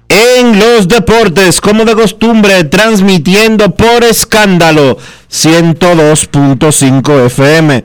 en 0.09 0.59
los 0.59 0.87
Deportes, 0.87 1.59
como 1.61 1.83
de 1.85 1.95
costumbre, 1.95 2.65
transmitiendo 2.65 3.73
por 3.73 4.03
escándalo 4.03 4.99
102.5 5.31 7.25
FM 7.27 7.83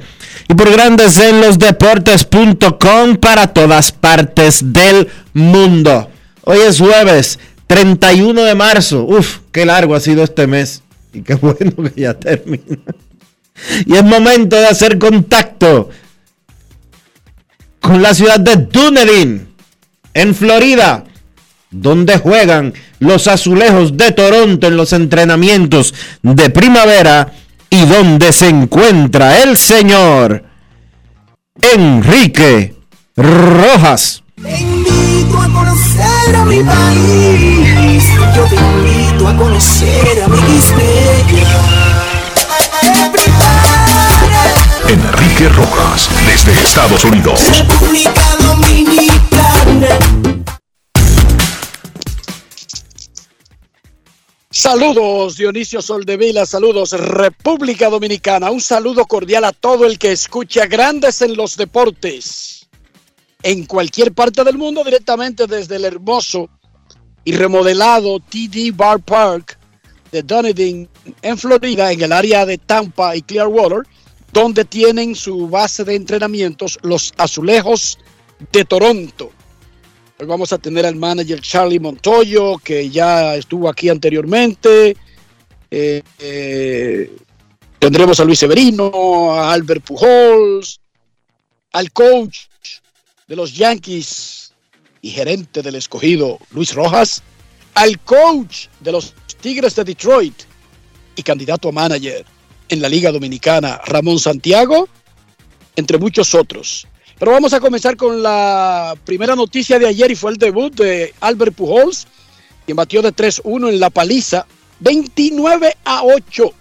y 0.48 0.54
por 0.54 0.70
Grandes 0.70 1.18
en 1.18 1.40
los 1.40 1.58
Deportes.com 1.58 3.16
para 3.16 3.46
todas 3.46 3.92
partes 3.92 4.72
del 4.72 5.08
mundo. 5.32 6.10
Hoy 6.42 6.58
es 6.66 6.78
jueves 6.78 7.38
31 7.68 8.42
de 8.42 8.54
marzo. 8.56 9.04
Uf, 9.04 9.38
qué 9.52 9.64
largo 9.64 9.94
ha 9.94 10.00
sido 10.00 10.24
este 10.24 10.48
mes. 10.48 10.82
Y 11.12 11.22
qué 11.22 11.34
bueno 11.36 11.72
que 11.94 12.00
ya 12.00 12.14
termina. 12.14 12.78
Y 13.86 13.94
es 13.94 14.04
momento 14.04 14.56
de 14.56 14.66
hacer 14.66 14.98
contacto 14.98 15.90
con 17.80 18.02
la 18.02 18.14
ciudad 18.14 18.38
de 18.38 18.56
Dunedin, 18.56 19.48
en 20.14 20.34
Florida, 20.34 21.04
donde 21.70 22.18
juegan 22.18 22.74
los 22.98 23.28
azulejos 23.28 23.96
de 23.96 24.12
Toronto 24.12 24.66
en 24.66 24.76
los 24.76 24.92
entrenamientos 24.92 25.94
de 26.22 26.50
primavera 26.50 27.32
y 27.70 27.86
donde 27.86 28.32
se 28.32 28.48
encuentra 28.48 29.42
el 29.42 29.56
señor 29.56 30.44
Enrique 31.74 32.74
Rojas. 33.16 34.22
Te 34.42 34.60
invito 34.60 35.38
a 35.38 35.48
conocer 35.48 36.36
a 36.36 36.44
mi 36.44 36.62
país. 36.62 38.04
Yo 38.34 38.44
te 38.44 38.56
invito 38.56 39.28
a 39.28 39.36
conocer 39.36 40.22
a 40.24 40.28
mi 40.28 40.60
Enrique 44.90 45.48
Rojas, 45.50 46.10
desde 46.26 46.50
Estados 46.60 47.04
Unidos. 47.04 47.40
República 47.56 48.36
Dominicana. 48.40 49.98
Saludos 54.50 55.36
Dionisio 55.36 55.80
Soldevila, 55.80 56.44
saludos 56.44 56.90
República 56.90 57.88
Dominicana, 57.88 58.50
un 58.50 58.60
saludo 58.60 59.06
cordial 59.06 59.44
a 59.44 59.52
todo 59.52 59.86
el 59.86 59.96
que 59.96 60.10
escucha 60.10 60.66
Grandes 60.66 61.22
en 61.22 61.36
los 61.36 61.56
Deportes 61.56 62.68
en 63.44 63.66
cualquier 63.66 64.12
parte 64.12 64.42
del 64.42 64.58
mundo 64.58 64.82
directamente 64.82 65.46
desde 65.46 65.76
el 65.76 65.84
hermoso 65.84 66.50
y 67.22 67.36
remodelado 67.36 68.18
TD 68.18 68.74
Bar 68.74 68.98
Park 68.98 69.56
de 70.10 70.24
Dunedin 70.24 70.88
en 71.22 71.38
Florida, 71.38 71.92
en 71.92 72.02
el 72.02 72.12
área 72.12 72.44
de 72.44 72.58
Tampa 72.58 73.14
y 73.14 73.22
Clearwater, 73.22 73.82
donde 74.32 74.64
tienen 74.64 75.14
su 75.14 75.48
base 75.48 75.84
de 75.84 75.94
entrenamientos 75.94 76.78
los 76.82 77.12
azulejos 77.16 77.98
de 78.52 78.64
Toronto. 78.64 79.30
Hoy 80.18 80.26
vamos 80.26 80.52
a 80.52 80.58
tener 80.58 80.86
al 80.86 80.96
manager 80.96 81.40
Charlie 81.40 81.80
Montoyo, 81.80 82.58
que 82.58 82.90
ya 82.90 83.36
estuvo 83.36 83.68
aquí 83.68 83.88
anteriormente. 83.88 84.96
Eh, 85.70 86.02
eh, 86.18 87.16
tendremos 87.78 88.20
a 88.20 88.24
Luis 88.24 88.38
Severino, 88.38 89.34
a 89.34 89.52
Albert 89.52 89.84
Pujols, 89.84 90.80
al 91.72 91.90
coach 91.92 92.40
de 93.26 93.36
los 93.36 93.54
Yankees 93.54 94.52
y 95.02 95.10
gerente 95.10 95.62
del 95.62 95.76
escogido 95.76 96.38
Luis 96.50 96.74
Rojas, 96.74 97.22
al 97.74 97.98
coach 98.00 98.66
de 98.80 98.92
los 98.92 99.14
Tigres 99.40 99.74
de 99.74 99.84
Detroit 99.84 100.42
y 101.16 101.22
candidato 101.22 101.70
a 101.70 101.72
manager 101.72 102.26
en 102.70 102.80
la 102.80 102.88
Liga 102.88 103.12
Dominicana 103.12 103.80
Ramón 103.84 104.18
Santiago, 104.18 104.88
entre 105.76 105.98
muchos 105.98 106.34
otros. 106.34 106.86
Pero 107.18 107.32
vamos 107.32 107.52
a 107.52 107.60
comenzar 107.60 107.96
con 107.96 108.22
la 108.22 108.96
primera 109.04 109.36
noticia 109.36 109.78
de 109.78 109.86
ayer 109.86 110.10
y 110.10 110.16
fue 110.16 110.30
el 110.30 110.38
debut 110.38 110.74
de 110.74 111.12
Albert 111.20 111.54
Pujols, 111.54 112.06
quien 112.64 112.76
batió 112.76 113.02
de 113.02 113.14
3-1 113.14 113.68
en 113.68 113.78
la 113.78 113.90
paliza 113.90 114.46
29 114.78 115.76
a 115.84 116.04
8 116.04 116.52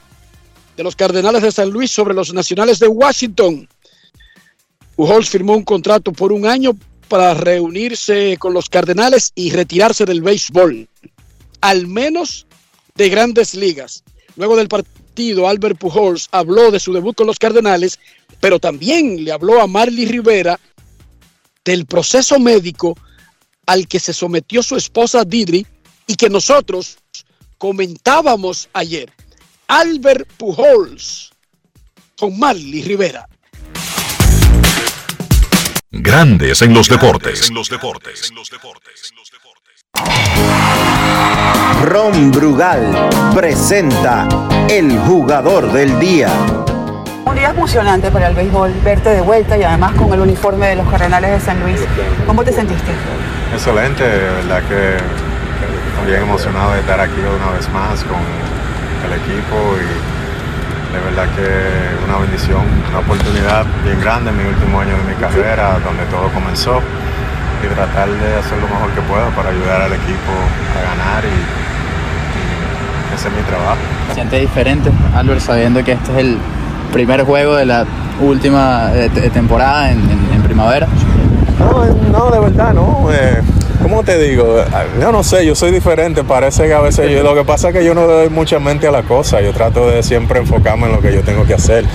de 0.75 0.83
los 0.83 0.95
Cardenales 0.95 1.43
de 1.43 1.51
San 1.51 1.69
Luis 1.69 1.91
sobre 1.91 2.13
los 2.13 2.33
Nacionales 2.33 2.79
de 2.79 2.87
Washington. 2.87 3.69
Pujols 4.95 5.29
firmó 5.29 5.55
un 5.55 5.63
contrato 5.63 6.11
por 6.11 6.33
un 6.33 6.45
año 6.45 6.71
para 7.07 7.33
reunirse 7.33 8.35
con 8.37 8.53
los 8.53 8.67
Cardenales 8.67 9.31
y 9.35 9.51
retirarse 9.51 10.05
del 10.05 10.21
béisbol, 10.21 10.89
al 11.61 11.87
menos 11.87 12.47
de 12.95 13.09
grandes 13.09 13.55
ligas. 13.55 14.03
Luego 14.35 14.57
del 14.57 14.67
partido, 14.67 14.98
Albert 15.19 15.77
Pujols 15.77 16.29
habló 16.31 16.71
de 16.71 16.79
su 16.79 16.93
debut 16.93 17.15
con 17.15 17.27
los 17.27 17.37
Cardenales, 17.37 17.99
pero 18.39 18.57
también 18.59 19.23
le 19.23 19.31
habló 19.31 19.61
a 19.61 19.67
Marley 19.67 20.05
Rivera 20.05 20.59
del 21.65 21.85
proceso 21.85 22.39
médico 22.39 22.97
al 23.65 23.87
que 23.87 23.99
se 23.99 24.13
sometió 24.13 24.63
su 24.63 24.77
esposa 24.77 25.25
Didri 25.25 25.67
y 26.07 26.15
que 26.15 26.29
nosotros 26.29 26.97
comentábamos 27.57 28.69
ayer. 28.73 29.11
Albert 29.67 30.27
Pujols 30.37 31.31
con 32.17 32.39
Marley 32.39 32.81
Rivera. 32.83 33.27
Grandes 35.91 36.61
en 36.61 36.73
los 36.73 36.87
deportes. 36.87 37.51
Ron 41.89 42.29
Brugal 42.31 42.93
presenta 43.33 44.27
el 44.69 44.95
jugador 44.99 45.71
del 45.71 45.97
día. 45.99 46.29
Un 47.25 47.35
día 47.35 47.49
emocionante 47.49 48.11
para 48.11 48.27
el 48.27 48.35
béisbol, 48.35 48.73
verte 48.83 49.09
de 49.09 49.21
vuelta 49.21 49.57
y 49.57 49.63
además 49.63 49.93
con 49.93 50.13
el 50.13 50.19
uniforme 50.19 50.67
de 50.67 50.75
los 50.75 50.87
Cardenales 50.89 51.31
de 51.31 51.39
San 51.39 51.59
Luis. 51.61 51.79
¿Cómo 52.27 52.43
te 52.43 52.51
sentiste? 52.51 52.91
Excelente, 53.53 54.03
de 54.03 54.29
verdad 54.29 54.61
que 54.69 54.97
también 55.95 56.21
emocionado 56.21 56.73
de 56.73 56.81
estar 56.81 56.99
aquí 56.99 57.21
una 57.21 57.57
vez 57.57 57.67
más 57.69 58.03
con 58.03 58.19
el 59.07 59.13
equipo 59.17 59.55
y 59.79 60.93
de 60.93 60.99
verdad 61.05 61.27
que 61.33 62.05
una 62.05 62.19
bendición, 62.19 62.61
una 62.89 62.99
oportunidad 62.99 63.65
bien 63.83 63.99
grande 64.01 64.31
en 64.31 64.37
mi 64.37 64.43
último 64.43 64.81
año 64.81 64.97
de 64.97 65.03
mi 65.03 65.15
carrera, 65.15 65.79
donde 65.83 66.03
todo 66.11 66.27
comenzó 66.33 66.81
y 67.63 67.67
tratar 67.73 68.07
de 68.09 68.35
hacer 68.39 68.57
lo 68.59 68.67
mejor 68.67 68.89
que 68.95 69.01
puedo 69.01 69.29
para 69.31 69.49
ayudar 69.49 69.81
al 69.81 69.93
equipo 69.93 70.31
a 70.77 70.81
ganar 70.89 71.23
y, 71.25 71.27
y 73.11 73.15
ese 73.15 73.27
es 73.27 73.33
mi 73.33 73.41
trabajo. 73.43 73.77
¿Se 74.09 74.13
siente 74.15 74.39
diferente, 74.39 74.91
Albert, 75.15 75.41
sabiendo 75.41 75.83
que 75.83 75.93
este 75.93 76.11
es 76.11 76.17
el 76.19 76.37
primer 76.93 77.23
juego 77.23 77.55
de 77.55 77.65
la 77.65 77.85
última 78.21 78.91
eh, 78.95 79.09
te- 79.13 79.29
temporada 79.29 79.91
en, 79.91 79.99
en- 79.99 80.29
en 80.35 80.41
primavera? 80.43 80.87
No, 81.59 81.85
no, 82.11 82.31
de 82.31 82.39
verdad, 82.39 82.73
no. 82.73 83.07
Eh, 83.11 83.41
¿Cómo 83.81 84.03
te 84.03 84.17
digo? 84.17 84.63
Yo 84.99 85.11
no 85.11 85.23
sé, 85.23 85.45
yo 85.45 85.55
soy 85.55 85.71
diferente. 85.71 86.23
Parece 86.23 86.67
que 86.67 86.73
a 86.73 86.81
veces 86.81 87.09
yo, 87.11 87.23
lo 87.23 87.33
que 87.33 87.43
pasa 87.45 87.69
es 87.69 87.75
que 87.75 87.83
yo 87.85 87.93
no 87.93 88.07
doy 88.07 88.29
mucha 88.29 88.59
mente 88.59 88.87
a 88.87 88.91
la 88.91 89.03
cosa. 89.03 89.39
Yo 89.41 89.53
trato 89.53 89.89
de 89.89 90.03
siempre 90.03 90.39
enfocarme 90.39 90.87
en 90.87 90.93
lo 90.93 91.01
que 91.01 91.13
yo 91.13 91.21
tengo 91.21 91.45
que 91.45 91.53
hacer. 91.53 91.85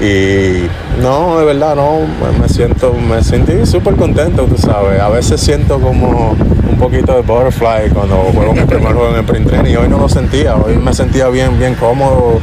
Y 0.00 0.66
no, 1.00 1.38
de 1.38 1.44
verdad, 1.46 1.76
no. 1.76 2.00
Me- 2.40 2.48
siento, 2.48 2.92
me 2.94 3.22
sentí 3.22 3.64
súper 3.66 3.94
contento, 3.96 4.44
tú 4.44 4.56
sabes. 4.58 5.00
A 5.00 5.08
veces 5.08 5.40
siento 5.40 5.78
como 5.80 6.30
un 6.68 6.78
poquito 6.78 7.14
de 7.14 7.22
butterfly 7.22 7.90
cuando 7.92 8.16
juego 8.34 8.52
mi 8.54 8.62
primer 8.64 8.92
juego 8.92 9.10
en 9.10 9.16
el 9.16 9.24
print 9.24 9.48
training. 9.48 9.72
Y 9.72 9.76
hoy 9.76 9.88
no 9.88 9.98
lo 9.98 10.08
sentía. 10.08 10.56
Hoy 10.56 10.76
me 10.76 10.92
sentía 10.92 11.28
bien, 11.28 11.58
bien 11.58 11.74
cómodo, 11.74 12.40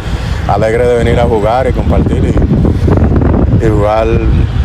alegre 0.47 0.87
de 0.87 0.95
venir 0.95 1.19
a 1.19 1.25
jugar 1.25 1.67
y 1.67 1.73
compartir 1.73 2.23
y, 2.23 3.65
y 3.65 3.69
jugar, 3.69 4.07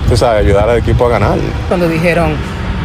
tú 0.08 0.16
sabes, 0.16 0.44
ayudar 0.46 0.68
al 0.70 0.78
equipo 0.78 1.06
a 1.06 1.10
ganar. 1.10 1.38
Cuando 1.68 1.88
dijeron 1.88 2.32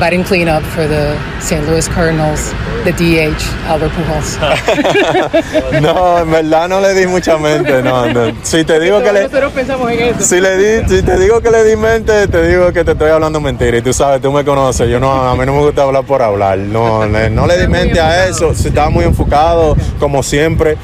batting 0.01 0.23
cleanup 0.23 0.63
for 0.73 0.87
the 0.87 1.15
St. 1.39 1.63
Louis 1.67 1.87
Cardinals, 1.87 2.51
the 2.83 2.91
DH, 2.91 3.37
Albert 3.69 3.91
Pujols. 3.93 4.37
No, 5.81 6.19
en 6.19 6.31
verdad 6.31 6.67
no 6.67 6.81
le 6.81 6.93
di 6.95 7.05
mucha 7.07 7.37
mente, 7.37 7.81
no, 7.83 8.07
no. 8.11 8.31
Si 8.41 8.63
te 8.63 8.79
digo 8.79 9.01
que 9.03 9.11
le, 9.13 9.23
Nosotros 9.23 9.53
pensamos 9.53 9.91
en 9.91 9.99
eso. 9.99 10.21
si 10.21 10.41
le 10.41 10.57
di, 10.57 10.89
si 10.89 11.01
te 11.03 11.17
digo 11.19 11.39
que 11.41 11.51
le 11.51 11.63
di 11.63 11.75
mente, 11.75 12.27
te 12.27 12.47
digo 12.47 12.73
que 12.73 12.83
te 12.83 12.91
estoy 12.93 13.11
hablando 13.11 13.39
mentira. 13.39 13.77
Y 13.77 13.81
tú 13.83 13.93
sabes, 13.93 14.21
tú 14.21 14.31
me 14.31 14.43
conoces, 14.43 14.89
yo 14.89 14.99
no, 14.99 15.29
a 15.29 15.35
mí 15.35 15.45
no 15.45 15.53
me 15.53 15.59
gusta 15.61 15.83
hablar 15.83 16.03
por 16.03 16.21
hablar. 16.23 16.57
No, 16.57 17.05
le- 17.05 17.29
no 17.29 17.45
le 17.45 17.59
di 17.61 17.67
mente 17.67 17.99
a 17.99 18.25
eso. 18.27 18.53
Si 18.55 18.69
estaba 18.69 18.89
muy 18.89 19.05
enfocado, 19.05 19.75
como 19.99 20.23
siempre. 20.23 20.77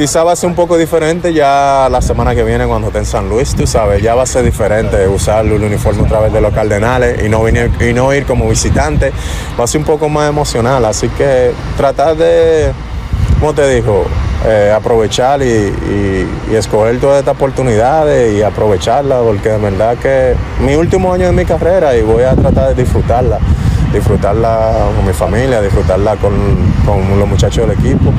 Quizá 0.00 0.24
va 0.24 0.32
a 0.32 0.36
ser 0.36 0.48
un 0.48 0.54
poco 0.54 0.78
diferente 0.78 1.34
ya 1.34 1.86
la 1.90 2.00
semana 2.00 2.34
que 2.34 2.42
viene 2.42 2.66
cuando 2.66 2.86
esté 2.86 3.00
en 3.00 3.04
San 3.04 3.28
Luis, 3.28 3.54
tú 3.54 3.66
sabes, 3.66 4.02
ya 4.02 4.14
va 4.14 4.22
a 4.22 4.26
ser 4.26 4.42
diferente 4.42 5.06
usar 5.06 5.44
el 5.44 5.62
uniforme 5.62 6.04
otra 6.04 6.20
vez 6.20 6.32
de 6.32 6.40
los 6.40 6.54
Cardenales 6.54 7.22
y 7.22 7.28
no, 7.28 7.42
venir, 7.42 7.70
y 7.86 7.92
no 7.92 8.10
ir 8.14 8.24
como 8.24 8.48
visitante. 8.48 9.12
Va 9.60 9.64
a 9.64 9.66
ser 9.66 9.82
un 9.82 9.86
poco 9.86 10.08
más 10.08 10.26
emocional, 10.26 10.82
así 10.86 11.10
que 11.10 11.52
tratar 11.76 12.16
de, 12.16 12.72
como 13.40 13.52
te 13.52 13.68
dijo, 13.68 14.06
Eh, 14.46 14.72
aprovechar 14.74 15.42
y 15.42 16.24
escoger 16.50 16.98
todas 16.98 17.18
estas 17.18 17.34
oportunidades 17.34 18.38
y 18.38 18.42
aprovecharlas, 18.42 19.20
porque 19.22 19.50
de 19.50 19.58
verdad 19.58 19.98
que 19.98 20.34
mi 20.64 20.76
último 20.76 21.12
año 21.12 21.26
de 21.26 21.32
mi 21.32 21.44
carrera 21.44 21.94
y 21.94 22.00
voy 22.00 22.22
a 22.22 22.34
tratar 22.34 22.74
de 22.74 22.82
disfrutarla, 22.82 23.38
disfrutarla 23.92 24.86
con 24.96 25.06
mi 25.06 25.12
familia, 25.12 25.60
disfrutarla 25.60 26.16
con, 26.16 26.32
con 26.86 27.18
los 27.18 27.28
muchachos 27.28 27.68
del 27.68 27.78
equipo. 27.78 28.14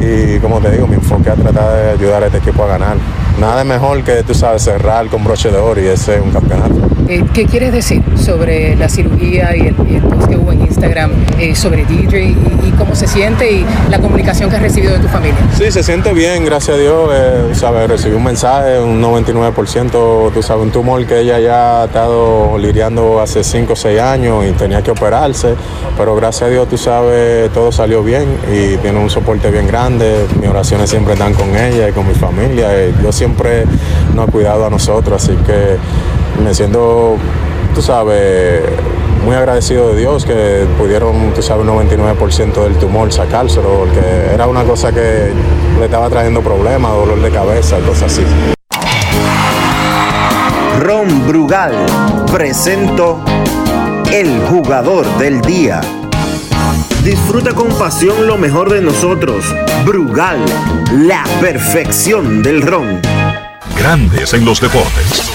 Y 0.00 0.38
como 0.40 0.60
te 0.60 0.70
digo, 0.70 0.86
mi 0.86 0.94
enfoque 0.94 1.28
es 1.28 1.36
tratar 1.36 1.76
de 1.76 1.90
ayudar 1.90 2.22
a 2.22 2.26
este 2.26 2.38
equipo 2.38 2.64
a 2.64 2.68
ganar. 2.68 2.96
Nada 3.38 3.64
mejor 3.64 4.02
que, 4.02 4.22
tú 4.22 4.34
sabes, 4.34 4.62
cerrar 4.62 5.06
con 5.06 5.24
broche 5.24 5.50
de 5.50 5.56
oro 5.58 5.80
y 5.80 5.86
ese 5.86 6.16
es 6.16 6.20
un 6.20 6.30
campeonato. 6.30 6.74
Eh, 7.08 7.24
¿Qué 7.34 7.46
quieres 7.46 7.72
decir 7.72 8.02
sobre 8.16 8.76
la 8.76 8.88
cirugía 8.88 9.56
y 9.56 9.60
el, 9.68 9.76
y 9.90 9.96
el 9.96 10.02
post 10.02 10.28
que 10.28 10.36
hubo 10.36 10.52
en 10.52 10.60
Instagram 10.60 11.10
eh, 11.40 11.56
sobre 11.56 11.84
DJ 11.84 12.22
y, 12.22 12.36
y 12.68 12.74
cómo 12.78 12.94
se 12.94 13.08
siente 13.08 13.50
y 13.50 13.66
la 13.90 13.98
comunicación 13.98 14.48
que 14.48 14.56
has 14.56 14.62
recibido 14.62 14.92
de 14.92 15.00
tu 15.00 15.08
familia? 15.08 15.36
Sí, 15.58 15.72
se 15.72 15.82
siente 15.82 16.12
bien, 16.12 16.44
gracias 16.44 16.76
a 16.76 16.80
Dios. 16.80 17.10
eh, 17.12 17.50
sabes, 17.54 17.88
recibí 17.88 18.14
un 18.14 18.22
mensaje, 18.22 18.78
un 18.78 19.02
99%, 19.02 20.32
tú 20.32 20.42
sabes, 20.42 20.62
un 20.62 20.70
tumor 20.70 21.04
que 21.04 21.18
ella 21.20 21.40
ya 21.40 21.82
ha 21.82 21.84
estado 21.86 22.56
lidiando 22.58 23.20
hace 23.20 23.42
5 23.42 23.72
o 23.72 23.76
6 23.76 24.00
años 24.00 24.44
y 24.48 24.52
tenía 24.52 24.80
que 24.82 24.92
operarse, 24.92 25.54
pero 25.96 26.14
gracias 26.14 26.42
a 26.48 26.50
Dios, 26.52 26.68
tú 26.68 26.78
sabes, 26.78 27.50
todo 27.52 27.72
salió 27.72 28.04
bien 28.04 28.24
y 28.52 28.76
tiene 28.76 28.98
un 29.00 29.10
soporte 29.10 29.50
bien 29.50 29.66
grande. 29.66 30.26
Mis 30.40 30.48
oraciones 30.48 30.88
siempre 30.90 31.14
están 31.14 31.34
con 31.34 31.56
ella 31.56 31.88
y 31.88 31.92
con 31.92 32.06
mi 32.06 32.14
familia. 32.14 32.68
y 32.86 32.92
Dios 32.92 33.16
siempre 33.30 33.64
nos 34.14 34.28
ha 34.28 34.30
cuidado 34.32 34.66
a 34.66 34.70
nosotros, 34.70 35.22
así 35.22 35.36
que 35.46 35.76
me 36.42 36.52
siento, 36.52 37.16
tú 37.74 37.80
sabes, 37.82 38.60
muy 39.24 39.36
agradecido 39.36 39.90
de 39.90 40.00
Dios 40.00 40.24
que 40.24 40.66
pudieron, 40.78 41.32
tú 41.32 41.42
sabes, 41.42 41.64
un 41.66 41.88
99% 41.88 42.64
del 42.64 42.74
tumor 42.76 43.12
sacárselo, 43.12 43.68
porque 43.68 44.00
era 44.34 44.46
una 44.46 44.64
cosa 44.64 44.92
que 44.92 45.32
le 45.78 45.84
estaba 45.84 46.08
trayendo 46.08 46.40
problemas, 46.40 46.92
dolor 46.92 47.22
de 47.22 47.30
cabeza, 47.30 47.78
cosas 47.86 48.12
así. 48.12 48.22
Ron 50.80 51.26
Brugal 51.28 51.74
presento 52.32 53.20
El 54.10 54.40
Jugador 54.48 55.06
del 55.18 55.40
Día. 55.42 55.80
Disfruta 57.04 57.54
con 57.54 57.68
pasión 57.78 58.26
lo 58.26 58.36
mejor 58.36 58.70
de 58.70 58.82
nosotros. 58.82 59.44
Brugal, 59.86 60.38
la 60.92 61.24
perfección 61.40 62.42
del 62.42 62.60
ron. 62.60 63.00
Grandes 63.76 64.34
en 64.34 64.44
los 64.44 64.60
deportes. 64.60 65.30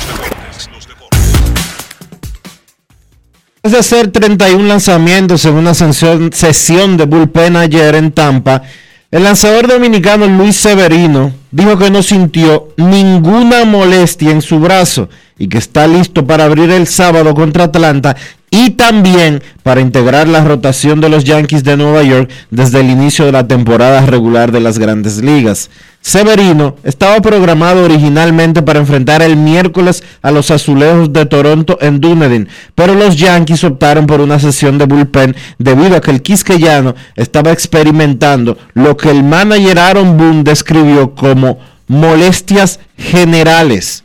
Después 3.64 3.74
de 3.74 3.80
hacer 3.80 4.12
31 4.12 4.64
lanzamientos 4.68 5.44
en 5.46 5.56
una 5.56 5.74
sesión, 5.74 6.98
de 6.98 7.06
bullpen 7.06 7.56
ayer 7.56 7.96
en 7.96 8.12
Tampa, 8.12 8.62
el 9.10 9.24
lanzador 9.24 9.68
dominicano 9.68 10.28
Luis 10.28 10.56
Severino 10.56 11.34
dijo 11.50 11.76
que 11.78 11.90
no 11.90 12.04
sintió 12.04 12.70
ninguna 12.78 13.66
molestia 13.66 14.30
en 14.30 14.44
su 14.44 14.60
brazo 14.60 15.10
y 15.40 15.48
que 15.48 15.58
está 15.58 15.88
listo 15.88 16.28
para 16.28 16.46
abrir 16.46 16.70
el 16.70 16.86
sábado 16.86 17.34
contra 17.34 17.64
Atlanta 17.64 18.16
y 18.56 18.70
también 18.70 19.44
para 19.64 19.82
integrar 19.82 20.30
la 20.30 20.42
rotación 20.42 21.02
de 21.02 21.10
los 21.10 21.26
Yankees 21.26 21.66
de 21.66 21.76
Nueva 21.76 22.04
York 22.04 22.32
desde 22.52 22.80
el 22.80 22.90
inicio 22.90 23.26
de 23.26 23.34
la 23.34 23.50
temporada 23.50 24.06
regular 24.06 24.54
de 24.54 24.62
las 24.62 24.80
grandes 24.80 25.22
ligas. 25.22 25.70
Severino 26.00 26.78
estaba 26.86 27.20
programado 27.20 27.84
originalmente 27.84 28.62
para 28.62 28.80
enfrentar 28.80 29.22
el 29.22 29.36
miércoles 29.36 30.06
a 30.22 30.32
los 30.32 30.52
azulejos 30.52 31.12
de 31.12 31.26
Toronto 31.26 31.78
en 31.82 32.00
Dunedin, 32.00 32.48
pero 32.76 32.96
los 32.96 33.18
Yankees 33.18 33.66
optaron 33.66 34.08
por 34.08 34.22
una 34.22 34.40
sesión 34.40 34.78
de 34.78 34.86
bullpen 34.86 35.36
debido 35.60 35.98
a 35.98 36.00
que 36.00 36.12
el 36.12 36.22
quisqueyano 36.22 36.96
estaba 37.18 37.52
experimentando 37.52 38.58
lo 38.74 38.96
que 38.96 39.12
el 39.12 39.22
manager 39.22 39.80
Aaron 39.80 40.16
Boone 40.18 40.44
describió 40.44 41.14
como 41.14 41.60
molestias 41.88 42.80
generales. 42.98 44.05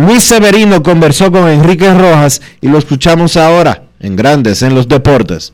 Luis 0.00 0.22
Severino 0.22 0.82
conversó 0.82 1.30
con 1.30 1.46
Enrique 1.46 1.92
Rojas 1.92 2.40
y 2.62 2.68
lo 2.68 2.78
escuchamos 2.78 3.36
ahora 3.36 3.82
en 4.00 4.16
Grandes 4.16 4.62
en 4.62 4.74
los 4.74 4.88
Deportes. 4.88 5.52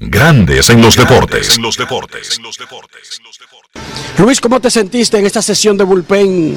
Grandes 0.00 0.70
en 0.70 0.82
los 0.82 0.96
deportes. 0.96 1.56
En 1.56 1.62
los 1.62 1.76
deportes. 1.76 2.40
Luis, 4.18 4.40
¿cómo 4.40 4.58
te 4.60 4.70
sentiste 4.70 5.18
en 5.18 5.26
esta 5.26 5.40
sesión 5.40 5.76
de 5.78 5.84
bullpen? 5.84 6.56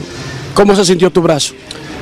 ¿Cómo 0.56 0.76
se 0.76 0.86
sintió 0.86 1.12
tu 1.12 1.22
brazo? 1.22 1.54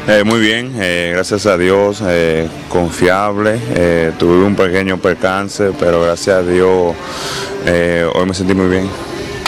Eh, 0.07 0.23
muy 0.23 0.39
bien, 0.39 0.71
eh, 0.79 1.11
gracias 1.13 1.45
a 1.45 1.57
Dios, 1.57 2.01
eh, 2.07 2.47
confiable. 2.69 3.59
eh, 3.75 4.13
tuve 4.17 4.45
un 4.45 4.55
pequeño 4.55 4.97
percance, 4.97 5.71
pero 5.77 6.01
gracias 6.03 6.37
a 6.37 6.41
Dios 6.43 6.95
eh, 7.65 8.07
hoy 8.15 8.25
me 8.25 8.33
sentí 8.33 8.53
muy 8.53 8.67
bien. 8.69 8.89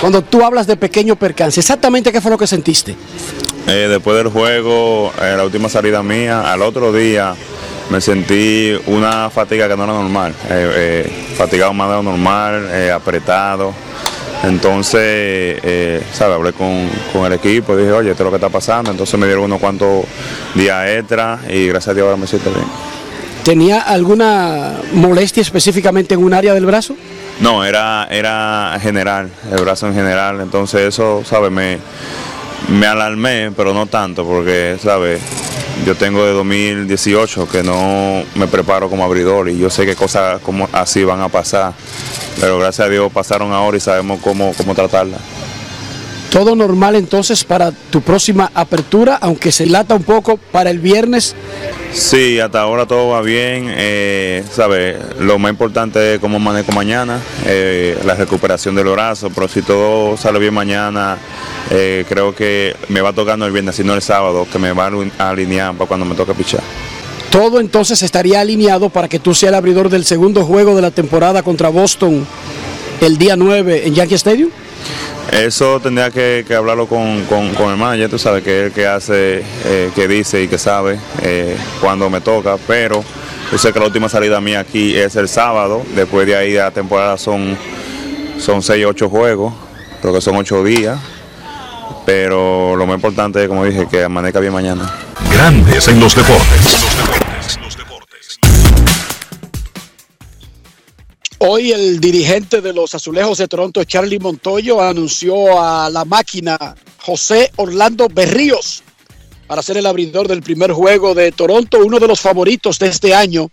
Cuando 0.04 0.22
tú 0.22 0.44
hablas 0.44 0.68
de 0.68 0.76
pequeño 0.76 1.16
percance, 1.16 1.62
¿exactamente 1.62 2.12
qué 2.12 2.20
fue 2.20 2.30
lo 2.30 2.38
que 2.38 2.46
sentiste? 2.46 2.94
Eh, 3.68 3.88
después 3.90 4.18
del 4.18 4.28
juego, 4.28 5.14
la 5.18 5.42
última 5.46 5.70
salida 5.70 6.04
mía, 6.04 6.52
al 6.52 6.62
otro 6.62 6.92
día 6.92 7.34
me 7.90 8.02
sentí 8.02 8.74
una 8.88 9.30
fatiga 9.30 9.70
que 9.70 9.78
no 9.78 9.86
era 9.86 9.94
normal, 9.94 10.34
eh, 10.50 11.06
eh, 11.08 11.26
fatigado 11.38 11.74
más 11.74 11.88
de 11.88 11.96
lo 11.96 12.04
normal, 12.04 12.92
apretado. 12.92 13.74
Entonces, 14.44 15.00
eh, 15.64 16.04
¿sabe? 16.12 16.34
hablé 16.34 16.52
con, 16.52 16.90
con 17.14 17.26
el 17.26 17.32
equipo, 17.32 17.78
dije, 17.78 17.94
oye, 17.94 18.12
esto 18.12 18.24
es 18.24 18.26
lo 18.26 18.32
que 18.32 18.46
está 18.46 18.50
pasando. 18.50 18.92
Entonces 18.92 19.18
me 19.18 19.26
dieron 19.26 19.46
unos 19.46 19.62
cuantos 19.62 20.04
días 20.54 20.86
extra 20.86 21.40
y 21.48 21.68
gracias 21.68 21.88
a 21.88 21.94
Dios 21.94 22.04
ahora 22.04 22.18
me 22.18 22.28
siento 22.28 22.52
bien. 22.52 22.66
¿Tenía 23.44 23.82
alguna 23.82 24.80
molestia 24.94 25.42
específicamente 25.42 26.14
en 26.14 26.24
un 26.24 26.34
área 26.34 26.54
del 26.54 26.66
brazo? 26.66 26.96
No, 27.42 27.66
era, 27.66 28.08
era 28.10 28.78
general, 28.82 29.30
el 29.52 29.62
brazo 29.62 29.88
en 29.88 29.94
general. 29.94 30.40
Entonces 30.40 30.82
eso, 30.82 31.24
¿sabes? 31.26 31.52
Me, 31.52 31.78
me 32.70 32.88
alarmé, 32.88 33.52
pero 33.52 33.74
no 33.74 33.86
tanto, 33.88 34.26
porque, 34.26 34.78
¿sabes? 34.82 35.20
Yo 35.86 35.96
tengo 35.96 36.24
de 36.26 36.32
2018 36.32 37.50
que 37.50 37.64
no 37.64 38.24
me 38.36 38.48
preparo 38.48 38.90
como 38.90 39.04
abridor 39.04 39.50
y 39.50 39.58
yo 39.58 39.70
sé 39.70 39.86
que 39.86 39.96
cosas 39.96 40.40
como 40.42 40.70
así 40.72 41.04
van 41.04 41.20
a 41.20 41.28
pasar. 41.28 41.74
Pero 42.40 42.58
gracias 42.58 42.88
a 42.88 42.90
Dios 42.90 43.12
pasaron 43.12 43.52
ahora 43.52 43.76
y 43.76 43.82
sabemos 43.82 44.22
cómo, 44.22 44.54
cómo 44.56 44.74
tratarlas. 44.74 45.20
Todo 46.34 46.56
normal 46.56 46.96
entonces 46.96 47.44
para 47.44 47.72
tu 47.72 48.02
próxima 48.02 48.50
apertura, 48.56 49.20
aunque 49.22 49.52
se 49.52 49.68
lata 49.68 49.94
un 49.94 50.02
poco 50.02 50.38
para 50.38 50.72
el 50.72 50.80
viernes. 50.80 51.36
Sí, 51.94 52.40
hasta 52.40 52.60
ahora 52.62 52.88
todo 52.88 53.10
va 53.10 53.22
bien. 53.22 53.68
Eh, 53.70 54.44
¿sabe? 54.52 54.98
Lo 55.20 55.38
más 55.38 55.52
importante 55.52 56.16
es 56.16 56.20
cómo 56.20 56.40
manejo 56.40 56.72
mañana, 56.72 57.20
eh, 57.46 58.00
la 58.04 58.16
recuperación 58.16 58.74
del 58.74 58.86
brazo, 58.86 59.30
pero 59.30 59.48
si 59.48 59.62
todo 59.62 60.18
sale 60.18 60.40
bien 60.40 60.56
mañana, 60.56 61.20
eh, 61.70 62.04
creo 62.10 62.34
que 62.34 62.76
me 62.90 63.02
va 63.02 63.14
tocando 63.14 63.46
el 63.46 63.52
viernes, 63.52 63.76
si 63.76 63.84
no 63.84 63.94
el 63.94 64.02
sábado, 64.02 64.48
que 64.52 64.58
me 64.58 64.74
va 64.74 64.90
a 65.20 65.30
alinear 65.30 65.76
para 65.76 65.88
cuando 65.88 66.04
me 66.04 66.16
toque 66.16 66.34
pichar. 66.34 66.64
Todo 67.30 67.60
entonces 67.60 68.02
estaría 68.02 68.42
alineado 68.42 68.90
para 68.90 69.08
que 69.08 69.20
tú 69.20 69.36
seas 69.36 69.52
el 69.52 69.56
abridor 69.56 69.90
del 69.90 70.04
segundo 70.04 70.46
juego 70.46 70.76
de 70.76 70.82
la 70.82 70.90
temporada 70.90 71.44
contra 71.44 71.70
Boston 71.70 72.26
el 73.02 73.20
día 73.20 73.36
9 73.36 73.84
en 73.86 73.94
Yankee 73.94 74.16
Stadium. 74.16 74.50
Eso 75.32 75.80
tendría 75.80 76.12
que, 76.12 76.46
hablarlo 76.56 76.88
con, 76.88 77.24
con, 77.26 77.54
con 77.56 77.72
el 77.72 77.78
manager, 77.78 78.10
tú 78.10 78.20
sabes, 78.20 78.44
que 78.44 78.62
es 78.62 78.66
el 78.68 78.72
que 78.72 78.86
hace, 78.86 79.44
eh, 79.66 79.92
que 79.96 80.08
dice 80.08 80.44
y 80.44 80.48
que 80.48 80.58
sabe 80.58 81.00
eh, 81.22 81.58
cuando 81.82 82.10
me 82.10 82.22
toca, 82.22 82.58
pero 82.68 83.04
yo 83.52 83.58
sé 83.58 83.74
que 83.74 83.80
la 83.80 83.86
última 83.86 84.10
salida 84.10 84.40
mía 84.42 84.60
aquí 84.60 84.96
es 84.96 85.16
el 85.16 85.28
sábado, 85.28 85.84
después 85.96 86.28
de 86.28 86.36
ahí 86.36 86.54
la 86.54 86.72
temporada 86.72 87.18
son, 87.18 87.58
son 88.38 88.62
6 88.62 88.86
8 88.86 89.10
juegos, 89.10 89.54
creo 90.02 90.14
que 90.14 90.22
son 90.22 90.36
8 90.36 90.64
días, 90.64 91.00
pero 92.06 92.76
lo 92.76 92.86
más 92.86 92.96
importante 92.96 93.48
como 93.48 93.66
dije, 93.66 93.88
que 93.90 94.04
amanezca 94.04 94.40
bien 94.40 94.54
mañana. 94.54 94.94
Grandes 95.32 95.88
en 95.88 96.00
los 96.00 96.16
deportes. 96.16 97.23
Hoy 101.46 101.74
el 101.74 102.00
dirigente 102.00 102.62
de 102.62 102.72
los 102.72 102.96
Azulejos 102.96 103.38
de 103.38 103.50
Toronto, 103.50 103.84
Charlie 103.84 104.18
Montoyo, 104.18 104.80
anunció 104.80 105.62
a 105.62 105.90
la 105.90 106.06
máquina 106.06 106.74
José 107.00 107.52
Orlando 107.58 108.08
Berríos 108.08 108.82
para 109.46 109.62
ser 109.62 109.76
el 109.76 109.86
abridor 109.86 110.30
del 110.30 110.42
primer 110.42 110.72
juego 110.72 111.14
de 111.14 111.34
Toronto, 111.34 111.80
uno 111.84 112.00
de 112.00 112.08
los 112.08 112.22
favoritos 112.22 112.80
de 112.80 112.88
este 112.88 113.14
año. 113.14 113.52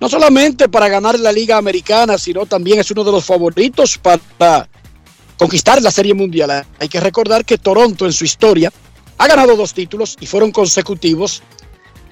No 0.00 0.08
solamente 0.08 0.68
para 0.68 0.86
ganar 0.86 1.18
la 1.18 1.32
Liga 1.32 1.56
Americana, 1.56 2.18
sino 2.18 2.46
también 2.46 2.78
es 2.78 2.88
uno 2.92 3.02
de 3.02 3.10
los 3.10 3.24
favoritos 3.24 3.98
para 3.98 4.68
conquistar 5.36 5.82
la 5.82 5.90
Serie 5.90 6.14
Mundial. 6.14 6.64
Hay 6.78 6.88
que 6.88 7.00
recordar 7.00 7.44
que 7.44 7.58
Toronto 7.58 8.06
en 8.06 8.12
su 8.12 8.26
historia 8.26 8.72
ha 9.18 9.26
ganado 9.26 9.56
dos 9.56 9.74
títulos 9.74 10.16
y 10.20 10.26
fueron 10.26 10.52
consecutivos 10.52 11.42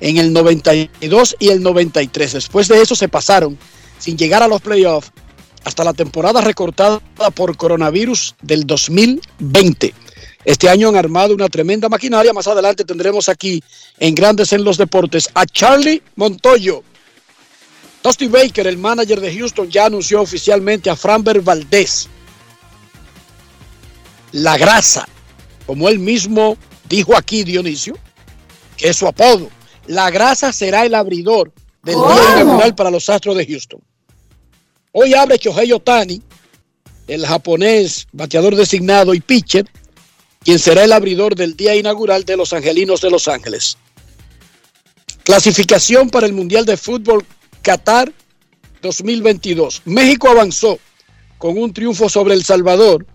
en 0.00 0.16
el 0.16 0.32
92 0.32 1.36
y 1.38 1.50
el 1.50 1.62
93. 1.62 2.32
Después 2.32 2.66
de 2.66 2.82
eso 2.82 2.96
se 2.96 3.08
pasaron 3.08 3.56
sin 3.98 4.16
llegar 4.16 4.42
a 4.42 4.48
los 4.48 4.60
playoffs 4.60 5.10
hasta 5.64 5.82
la 5.82 5.92
temporada 5.92 6.40
recortada 6.40 7.00
por 7.34 7.56
coronavirus 7.56 8.36
del 8.40 8.66
2020. 8.66 9.94
Este 10.44 10.68
año 10.68 10.88
han 10.88 10.96
armado 10.96 11.34
una 11.34 11.48
tremenda 11.48 11.88
maquinaria. 11.88 12.32
Más 12.32 12.46
adelante 12.46 12.84
tendremos 12.84 13.28
aquí 13.28 13.62
en 13.98 14.14
Grandes 14.14 14.52
en 14.52 14.62
los 14.62 14.78
Deportes 14.78 15.28
a 15.34 15.44
Charlie 15.44 16.02
Montoyo. 16.14 16.84
Dusty 18.00 18.28
Baker, 18.28 18.68
el 18.68 18.78
manager 18.78 19.20
de 19.20 19.36
Houston, 19.36 19.68
ya 19.68 19.86
anunció 19.86 20.20
oficialmente 20.20 20.88
a 20.88 20.94
Framber 20.94 21.40
Valdez. 21.40 22.06
La 24.30 24.56
grasa, 24.56 25.08
como 25.66 25.88
él 25.88 25.98
mismo 25.98 26.56
dijo 26.88 27.16
aquí, 27.16 27.42
Dionisio, 27.42 27.98
que 28.76 28.90
es 28.90 28.96
su 28.96 29.08
apodo. 29.08 29.50
La 29.88 30.10
grasa 30.10 30.52
será 30.52 30.84
el 30.84 30.94
abridor 30.94 31.52
del 31.86 31.94
día 31.94 32.42
inaugural 32.42 32.74
para 32.74 32.90
los 32.90 33.08
Astros 33.08 33.36
de 33.36 33.46
Houston. 33.46 33.80
Hoy 34.90 35.14
abre 35.14 35.38
Shohei 35.38 35.72
Otani, 35.72 36.20
el 37.06 37.24
japonés 37.24 38.08
bateador 38.12 38.56
designado 38.56 39.14
y 39.14 39.20
pitcher, 39.20 39.70
quien 40.42 40.58
será 40.58 40.82
el 40.82 40.92
abridor 40.92 41.36
del 41.36 41.56
día 41.56 41.76
inaugural 41.76 42.24
de 42.24 42.36
los 42.36 42.52
Angelinos 42.52 43.00
de 43.00 43.10
Los 43.10 43.28
Ángeles. 43.28 43.78
Clasificación 45.22 46.10
para 46.10 46.26
el 46.26 46.32
Mundial 46.32 46.64
de 46.64 46.76
Fútbol 46.76 47.24
Qatar 47.62 48.12
2022. 48.82 49.82
México 49.84 50.28
avanzó 50.28 50.80
con 51.38 51.56
un 51.56 51.72
triunfo 51.72 52.08
sobre 52.08 52.34
El 52.34 52.44
Salvador. 52.44 53.06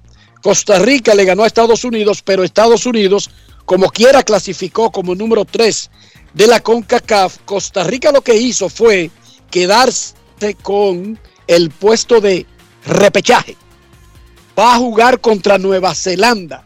Costa 0.41 0.79
Rica 0.79 1.13
le 1.13 1.25
ganó 1.25 1.43
a 1.43 1.47
Estados 1.47 1.83
Unidos, 1.83 2.21
pero 2.23 2.43
Estados 2.43 2.85
Unidos, 2.85 3.29
como 3.65 3.89
quiera, 3.89 4.23
clasificó 4.23 4.91
como 4.91 5.13
número 5.13 5.43
3 5.43 5.89
de 6.33 6.47
la 6.47 6.59
CONCACAF. 6.59 7.39
Costa 7.45 7.83
Rica 7.83 8.11
lo 8.11 8.21
que 8.21 8.35
hizo 8.35 8.69
fue 8.69 9.11
quedarse 9.49 10.15
con 10.61 11.19
el 11.47 11.69
puesto 11.69 12.21
de 12.21 12.45
repechaje. 12.85 13.57
Va 14.57 14.75
a 14.75 14.77
jugar 14.77 15.21
contra 15.21 15.57
Nueva 15.57 15.93
Zelanda 15.95 16.65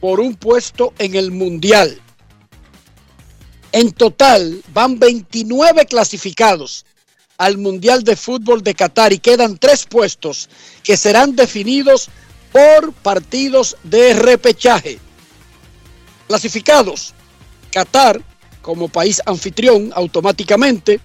por 0.00 0.20
un 0.20 0.34
puesto 0.34 0.92
en 0.98 1.14
el 1.14 1.30
Mundial. 1.30 2.00
En 3.72 3.92
total 3.92 4.62
van 4.72 4.98
29 4.98 5.86
clasificados 5.86 6.86
al 7.38 7.58
Mundial 7.58 8.04
de 8.04 8.16
Fútbol 8.16 8.62
de 8.62 8.74
Qatar 8.74 9.12
y 9.12 9.18
quedan 9.18 9.58
tres 9.58 9.84
puestos 9.84 10.48
que 10.82 10.96
serán 10.96 11.36
definidos 11.36 12.08
por 12.52 12.92
partidos 12.92 13.76
de 13.82 14.14
repechaje. 14.14 14.98
Clasificados, 16.26 17.12
Qatar 17.70 18.22
como 18.66 18.88
país 18.88 19.22
anfitrión 19.24 19.92
automáticamente 19.94 20.98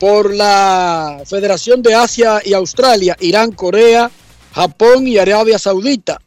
por 0.00 0.34
la 0.34 1.22
Federación 1.26 1.82
de 1.82 1.94
Asia 1.94 2.40
y 2.42 2.54
Australia, 2.54 3.14
Irán, 3.20 3.52
Corea, 3.52 4.10
Japón 4.54 5.06
y 5.06 5.18
Arabia 5.18 5.58
Saudita. 5.58 6.18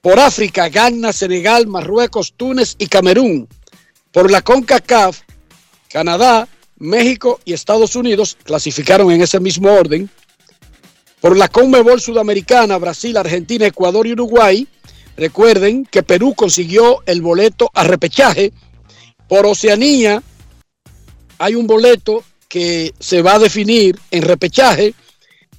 Por 0.00 0.18
África, 0.18 0.70
Ghana, 0.70 1.12
Senegal, 1.12 1.66
Marruecos, 1.66 2.32
Túnez 2.34 2.76
y 2.78 2.86
Camerún. 2.86 3.46
Por 4.10 4.30
la 4.30 4.40
CONCACAF, 4.40 5.20
Canadá, 5.90 6.48
México 6.78 7.38
y 7.44 7.52
Estados 7.52 7.94
Unidos 7.94 8.38
clasificaron 8.42 9.10
en 9.10 9.20
ese 9.20 9.38
mismo 9.38 9.70
orden. 9.70 10.08
Por 11.20 11.36
la 11.36 11.48
CONMEBOL 11.48 12.00
Sudamericana, 12.00 12.78
Brasil, 12.78 13.18
Argentina, 13.18 13.66
Ecuador 13.66 14.06
y 14.06 14.12
Uruguay. 14.12 14.66
Recuerden 15.18 15.84
que 15.84 16.02
Perú 16.02 16.32
consiguió 16.34 17.02
el 17.04 17.20
boleto 17.20 17.70
a 17.74 17.84
repechaje. 17.84 18.54
Por 19.28 19.46
Oceanía 19.46 20.22
hay 21.38 21.54
un 21.54 21.66
boleto 21.66 22.24
que 22.48 22.94
se 22.98 23.22
va 23.22 23.34
a 23.34 23.38
definir 23.38 23.98
en 24.10 24.22
repechaje. 24.22 24.94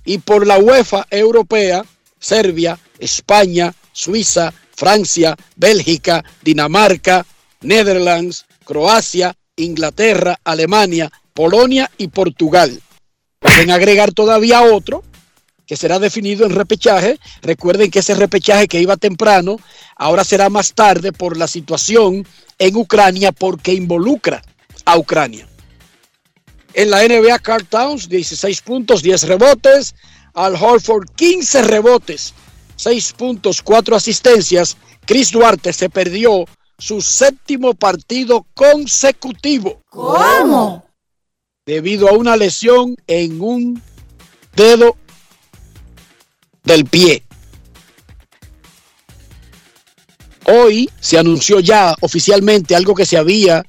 Y 0.06 0.20
por 0.20 0.48
la 0.48 0.58
UEFA 0.58 1.06
Europea, 1.12 1.84
Serbia, 2.20 2.80
España, 2.98 3.74
Suiza, 3.92 4.54
Francia, 4.76 5.36
Bélgica, 5.56 6.24
Dinamarca, 6.42 7.26
Netherlands, 7.62 8.46
Croacia, 8.64 9.36
Inglaterra, 9.58 10.40
Alemania, 10.44 11.12
Polonia 11.34 11.92
y 11.98 12.08
Portugal. 12.08 12.82
Pueden 13.40 13.72
agregar 13.72 14.14
todavía 14.14 14.62
otro 14.62 15.04
que 15.66 15.76
será 15.76 16.00
definido 16.00 16.46
en 16.46 16.56
repechaje. 16.56 17.20
Recuerden 17.42 17.92
que 17.92 18.00
ese 18.00 18.16
repechaje 18.16 18.68
que 18.68 18.82
iba 18.82 18.96
temprano, 18.96 19.58
ahora 19.98 20.24
será 20.24 20.50
más 20.50 20.74
tarde 20.74 21.12
por 21.12 21.36
la 21.36 21.48
situación 21.48 22.26
en 22.60 22.76
Ucrania 22.76 23.32
porque 23.32 23.74
involucra 23.74 24.42
a 24.86 24.98
Ucrania. 24.98 25.48
En 26.74 26.92
la 26.92 27.04
NBA, 27.04 27.40
Carl 27.40 27.66
Towns, 27.66 28.08
16 28.08 28.62
puntos, 28.62 29.02
10 29.02 29.24
rebotes. 29.24 29.96
Al 30.34 30.56
Horford, 30.56 31.10
15 31.16 31.64
rebotes, 31.64 32.36
6 32.76 33.14
puntos, 33.14 33.64
4 33.64 33.96
asistencias. 33.96 34.78
Chris 35.06 35.32
Duarte 35.32 35.74
se 35.74 35.90
perdió 35.90 36.46
su 36.78 37.02
séptimo 37.02 37.74
partido 37.74 38.46
consecutivo. 38.54 39.82
¿Cómo? 39.90 40.86
Debido 41.66 42.08
a 42.08 42.12
una 42.14 42.38
lesión 42.38 42.96
en 43.08 43.42
un 43.42 43.82
dedo 44.56 44.96
del 46.64 46.86
pie. 46.86 47.24
Hoy 50.48 50.90
se 51.00 51.18
anunció 51.18 51.60
ya 51.60 51.96
oficialmente 52.02 52.76
algo 52.76 52.96
que 52.96 53.06
se 53.06 53.18
había 53.18 53.66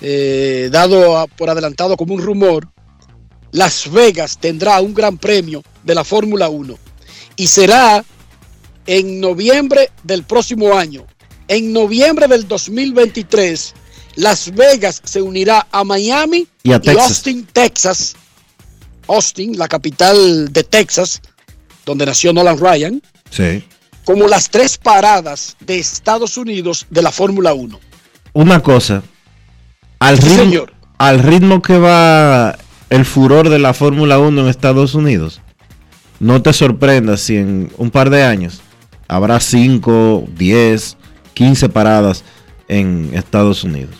eh, 0.00 0.68
dado 0.70 1.18
a- 1.18 1.26
por 1.26 1.50
adelantado 1.50 1.96
como 1.96 2.14
un 2.14 2.22
rumor. 2.22 2.68
Las 3.50 3.90
Vegas 3.90 4.38
tendrá 4.38 4.80
un 4.80 4.94
gran 4.94 5.18
premio 5.18 5.62
de 5.82 5.94
la 5.94 6.04
Fórmula 6.04 6.48
1 6.48 6.78
y 7.36 7.46
será 7.46 8.04
en 8.86 9.20
noviembre 9.20 9.90
del 10.04 10.22
próximo 10.24 10.76
año. 10.76 11.06
En 11.48 11.72
noviembre 11.72 12.28
del 12.28 12.46
2023, 12.46 13.74
Las 14.16 14.52
Vegas 14.54 15.00
se 15.04 15.22
unirá 15.22 15.66
a 15.70 15.82
Miami 15.84 16.46
Y 16.62 16.72
a 16.72 16.80
Texas. 16.80 17.08
Austin, 17.08 17.46
Texas. 17.52 18.16
Austin, 19.08 19.56
la 19.58 19.66
capital 19.68 20.52
de 20.52 20.62
Texas, 20.64 21.20
donde 21.86 22.04
nació 22.04 22.32
Nolan 22.32 22.58
Ryan, 22.58 23.02
Sí. 23.30 23.64
Como 24.08 24.26
las 24.26 24.48
tres 24.48 24.78
paradas 24.78 25.54
de 25.60 25.78
Estados 25.78 26.38
Unidos 26.38 26.86
de 26.88 27.02
la 27.02 27.12
Fórmula 27.12 27.52
1. 27.52 27.78
Una 28.32 28.60
cosa. 28.60 29.02
Al 29.98 30.16
Sí, 30.16 30.28
ritmo, 30.28 30.42
señor. 30.44 30.72
al 30.96 31.18
ritmo 31.18 31.60
que 31.60 31.76
va 31.76 32.56
el 32.88 33.04
furor 33.04 33.50
de 33.50 33.58
la 33.58 33.74
Fórmula 33.74 34.18
1 34.18 34.40
en 34.40 34.48
Estados 34.48 34.94
Unidos, 34.94 35.42
no 36.20 36.40
te 36.40 36.54
sorprendas 36.54 37.20
si 37.20 37.36
en 37.36 37.70
un 37.76 37.90
par 37.90 38.08
de 38.08 38.22
años 38.22 38.62
habrá 39.08 39.40
5, 39.40 40.24
10, 40.38 40.96
15 41.34 41.68
paradas 41.68 42.24
en 42.66 43.10
Estados 43.12 43.62
Unidos. 43.62 43.94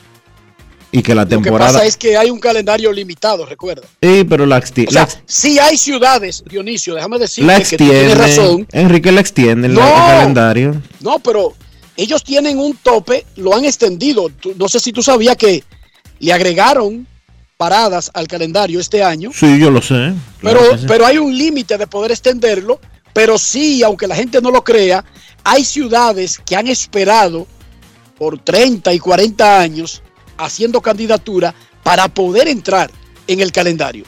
Y 0.91 1.03
que 1.03 1.15
la 1.15 1.25
Lo 1.25 1.29
que 1.29 1.35
temporada... 1.37 1.73
pasa 1.73 1.85
es 1.85 1.97
que 1.97 2.17
hay 2.17 2.31
un 2.31 2.41
calendario 2.41 2.91
limitado, 2.93 3.45
recuerda. 3.45 3.87
Sí, 4.03 4.25
pero 4.25 4.47
la, 4.47 4.59
exti- 4.61 4.89
O 4.89 4.91
sea, 4.91 5.03
la- 5.03 5.23
sí 5.27 5.59
hay 5.59 5.77
ciudades, 5.77 6.43
Dionisio, 6.49 6.95
déjame 6.95 7.19
decirte 7.19 7.53
la 7.53 7.61
que 7.63 7.77
tú 7.77 7.85
tienes 7.85 8.17
razón. 8.17 8.67
Enrique 8.73 9.13
la 9.13 9.21
extiende 9.21 9.69
No. 9.69 9.81
el 9.87 9.93
calendario. 9.93 10.83
No, 11.01 11.19
pero 11.19 11.55
ellos 11.97 12.25
tienen 12.25 12.59
un 12.59 12.75
tope, 12.77 13.27
lo 13.37 13.55
han 13.55 13.65
extendido. 13.67 14.31
No 14.57 14.69
sé 14.69 14.81
si 14.81 14.93
tú 14.93 15.03
sabías 15.03 15.37
que 15.37 15.63
le 16.21 16.33
agregaron 16.33 17.07
paradas 17.59 18.11
al 18.15 18.27
calendario 18.29 18.81
este 18.81 19.03
año, 19.03 19.31
Sí, 19.35 19.59
yo 19.59 19.71
lo 19.71 19.83
sé. 19.83 20.15
pero, 20.41 20.79
sí. 20.79 20.85
pero 20.89 21.05
hay 21.05 21.19
un 21.19 21.37
límite 21.37 21.77
de 21.77 21.87
poder 21.87 22.13
extenderlo 22.13 22.81
Pero 23.13 23.37
sí, 23.37 23.83
aunque 23.83 24.07
la 24.07 24.15
gente 24.15 24.41
no 24.41 24.51
lo 24.53 24.63
crea, 24.63 25.05
hay 25.43 25.65
ciudades 25.65 26.39
que 26.47 26.55
han 26.55 26.69
esperado 26.69 27.49
por 28.17 28.39
30 28.39 28.93
y 28.95 28.99
40 29.01 29.59
años 29.61 30.03
haciendo 30.39 30.81
candidatura 30.81 31.55
para 31.83 32.09
poder 32.09 32.49
entrar 32.49 32.91
en 33.27 33.41
el 33.41 33.53
calendario. 33.53 34.05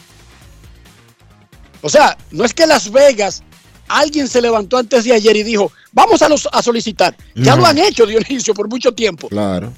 O 1.82 1.88
sea, 1.88 2.16
no 2.30 2.44
es 2.44 2.54
que 2.54 2.66
Las 2.66 2.90
Vegas 2.90 3.42
alguien 3.88 4.28
se 4.28 4.40
levantó 4.40 4.76
antes 4.78 5.04
de 5.04 5.12
ayer 5.12 5.36
y 5.36 5.42
dijo, 5.42 5.72
vamos 5.92 6.22
a, 6.22 6.28
los, 6.28 6.48
a 6.52 6.62
solicitar. 6.62 7.16
Ya 7.34 7.54
No. 7.56 7.62
lo 7.62 7.66
han 7.66 7.78
hecho, 7.78 8.06
Dionisio, 8.06 8.54
por 8.54 8.68
mucho 8.68 8.92
tiempo. 8.92 9.28
Claro. 9.28 9.72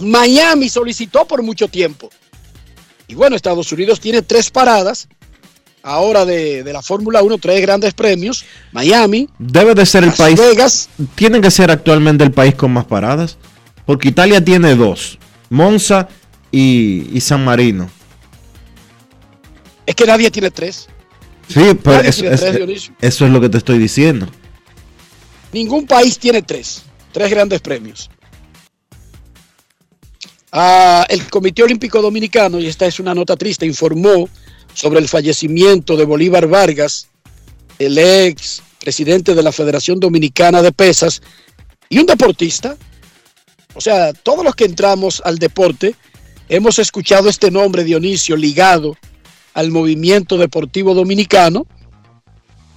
Miami 0.00 0.68
solicitó 0.68 1.26
por 1.26 1.42
mucho 1.42 1.68
tiempo. 1.68 2.10
Y 3.06 3.14
bueno, 3.14 3.36
Estados 3.36 3.70
Unidos 3.72 4.00
tiene 4.00 4.22
tres 4.22 4.50
paradas 4.50 5.08
ahora 5.82 6.24
de, 6.24 6.62
de 6.62 6.72
la 6.72 6.80
Fórmula 6.82 7.22
1, 7.22 7.38
tres 7.38 7.60
grandes 7.60 7.92
premios. 7.92 8.44
Miami, 8.72 9.28
Debe 9.38 9.74
de 9.74 9.84
ser 9.86 10.02
el 10.04 10.08
Las 10.10 10.18
país. 10.18 10.38
Vegas. 10.40 10.88
Tiene 11.14 11.40
que 11.40 11.50
ser 11.50 11.70
actualmente 11.70 12.24
el 12.24 12.32
país 12.32 12.54
con 12.54 12.72
más 12.72 12.86
paradas. 12.86 13.36
Porque 13.84 14.08
Italia 14.08 14.42
tiene 14.42 14.74
dos: 14.74 15.18
Monza 15.54 16.08
y, 16.50 17.08
y 17.16 17.20
San 17.20 17.44
Marino. 17.44 17.88
es 19.86 19.94
que 19.94 20.04
nadie 20.06 20.30
tiene 20.30 20.50
tres. 20.50 20.88
Sí, 21.48 21.60
pero 21.82 21.96
Nadie 21.98 22.08
eso, 22.10 22.20
tiene 22.22 22.34
es- 22.34 22.40
tres, 22.40 22.56
Dionisio. 22.56 22.94
eso 23.00 23.26
es 23.26 23.30
lo 23.32 23.40
que 23.40 23.48
te 23.48 23.58
estoy 23.58 23.78
diciendo. 23.78 24.26
Ningún 25.52 25.86
país 25.86 26.18
tiene 26.18 26.42
tres, 26.42 26.82
tres 27.12 27.30
grandes 27.30 27.60
premios. 27.60 28.10
Ah, 30.52 31.04
el 31.08 31.28
Comité 31.30 31.62
Olímpico 31.62 32.00
Dominicano, 32.00 32.58
y 32.60 32.66
esta 32.66 32.86
es 32.86 33.00
una 33.00 33.14
nota 33.14 33.36
triste, 33.36 33.66
informó 33.66 34.28
sobre 34.72 35.00
el 35.00 35.08
fallecimiento 35.08 35.96
de 35.96 36.04
Bolívar 36.04 36.46
Vargas, 36.46 37.08
el 37.78 37.98
ex 37.98 38.62
presidente 38.80 39.34
de 39.34 39.42
la 39.42 39.50
Federación 39.52 39.98
Dominicana 39.98 40.62
de 40.62 40.72
Pesas 40.72 41.22
y 41.88 41.98
un 41.98 42.06
deportista. 42.06 42.76
O 43.74 43.80
sea, 43.80 44.12
todos 44.12 44.44
los 44.44 44.54
que 44.54 44.64
entramos 44.64 45.20
al 45.24 45.38
deporte 45.38 45.94
hemos 46.48 46.78
escuchado 46.78 47.28
este 47.28 47.50
nombre, 47.50 47.84
Dionisio, 47.84 48.36
ligado 48.36 48.96
al 49.52 49.70
movimiento 49.70 50.36
deportivo 50.36 50.94
dominicano 50.94 51.66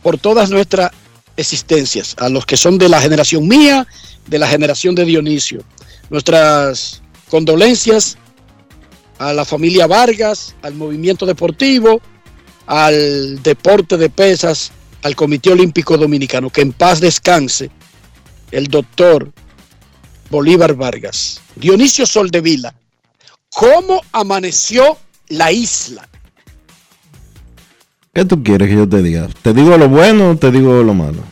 por 0.02 0.18
todas 0.18 0.50
nuestras 0.50 0.92
existencias, 1.38 2.16
a 2.20 2.30
los 2.30 2.46
que 2.46 2.58
son 2.58 2.78
de 2.78 2.90
la 2.90 3.02
generación 3.02 3.48
mía, 3.48 3.88
de 4.28 4.40
la 4.40 4.48
generación 4.48 4.96
de 4.96 5.06
Dionisio. 5.06 5.64
Nuestras 6.10 7.02
condolencias 7.30 8.18
a 9.20 9.34
la 9.34 9.46
familia 9.46 9.88
Vargas, 9.88 10.56
al 10.62 10.76
movimiento 10.76 11.26
deportivo, 11.26 12.02
al 12.66 13.42
deporte 13.44 13.98
de 13.98 14.10
pesas, 14.10 14.72
al 15.04 15.16
Comité 15.16 15.52
Olímpico 15.52 15.98
Dominicano. 15.98 16.50
Que 16.50 16.62
en 16.62 16.74
paz 16.74 17.00
descanse 17.00 17.70
el 18.52 18.68
doctor 18.68 19.32
Bolívar 20.30 20.74
Vargas. 20.76 21.42
Dionisio 21.56 22.06
Soldevila, 22.06 22.74
¿cómo 23.50 24.02
amaneció 24.12 24.98
la 25.30 25.52
isla? 25.52 26.08
¿Qué 28.14 28.26
tú 28.26 28.44
quieres 28.44 28.68
que 28.68 28.76
yo 28.76 28.90
te 28.90 29.02
diga? 29.02 29.28
¿Te 29.42 29.54
digo 29.54 29.78
lo 29.78 29.90
bueno 29.90 30.32
o 30.32 30.36
te 30.38 30.52
digo 30.52 30.82
lo 30.84 30.94
malo? 30.94 31.24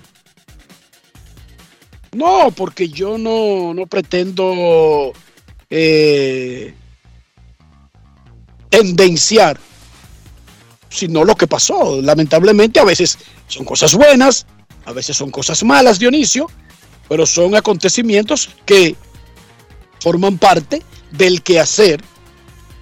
No, 2.13 2.51
porque 2.51 2.87
yo 2.89 3.17
no, 3.17 3.73
no 3.73 3.87
pretendo 3.87 5.11
eh, 5.69 6.73
tendenciar, 8.69 9.59
sino 10.89 11.23
lo 11.23 11.35
que 11.35 11.47
pasó. 11.47 12.01
Lamentablemente 12.01 12.79
a 12.79 12.85
veces 12.85 13.17
son 13.47 13.65
cosas 13.65 13.95
buenas, 13.95 14.45
a 14.85 14.93
veces 14.93 15.17
son 15.17 15.31
cosas 15.31 15.63
malas, 15.63 15.99
Dionisio, 15.99 16.47
pero 17.07 17.25
son 17.25 17.55
acontecimientos 17.55 18.49
que 18.65 18.95
forman 19.99 20.37
parte 20.37 20.81
del 21.11 21.41
quehacer 21.41 22.01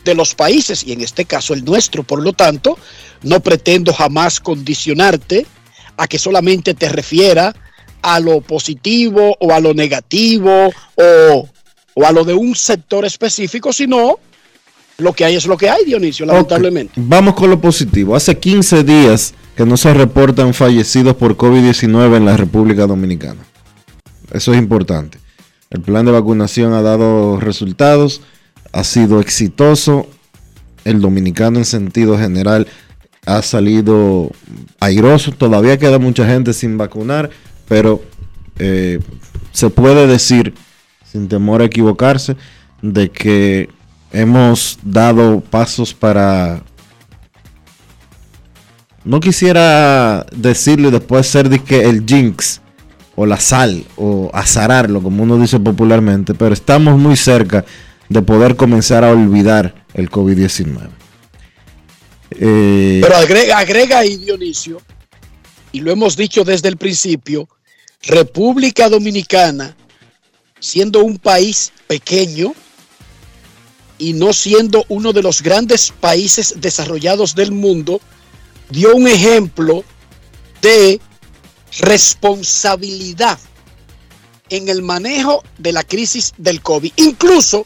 de 0.03 0.15
los 0.15 0.35
países 0.35 0.83
y 0.85 0.91
en 0.91 1.01
este 1.01 1.25
caso 1.25 1.53
el 1.53 1.63
nuestro. 1.63 2.03
Por 2.03 2.21
lo 2.21 2.33
tanto, 2.33 2.77
no 3.21 3.39
pretendo 3.39 3.93
jamás 3.93 4.39
condicionarte 4.39 5.45
a 5.97 6.07
que 6.07 6.19
solamente 6.19 6.73
te 6.73 6.89
refiera 6.89 7.55
a 8.01 8.19
lo 8.19 8.41
positivo 8.41 9.37
o 9.39 9.53
a 9.53 9.59
lo 9.59 9.73
negativo 9.73 10.71
o, 10.95 11.49
o 11.93 12.05
a 12.05 12.11
lo 12.11 12.25
de 12.25 12.33
un 12.33 12.55
sector 12.55 13.05
específico, 13.05 13.71
sino 13.71 14.19
lo 14.97 15.13
que 15.13 15.25
hay 15.25 15.35
es 15.35 15.45
lo 15.45 15.57
que 15.57 15.69
hay, 15.69 15.85
Dionisio, 15.85 16.25
lamentablemente. 16.25 16.93
Vamos 16.97 17.33
con 17.35 17.49
lo 17.49 17.59
positivo. 17.59 18.15
Hace 18.15 18.37
15 18.37 18.83
días 18.83 19.33
que 19.55 19.65
no 19.65 19.77
se 19.77 19.93
reportan 19.93 20.53
fallecidos 20.53 21.15
por 21.15 21.37
COVID-19 21.37 22.17
en 22.17 22.25
la 22.25 22.37
República 22.37 22.85
Dominicana. 22.85 23.45
Eso 24.33 24.51
es 24.51 24.59
importante. 24.59 25.19
El 25.69 25.81
plan 25.81 26.05
de 26.05 26.11
vacunación 26.11 26.73
ha 26.73 26.81
dado 26.81 27.39
resultados, 27.39 28.21
ha 28.71 28.83
sido 28.83 29.21
exitoso. 29.21 30.07
El 30.83 30.99
dominicano 30.99 31.59
en 31.59 31.65
sentido 31.65 32.17
general 32.17 32.67
ha 33.25 33.41
salido 33.43 34.31
airoso. 34.79 35.31
Todavía 35.31 35.77
queda 35.77 35.99
mucha 35.99 36.27
gente 36.27 36.53
sin 36.53 36.77
vacunar, 36.77 37.29
pero 37.67 38.03
eh, 38.59 38.99
se 39.51 39.69
puede 39.69 40.07
decir, 40.07 40.53
sin 41.09 41.27
temor 41.27 41.61
a 41.61 41.65
equivocarse, 41.65 42.35
de 42.81 43.09
que 43.09 43.69
hemos 44.11 44.79
dado 44.83 45.41
pasos 45.41 45.93
para... 45.93 46.63
No 49.05 49.19
quisiera 49.19 50.25
decirlo 50.35 50.89
después 50.89 51.27
ser 51.27 51.49
disque 51.49 51.87
el 51.89 52.05
jinx 52.05 52.62
o 53.15 53.25
la 53.25 53.39
sal 53.39 53.85
o 53.95 54.29
azararlo, 54.33 55.01
como 55.01 55.23
uno 55.23 55.37
dice 55.37 55.59
popularmente, 55.59 56.33
pero 56.33 56.53
estamos 56.53 56.97
muy 56.97 57.15
cerca 57.15 57.65
de 58.09 58.21
poder 58.21 58.55
comenzar 58.55 59.03
a 59.03 59.11
olvidar 59.11 59.85
el 59.93 60.09
COVID-19. 60.09 60.89
Eh, 62.39 62.99
Pero 63.01 63.15
agrega, 63.15 63.57
agrega 63.59 63.99
ahí, 63.99 64.17
Dionisio, 64.17 64.81
y 65.71 65.81
lo 65.81 65.91
hemos 65.91 66.15
dicho 66.15 66.43
desde 66.43 66.69
el 66.69 66.77
principio, 66.77 67.47
República 68.01 68.89
Dominicana, 68.89 69.75
siendo 70.59 71.03
un 71.03 71.17
país 71.17 71.71
pequeño 71.87 72.53
y 73.97 74.13
no 74.13 74.33
siendo 74.33 74.85
uno 74.89 75.13
de 75.13 75.21
los 75.21 75.41
grandes 75.41 75.91
países 75.91 76.55
desarrollados 76.57 77.35
del 77.35 77.51
mundo, 77.51 78.01
dio 78.69 78.95
un 78.95 79.07
ejemplo 79.07 79.83
de 80.61 80.99
responsabilidad 81.79 83.39
en 84.49 84.69
el 84.69 84.81
manejo 84.81 85.43
de 85.57 85.71
la 85.71 85.83
crisis 85.83 86.33
del 86.37 86.61
COVID. 86.61 86.91
Incluso 86.97 87.65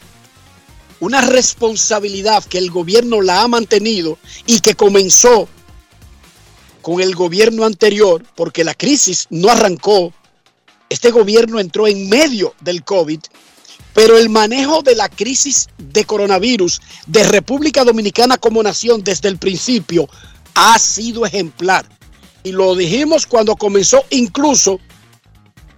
una 1.00 1.20
responsabilidad 1.20 2.44
que 2.44 2.58
el 2.58 2.70
gobierno 2.70 3.20
la 3.20 3.42
ha 3.42 3.48
mantenido 3.48 4.18
y 4.46 4.60
que 4.60 4.74
comenzó 4.74 5.48
con 6.82 7.00
el 7.00 7.14
gobierno 7.14 7.64
anterior, 7.64 8.24
porque 8.34 8.64
la 8.64 8.74
crisis 8.74 9.26
no 9.30 9.50
arrancó, 9.50 10.12
este 10.88 11.10
gobierno 11.10 11.60
entró 11.60 11.86
en 11.86 12.08
medio 12.08 12.54
del 12.60 12.82
COVID, 12.82 13.20
pero 13.92 14.16
el 14.16 14.28
manejo 14.28 14.82
de 14.82 14.94
la 14.94 15.08
crisis 15.08 15.68
de 15.76 16.04
coronavirus 16.04 16.80
de 17.06 17.24
República 17.24 17.84
Dominicana 17.84 18.38
como 18.38 18.62
nación 18.62 19.04
desde 19.04 19.28
el 19.28 19.38
principio 19.38 20.08
ha 20.54 20.78
sido 20.78 21.26
ejemplar. 21.26 21.97
Y 22.48 22.52
lo 22.52 22.74
dijimos 22.74 23.26
cuando 23.26 23.54
comenzó, 23.56 24.02
incluso 24.08 24.80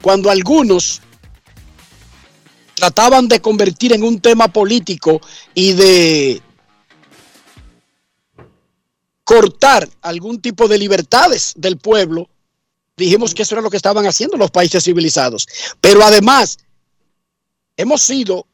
cuando 0.01 0.31
algunos 0.31 1.01
trataban 2.77 3.27
de 3.27 3.41
convertir 3.41 3.93
en 3.93 4.05
un 4.05 4.21
tema 4.21 4.47
político 4.47 5.21
y 5.53 5.73
de 5.73 6.41
cortar 9.25 9.89
algún 10.01 10.41
tipo 10.41 10.69
de 10.69 10.79
libertades 10.79 11.55
del 11.57 11.77
pueblo, 11.77 12.31
dijimos 12.97 13.35
que 13.35 13.43
eso 13.43 13.57
era 13.57 13.63
lo 13.63 13.71
que 13.71 13.77
estaban 13.77 14.07
haciendo 14.07 14.37
los 14.37 14.53
países 14.53 14.85
civilizados. 14.85 15.49
Pero 15.81 16.05
además, 16.05 16.57
hemos 17.77 18.01
sido, 18.01 18.47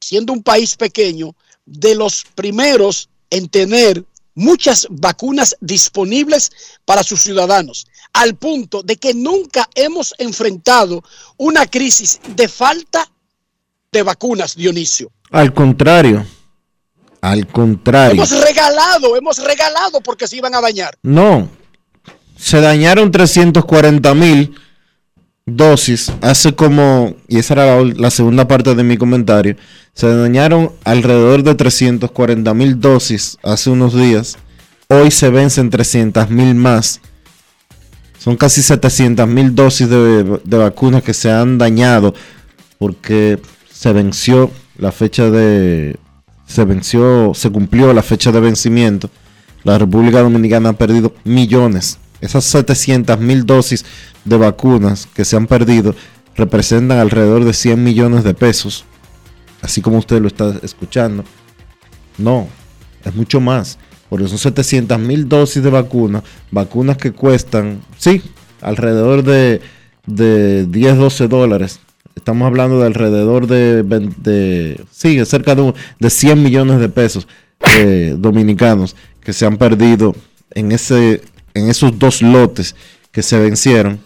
siendo 0.00 0.32
un 0.32 0.42
país 0.42 0.74
pequeño, 0.74 1.36
de 1.66 1.94
los 1.94 2.24
primeros 2.34 3.08
en 3.30 3.48
tener 3.48 4.04
muchas 4.34 4.86
vacunas 4.90 5.56
disponibles 5.60 6.50
para 6.84 7.02
sus 7.02 7.22
ciudadanos, 7.22 7.86
al 8.12 8.34
punto 8.34 8.82
de 8.82 8.96
que 8.96 9.14
nunca 9.14 9.68
hemos 9.74 10.14
enfrentado 10.18 11.02
una 11.36 11.66
crisis 11.66 12.20
de 12.34 12.48
falta 12.48 13.08
de 13.92 14.02
vacunas, 14.02 14.56
Dionisio. 14.56 15.10
al 15.30 15.54
contrario, 15.54 16.26
al 17.20 17.46
contrario. 17.46 18.14
Hemos 18.14 18.38
regalado, 18.40 19.16
hemos 19.16 19.38
regalado 19.38 20.00
porque 20.00 20.26
se 20.26 20.36
iban 20.36 20.54
a 20.54 20.60
dañar. 20.60 20.98
No, 21.02 21.48
se 22.36 22.60
dañaron 22.60 23.10
340 23.10 24.14
mil 24.14 24.54
dosis 25.46 26.12
hace 26.22 26.54
como, 26.54 27.14
y 27.28 27.38
esa 27.38 27.54
era 27.54 27.82
la, 27.82 28.10
segunda 28.10 28.48
parte 28.48 28.74
de 28.74 28.82
mi 28.82 28.96
comentario, 28.96 29.56
se 29.92 30.06
dañaron 30.06 30.72
alrededor 30.84 31.42
de 31.42 31.54
340 31.54 32.54
mil 32.54 32.80
dosis 32.80 33.38
hace 33.42 33.70
unos 33.70 33.94
días, 33.94 34.36
hoy 34.88 35.10
se 35.10 35.30
vencen 35.30 35.70
300 35.70 36.30
mil 36.30 36.54
más. 36.54 37.00
Son 38.18 38.36
casi 38.36 38.62
700 38.62 39.28
mil 39.28 39.54
dosis 39.54 39.88
de, 39.88 40.40
de 40.42 40.56
vacunas 40.56 41.02
que 41.02 41.12
se 41.12 41.30
han 41.30 41.58
dañado 41.58 42.14
porque 42.78 43.38
se 43.70 43.92
venció 43.92 44.50
la 44.78 44.92
fecha 44.92 45.30
de 45.30 45.98
se 46.46 46.64
venció, 46.64 47.32
se 47.34 47.50
cumplió 47.50 47.92
la 47.92 48.02
fecha 48.02 48.32
de 48.32 48.40
vencimiento. 48.40 49.10
La 49.62 49.78
República 49.78 50.20
Dominicana 50.20 50.70
ha 50.70 50.72
perdido 50.74 51.14
millones. 51.24 51.98
Esas 52.24 52.44
700 52.44 53.18
mil 53.20 53.44
dosis 53.44 53.84
de 54.24 54.36
vacunas 54.36 55.06
que 55.14 55.24
se 55.24 55.36
han 55.36 55.46
perdido 55.46 55.94
representan 56.36 56.98
alrededor 56.98 57.44
de 57.44 57.52
100 57.52 57.82
millones 57.82 58.24
de 58.24 58.34
pesos. 58.34 58.84
Así 59.62 59.80
como 59.80 59.98
usted 59.98 60.20
lo 60.20 60.28
está 60.28 60.54
escuchando. 60.62 61.24
No, 62.18 62.48
es 63.04 63.14
mucho 63.14 63.40
más. 63.40 63.78
Porque 64.08 64.28
son 64.28 64.38
700 64.38 64.98
mil 64.98 65.28
dosis 65.28 65.62
de 65.62 65.70
vacunas. 65.70 66.22
Vacunas 66.50 66.96
que 66.96 67.12
cuestan, 67.12 67.82
sí, 67.98 68.22
alrededor 68.60 69.22
de, 69.22 69.60
de 70.06 70.66
10, 70.66 70.96
12 70.96 71.28
dólares 71.28 71.80
estamos 72.16 72.46
hablando 72.46 72.78
de 72.80 72.86
alrededor 72.86 73.46
de, 73.46 73.82
de 73.82 74.80
sí, 74.90 75.24
cerca 75.24 75.54
de, 75.54 75.74
de 75.98 76.10
100 76.10 76.42
millones 76.42 76.78
de 76.78 76.88
pesos 76.88 77.26
eh, 77.78 78.14
dominicanos 78.18 78.96
que 79.20 79.32
se 79.32 79.46
han 79.46 79.56
perdido 79.56 80.14
en, 80.50 80.72
ese, 80.72 81.22
en 81.54 81.68
esos 81.68 81.98
dos 81.98 82.20
lotes 82.20 82.74
que 83.10 83.22
se 83.22 83.38
vencieron. 83.38 84.00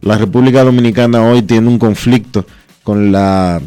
La 0.00 0.18
República 0.18 0.64
Dominicana 0.64 1.22
hoy 1.22 1.42
tiene 1.42 1.68
un 1.68 1.78
conflicto 1.78 2.44
con 2.82 3.12
la, 3.12 3.60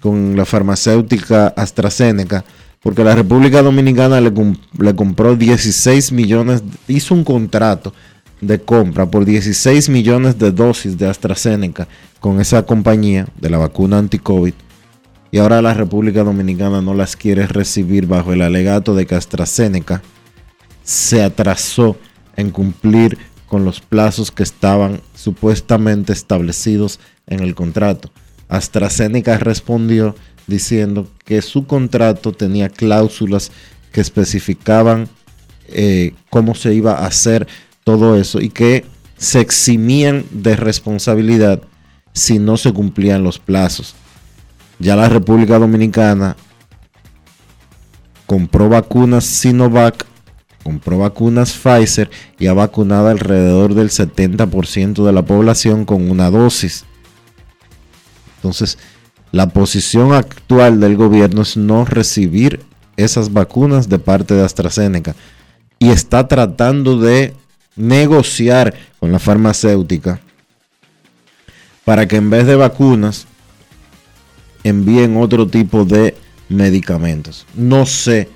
con 0.00 0.36
la 0.36 0.44
farmacéutica 0.44 1.48
AstraZeneca, 1.48 2.44
porque 2.82 3.04
la 3.04 3.14
República 3.14 3.62
Dominicana 3.62 4.20
le, 4.20 4.32
le 4.78 4.94
compró 4.94 5.36
16 5.36 6.12
millones, 6.12 6.62
hizo 6.88 7.14
un 7.14 7.24
contrato 7.24 7.92
de 8.40 8.58
compra 8.60 9.06
por 9.06 9.24
16 9.24 9.88
millones 9.88 10.38
de 10.38 10.50
dosis 10.50 10.96
de 10.96 11.08
AstraZeneca 11.08 11.88
con 12.20 12.40
esa 12.40 12.64
compañía 12.64 13.26
de 13.38 13.50
la 13.50 13.58
vacuna 13.58 13.98
anti-COVID 13.98 14.54
y 15.30 15.38
ahora 15.38 15.62
la 15.62 15.74
República 15.74 16.24
Dominicana 16.24 16.80
no 16.80 16.94
las 16.94 17.16
quiere 17.16 17.46
recibir 17.46 18.06
bajo 18.06 18.32
el 18.32 18.42
alegato 18.42 18.94
de 18.94 19.06
que 19.06 19.14
AstraZeneca 19.14 20.02
se 20.90 21.22
atrasó 21.22 21.96
en 22.34 22.50
cumplir 22.50 23.16
con 23.46 23.64
los 23.64 23.80
plazos 23.80 24.32
que 24.32 24.42
estaban 24.42 25.00
supuestamente 25.14 26.12
establecidos 26.12 26.98
en 27.28 27.38
el 27.38 27.54
contrato. 27.54 28.10
AstraZeneca 28.48 29.38
respondió 29.38 30.16
diciendo 30.48 31.08
que 31.24 31.42
su 31.42 31.64
contrato 31.68 32.32
tenía 32.32 32.68
cláusulas 32.68 33.52
que 33.92 34.00
especificaban 34.00 35.08
eh, 35.68 36.14
cómo 36.28 36.56
se 36.56 36.74
iba 36.74 36.94
a 36.94 37.06
hacer 37.06 37.46
todo 37.84 38.16
eso 38.16 38.40
y 38.40 38.48
que 38.48 38.84
se 39.16 39.38
eximían 39.38 40.24
de 40.32 40.56
responsabilidad 40.56 41.62
si 42.14 42.40
no 42.40 42.56
se 42.56 42.72
cumplían 42.72 43.22
los 43.22 43.38
plazos. 43.38 43.94
Ya 44.80 44.96
la 44.96 45.08
República 45.08 45.56
Dominicana 45.56 46.36
compró 48.26 48.68
vacunas 48.68 49.24
Sinovac, 49.24 50.09
compró 50.70 50.98
vacunas 50.98 51.52
Pfizer 51.52 52.10
y 52.38 52.46
ha 52.46 52.54
vacunado 52.54 53.08
alrededor 53.08 53.74
del 53.74 53.90
70% 53.90 55.04
de 55.04 55.12
la 55.12 55.22
población 55.22 55.84
con 55.84 56.08
una 56.08 56.30
dosis. 56.30 56.84
Entonces, 58.36 58.78
la 59.32 59.48
posición 59.48 60.12
actual 60.12 60.78
del 60.78 60.96
gobierno 60.96 61.42
es 61.42 61.56
no 61.56 61.84
recibir 61.84 62.60
esas 62.96 63.32
vacunas 63.32 63.88
de 63.88 63.98
parte 63.98 64.34
de 64.34 64.44
AstraZeneca 64.44 65.16
y 65.80 65.88
está 65.88 66.28
tratando 66.28 67.00
de 67.00 67.34
negociar 67.74 68.72
con 69.00 69.10
la 69.10 69.18
farmacéutica 69.18 70.20
para 71.84 72.06
que 72.06 72.14
en 72.14 72.30
vez 72.30 72.46
de 72.46 72.54
vacunas 72.54 73.26
envíen 74.62 75.16
otro 75.16 75.48
tipo 75.48 75.84
de 75.84 76.14
medicamentos. 76.48 77.44
No 77.56 77.86
sé 77.86 78.28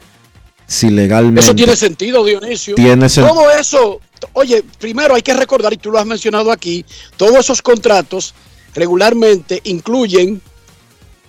si 0.66 0.90
legalmente... 0.90 1.40
Eso 1.40 1.54
tiene 1.54 1.76
sentido, 1.76 2.24
Dionisio. 2.24 2.74
Tiene 2.74 3.08
Todo 3.08 3.50
eso, 3.50 4.00
oye, 4.32 4.64
primero 4.78 5.14
hay 5.14 5.22
que 5.22 5.34
recordar, 5.34 5.72
y 5.72 5.76
tú 5.76 5.90
lo 5.90 5.98
has 5.98 6.06
mencionado 6.06 6.50
aquí, 6.50 6.84
todos 7.16 7.36
esos 7.36 7.62
contratos 7.62 8.34
regularmente 8.74 9.60
incluyen, 9.64 10.40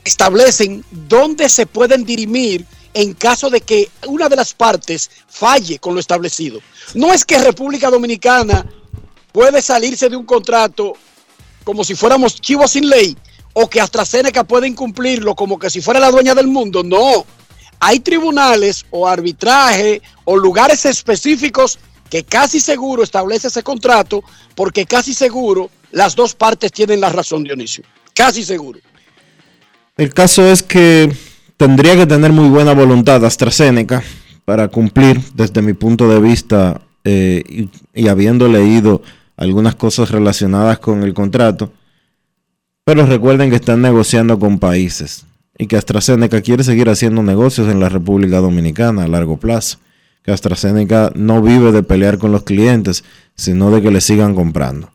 establecen 0.03 0.83
dónde 0.91 1.49
se 1.49 1.65
pueden 1.65 2.05
dirimir 2.05 2.65
en 2.93 3.13
caso 3.13 3.49
de 3.49 3.61
que 3.61 3.89
una 4.07 4.29
de 4.29 4.37
las 4.37 4.53
partes 4.53 5.11
falle 5.27 5.79
con 5.79 5.93
lo 5.93 5.99
establecido. 5.99 6.61
No 6.93 7.11
es 7.11 7.25
que 7.25 7.37
República 7.39 7.89
Dominicana 7.89 8.65
puede 9.31 9.61
salirse 9.61 10.09
de 10.09 10.15
un 10.15 10.25
contrato 10.25 10.93
como 11.65 11.83
si 11.83 11.93
fuéramos 11.93 12.39
chivos 12.39 12.71
sin 12.71 12.89
ley 12.89 13.17
o 13.51 13.69
que 13.69 13.81
AstraZeneca 13.81 14.45
puede 14.45 14.67
incumplirlo 14.67 15.35
como 15.35 15.59
que 15.59 15.69
si 15.69 15.81
fuera 15.81 15.99
la 15.99 16.11
dueña 16.11 16.33
del 16.33 16.47
mundo. 16.47 16.83
No. 16.83 17.25
Hay 17.79 17.99
tribunales 17.99 18.85
o 18.89 19.07
arbitraje 19.07 20.01
o 20.23 20.37
lugares 20.37 20.85
específicos 20.85 21.79
que 22.09 22.23
casi 22.23 22.59
seguro 22.59 23.03
establece 23.03 23.47
ese 23.47 23.63
contrato 23.63 24.23
porque 24.55 24.85
casi 24.85 25.13
seguro 25.13 25.69
las 25.91 26.15
dos 26.15 26.35
partes 26.35 26.71
tienen 26.71 27.01
la 27.01 27.09
razón, 27.09 27.43
Dionisio. 27.43 27.83
Casi 28.13 28.43
seguro. 28.43 28.79
El 29.97 30.13
caso 30.13 30.45
es 30.45 30.61
que 30.61 31.11
tendría 31.57 31.95
que 31.95 32.05
tener 32.05 32.31
muy 32.31 32.49
buena 32.49 32.73
voluntad 32.73 33.23
AstraZeneca 33.23 34.03
para 34.43 34.67
cumplir, 34.67 35.21
desde 35.33 35.61
mi 35.61 35.73
punto 35.73 36.07
de 36.07 36.19
vista, 36.19 36.81
eh, 37.03 37.69
y, 37.93 38.07
habiendo 38.07 38.47
leído 38.47 39.01
algunas 39.37 39.75
cosas 39.75 40.11
relacionadas 40.11 40.79
con 40.79 41.03
el 41.03 41.13
contrato. 41.13 41.71
Pero 42.83 43.05
recuerden 43.05 43.49
que 43.49 43.55
están 43.55 43.81
negociando 43.81 44.37
con 44.37 44.59
países 44.59 45.25
y 45.57 45.67
que 45.67 45.77
AstraZeneca 45.77 46.41
quiere 46.41 46.63
seguir 46.63 46.89
haciendo 46.89 47.23
negocios 47.23 47.69
en 47.69 47.79
la 47.79 47.89
República 47.89 48.37
Dominicana 48.37 49.03
a 49.03 49.07
largo 49.07 49.37
plazo. 49.37 49.79
Que 50.23 50.31
AstraZeneca 50.31 51.11
no 51.15 51.41
vive 51.41 51.71
de 51.71 51.83
pelear 51.83 52.17
con 52.17 52.31
los 52.31 52.43
clientes, 52.43 53.03
sino 53.35 53.71
de 53.71 53.81
que 53.81 53.91
le 53.91 54.01
sigan 54.01 54.35
comprando. 54.35 54.91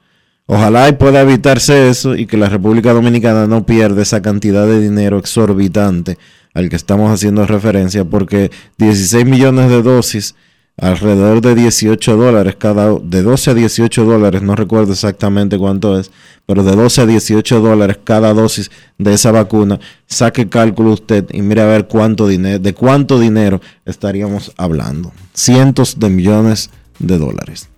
Ojalá 0.47 0.89
y 0.89 0.95
pueda 0.95 1.21
evitarse 1.21 1.89
eso 1.89 2.17
y 2.17 2.27
que 2.27 2.37
la 2.37 2.49
República 2.49 2.93
Dominicana 2.93 3.47
no 3.47 3.65
pierda 3.65 4.03
esa 4.03 4.21
cantidad 4.21 4.67
de 4.67 4.81
dinero 4.81 5.19
exorbitante 5.19 6.19
al 6.55 6.69
que 6.69 6.75
estamos 6.75 7.13
haciendo 7.13 7.47
referencia, 7.47 8.05
porque 8.05 8.51
16 8.79 9.25
millones 9.25 9.71
de 9.71 9.83
dosis, 9.83 10.35
alrededor 10.81 11.43
de 11.43 11.55
18 11.55 12.17
dólares 12.17 12.57
cada, 12.57 12.99
de 13.03 13.23
12 13.23 13.51
a 13.51 13.55
18 13.55 14.05
dólares, 14.05 14.43
no 14.43 14.57
recuerdo 14.57 14.93
exactamente 14.93 15.59
cuánto 15.59 15.99
es, 15.99 16.11
pero 16.47 16.65
de 16.65 16.75
12 16.75 17.03
a 17.03 17.07
18 17.07 17.61
dólares 17.61 17.99
cada 18.03 18.33
dosis 18.33 18.71
de 18.97 19.13
esa 19.13 19.31
vacuna, 19.31 19.79
saque 20.07 20.49
cálculo 20.49 20.93
usted 20.93 21.27
y 21.33 21.43
mire 21.43 21.61
a 21.61 21.67
ver 21.67 21.87
cuánto 21.87 22.27
dinero, 22.27 22.59
de 22.59 22.73
cuánto 22.73 23.21
dinero 23.21 23.61
estaríamos 23.85 24.53
hablando. 24.57 25.13
Cientos 25.35 26.01
de 26.01 26.09
millones 26.09 26.71
de 26.99 27.19
dólares. 27.19 27.69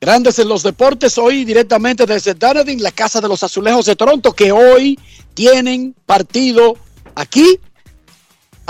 Grandes 0.00 0.38
en 0.38 0.48
los 0.48 0.62
deportes, 0.62 1.18
hoy 1.18 1.44
directamente 1.44 2.06
desde 2.06 2.34
Dunedin, 2.34 2.82
la 2.82 2.92
Casa 2.92 3.20
de 3.20 3.28
los 3.28 3.42
Azulejos 3.42 3.86
de 3.86 3.96
Toronto, 3.96 4.32
que 4.32 4.52
hoy 4.52 4.98
tienen 5.34 5.94
partido 6.06 6.76
aquí 7.14 7.58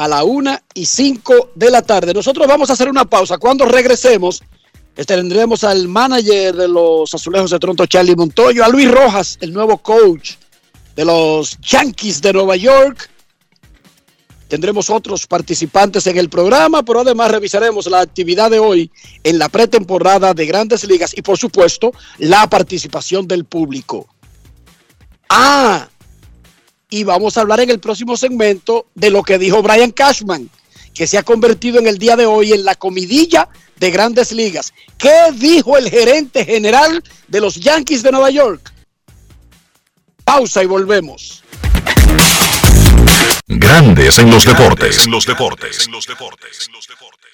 a 0.03 0.09
la 0.09 0.25
una 0.25 0.61
y 0.75 0.85
cinco 0.85 1.51
de 1.55 1.71
la 1.71 1.81
tarde. 1.81 2.12
Nosotros 2.12 2.49
vamos 2.49 2.69
a 2.69 2.73
hacer 2.73 2.88
una 2.88 3.05
pausa. 3.05 3.38
Cuando 3.38 3.67
regresemos, 3.67 4.43
tendremos 5.07 5.62
al 5.62 5.87
manager 5.87 6.57
de 6.57 6.67
los 6.67 7.15
Azulejos 7.15 7.53
de 7.53 7.59
Toronto, 7.61 7.87
Charlie 7.87 8.17
Montoyo, 8.17 8.65
a 8.65 8.69
Luis 8.69 8.91
Rojas, 8.91 9.38
el 9.41 9.53
nuevo 9.53 9.79
coach 9.79 10.33
de 10.97 11.05
los 11.05 11.57
Yankees 11.61 12.21
de 12.21 12.33
Nueva 12.33 12.57
York. 12.57 13.11
Tendremos 14.49 14.91
otros 14.91 15.29
participantes 15.29 16.05
en 16.09 16.19
el 16.19 16.29
programa, 16.29 16.83
pero 16.83 17.03
además 17.03 17.31
revisaremos 17.31 17.87
la 17.87 18.01
actividad 18.01 18.51
de 18.51 18.59
hoy 18.59 18.91
en 19.23 19.38
la 19.38 19.49
pretemporada 19.49 20.35
de 20.35 20.47
grandes 20.47 20.83
ligas 20.83 21.17
y 21.17 21.23
por 21.23 21.38
supuesto 21.38 21.93
la 22.19 22.51
participación 22.51 23.29
del 23.29 23.45
público. 23.45 24.09
Ah, 25.29 25.88
y 26.93 27.05
vamos 27.05 27.39
a 27.39 27.41
hablar 27.41 27.59
en 27.61 27.71
el 27.71 27.81
próximo 27.81 28.19
segmento 28.19 28.87
de 28.95 29.09
lo 29.09 29.23
que 29.23 29.39
dijo 29.39 29.63
Brian 29.63 29.93
Cashman, 29.93 30.51
que 30.93 31.07
se 31.07 31.17
ha 31.17 31.23
convertido 31.23 31.79
en 31.79 31.87
el 31.87 31.97
día 31.97 32.17
de 32.17 32.27
hoy 32.27 32.53
en 32.53 32.67
la 32.67 32.75
comidilla 32.75 33.49
de 33.77 33.91
grandes 33.91 34.31
ligas. 34.31 34.75
¿Qué 34.99 35.33
dijo 35.33 35.79
el 35.79 35.89
gerente 35.89 36.45
general 36.45 37.03
de 37.29 37.41
los 37.41 37.55
Yankees 37.55 38.03
de 38.03 38.13
Nueva 38.13 38.29
York? 38.29 38.71
Pausa 40.23 40.63
y 40.63 40.67
volvemos. 40.67 41.43
Grandes 43.47 44.19
en 44.19 44.31
los 44.31 44.45
deportes. 44.45 45.07
En 45.07 45.13
los 45.13 45.25
deportes. 45.25 45.87
En 45.87 45.93
los 45.93 46.07
deportes. 46.07 46.69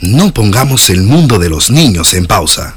No 0.00 0.32
pongamos 0.32 0.90
el 0.90 1.02
mundo 1.02 1.38
de 1.38 1.48
los 1.48 1.70
niños 1.70 2.12
en 2.14 2.26
pausa. 2.26 2.76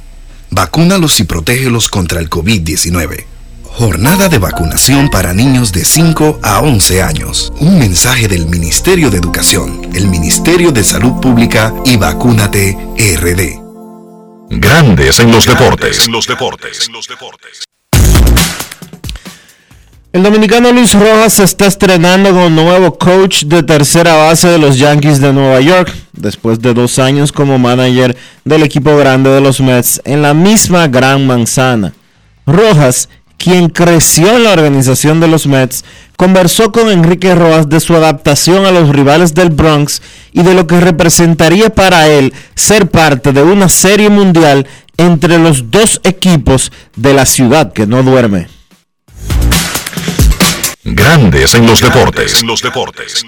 Vacúnalos 0.51 1.19
y 1.19 1.25
protégelos 1.25 1.89
contra 1.89 2.19
el 2.19 2.29
COVID-19. 2.29 3.25
Jornada 3.63 4.29
de 4.29 4.39
vacunación 4.39 5.10
para 5.10 5.34
niños 5.34 5.71
de 5.71 5.86
5 5.86 6.39
a 6.41 6.62
11 6.62 7.01
años. 7.01 7.53
Un 7.60 7.77
mensaje 7.77 8.27
del 8.27 8.47
Ministerio 8.47 9.10
de 9.10 9.17
Educación, 9.17 9.89
el 9.93 10.08
Ministerio 10.08 10.71
de 10.71 10.84
Salud 10.84 11.21
Pública 11.21 11.73
y 11.86 11.97
Vacúnate 11.97 12.77
RD. 12.97 13.60
Grandes 14.49 15.19
en 15.19 15.32
los 15.32 15.45
deportes. 15.45 16.05
En 16.05 16.12
los 16.12 16.25
deportes. 16.25 16.89
El 20.12 20.24
dominicano 20.24 20.72
Luis 20.72 20.95
Rojas 20.95 21.34
se 21.34 21.43
está 21.43 21.67
estrenando 21.67 22.32
como 22.32 22.50
nuevo 22.50 22.98
coach 22.98 23.43
de 23.43 23.62
tercera 23.62 24.15
base 24.15 24.48
de 24.48 24.58
los 24.58 24.80
Yankees 24.80 25.22
de 25.22 25.32
Nueva 25.32 25.62
York, 25.62 25.93
después 26.13 26.60
de 26.60 26.74
dos 26.74 26.98
años 26.98 27.32
como 27.32 27.60
manager 27.60 28.17
del 28.43 28.63
equipo 28.63 28.98
grande 28.98 29.30
de 29.30 29.39
los 29.39 29.62
Mets 29.62 30.02
en 30.06 30.24
la 30.24 30.34
misma 30.34 30.88
Gran 30.88 31.28
Manzana. 31.28 31.93
Rojas, 32.48 33.08
quien 33.38 33.69
creció 33.69 34.36
en 34.36 34.45
la 34.45 34.54
organización 34.54 35.19
de 35.19 35.28
los 35.28 35.45
Mets, 35.45 35.86
conversó 36.17 36.72
con 36.72 36.89
Enrique 36.89 37.36
Rojas 37.36 37.69
de 37.69 37.80
su 37.80 37.95
adaptación 37.95 38.65
a 38.65 38.72
los 38.72 38.89
rivales 38.89 39.36
del 39.36 39.52
Bronx 39.52 40.02
y 40.32 40.41
de 40.41 40.56
lo 40.56 40.65
que 40.65 40.80
representaría 40.80 41.69
para 41.69 42.08
él 42.08 42.34
ser 42.56 42.89
parte 42.89 43.32
de 43.32 43.43
una 43.43 43.69
serie 43.69 44.10
mundial 44.10 44.65
entre 44.98 45.38
los 45.38 45.69
dos 45.69 46.02
equipos 46.04 46.72
de 46.95 47.13
la 47.13 47.28
ciudad 47.28 47.74
que 47.74 47.86
no 47.86 48.02
duerme. 48.02 48.59
Grandes 50.95 51.54
en 51.56 51.65
los 51.65 51.82
deportes. 51.82 52.43
los 52.43 52.62
deportes. 52.62 53.23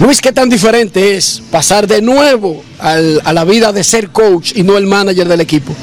Luis, 0.00 0.20
¿qué 0.20 0.32
tan 0.32 0.48
diferente 0.48 1.16
es 1.16 1.42
pasar 1.50 1.86
de 1.86 2.00
nuevo 2.00 2.62
al- 2.78 3.20
a 3.24 3.32
la 3.32 3.44
vida 3.44 3.72
de 3.72 3.82
ser 3.84 4.10
coach 4.10 4.52
y 4.54 4.62
no 4.62 4.76
el 4.78 4.86
manager 4.86 5.26
del 5.28 5.40
equipo? 5.40 5.74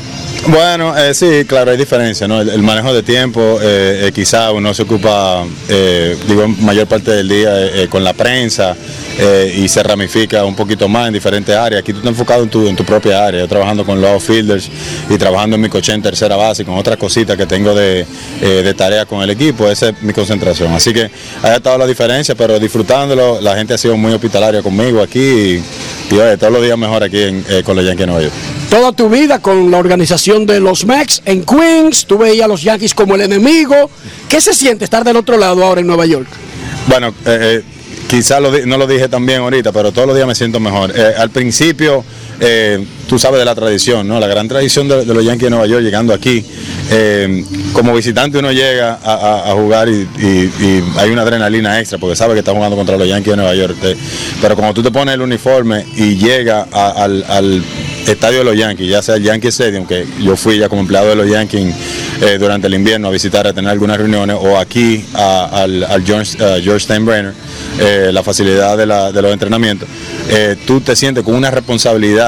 Bueno, 0.48 0.96
eh, 0.98 1.14
sí, 1.14 1.44
claro, 1.48 1.72
hay 1.72 1.78
diferencia, 1.78 2.28
¿no? 2.28 2.40
El, 2.42 2.50
el 2.50 2.62
manejo 2.62 2.94
de 2.94 3.02
tiempo, 3.04 3.58
eh, 3.62 4.06
eh, 4.08 4.12
quizá 4.14 4.52
uno 4.52 4.74
se 4.74 4.84
ocupa, 4.84 5.44
eh, 5.68 6.16
digo, 6.28 6.48
mayor 6.48 6.88
parte 6.88 7.12
del 7.12 7.28
día 7.28 7.50
eh, 7.66 7.84
eh, 7.84 7.88
con 7.90 8.04
la 8.04 8.14
prensa 8.14 8.76
eh, 9.18 9.54
y 9.58 9.68
se 9.68 9.82
ramifica 9.84 10.44
un 10.46 10.56
poquito 10.56 10.88
más 10.88 11.08
en 11.08 11.14
diferentes 11.14 11.56
áreas. 11.56 11.82
Aquí 11.82 11.92
tú 11.92 12.00
estás 12.00 12.12
enfocado 12.12 12.44
en 12.44 12.50
tu, 12.50 12.68
en 12.68 12.76
tu 12.76 12.84
propia 12.84 13.26
área, 13.26 13.42
yo 13.42 13.48
trabajando 13.48 13.86
con 13.86 14.02
los 14.02 14.10
outfielders 14.10 14.70
y 15.10 15.18
trabajando 15.18 15.56
en 15.56 15.62
mi 15.62 15.70
coche 15.70 15.94
en 15.94 16.02
tercera 16.02 16.36
base 16.36 16.64
y 16.64 16.66
con 16.66 16.76
otras 16.78 16.98
cositas 16.98 17.38
que 17.38 17.46
tengo 17.46 17.74
de, 17.74 18.06
eh, 18.42 18.48
de 18.64 18.74
tarea 18.74 19.06
con 19.06 19.22
el 19.22 19.30
equipo, 19.30 19.70
esa 19.70 19.90
es 19.90 20.02
mi 20.02 20.14
concentración. 20.14 20.74
Así 20.74 20.94
que 20.94 21.10
ha 21.44 21.56
estado 21.56 21.78
la 21.78 21.88
diferencia, 21.88 22.36
pero 22.36 22.60
disfrutándolo, 22.60 23.40
la 23.42 23.56
gente 23.56 23.74
ha 23.74 23.78
sido 23.78 23.96
muy 23.98 24.14
hospitalaria 24.14 24.62
conmigo 24.62 25.02
aquí 25.02 25.20
y, 25.20 25.64
y, 26.12 26.18
oye, 26.18 26.38
todos 26.38 26.54
los 26.54 26.64
días 26.64 26.78
mejor 26.78 27.04
aquí 27.04 27.22
en, 27.22 27.46
eh, 27.50 27.64
con 27.66 27.76
los 27.76 27.86
Yankees 27.86 28.00
de 28.02 28.08
Nueva 28.08 28.22
York. 28.22 28.34
Toda 28.70 28.92
tu 28.92 29.10
vida 29.10 29.40
con 29.40 29.72
la 29.72 29.78
organización 29.78 30.46
de 30.46 30.60
los 30.60 30.86
Mex 30.86 31.22
en 31.26 31.44
Queens, 31.46 32.06
tú 32.06 32.18
veías 32.18 32.46
a 32.46 32.48
los 32.48 32.62
Yankees 32.62 32.94
como 32.94 33.16
el 33.16 33.22
enemigo. 33.22 33.90
¿Qué 34.28 34.42
se 34.42 34.54
siente 34.54 34.84
estar 34.84 35.04
del 35.04 35.16
otro 35.16 35.38
lado 35.38 35.64
ahora 35.64 35.82
en 35.82 35.88
Nueva 35.88 36.06
York? 36.06 36.28
Bueno, 36.88 37.10
eh, 37.26 37.64
eh, 37.64 37.64
quizás 38.08 38.42
no 38.66 38.78
lo 38.78 38.88
dije 38.88 39.08
también 39.08 39.42
ahorita, 39.42 39.72
pero 39.72 39.92
todos 39.92 40.08
los 40.08 40.16
días 40.16 40.28
me 40.28 40.36
siento 40.36 40.60
mejor. 40.60 40.92
Eh, 40.96 41.14
al 41.18 41.30
principio, 41.30 42.04
eh, 42.40 42.84
tú 43.08 43.18
sabes 43.20 43.40
de 43.40 43.46
la 43.46 43.56
tradición, 43.56 44.08
¿no? 44.08 44.20
La 44.20 44.28
gran 44.28 44.48
tradición 44.48 44.88
de, 44.88 45.06
los 45.06 45.24
Yankees 45.24 45.44
de 45.46 45.50
Nueva 45.50 45.68
York 45.68 45.84
llegando 45.84 46.14
aquí. 46.14 46.44
eh, 46.92 47.44
como 47.74 47.94
visitante 47.94 48.38
uno 48.38 48.52
llega 48.52 49.00
a, 49.04 49.52
jugar 49.54 49.90
y, 49.90 50.08
hay 50.98 51.10
una 51.10 51.24
adrenalina 51.24 51.80
extra 51.80 51.98
porque 51.98 52.16
sabe 52.16 52.34
que 52.34 52.40
está 52.40 52.52
jugando 52.54 52.76
contra 52.76 52.98
los 52.98 53.08
Yankees 53.08 53.32
de 53.32 53.38
Nueva 53.38 53.56
York. 53.56 53.76
Te- 53.82 53.96
pero 54.42 54.56
cuando 54.56 54.74
tú 54.74 54.82
te 54.84 54.92
pones 54.92 55.14
el 55.16 55.22
uniforme 55.22 55.86
y 55.96 56.16
llega 56.16 56.68
a- 56.72 57.04
al, 57.04 57.64
estadio 58.08 58.40
de 58.40 58.44
los 58.46 58.56
Yankees, 58.56 58.88
ya 58.88 59.02
sea 59.02 59.16
el 59.16 59.24
Yankee 59.24 59.48
Stadium, 59.48 59.88
que 59.88 60.06
yo 60.22 60.36
fui 60.36 60.60
ya 60.60 60.70
como 60.70 60.82
empleado 60.82 61.10
de 61.10 61.16
los 61.16 61.28
Yankees 61.28 61.74
eh, 62.22 62.38
durante 62.40 62.68
el 62.68 62.76
invierno 62.76 63.08
a 63.08 63.12
visitar, 63.12 63.48
a 63.48 63.52
tener 63.54 63.72
algunas 63.72 63.98
reuniones, 63.98 64.38
o 64.40 64.60
aquí 64.60 65.04
al, 65.16 65.84
al 65.84 66.06
George, 66.06 66.38
eh, 66.40 66.62
George 66.64 66.82
Steinbrenner, 66.86 67.34
eh, 67.80 68.12
la 68.14 68.22
facilidad 68.22 68.78
de, 68.78 68.86
la- 68.86 69.12
de 69.12 69.22
los 69.24 69.34
entrenamientos, 69.34 69.90
eh, 70.30 70.56
tú 70.68 70.82
te 70.82 70.96
sientes 70.96 71.24
con 71.24 71.34
una 71.34 71.50
responsabilidad 71.50 72.25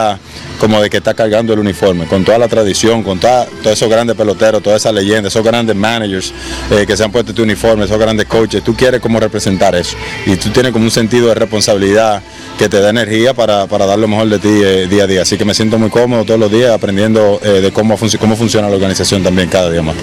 como 0.60 0.82
de 0.82 0.90
que 0.90 0.98
estás 0.98 1.14
cargando 1.14 1.54
el 1.54 1.60
uniforme, 1.60 2.06
con 2.08 2.24
toda 2.26 2.38
la 2.38 2.48
tradición, 2.48 3.04
con 3.04 3.20
toda- 3.20 3.46
todos 3.46 3.74
esos 3.78 3.90
grandes 3.90 4.16
peloteros, 4.16 4.62
todas 4.64 4.82
esas 4.82 4.94
leyendas, 4.94 5.32
esos 5.34 5.44
grandes 5.46 5.76
managers 5.76 6.34
eh, 6.72 6.86
que 6.88 6.98
se 6.98 7.04
han 7.04 7.12
puesto 7.12 7.34
tu 7.34 7.44
uniforme, 7.44 7.86
esos 7.86 8.00
grandes 8.00 8.26
coaches, 8.26 8.64
tú 8.64 8.74
quieres 8.76 9.00
como 9.00 9.20
representar 9.20 9.76
eso 9.76 9.96
y 10.26 10.36
tú 10.36 10.50
tienes 10.50 10.72
como 10.72 10.86
un 10.86 10.92
sentido 10.92 11.28
de 11.30 11.36
responsabilidad 11.36 12.22
que 12.58 12.68
te 12.70 12.80
da 12.80 12.90
energía 12.90 13.34
para, 13.36 13.68
para 13.68 13.86
dar 13.86 14.00
lo 14.00 14.08
mejor 14.08 14.28
de 14.30 14.40
ti 14.40 14.50
eh, 14.64 14.88
día 14.88 15.04
a 15.04 15.08
día. 15.08 15.22
Así 15.22 15.38
que 15.38 15.46
me 15.46 15.54
siento 15.54 15.78
muy 15.78 15.90
cómodo 15.92 16.26
todos 16.26 16.40
los 16.40 16.52
días 16.52 16.72
aprendiendo 16.72 17.40
eh, 17.44 17.62
de 17.62 17.72
cómo, 17.72 17.96
cómo 18.20 18.36
funciona 18.36 18.68
la 18.68 18.76
organización 18.76 19.22
también 19.22 19.48
cada 19.50 19.70
día 19.70 19.84
más. 19.84 19.96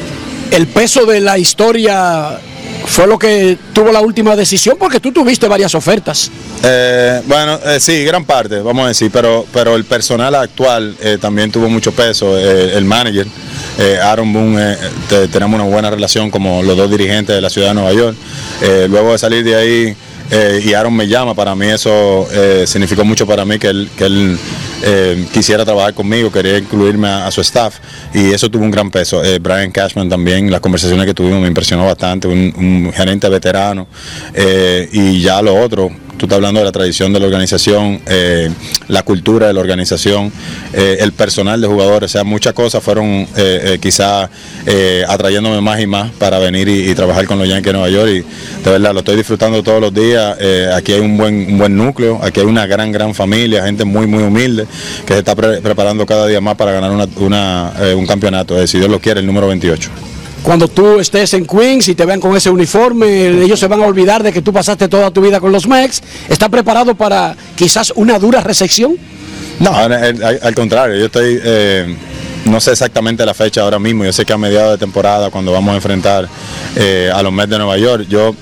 El 0.52 0.68
peso 0.68 1.04
de 1.04 1.18
la 1.20 1.36
historia 1.36 2.38
fue 2.86 3.06
lo 3.06 3.18
que 3.18 3.56
tuvo 3.72 3.90
la 3.92 4.00
última 4.00 4.36
decisión 4.36 4.76
porque 4.78 5.00
tú 5.00 5.10
tuviste 5.12 5.48
varias 5.48 5.74
ofertas. 5.74 6.30
Eh, 6.62 7.22
bueno, 7.26 7.58
eh, 7.64 7.78
sí, 7.80 8.04
gran 8.04 8.24
parte, 8.24 8.60
vamos 8.60 8.84
a 8.84 8.88
decir, 8.88 9.10
pero, 9.12 9.46
pero 9.52 9.74
el 9.76 9.84
personal 9.84 10.34
actual 10.34 10.96
eh, 11.00 11.18
también 11.20 11.50
tuvo 11.50 11.68
mucho 11.68 11.92
peso. 11.92 12.38
eh, 12.38 12.76
el 12.76 12.84
manager, 12.84 13.26
eh, 13.78 13.98
Aaron 14.02 14.32
Boone, 14.32 14.76
te- 15.08 15.28
tenemos 15.28 15.58
una 15.60 15.68
buena 15.68 15.90
relación 15.90 16.30
como 16.30 16.62
los 16.62 16.76
dos 16.76 16.90
dirigentes 16.90 17.34
de 17.34 17.40
la 17.40 17.50
ciudad 17.50 17.68
de 17.68 17.74
Nueva 17.74 17.92
York. 17.92 18.16
Luego 18.88 19.12
de 19.12 19.18
salir 19.18 19.44
de 19.44 19.54
ahí 19.56 19.96
eh, 20.30 20.62
y 20.64 20.72
Aaron 20.72 20.94
me 20.94 21.06
llama, 21.06 21.34
para 21.34 21.54
mí 21.54 21.66
eso 21.66 22.26
eh, 22.32 22.64
significó 22.66 23.04
mucho 23.04 23.26
para 23.26 23.44
mí 23.44 23.58
que 23.58 23.68
él, 23.68 23.90
que 23.96 24.04
él 24.04 24.38
eh, 24.82 25.26
quisiera 25.32 25.64
trabajar 25.64 25.94
conmigo, 25.94 26.30
quería 26.30 26.58
incluirme 26.58 27.08
a, 27.08 27.30
su 27.30 27.40
staff 27.40 27.76
y 28.12 28.32
eso 28.32 28.50
tuvo 28.50 28.64
un 28.64 28.70
gran 28.70 28.90
peso. 28.90 29.24
Eh, 29.24 29.38
Brian 29.38 29.70
Cashman 29.70 30.08
también, 30.08 30.50
las 30.50 30.60
conversaciones 30.60 31.06
que 31.06 31.14
tuvimos 31.14 31.40
me 31.40 31.48
impresionó 31.48 31.86
bastante, 31.86 32.28
un, 32.28 32.52
un 32.56 32.92
gerente 32.92 33.28
veterano 33.28 33.86
eh, 34.34 34.88
y 34.92 35.20
ya 35.20 35.40
lo 35.40 35.58
otro. 35.60 35.90
Tú 36.16 36.26
estás 36.26 36.36
hablando 36.36 36.60
de 36.60 36.66
la 36.66 36.72
tradición 36.72 37.12
de 37.12 37.20
la 37.20 37.26
organización, 37.26 38.00
eh, 38.06 38.48
la 38.88 39.02
cultura 39.02 39.48
de 39.48 39.52
la 39.52 39.60
organización, 39.60 40.32
eh, 40.72 40.98
el 41.00 41.12
personal 41.12 41.60
de 41.60 41.66
jugadores, 41.66 42.10
o 42.10 42.12
sea, 42.12 42.24
muchas 42.24 42.52
cosas 42.52 42.82
fueron 42.82 43.06
eh, 43.06 43.26
eh, 43.36 43.78
quizá 43.80 44.30
atrayéndome 45.08 45.60
más 45.60 45.80
y 45.80 45.86
más 45.86 46.12
para 46.12 46.38
venir 46.38 46.68
y, 46.68 46.94
trabajar 46.94 47.26
con 47.26 47.38
los 47.38 47.48
Yankees 47.48 47.66
de 47.66 47.72
Nueva 47.72 47.88
York 47.88 48.08
y 48.10 48.64
de 48.64 48.70
verdad 48.70 48.92
lo 48.92 49.00
estoy 49.00 49.16
disfrutando 49.16 49.62
todos 49.62 49.80
los 49.80 49.92
días. 49.92 50.36
Aquí 50.74 50.92
hay 50.92 51.00
un 51.00 51.16
buen, 51.18 51.34
un 51.52 51.58
buen 51.58 51.76
núcleo, 51.76 52.20
aquí 52.22 52.40
hay 52.40 52.46
una 52.46 52.66
gran, 52.66 52.92
gran 52.92 53.14
familia, 53.14 53.64
gente 53.64 53.84
muy, 53.84 54.06
muy 54.06 54.22
humilde 54.22 54.66
que 55.04 55.14
se 55.14 55.18
está 55.18 55.34
pre- 55.34 55.60
preparando 55.60 56.06
cada 56.06 56.26
día 56.26 56.40
más 56.40 56.54
para 56.54 56.72
ganar 56.72 56.90
un 56.92 58.06
campeonato, 58.06 58.64
si 58.66 58.78
Dios 58.78 58.90
lo 58.90 59.00
quiere, 59.00 59.20
el 59.20 59.26
número 59.26 59.48
28. 59.48 60.13
Cuando 60.44 60.68
tú 60.68 61.00
estés 61.00 61.32
en 61.32 61.46
Queens 61.46 61.88
y 61.88 61.94
te 61.94 62.04
vean 62.04 62.20
con 62.20 62.36
ese 62.36 62.50
uniforme, 62.50 63.28
ellos 63.28 63.58
se 63.58 63.66
van 63.66 63.82
a 63.82 63.86
olvidar 63.86 64.22
de 64.22 64.30
que 64.30 64.42
tú 64.42 64.52
pasaste 64.52 64.88
toda 64.88 65.10
tu 65.10 65.22
vida 65.22 65.40
con 65.40 65.50
los 65.50 65.66
Mex. 65.66 66.02
¿Estás 66.28 66.50
preparado 66.50 66.94
para 66.94 67.34
quizás 67.56 67.94
una 67.96 68.18
dura 68.18 68.42
recepción? 68.42 68.94
No, 69.58 69.74
al, 69.74 70.54
contrario, 70.54 70.96
yo 70.98 71.06
estoy, 71.06 71.40
eh, 71.42 71.96
no 72.44 72.60
sé 72.60 72.72
exactamente 72.72 73.24
la 73.24 73.32
fecha 73.32 73.62
ahora 73.62 73.78
mismo, 73.78 74.04
yo 74.04 74.12
sé 74.12 74.26
que 74.26 74.34
a 74.34 74.36
mediados 74.38 74.72
de 74.72 74.78
temporada, 74.78 75.30
cuando 75.30 75.50
vamos 75.50 75.72
a 75.72 75.76
enfrentar 75.76 76.28
eh, 76.76 77.10
a 77.12 77.22
los 77.22 77.32
Mets 77.32 77.48
de 77.48 77.56
Nueva 77.58 77.78
York, 77.78 78.04
yo 78.10 78.34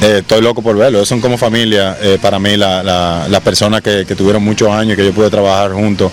eh, 0.00 0.18
estoy 0.20 0.40
loco 0.40 0.62
por 0.62 0.74
verlo, 0.78 1.04
son 1.04 1.20
como 1.20 1.36
familia 1.36 1.98
para 2.22 2.38
mí, 2.38 2.56
la- 2.56 2.82
la- 2.82 3.26
las 3.28 3.40
personas 3.42 3.82
que, 3.82 4.06
tuvieron 4.16 4.42
muchos 4.42 4.70
años 4.70 4.96
que 4.96 5.04
yo 5.04 5.12
pude 5.12 5.28
trabajar 5.28 5.72
juntos 5.72 6.10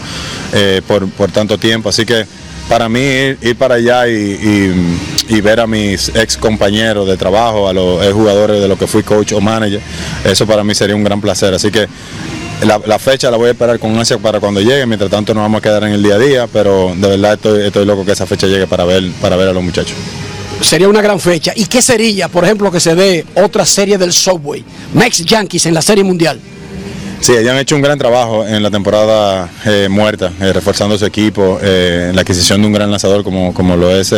por 1.18 1.32
tanto 1.32 1.58
tiempo, 1.58 1.88
así 1.90 2.06
que 2.06 2.26
para 2.70 2.90
mí 2.90 3.00
ir, 3.00 3.56
para 3.58 3.76
allá 3.76 4.08
y, 4.08 4.74
y- 5.30 5.42
ver 5.42 5.60
a 5.60 5.68
mis 5.68 6.10
ex 6.16 6.38
compañeros 6.38 7.08
de 7.08 7.18
trabajo, 7.18 7.68
a 7.68 7.74
los 7.74 8.04
ex 8.04 8.14
jugadores 8.14 8.62
de 8.62 8.68
lo 8.68 8.78
que 8.78 8.88
fui 8.88 9.04
coach 9.04 9.34
o 9.34 9.42
manager, 9.42 9.82
eso 10.24 10.46
para 10.46 10.64
mí 10.64 10.74
sería 10.76 10.96
un 10.96 11.04
gran 11.04 11.20
placer, 11.20 11.54
así 11.54 11.70
que 11.72 11.88
la, 12.66 12.98
fecha 13.00 13.30
la 13.30 13.36
voy 13.38 13.50
a 13.50 13.52
esperar 13.52 13.78
con 13.80 13.98
ansia 13.98 14.18
para 14.18 14.40
cuando 14.40 14.62
llegue, 14.62 14.86
mientras 14.86 15.10
tanto 15.12 15.34
nos 15.34 15.44
vamos 15.44 15.60
a 15.60 15.62
quedar 15.62 15.84
en 15.84 15.92
el 15.94 16.02
día 16.04 16.16
a 16.16 16.20
día, 16.20 16.48
pero 16.52 16.94
de 16.96 17.08
verdad 17.10 17.34
estoy, 17.34 17.66
estoy 17.66 17.86
loco 17.86 18.06
que 18.06 18.14
esa 18.14 18.26
fecha 18.26 18.48
llegue 18.48 18.68
para 18.68 18.86
ver, 18.86 19.04
para 19.22 19.36
ver 19.36 19.50
a 19.50 19.54
los 19.54 19.64
muchachos. 19.64 19.96
Sería 20.62 20.88
una 20.88 21.02
gran 21.02 21.20
fecha. 21.20 21.52
¿Y 21.56 21.66
qué 21.66 21.82
sería, 21.82 22.30
por 22.30 22.46
ejemplo, 22.46 22.72
que 22.72 22.80
se 22.80 22.96
dé 22.96 23.26
otra 23.36 23.66
serie 23.66 23.98
del 23.98 24.14
Subway? 24.14 24.64
Mex 24.94 25.26
Yankees 25.26 25.66
en 25.66 25.74
la 25.74 25.82
Serie 25.82 26.06
Mundial. 26.06 26.40
Sí, 27.24 27.32
ellos 27.32 27.54
han 27.54 27.58
hecho 27.58 27.78
un 27.78 27.82
gran 27.82 27.98
trabajo 27.98 28.46
en 28.46 28.62
la 28.62 28.70
temporada 28.70 29.50
eh, 29.66 29.88
muerta, 29.90 30.30
eh, 30.42 30.52
reforzando 30.52 30.98
su 30.98 31.06
equipo, 31.06 31.58
eh, 31.64 32.08
en 32.10 32.18
la 32.18 32.24
adquisición 32.24 32.60
de 32.60 32.68
un 32.68 32.74
gran 32.74 32.92
lanzador 32.92 33.24
como, 33.24 33.54
como 33.54 33.78
lo 33.78 33.90
es 33.92 34.14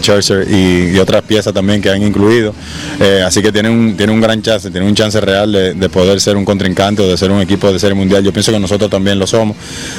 Churchill 0.00 0.46
y, 0.50 0.98
otras 0.98 1.20
piezas 1.24 1.52
también 1.52 1.82
que 1.82 1.90
han 1.90 2.02
incluido. 2.02 2.54
así 3.26 3.42
que 3.42 3.52
tienen 3.52 3.72
un, 3.72 3.96
tiene 3.98 4.14
un 4.14 4.22
gran 4.22 4.40
chance, 4.40 4.70
tiene 4.70 4.86
un 4.86 4.94
chance 4.94 5.20
real 5.20 5.52
de, 5.52 5.74
de, 5.74 5.88
poder 5.90 6.22
ser 6.22 6.38
un 6.38 6.46
contrincante 6.46 7.02
o 7.02 7.06
de 7.06 7.18
ser 7.18 7.30
un 7.30 7.42
equipo 7.42 7.70
de 7.70 7.78
serie 7.78 7.94
mundial. 7.94 8.24
Yo 8.24 8.32
pienso 8.32 8.50
que 8.50 8.58
nosotros 8.58 8.88
también 8.88 9.18
lo 9.18 9.26
somos. 9.26 9.54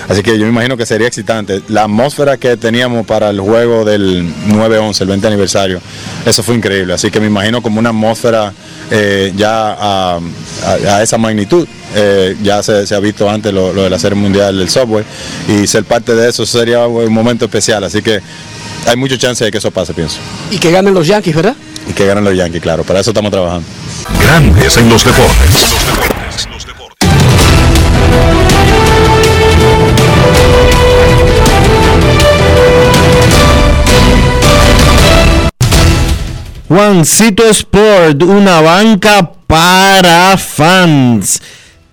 Así 0.07 0.23
que 0.23 0.31
yo 0.39 0.45
me 0.45 0.51
imagino 0.51 0.75
que 0.75 0.87
sería 0.87 1.05
excitante. 1.05 1.61
La 1.67 1.83
atmósfera 1.83 2.37
que 2.37 2.57
teníamos 2.57 3.05
para 3.05 3.29
el 3.29 3.39
juego 3.39 3.85
del 3.85 4.27
9-11, 4.47 5.01
el 5.01 5.07
20 5.07 5.27
aniversario, 5.27 5.81
eso 6.25 6.41
fue 6.41 6.55
increíble. 6.55 6.93
Así 6.93 7.11
que 7.11 7.19
me 7.19 7.27
imagino 7.27 7.61
como 7.61 7.77
una 7.77 7.89
atmósfera 7.89 8.53
ya 9.35 9.75
a, 9.79 10.19
a, 10.65 11.03
esa 11.03 11.19
magnitud. 11.19 11.67
Ya 12.41 12.63
se, 12.63 12.85
se, 12.87 12.95
ha 12.95 12.99
visto 12.99 13.29
antes 13.29 13.53
lo, 13.53 13.73
lo, 13.73 13.83
de 13.83 13.89
la 13.89 13.99
serie 13.99 14.17
mundial 14.17 14.57
del 14.57 14.69
software 14.69 15.05
y 15.47 15.67
ser 15.67 15.83
parte 15.83 16.15
de 16.15 16.29
eso 16.29 16.45
sería 16.45 16.85
un 16.87 17.11
momento 17.11 17.45
especial, 17.45 17.83
así 17.83 18.01
que 18.01 18.21
hay 18.87 18.95
mucha 18.95 19.17
chance 19.17 19.43
de 19.43 19.51
que 19.51 19.57
eso 19.57 19.71
pase, 19.71 19.93
pienso. 19.93 20.17
Y 20.51 20.57
que 20.57 20.71
ganen 20.71 20.93
los 20.93 21.07
Yankees, 21.07 21.35
¿verdad? 21.35 21.55
Y 21.89 21.93
que 21.93 22.05
ganen 22.05 22.23
los 22.23 22.35
Yankees, 22.35 22.61
claro, 22.61 22.83
para 22.83 22.99
eso 22.99 23.11
estamos 23.11 23.31
trabajando. 23.31 23.67
Grandes 24.21 24.77
en 24.77 24.89
los 24.89 25.03
deportes. 25.03 25.49
Los 25.51 25.95
deportes, 25.95 26.47
los 26.49 26.65
deportes. 26.65 27.09
Juancito 36.67 37.43
Sport, 37.49 38.23
una 38.23 38.61
banca 38.61 39.31
para 39.47 40.37
fans 40.37 41.41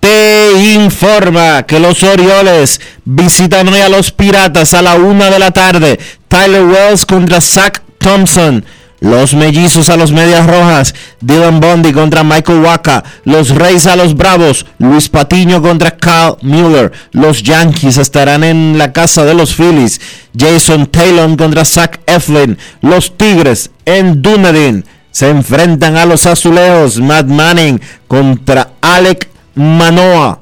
te 0.07 0.73
informa 0.73 1.63
que 1.63 1.81
los 1.81 2.01
Orioles 2.01 2.79
visitan 3.03 3.67
hoy 3.67 3.81
a 3.81 3.89
los 3.89 4.11
Piratas 4.11 4.73
a 4.73 4.81
la 4.81 4.95
una 4.95 5.29
de 5.29 5.37
la 5.37 5.51
tarde. 5.51 5.99
Tyler 6.29 6.63
Wells 6.63 7.05
contra 7.05 7.41
Zach 7.41 7.81
Thompson. 7.97 8.63
Los 9.01 9.33
mellizos 9.33 9.89
a 9.89 9.97
los 9.97 10.13
medias 10.13 10.47
rojas. 10.47 10.95
Dylan 11.19 11.59
Bundy 11.59 11.91
contra 11.91 12.23
Michael 12.23 12.61
Waka. 12.61 13.03
Los 13.25 13.49
Reyes 13.49 13.85
a 13.85 13.97
los 13.97 14.15
Bravos. 14.15 14.65
Luis 14.79 15.09
Patiño 15.09 15.61
contra 15.61 15.97
Kyle 15.97 16.37
Mueller. 16.41 16.93
Los 17.11 17.43
Yankees 17.43 17.97
estarán 17.97 18.45
en 18.45 18.77
la 18.77 18.93
casa 18.93 19.25
de 19.25 19.33
los 19.33 19.55
Phillies. 19.55 19.99
Jason 20.37 20.87
Taylor 20.87 21.35
contra 21.35 21.65
Zach 21.65 21.99
Eflin. 22.05 22.57
Los 22.81 23.17
Tigres 23.17 23.71
en 23.83 24.21
Dunedin 24.21 24.85
se 25.11 25.29
enfrentan 25.29 25.97
a 25.97 26.05
los 26.05 26.25
Azulejos. 26.25 27.01
Matt 27.01 27.27
Manning 27.27 27.81
contra 28.07 28.69
Alec 28.79 29.27
Manoa. 29.57 30.39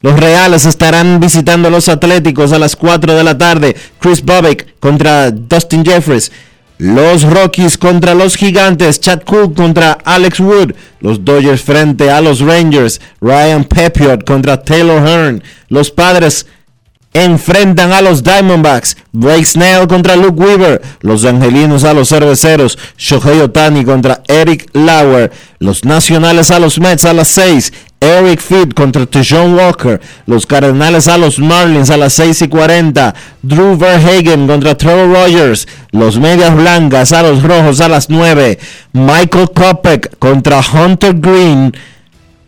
Los 0.00 0.18
Reales 0.18 0.64
estarán 0.64 1.20
visitando 1.20 1.68
a 1.68 1.70
los 1.70 1.90
Atléticos 1.90 2.52
a 2.52 2.58
las 2.58 2.74
4 2.74 3.14
de 3.14 3.22
la 3.22 3.36
tarde. 3.36 3.76
Chris 3.98 4.24
Bobbick 4.24 4.78
contra 4.80 5.30
Dustin 5.30 5.84
Jeffries. 5.84 6.32
Los 6.78 7.24
Rockies 7.24 7.76
contra 7.76 8.14
los 8.14 8.36
Gigantes. 8.36 9.00
Chad 9.00 9.20
Cook 9.24 9.54
contra 9.54 9.98
Alex 10.02 10.40
Wood. 10.40 10.72
Los 11.00 11.22
Dodgers 11.22 11.60
frente 11.60 12.10
a 12.10 12.22
los 12.22 12.40
Rangers. 12.40 13.02
Ryan 13.20 13.64
Pepiot 13.64 14.24
contra 14.24 14.62
Taylor 14.62 15.06
Hearn. 15.06 15.42
Los 15.68 15.90
Padres 15.90 16.46
enfrentan 17.12 17.92
a 17.92 18.00
los 18.00 18.22
Diamondbacks. 18.22 18.96
Blake 19.12 19.44
Snell 19.44 19.86
contra 19.86 20.16
Luke 20.16 20.42
Weaver. 20.42 20.80
Los 21.02 21.26
Angelinos 21.26 21.84
a 21.84 21.92
los 21.92 22.08
Cerveceros. 22.08 22.78
Shohei 22.96 23.40
Otani 23.40 23.84
contra 23.84 24.22
Eric 24.26 24.70
Lauer. 24.72 25.30
Los 25.58 25.84
Nacionales 25.84 26.50
a 26.50 26.58
los 26.58 26.80
Mets 26.80 27.04
a 27.04 27.12
las 27.12 27.28
6. 27.28 27.72
Eric 28.00 28.40
Fitt 28.40 28.74
contra 28.74 29.04
Tejon 29.04 29.54
Walker. 29.54 30.00
Los 30.26 30.46
Cardenales 30.46 31.06
a 31.06 31.18
los 31.18 31.38
Marlins 31.38 31.90
a 31.90 31.98
las 31.98 32.14
6 32.14 32.42
y 32.42 32.48
40. 32.48 33.14
Drew 33.42 33.76
Verhagen 33.76 34.46
contra 34.46 34.76
Trevor 34.76 35.12
Rogers. 35.12 35.68
Los 35.92 36.18
Medias 36.18 36.54
Blancas 36.54 37.12
a 37.12 37.22
los 37.22 37.42
Rojos 37.42 37.80
a 37.80 37.88
las 37.88 38.08
9. 38.08 38.58
Michael 38.92 39.50
Kopech 39.54 40.18
contra 40.18 40.60
Hunter 40.60 41.14
Green. 41.14 41.76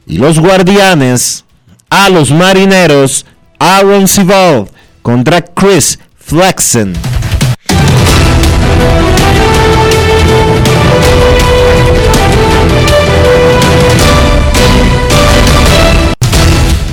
Y 0.07 0.17
los 0.17 0.39
Guardianes 0.41 1.45
a 1.91 2.09
los 2.09 2.31
Marineros. 2.31 3.27
Aaron 3.59 4.09
Sival 4.09 4.69
contra 5.03 5.43
Chris 5.43 5.99
Flexen. 6.19 6.95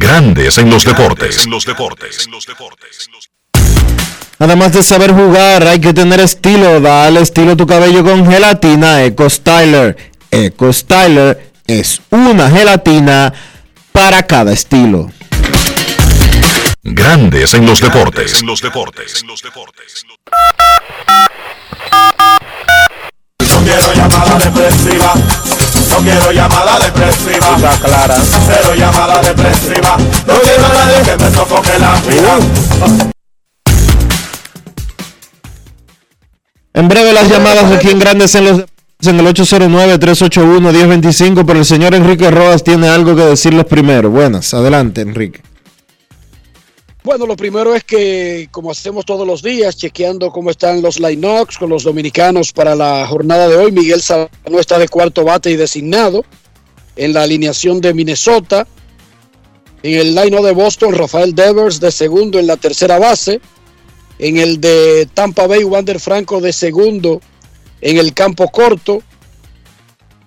Grandes 0.00 0.56
en 0.58 0.70
los 0.70 0.84
deportes. 0.84 1.44
En 1.44 1.50
los 1.50 1.64
deportes. 1.64 2.28
Además 4.38 4.72
de 4.72 4.84
saber 4.84 5.12
jugar, 5.12 5.66
hay 5.66 5.80
que 5.80 5.92
tener 5.92 6.20
estilo. 6.20 6.80
Dale 6.80 7.20
estilo 7.20 7.52
a 7.52 7.56
tu 7.56 7.66
cabello 7.66 8.04
con 8.04 8.24
gelatina 8.24 9.02
Eco 9.02 9.28
Styler. 9.28 9.96
Eco 10.30 10.72
Styler 10.72 11.50
es 11.66 12.00
una 12.10 12.48
gelatina 12.48 13.34
para 13.90 14.22
cada 14.22 14.52
estilo. 14.52 15.10
Grandes 16.84 17.54
en 17.54 17.66
los 17.66 17.80
deportes. 17.80 18.40
En 18.40 18.46
los 18.46 18.62
deportes. 18.62 19.24
No 23.40 23.64
quiero 23.64 23.94
llamada 23.94 24.38
depresiva. 24.38 25.14
No 25.90 25.98
quiero 25.98 26.32
llamada 26.32 26.78
depresiva. 26.78 27.56
Está 27.56 27.76
clara. 27.78 28.16
Cero 28.46 28.74
llamada 28.76 29.20
depresiva. 29.22 29.96
No 30.26 30.34
quiero 30.40 30.66
a 30.66 30.74
nadie 30.74 31.02
que 31.04 31.16
me 31.24 31.30
sofoque 31.30 31.78
la 31.78 31.94
vida. 32.02 32.38
En 36.74 36.88
breve 36.88 37.12
las 37.12 37.28
llamadas 37.28 37.70
aquí 37.72 37.90
en 37.90 37.98
Grandes 37.98 38.34
en 38.34 38.44
los 38.44 38.64
en 39.06 39.20
el 39.20 39.26
809-381-1025, 39.26 41.44
pero 41.46 41.60
el 41.60 41.64
señor 41.64 41.94
Enrique 41.94 42.32
Rojas 42.32 42.64
tiene 42.64 42.88
algo 42.88 43.14
que 43.14 43.22
decirles 43.22 43.64
primero. 43.64 44.10
Buenas, 44.10 44.52
adelante 44.54 45.02
Enrique. 45.02 45.40
Bueno, 47.04 47.26
lo 47.26 47.36
primero 47.36 47.74
es 47.74 47.84
que, 47.84 48.48
como 48.50 48.72
hacemos 48.72 49.06
todos 49.06 49.26
los 49.26 49.42
días, 49.42 49.76
chequeando 49.76 50.30
cómo 50.30 50.50
están 50.50 50.82
los 50.82 50.98
line-ups 50.98 51.56
con 51.56 51.70
los 51.70 51.84
dominicanos 51.84 52.52
para 52.52 52.74
la 52.74 53.06
jornada 53.06 53.48
de 53.48 53.56
hoy, 53.56 53.72
Miguel 53.72 54.02
Salano 54.02 54.58
está 54.58 54.78
de 54.78 54.88
cuarto 54.88 55.24
bate 55.24 55.50
y 55.50 55.56
designado 55.56 56.24
en 56.96 57.12
la 57.12 57.22
alineación 57.22 57.80
de 57.80 57.94
Minnesota. 57.94 58.66
En 59.82 59.94
el 59.94 60.14
line-up 60.14 60.44
de 60.44 60.52
Boston, 60.52 60.92
Rafael 60.94 61.34
Devers 61.34 61.78
de 61.78 61.92
segundo 61.92 62.38
en 62.38 62.48
la 62.48 62.56
tercera 62.56 62.98
base. 62.98 63.40
En 64.18 64.36
el 64.36 64.60
de 64.60 65.08
Tampa 65.14 65.46
Bay, 65.46 65.62
Wander 65.62 66.00
Franco 66.00 66.40
de 66.40 66.52
segundo 66.52 67.20
en 67.80 67.96
el 67.96 68.12
campo 68.12 68.48
corto. 68.48 69.02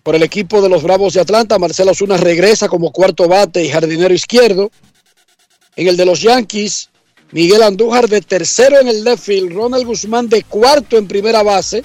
Por 0.04 0.16
el 0.16 0.24
equipo 0.24 0.62
de 0.62 0.70
los 0.70 0.82
Bravos 0.82 1.14
de 1.14 1.22
Atlanta, 1.22 1.60
Marcelo 1.60 1.92
Osuna 1.92 2.16
regresa 2.16 2.70
como 2.70 2.92
cuarto 2.92 3.28
bate 3.28 3.64
y 3.64 3.70
jardinero 3.70 4.14
izquierdo. 4.14 4.72
En 5.76 5.88
el 5.88 5.98
de 5.98 6.06
los 6.06 6.22
Yankees, 6.22 6.90
Miguel 7.32 7.64
Andújar 7.64 8.10
de 8.10 8.22
tercero 8.22 8.80
en 8.80 8.88
el 8.88 9.04
left 9.04 9.24
field, 9.24 9.54
Ronald 9.54 9.86
Guzmán 9.86 10.28
de 10.28 10.44
cuarto 10.44 10.98
en 10.98 11.08
primera 11.08 11.44
base. 11.44 11.84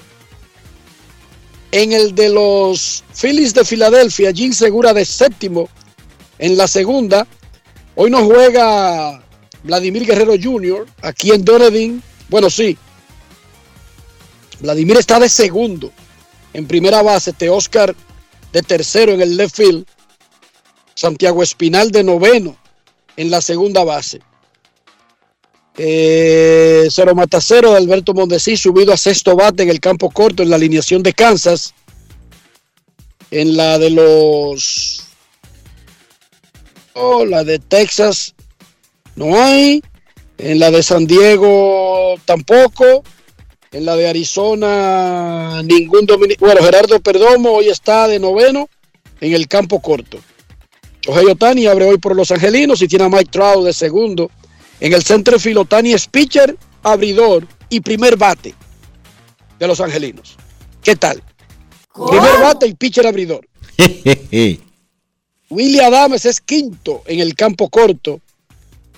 En 1.71 1.93
el 1.93 2.15
de 2.15 2.31
los 2.31 3.05
Phillies 3.15 3.55
de 3.55 3.65
Filadelfia, 3.65 4.33
Jim 4.33 4.53
Segura 4.53 4.93
de 4.93 5.05
séptimo 5.05 5.69
en 6.39 6.57
la 6.57 6.67
segunda. 6.67 7.27
Hoy 7.95 8.11
no 8.11 8.25
juega 8.25 9.23
Vladimir 9.63 10.05
Guerrero 10.05 10.35
Jr. 10.41 10.87
aquí 11.03 11.31
en 11.31 11.45
Dunedin. 11.45 12.03
Bueno, 12.29 12.51
sí, 12.51 12.77
Vladimir 14.61 14.97
está 14.97 15.21
de 15.21 15.29
segundo 15.29 15.93
en 16.53 16.67
primera 16.67 17.03
base, 17.03 17.33
Te 17.33 17.51
Oscar 17.51 17.95
de 18.53 18.63
tercero 18.63 19.13
en 19.13 19.21
el 19.21 19.37
left 19.37 19.57
field, 19.57 19.87
Santiago 20.95 21.43
Espinal 21.43 21.91
de 21.91 22.03
noveno 22.03 22.57
en 23.17 23.31
la 23.31 23.41
segunda 23.41 23.85
base. 23.85 24.21
Eh, 25.79 26.89
cero 26.91 27.15
Matacero 27.15 27.73
de 27.73 27.77
Alberto 27.77 28.15
Mondesí 28.15 28.57
subido 28.57 28.93
a 28.95 28.97
sexto 28.97 29.37
bate 29.37 29.63
en 29.63 29.69
el 29.69 29.81
campo 29.81 30.11
corto 30.11 30.43
en 30.43 30.51
la 30.51 30.57
alineación 30.57 31.03
de 31.03 31.13
Kansas. 31.13 31.75
En 33.31 33.57
la 33.57 33.79
de 33.79 33.91
los... 33.91 35.03
Oh, 36.95 37.27
la 37.27 37.45
de 37.45 37.59
Texas 37.59 38.35
no 39.17 39.43
hay. 39.43 39.83
En 40.39 40.59
la 40.59 40.71
de 40.71 40.83
San 40.83 41.07
Diego 41.07 42.15
tampoco. 42.25 43.03
En 43.73 43.85
la 43.85 43.97
de 43.97 44.09
Arizona 44.09 45.63
ningún 45.63 46.07
dominicano. 46.07 46.47
Bueno, 46.47 46.65
Gerardo 46.65 47.01
Perdomo 47.01 47.51
hoy 47.51 47.69
está 47.69 48.09
de 48.09 48.19
noveno 48.19 48.71
en 49.21 49.35
el 49.35 49.49
campo 49.49 49.81
corto. 49.81 50.19
Shohei 51.07 51.27
Otani 51.27 51.67
abre 51.67 51.85
hoy 51.87 51.99
por 51.99 52.17
los 52.17 52.31
angelinos 52.33 52.83
y 52.83 52.89
tiene 52.89 53.05
a 53.05 53.09
Mike 53.09 53.31
Trout 53.31 53.65
de 53.65 53.73
segundo. 53.73 54.31
En 54.81 54.93
el 54.93 55.03
centro 55.03 55.37
Otani 55.57 55.93
es 55.93 56.07
pitcher, 56.09 56.57
abridor 56.83 57.47
y 57.69 57.81
primer 57.81 58.17
bate 58.17 58.55
de 59.59 59.67
los 59.67 59.81
angelinos. 59.81 60.37
¿Qué 60.83 60.97
tal? 60.97 61.23
Primer 61.95 62.41
bate 62.41 62.67
y 62.67 62.75
pitcher 62.75 63.07
abridor. 63.07 63.47
Willie 65.49 65.81
Adams 65.81 66.25
es 66.25 66.41
quinto 66.41 67.03
en 67.07 67.21
el 67.21 67.35
campo 67.37 67.69
corto 67.69 68.21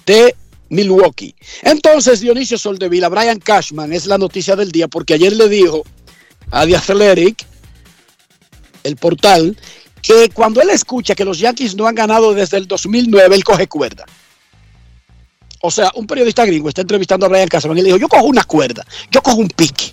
de 0.06 0.34
Milwaukee. 0.70 1.34
Entonces, 1.62 2.20
Dionisio 2.20 2.56
Soldevila, 2.56 3.11
Brian 3.11 3.38
Cashman 3.38 3.92
es 3.92 4.06
la 4.06 4.16
noticia 4.16 4.56
del 4.56 4.72
día 4.72 4.88
porque 4.88 5.14
ayer 5.14 5.34
le 5.34 5.48
dijo 5.48 5.84
a 6.50 6.66
The 6.66 6.76
Athletic, 6.76 7.44
el 8.84 8.96
portal, 8.96 9.59
que 10.09 10.30
cuando 10.30 10.62
él 10.62 10.70
escucha 10.70 11.14
que 11.14 11.22
los 11.22 11.38
Yankees 11.38 11.76
no 11.76 11.86
han 11.86 11.94
ganado 11.94 12.32
desde 12.32 12.56
el 12.56 12.66
2009, 12.66 13.36
él 13.36 13.44
coge 13.44 13.68
cuerda. 13.68 14.06
O 15.61 15.70
sea, 15.70 15.92
un 15.96 16.06
periodista 16.06 16.46
gringo 16.46 16.70
está 16.70 16.80
entrevistando 16.80 17.26
a 17.26 17.28
Brian 17.28 17.46
Cashman 17.46 17.76
y 17.76 17.82
le 17.82 17.86
dijo, 17.88 17.98
yo 17.98 18.09
cojo 18.09 18.24
una 18.24 18.44
cuerda, 18.44 18.86
yo 19.11 19.20
cojo 19.20 19.36
un 19.36 19.48
pique. 19.48 19.92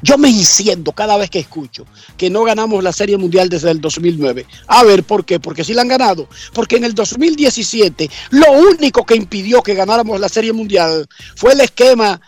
Yo 0.00 0.16
me 0.16 0.28
enciendo 0.28 0.92
cada 0.92 1.16
vez 1.16 1.28
que 1.28 1.40
escucho 1.40 1.86
que 2.16 2.30
no 2.30 2.44
ganamos 2.44 2.84
la 2.84 2.92
Serie 2.92 3.16
Mundial 3.16 3.48
desde 3.48 3.72
el 3.72 3.80
2009. 3.80 4.46
A 4.68 4.84
ver, 4.84 5.02
¿por 5.02 5.24
qué? 5.24 5.40
Porque 5.40 5.64
sí 5.64 5.74
la 5.74 5.82
han 5.82 5.88
ganado. 5.88 6.28
Porque 6.52 6.76
en 6.76 6.84
el 6.84 6.94
2017 6.94 8.08
lo 8.30 8.52
único 8.52 9.04
que 9.04 9.16
impidió 9.16 9.60
que 9.60 9.74
ganáramos 9.74 10.20
la 10.20 10.28
Serie 10.28 10.52
Mundial 10.52 11.08
fue 11.34 11.54
el 11.54 11.62
esquema 11.62 12.20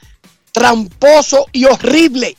tramposo 0.51 1.47
y 1.53 1.65
horrible 1.67 2.37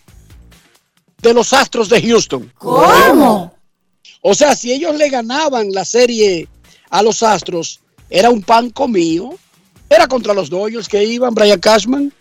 de 1.21 1.33
los 1.33 1.53
Astros 1.53 1.87
de 1.87 2.01
Houston. 2.01 2.51
¿Cómo? 2.57 3.54
O 4.27 4.33
sea, 4.33 4.55
si 4.55 4.73
ellos 4.73 4.95
le 4.95 5.09
ganaban 5.09 5.71
la 5.71 5.85
serie 5.85 6.47
a 6.89 7.03
los 7.03 7.21
Astros, 7.21 7.81
era 8.09 8.31
un 8.31 8.41
pan 8.41 8.71
comido. 8.71 9.37
Era 9.87 10.07
contra 10.07 10.33
los 10.33 10.49
Dodgers 10.49 10.87
que 10.87 11.03
iban, 11.03 11.35
Brian 11.35 11.59
Cashman. 11.59 12.11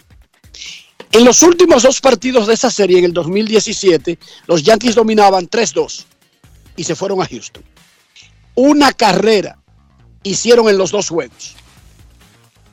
En 1.12 1.24
los 1.24 1.42
últimos 1.42 1.82
dos 1.82 2.02
partidos 2.02 2.46
de 2.46 2.52
esa 2.52 2.70
serie, 2.70 2.98
en 2.98 3.06
el 3.06 3.14
2017, 3.14 4.18
los 4.46 4.62
Yankees 4.62 4.94
dominaban 4.94 5.48
3-2 5.48 6.04
y 6.76 6.84
se 6.84 6.94
fueron 6.94 7.22
a 7.22 7.26
Houston. 7.26 7.64
Una 8.54 8.92
carrera 8.92 9.58
hicieron 10.24 10.68
en 10.68 10.76
los 10.76 10.90
dos 10.90 11.08
juegos. 11.08 11.54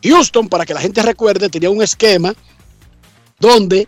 Houston, 0.04 0.50
para 0.50 0.66
que 0.66 0.74
la 0.74 0.82
gente 0.82 1.02
recuerde, 1.04 1.48
tenía 1.48 1.70
un 1.70 1.82
esquema 1.82 2.36
donde 3.40 3.88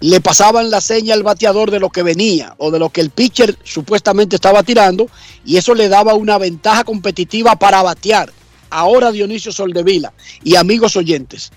le 0.00 0.20
pasaban 0.20 0.70
la 0.70 0.80
seña 0.80 1.14
al 1.14 1.22
bateador 1.22 1.70
de 1.70 1.80
lo 1.80 1.90
que 1.90 2.02
venía 2.02 2.54
o 2.58 2.70
de 2.70 2.78
lo 2.78 2.90
que 2.90 3.00
el 3.00 3.10
pitcher 3.10 3.56
supuestamente 3.64 4.36
estaba 4.36 4.62
tirando 4.62 5.08
y 5.44 5.56
eso 5.56 5.74
le 5.74 5.88
daba 5.88 6.14
una 6.14 6.38
ventaja 6.38 6.84
competitiva 6.84 7.56
para 7.56 7.82
batear. 7.82 8.32
Ahora 8.70 9.10
Dionisio 9.10 9.50
Soldevila 9.50 10.12
y 10.44 10.56
amigos 10.56 10.96
oyentes, 10.96 11.50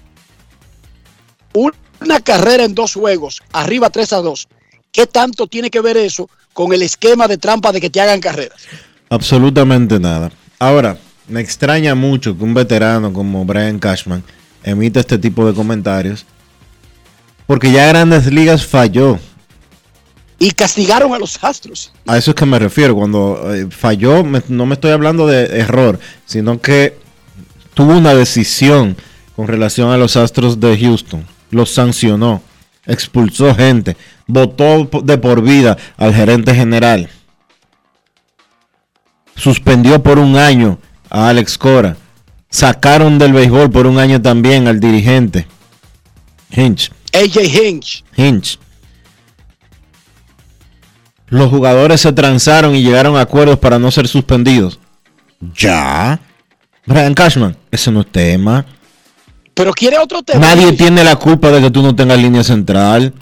una 1.54 2.20
carrera 2.22 2.64
en 2.64 2.74
dos 2.74 2.94
juegos, 2.94 3.42
arriba 3.52 3.89
3 3.89 4.14
a 4.14 4.18
2, 4.18 4.48
¿qué 4.92 5.06
tanto 5.06 5.48
tiene 5.48 5.70
que 5.70 5.82
ver 5.82 5.98
eso 5.98 6.30
con 6.54 6.74
el 6.74 6.82
esquema 6.82 7.28
de 7.28 7.38
trampa 7.38 7.72
de 7.72 7.82
que 7.82 7.89
te 7.89 8.02
hagan 8.02 8.22
carreras? 8.22 8.62
Absolutamente 9.10 10.00
nada. 10.00 10.32
Ahora, 10.58 10.98
me 11.28 11.42
extraña 11.42 11.96
mucho 11.96 12.38
que 12.38 12.44
un 12.44 12.54
veterano 12.54 13.12
como 13.12 13.46
Brian 13.46 13.80
Cashman 13.80 14.24
emita 14.64 15.00
este 15.00 15.18
tipo 15.18 15.46
de 15.46 15.54
comentarios, 15.54 16.26
porque 17.52 17.70
ya 17.70 17.86
Grandes 17.88 18.28
Ligas 18.32 18.66
falló. 18.66 19.20
Y 20.39 20.52
castigaron 20.52 21.14
a 21.14 21.20
los 21.20 21.38
Astros. 21.43 21.91
A 22.08 22.18
eso 22.18 22.32
es 22.32 22.36
que 22.36 22.45
me 22.45 22.58
refiero. 22.58 22.95
Cuando 22.95 23.54
eh, 23.54 23.68
falló, 23.70 24.24
me- 24.24 24.41
no 24.47 24.66
me 24.66 24.76
estoy 24.76 24.91
hablando 24.91 25.28
de 25.28 25.60
error, 25.60 25.99
sino 26.26 26.62
que 26.62 26.97
tuvo 27.74 27.97
una 27.97 28.14
decisión 28.16 28.95
con 29.36 29.47
relación 29.49 29.91
a 29.91 29.97
los 29.97 30.16
Astros 30.16 30.62
de 30.62 30.80
Houston. 30.80 31.28
Los 31.49 31.74
sancionó, 31.74 32.41
expulsó 32.86 33.54
gente, 33.54 33.97
votó 34.28 34.89
de 35.04 35.18
por 35.18 35.41
vida 35.41 35.76
al 35.97 36.16
gerente 36.16 36.56
general. 36.56 37.10
Suspendió 39.36 40.02
por 40.02 40.20
un 40.20 40.38
año 40.38 40.80
a 41.10 41.28
Alex 41.28 41.58
Cora. 41.58 41.97
Sacaron 42.49 43.20
del 43.20 43.34
béisbol 43.34 43.70
por 43.72 43.88
un 43.88 43.99
año 43.99 44.22
también 44.22 44.70
al 44.70 44.80
dirigente. 44.80 45.47
Hinch. 46.49 46.91
AJ 47.14 47.43
Hinch. 47.43 48.03
Hinch. 48.16 48.59
Los 51.28 51.49
jugadores 51.49 52.01
se 52.01 52.12
transaron 52.12 52.76
y 52.76 52.84
llegaron 52.84 53.16
a 53.16 53.22
acuerdos 53.22 53.57
para 53.57 53.80
no 53.80 53.89
ser 53.89 54.07
suspendidos. 54.07 54.80
Ya. 55.55 56.20
Brian 56.86 57.14
Cashman, 57.14 57.55
ese 57.72 57.91
no 57.91 58.01
es 58.01 58.12
tema. 58.12 58.66
Pero 59.53 59.72
quiere 59.74 59.97
otro 59.97 60.22
tema. 60.24 60.39
Nadie 60.39 60.74
tiene 60.74 61.03
la 61.03 61.16
culpa 61.16 61.49
de 61.51 61.62
que 61.62 61.72
tú 61.72 61.82
no 61.82 61.95
tengas 61.95 62.20
línea 62.20 62.43
central. 62.43 63.14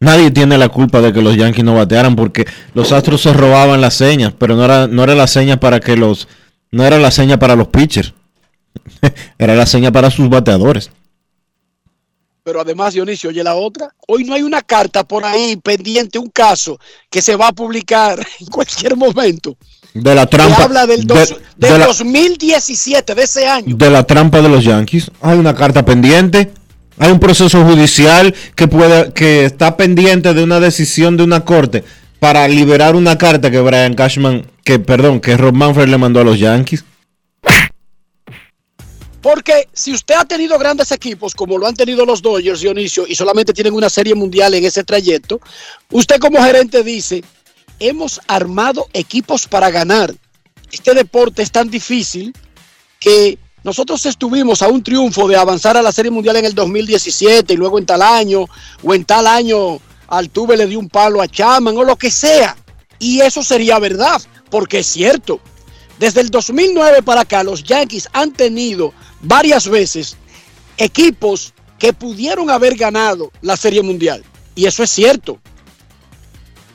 Nadie 0.00 0.30
tiene 0.30 0.58
la 0.58 0.68
culpa 0.68 1.00
de 1.00 1.12
que 1.12 1.22
los 1.22 1.36
Yankees 1.36 1.64
no 1.64 1.74
batearan 1.74 2.16
porque 2.16 2.46
los 2.74 2.90
Astros 2.90 3.20
se 3.20 3.32
robaban 3.32 3.80
las 3.80 3.94
señas, 3.94 4.32
pero 4.36 4.56
no 4.56 4.64
era, 4.64 4.86
no 4.86 5.04
era 5.04 5.14
la 5.14 5.26
seña 5.26 5.60
para 5.60 5.78
que 5.78 5.96
los 5.96 6.28
no 6.70 6.84
era 6.84 6.98
la 6.98 7.10
seña 7.10 7.38
para 7.38 7.54
los 7.54 7.68
pitchers. 7.68 8.14
era 9.38 9.54
la 9.54 9.66
seña 9.66 9.92
para 9.92 10.10
sus 10.10 10.28
bateadores. 10.28 10.90
Pero 12.44 12.60
además, 12.60 12.92
Dionisio, 12.94 13.30
oye 13.30 13.44
la 13.44 13.54
otra. 13.54 13.94
Hoy 14.08 14.24
no 14.24 14.34
hay 14.34 14.42
una 14.42 14.62
carta 14.62 15.04
por 15.04 15.24
ahí 15.24 15.56
pendiente, 15.56 16.18
un 16.18 16.28
caso 16.28 16.78
que 17.08 17.22
se 17.22 17.36
va 17.36 17.48
a 17.48 17.52
publicar 17.52 18.18
en 18.40 18.46
cualquier 18.46 18.96
momento. 18.96 19.56
De 19.94 20.14
la 20.14 20.26
Que 20.26 20.36
trampa 20.38 20.64
habla 20.64 20.86
del, 20.86 21.06
dos- 21.06 21.28
de- 21.28 21.34
del 21.56 21.72
de 21.74 21.78
la- 21.78 21.86
2017, 21.86 23.14
de 23.14 23.22
ese 23.22 23.46
año. 23.46 23.76
de 23.76 23.90
la 23.90 24.04
trampa 24.04 24.40
de 24.40 24.48
los 24.48 24.64
Yankees. 24.64 25.10
Hay 25.20 25.38
una 25.38 25.54
carta 25.54 25.84
pendiente. 25.84 26.50
Hay 26.98 27.10
un 27.12 27.20
proceso 27.20 27.64
judicial 27.64 28.34
que 28.54 28.68
puede 28.68 29.12
que 29.12 29.44
está 29.44 29.76
pendiente 29.76 30.34
de 30.34 30.42
una 30.42 30.60
decisión 30.60 31.16
de 31.16 31.24
una 31.24 31.44
corte 31.44 31.84
para 32.20 32.46
liberar 32.48 32.94
una 32.96 33.18
carta 33.18 33.50
que 33.50 33.60
Brian 33.60 33.94
Cashman, 33.94 34.46
que 34.64 34.78
perdón, 34.78 35.20
que 35.20 35.36
Rob 35.36 35.54
Manfred 35.54 35.88
le 35.88 35.98
mandó 35.98 36.20
a 36.20 36.24
los 36.24 36.38
Yankees. 36.38 36.84
Porque 39.22 39.68
si 39.72 39.92
usted 39.92 40.16
ha 40.16 40.24
tenido 40.24 40.58
grandes 40.58 40.90
equipos 40.90 41.32
como 41.32 41.56
lo 41.56 41.68
han 41.68 41.76
tenido 41.76 42.04
los 42.04 42.20
Dodgers, 42.20 42.60
Dionisio, 42.60 43.06
y 43.06 43.14
solamente 43.14 43.52
tienen 43.52 43.72
una 43.72 43.88
serie 43.88 44.16
mundial 44.16 44.52
en 44.54 44.64
ese 44.64 44.82
trayecto, 44.82 45.40
usted 45.92 46.18
como 46.18 46.42
gerente 46.42 46.82
dice, 46.82 47.22
hemos 47.78 48.20
armado 48.26 48.88
equipos 48.92 49.46
para 49.46 49.70
ganar. 49.70 50.12
Este 50.72 50.92
deporte 50.92 51.42
es 51.42 51.52
tan 51.52 51.70
difícil 51.70 52.34
que 52.98 53.38
nosotros 53.62 54.04
estuvimos 54.06 54.60
a 54.60 54.68
un 54.68 54.82
triunfo 54.82 55.28
de 55.28 55.36
avanzar 55.36 55.76
a 55.76 55.82
la 55.82 55.92
serie 55.92 56.10
mundial 56.10 56.36
en 56.36 56.46
el 56.46 56.54
2017 56.54 57.54
y 57.54 57.56
luego 57.56 57.78
en 57.78 57.86
tal 57.86 58.02
año, 58.02 58.46
o 58.82 58.94
en 58.94 59.04
tal 59.04 59.28
año 59.28 59.78
Altuve 60.08 60.56
le 60.56 60.66
dio 60.66 60.80
un 60.80 60.88
palo 60.88 61.22
a 61.22 61.28
Chaman 61.28 61.76
o 61.76 61.84
lo 61.84 61.94
que 61.94 62.10
sea. 62.10 62.56
Y 62.98 63.20
eso 63.20 63.44
sería 63.44 63.78
verdad, 63.78 64.20
porque 64.50 64.80
es 64.80 64.86
cierto. 64.88 65.40
Desde 66.00 66.20
el 66.20 66.30
2009 66.30 67.02
para 67.02 67.20
acá, 67.20 67.44
los 67.44 67.62
Yankees 67.62 68.08
han 68.12 68.32
tenido 68.32 68.92
varias 69.22 69.68
veces 69.68 70.16
equipos 70.76 71.54
que 71.78 71.92
pudieron 71.92 72.50
haber 72.50 72.76
ganado 72.76 73.32
la 73.40 73.56
Serie 73.56 73.82
Mundial. 73.82 74.22
Y 74.54 74.66
eso 74.66 74.82
es 74.82 74.90
cierto. 74.90 75.38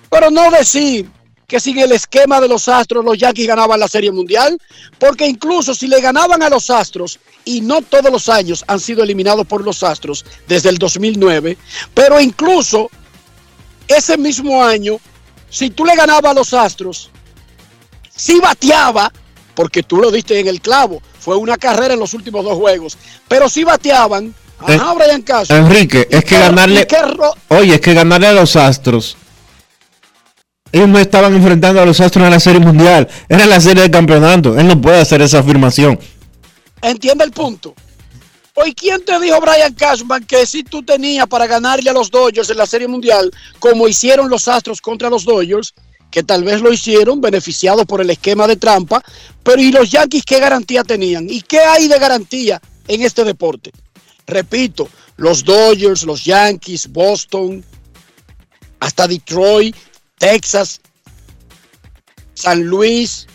Pero 0.09 0.31
no 0.31 0.49
decir 0.51 1.09
que 1.47 1.61
sin 1.61 1.79
el 1.79 1.93
esquema 1.93 2.41
de 2.41 2.49
los 2.49 2.67
Astros 2.67 3.05
los 3.05 3.17
Yankees 3.17 3.47
ganaban 3.47 3.79
la 3.79 3.87
Serie 3.87 4.11
Mundial, 4.11 4.57
porque 4.99 5.25
incluso 5.25 5.73
si 5.73 5.87
le 5.87 6.01
ganaban 6.01 6.43
a 6.43 6.49
los 6.49 6.69
Astros, 6.69 7.19
y 7.45 7.61
no 7.61 7.81
todos 7.81 8.11
los 8.11 8.27
años 8.27 8.65
han 8.67 8.81
sido 8.81 9.03
eliminados 9.03 9.47
por 9.47 9.63
los 9.63 9.81
Astros 9.81 10.25
desde 10.47 10.69
el 10.69 10.77
2009, 10.77 11.57
pero 11.93 12.19
incluso 12.19 12.89
ese 13.87 14.17
mismo 14.17 14.61
año, 14.61 14.99
si 15.49 15.69
tú 15.69 15.85
le 15.85 15.95
ganabas 15.95 16.31
a 16.31 16.35
los 16.35 16.53
Astros, 16.53 17.09
sí 18.13 18.41
bateaba, 18.41 19.13
porque 19.57 19.81
tú 19.81 19.97
lo 19.97 20.11
diste 20.11 20.39
en 20.39 20.47
el 20.47 20.61
clavo, 20.61 21.01
fue 21.19 21.35
una 21.35 21.57
carrera 21.57 21.95
en 21.95 21.99
los 21.99 22.13
últimos 22.13 22.45
dos 22.45 22.53
juegos, 22.53 22.95
pero 23.27 23.49
sí 23.49 23.63
bateaban. 23.63 24.33
Ajá, 24.59 24.93
Brian 24.93 25.23
Castro. 25.23 25.57
Enrique, 25.57 26.07
es 26.11 26.23
que 26.23 26.37
ganarle. 26.37 26.81
¿Y 26.81 26.85
qué 26.85 27.01
ro- 27.01 27.33
Oye, 27.47 27.73
es 27.75 27.81
que 27.81 27.93
ganarle 27.95 28.27
a 28.27 28.33
los 28.33 28.55
Astros. 28.55 29.17
Ellos 30.71 30.87
no 30.87 30.99
estaban 30.99 31.33
enfrentando 31.35 31.81
a 31.81 31.85
los 31.85 31.99
Astros 31.99 32.25
en 32.25 32.31
la 32.31 32.39
Serie 32.39 32.59
Mundial. 32.59 33.07
Era 33.29 33.45
la 33.47 33.59
serie 33.59 33.81
de 33.83 33.89
campeonato. 33.91 34.57
Él 34.59 34.67
no 34.67 34.79
puede 34.79 34.99
hacer 34.99 35.21
esa 35.23 35.39
afirmación. 35.39 35.99
Entiende 36.81 37.23
el 37.23 37.31
punto. 37.31 37.73
Hoy, 38.53 38.73
¿quién 38.73 39.03
te 39.05 39.19
dijo, 39.19 39.39
Brian 39.41 39.73
Cashman, 39.73 40.23
que 40.25 40.45
si 40.45 40.63
tú 40.63 40.83
tenías 40.83 41.25
para 41.27 41.47
ganarle 41.47 41.89
a 41.89 41.93
los 41.93 42.11
Dodgers 42.11 42.49
en 42.51 42.57
la 42.57 42.65
Serie 42.67 42.87
Mundial, 42.87 43.31
como 43.59 43.87
hicieron 43.87 44.29
los 44.29 44.47
Astros 44.47 44.81
contra 44.81 45.09
los 45.09 45.23
Dodgers, 45.25 45.73
que 46.11 46.23
tal 46.23 46.43
vez 46.43 46.61
lo 46.61 46.71
hicieron 46.71 47.21
beneficiados 47.21 47.85
por 47.85 48.01
el 48.01 48.09
esquema 48.09 48.47
de 48.47 48.55
trampa, 48.55 49.03
pero 49.43 49.61
¿y 49.61 49.71
los 49.71 49.91
Yankees 49.91 50.23
qué 50.25 50.39
garantía 50.39 50.83
tenían? 50.83 51.29
¿Y 51.29 51.41
qué 51.41 51.59
hay 51.59 51.87
de 51.87 51.99
garantía 51.99 52.61
en 52.87 53.01
este 53.01 53.23
deporte? 53.23 53.71
Repito, 54.25 54.89
los 55.17 55.43
Dodgers, 55.43 56.03
los 56.03 56.23
Yankees, 56.23 56.87
Boston, 56.91 57.63
hasta 58.79 59.07
Detroit, 59.07 59.75
Texas, 60.17 60.81
San 62.33 62.63
Luis, 62.63 63.27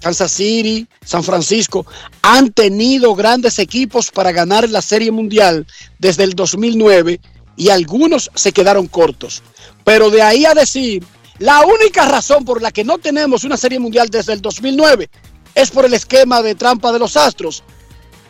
Kansas 0.00 0.30
City, 0.30 0.86
San 1.04 1.24
Francisco, 1.24 1.84
han 2.22 2.52
tenido 2.52 3.14
grandes 3.14 3.58
equipos 3.58 4.10
para 4.10 4.30
ganar 4.30 4.68
la 4.68 4.82
Serie 4.82 5.10
Mundial 5.10 5.66
desde 5.98 6.24
el 6.24 6.34
2009 6.34 7.20
y 7.56 7.70
algunos 7.70 8.30
se 8.34 8.52
quedaron 8.52 8.86
cortos. 8.86 9.42
Pero 9.84 10.10
de 10.10 10.22
ahí 10.22 10.44
a 10.44 10.54
decir, 10.54 11.04
la 11.38 11.64
única 11.66 12.06
razón 12.06 12.44
por 12.44 12.62
la 12.62 12.70
que 12.70 12.84
no 12.84 12.98
tenemos 12.98 13.44
una 13.44 13.56
Serie 13.56 13.78
Mundial 13.78 14.08
desde 14.08 14.32
el 14.32 14.40
2009 14.40 15.10
es 15.54 15.70
por 15.70 15.84
el 15.84 15.94
esquema 15.94 16.42
de 16.42 16.54
trampa 16.54 16.92
de 16.92 16.98
los 16.98 17.16
Astros. 17.16 17.62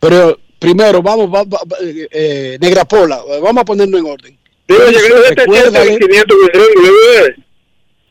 Pero 0.00 0.38
primero, 0.58 1.02
vamos, 1.02 1.26
va- 1.32 1.44
va- 1.44 1.76
eh, 1.82 2.08
eh, 2.10 2.58
Negra 2.60 2.84
Pola, 2.84 3.18
vamos 3.42 3.62
a 3.62 3.64
ponerlo 3.64 3.98
en 3.98 4.06
orden. 4.06 4.38
Digo, 4.68 4.80
llegando 4.88 5.20
de 5.22 5.28
700 5.28 5.46
Recuérdale- 5.72 5.94
a 5.94 5.98
500 5.98 6.36
cuadrangulares. 6.38 7.36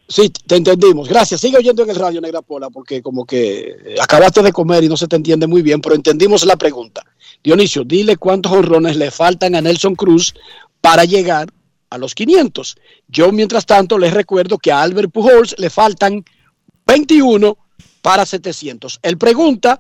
Sí, 0.08 0.30
te 0.30 0.56
entendimos. 0.56 1.10
Gracias. 1.10 1.42
Sigue 1.42 1.58
oyendo 1.58 1.84
en 1.84 1.90
el 1.90 1.96
radio, 1.96 2.22
Negra 2.22 2.42
Pola, 2.42 2.70
porque 2.70 3.02
como 3.02 3.26
que 3.26 3.96
acabaste 4.00 4.44
de 4.44 4.52
comer 4.52 4.84
y 4.84 4.90
no 4.90 4.98
se 4.98 5.08
te 5.08 5.16
entiende 5.16 5.48
muy 5.48 5.62
bien, 5.62 5.82
pero 5.82 5.96
entendimos 5.96 6.46
la 6.46 6.56
pregunta. 6.56 7.04
Dionisio, 7.44 7.84
dile 7.84 8.18
cuántos 8.18 8.52
honrones 8.52 8.98
le 8.98 9.10
faltan 9.10 9.56
a 9.56 9.62
Nelson 9.62 9.96
Cruz 9.96 10.34
para 10.80 11.06
llegar 11.06 11.48
a 11.90 11.98
los 11.98 12.14
500. 12.14 12.76
Yo, 13.08 13.32
mientras 13.32 13.66
tanto, 13.66 13.98
les 13.98 14.14
recuerdo 14.14 14.58
que 14.58 14.72
a 14.72 14.82
Albert 14.82 15.12
Pujols 15.12 15.56
le 15.58 15.70
faltan 15.70 16.24
21 16.86 17.58
para 18.02 18.26
700. 18.26 19.00
Él 19.02 19.18
pregunta 19.18 19.80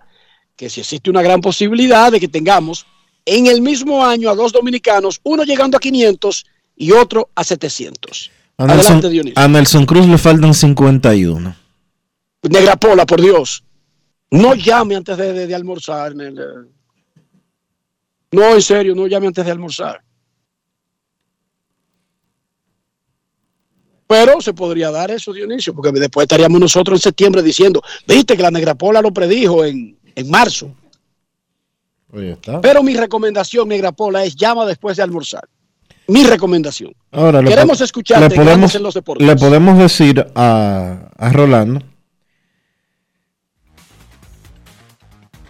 que 0.55 0.69
si 0.69 0.81
existe 0.81 1.09
una 1.09 1.21
gran 1.21 1.41
posibilidad 1.41 2.11
de 2.11 2.19
que 2.19 2.27
tengamos 2.27 2.87
en 3.25 3.47
el 3.47 3.61
mismo 3.61 4.03
año 4.05 4.29
a 4.29 4.35
dos 4.35 4.51
dominicanos, 4.51 5.19
uno 5.23 5.43
llegando 5.43 5.77
a 5.77 5.79
500 5.79 6.45
y 6.77 6.91
otro 6.91 7.29
a 7.35 7.43
700. 7.43 8.31
A 8.57 8.63
Adelante, 8.63 8.91
Nelson, 8.93 9.11
Dionisio. 9.11 9.41
a 9.43 9.47
Nelson 9.47 9.85
Cruz 9.85 10.07
le 10.07 10.17
faltan 10.17 10.53
51. 10.53 11.55
Negra 12.43 12.75
Pola, 12.77 13.05
por 13.05 13.21
Dios. 13.21 13.63
No 14.31 14.55
llame 14.55 14.95
antes 14.95 15.17
de, 15.17 15.33
de- 15.33 15.47
de 15.47 15.55
almorzar. 15.55 16.15
No, 16.15 16.55
en 18.53 18.61
serio, 18.61 18.95
no 18.95 19.07
llame 19.07 19.27
antes 19.27 19.45
de 19.45 19.51
almorzar. 19.51 20.01
Pero 24.07 24.39
se 24.39 24.53
podría 24.53 24.91
dar 24.91 25.09
eso, 25.09 25.33
Dionisio, 25.33 25.73
porque 25.73 25.91
después 25.91 26.25
estaríamos 26.25 26.59
nosotros 26.59 26.99
en 26.99 27.03
septiembre 27.03 27.41
diciendo, 27.41 27.81
viste 28.07 28.37
que 28.37 28.43
la 28.43 28.51
Negra 28.51 28.75
Pola 28.75 29.01
lo 29.01 29.11
predijo 29.11 29.65
en, 29.65 29.97
en 30.13 30.29
marzo. 30.29 30.71
Pero 32.61 32.83
mi 32.83 32.95
recomendación, 32.95 33.67
Negra 33.67 33.91
Pola, 33.91 34.23
es 34.23 34.35
llama 34.35 34.65
después 34.65 34.97
de 34.97 35.03
almorzar. 35.03 35.49
Mi 36.07 36.23
recomendación. 36.23 36.93
Ahora, 37.11 37.41
le 37.41 37.49
Queremos 37.49 37.77
po- 37.79 37.83
escucharte 37.83 38.29
le 38.29 38.35
podemos, 38.35 38.75
en 38.75 38.83
los 38.83 38.93
Deportes. 38.93 39.25
le 39.25 39.35
podemos 39.35 39.77
decir 39.79 40.25
a, 40.35 41.09
a 41.17 41.29
Rolando 41.31 41.81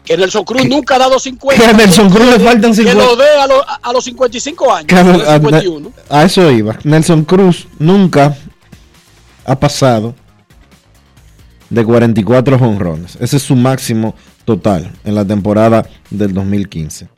Que 0.03 0.15
Nelson 0.17 0.43
Cruz 0.43 0.65
nunca 0.69 0.95
ha 0.95 0.99
dado 0.99 1.17
50. 1.17 1.63
que 1.63 1.69
a 1.69 1.73
Nelson 1.73 2.09
Cruz 2.11 2.25
le 2.27 2.39
faltan 2.39 2.71
Que 2.71 2.77
50. 2.83 3.03
lo 3.03 3.15
dé 3.15 3.29
a, 3.41 3.47
lo- 3.47 3.65
a 3.81 3.91
los 3.91 4.03
55 4.03 4.73
años. 4.73 4.85
que 4.87 4.95
a- 4.95 5.03
51. 5.39 5.91
a 6.09 6.23
eso 6.23 6.51
iba. 6.51 6.77
Nelson 6.83 7.25
Cruz 7.25 7.67
nunca 7.79 8.37
ha 9.45 9.59
pasado 9.59 10.13
de 11.71 11.83
44 11.83 12.59
jonrones. 12.59 13.17
Ese 13.19 13.37
es 13.37 13.43
su 13.43 13.55
máximo 13.55 14.13
total 14.45 14.91
en 15.03 15.15
la 15.15 15.25
temporada 15.25 15.87
del 16.11 16.33
2015. 16.35 17.09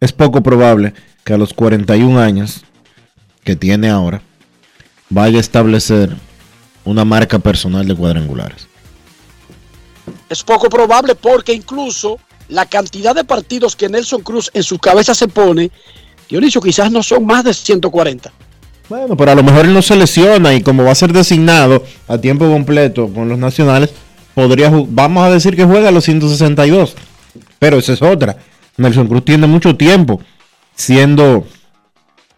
Es 0.00 0.12
poco 0.12 0.42
probable 0.42 0.94
que 1.24 1.34
a 1.34 1.38
los 1.38 1.52
41 1.52 2.18
años 2.18 2.64
que 3.44 3.56
tiene 3.56 3.88
ahora 3.88 4.22
vaya 5.08 5.38
a 5.38 5.40
establecer 5.40 6.16
una 6.84 7.04
marca 7.04 7.38
personal 7.38 7.86
de 7.86 7.94
cuadrangulares. 7.94 8.68
Es 10.28 10.42
poco 10.42 10.68
probable 10.68 11.14
porque 11.14 11.52
incluso 11.52 12.18
la 12.48 12.66
cantidad 12.66 13.14
de 13.14 13.24
partidos 13.24 13.76
que 13.76 13.88
Nelson 13.88 14.22
Cruz 14.22 14.50
en 14.54 14.62
su 14.62 14.78
cabeza 14.78 15.14
se 15.14 15.28
pone, 15.28 15.70
Dionisio, 16.28 16.60
quizás 16.60 16.90
no 16.90 17.02
son 17.02 17.26
más 17.26 17.44
de 17.44 17.52
140. 17.52 18.32
Bueno, 18.88 19.16
pero 19.16 19.32
a 19.32 19.34
lo 19.34 19.42
mejor 19.42 19.66
él 19.66 19.74
no 19.74 19.82
se 19.82 19.96
lesiona 19.96 20.54
y 20.54 20.62
como 20.62 20.84
va 20.84 20.92
a 20.92 20.96
ser 20.96 21.12
designado 21.12 21.84
a 22.08 22.18
tiempo 22.18 22.48
completo 22.48 23.08
con 23.12 23.28
los 23.28 23.38
nacionales, 23.38 23.90
podría 24.34 24.70
vamos 24.70 25.24
a 25.24 25.30
decir 25.30 25.54
que 25.54 25.64
juega 25.64 25.88
a 25.88 25.92
los 25.92 26.04
162. 26.04 26.94
Pero 27.58 27.78
esa 27.78 27.92
es 27.92 28.02
otra. 28.02 28.36
Nelson 28.76 29.06
Cruz 29.06 29.24
tiene 29.24 29.46
mucho 29.46 29.76
tiempo 29.76 30.20
siendo 30.74 31.46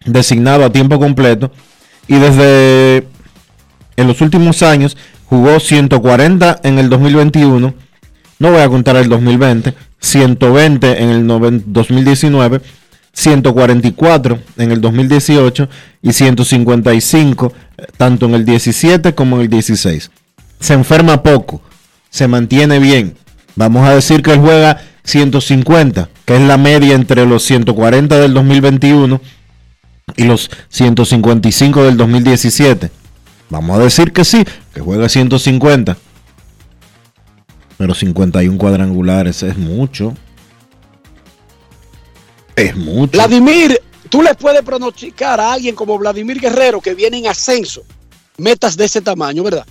designado 0.05 0.65
a 0.65 0.71
tiempo 0.71 0.99
completo 0.99 1.51
y 2.07 2.15
desde 2.15 3.07
en 3.95 4.07
los 4.07 4.21
últimos 4.21 4.63
años 4.63 4.97
jugó 5.25 5.59
140 5.59 6.59
en 6.63 6.79
el 6.79 6.89
2021, 6.89 7.73
no 8.39 8.51
voy 8.51 8.61
a 8.61 8.69
contar 8.69 8.95
el 8.97 9.09
2020, 9.09 9.73
120 9.99 11.01
en 11.03 11.09
el 11.09 11.25
noven- 11.25 11.63
2019, 11.67 12.61
144 13.13 14.39
en 14.57 14.71
el 14.71 14.81
2018 14.81 15.69
y 16.01 16.13
155 16.13 17.53
eh, 17.77 17.85
tanto 17.97 18.25
en 18.25 18.33
el 18.35 18.45
17 18.45 19.13
como 19.13 19.37
en 19.37 19.43
el 19.43 19.49
16. 19.49 20.11
Se 20.59 20.73
enferma 20.73 21.21
poco, 21.23 21.61
se 22.09 22.27
mantiene 22.27 22.79
bien. 22.79 23.15
Vamos 23.55 23.87
a 23.87 23.93
decir 23.93 24.23
que 24.23 24.33
él 24.33 24.39
juega 24.39 24.81
150, 25.03 26.09
que 26.25 26.35
es 26.35 26.41
la 26.41 26.57
media 26.57 26.95
entre 26.95 27.25
los 27.25 27.43
140 27.43 28.17
del 28.19 28.33
2021 28.33 29.21
y 30.15 30.23
los 30.23 30.49
155 30.69 31.83
del 31.83 31.97
2017. 31.97 32.91
Vamos 33.49 33.79
a 33.79 33.83
decir 33.83 34.11
que 34.13 34.25
sí, 34.25 34.43
que 34.73 34.81
juega 34.81 35.07
150. 35.09 35.97
Pero 37.77 37.93
51 37.93 38.57
cuadrangulares 38.57 39.43
es 39.43 39.57
mucho. 39.57 40.13
Es 42.55 42.75
mucho. 42.75 43.11
Vladimir, 43.11 43.79
tú 44.09 44.21
le 44.21 44.35
puedes 44.35 44.61
pronosticar 44.61 45.39
a 45.39 45.53
alguien 45.53 45.75
como 45.75 45.97
Vladimir 45.97 46.39
Guerrero 46.39 46.81
que 46.81 46.93
viene 46.93 47.17
en 47.17 47.27
ascenso, 47.27 47.83
metas 48.37 48.77
de 48.77 48.85
ese 48.85 49.01
tamaño, 49.01 49.43
¿verdad? 49.43 49.65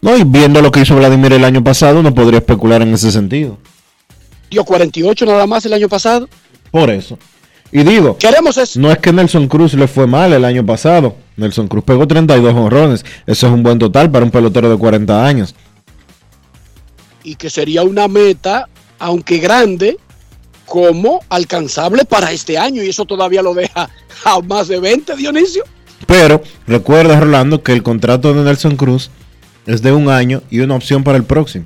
No, 0.00 0.16
y 0.16 0.24
viendo 0.24 0.60
lo 0.60 0.70
que 0.70 0.80
hizo 0.80 0.96
Vladimir 0.96 1.32
el 1.32 1.44
año 1.44 1.64
pasado, 1.64 2.02
no 2.02 2.14
podría 2.14 2.40
especular 2.40 2.82
en 2.82 2.92
ese 2.92 3.10
sentido. 3.10 3.58
Dio 4.50 4.64
48 4.64 5.24
nada 5.24 5.46
más 5.46 5.64
el 5.64 5.72
año 5.72 5.88
pasado. 5.88 6.28
Por 6.70 6.90
eso. 6.90 7.18
Y 7.72 7.82
digo, 7.82 8.16
Queremos 8.18 8.56
eso. 8.56 8.78
no 8.78 8.90
es 8.92 8.98
que 8.98 9.12
Nelson 9.12 9.48
Cruz 9.48 9.74
le 9.74 9.88
fue 9.88 10.06
mal 10.06 10.32
el 10.32 10.44
año 10.44 10.64
pasado. 10.64 11.16
Nelson 11.36 11.66
Cruz 11.66 11.82
pegó 11.84 12.06
32 12.06 12.54
honrones. 12.54 13.04
Eso 13.26 13.46
es 13.48 13.52
un 13.52 13.62
buen 13.64 13.78
total 13.78 14.10
para 14.10 14.24
un 14.24 14.30
pelotero 14.30 14.70
de 14.70 14.76
40 14.76 15.26
años. 15.26 15.54
y 17.24 17.34
que 17.36 17.48
sería 17.50 17.82
una 17.82 18.06
meta, 18.06 18.68
aunque 18.98 19.38
grande, 19.38 19.96
como 20.66 21.20
alcanzable 21.30 22.04
para 22.04 22.30
este 22.32 22.58
año. 22.58 22.82
Y 22.82 22.90
eso 22.90 23.04
todavía 23.06 23.42
lo 23.42 23.54
deja 23.54 23.88
a 24.24 24.40
más 24.40 24.68
de 24.68 24.78
20, 24.78 25.16
Dionisio. 25.16 25.64
Pero 26.06 26.42
recuerda, 26.66 27.18
Rolando, 27.18 27.62
que 27.62 27.72
el 27.72 27.82
contrato 27.82 28.34
de 28.34 28.42
Nelson 28.44 28.76
Cruz 28.76 29.10
es 29.66 29.80
de 29.82 29.90
un 29.92 30.10
año 30.10 30.42
y 30.50 30.60
una 30.60 30.74
opción 30.76 31.02
para 31.02 31.16
el 31.16 31.24
próximo. 31.24 31.64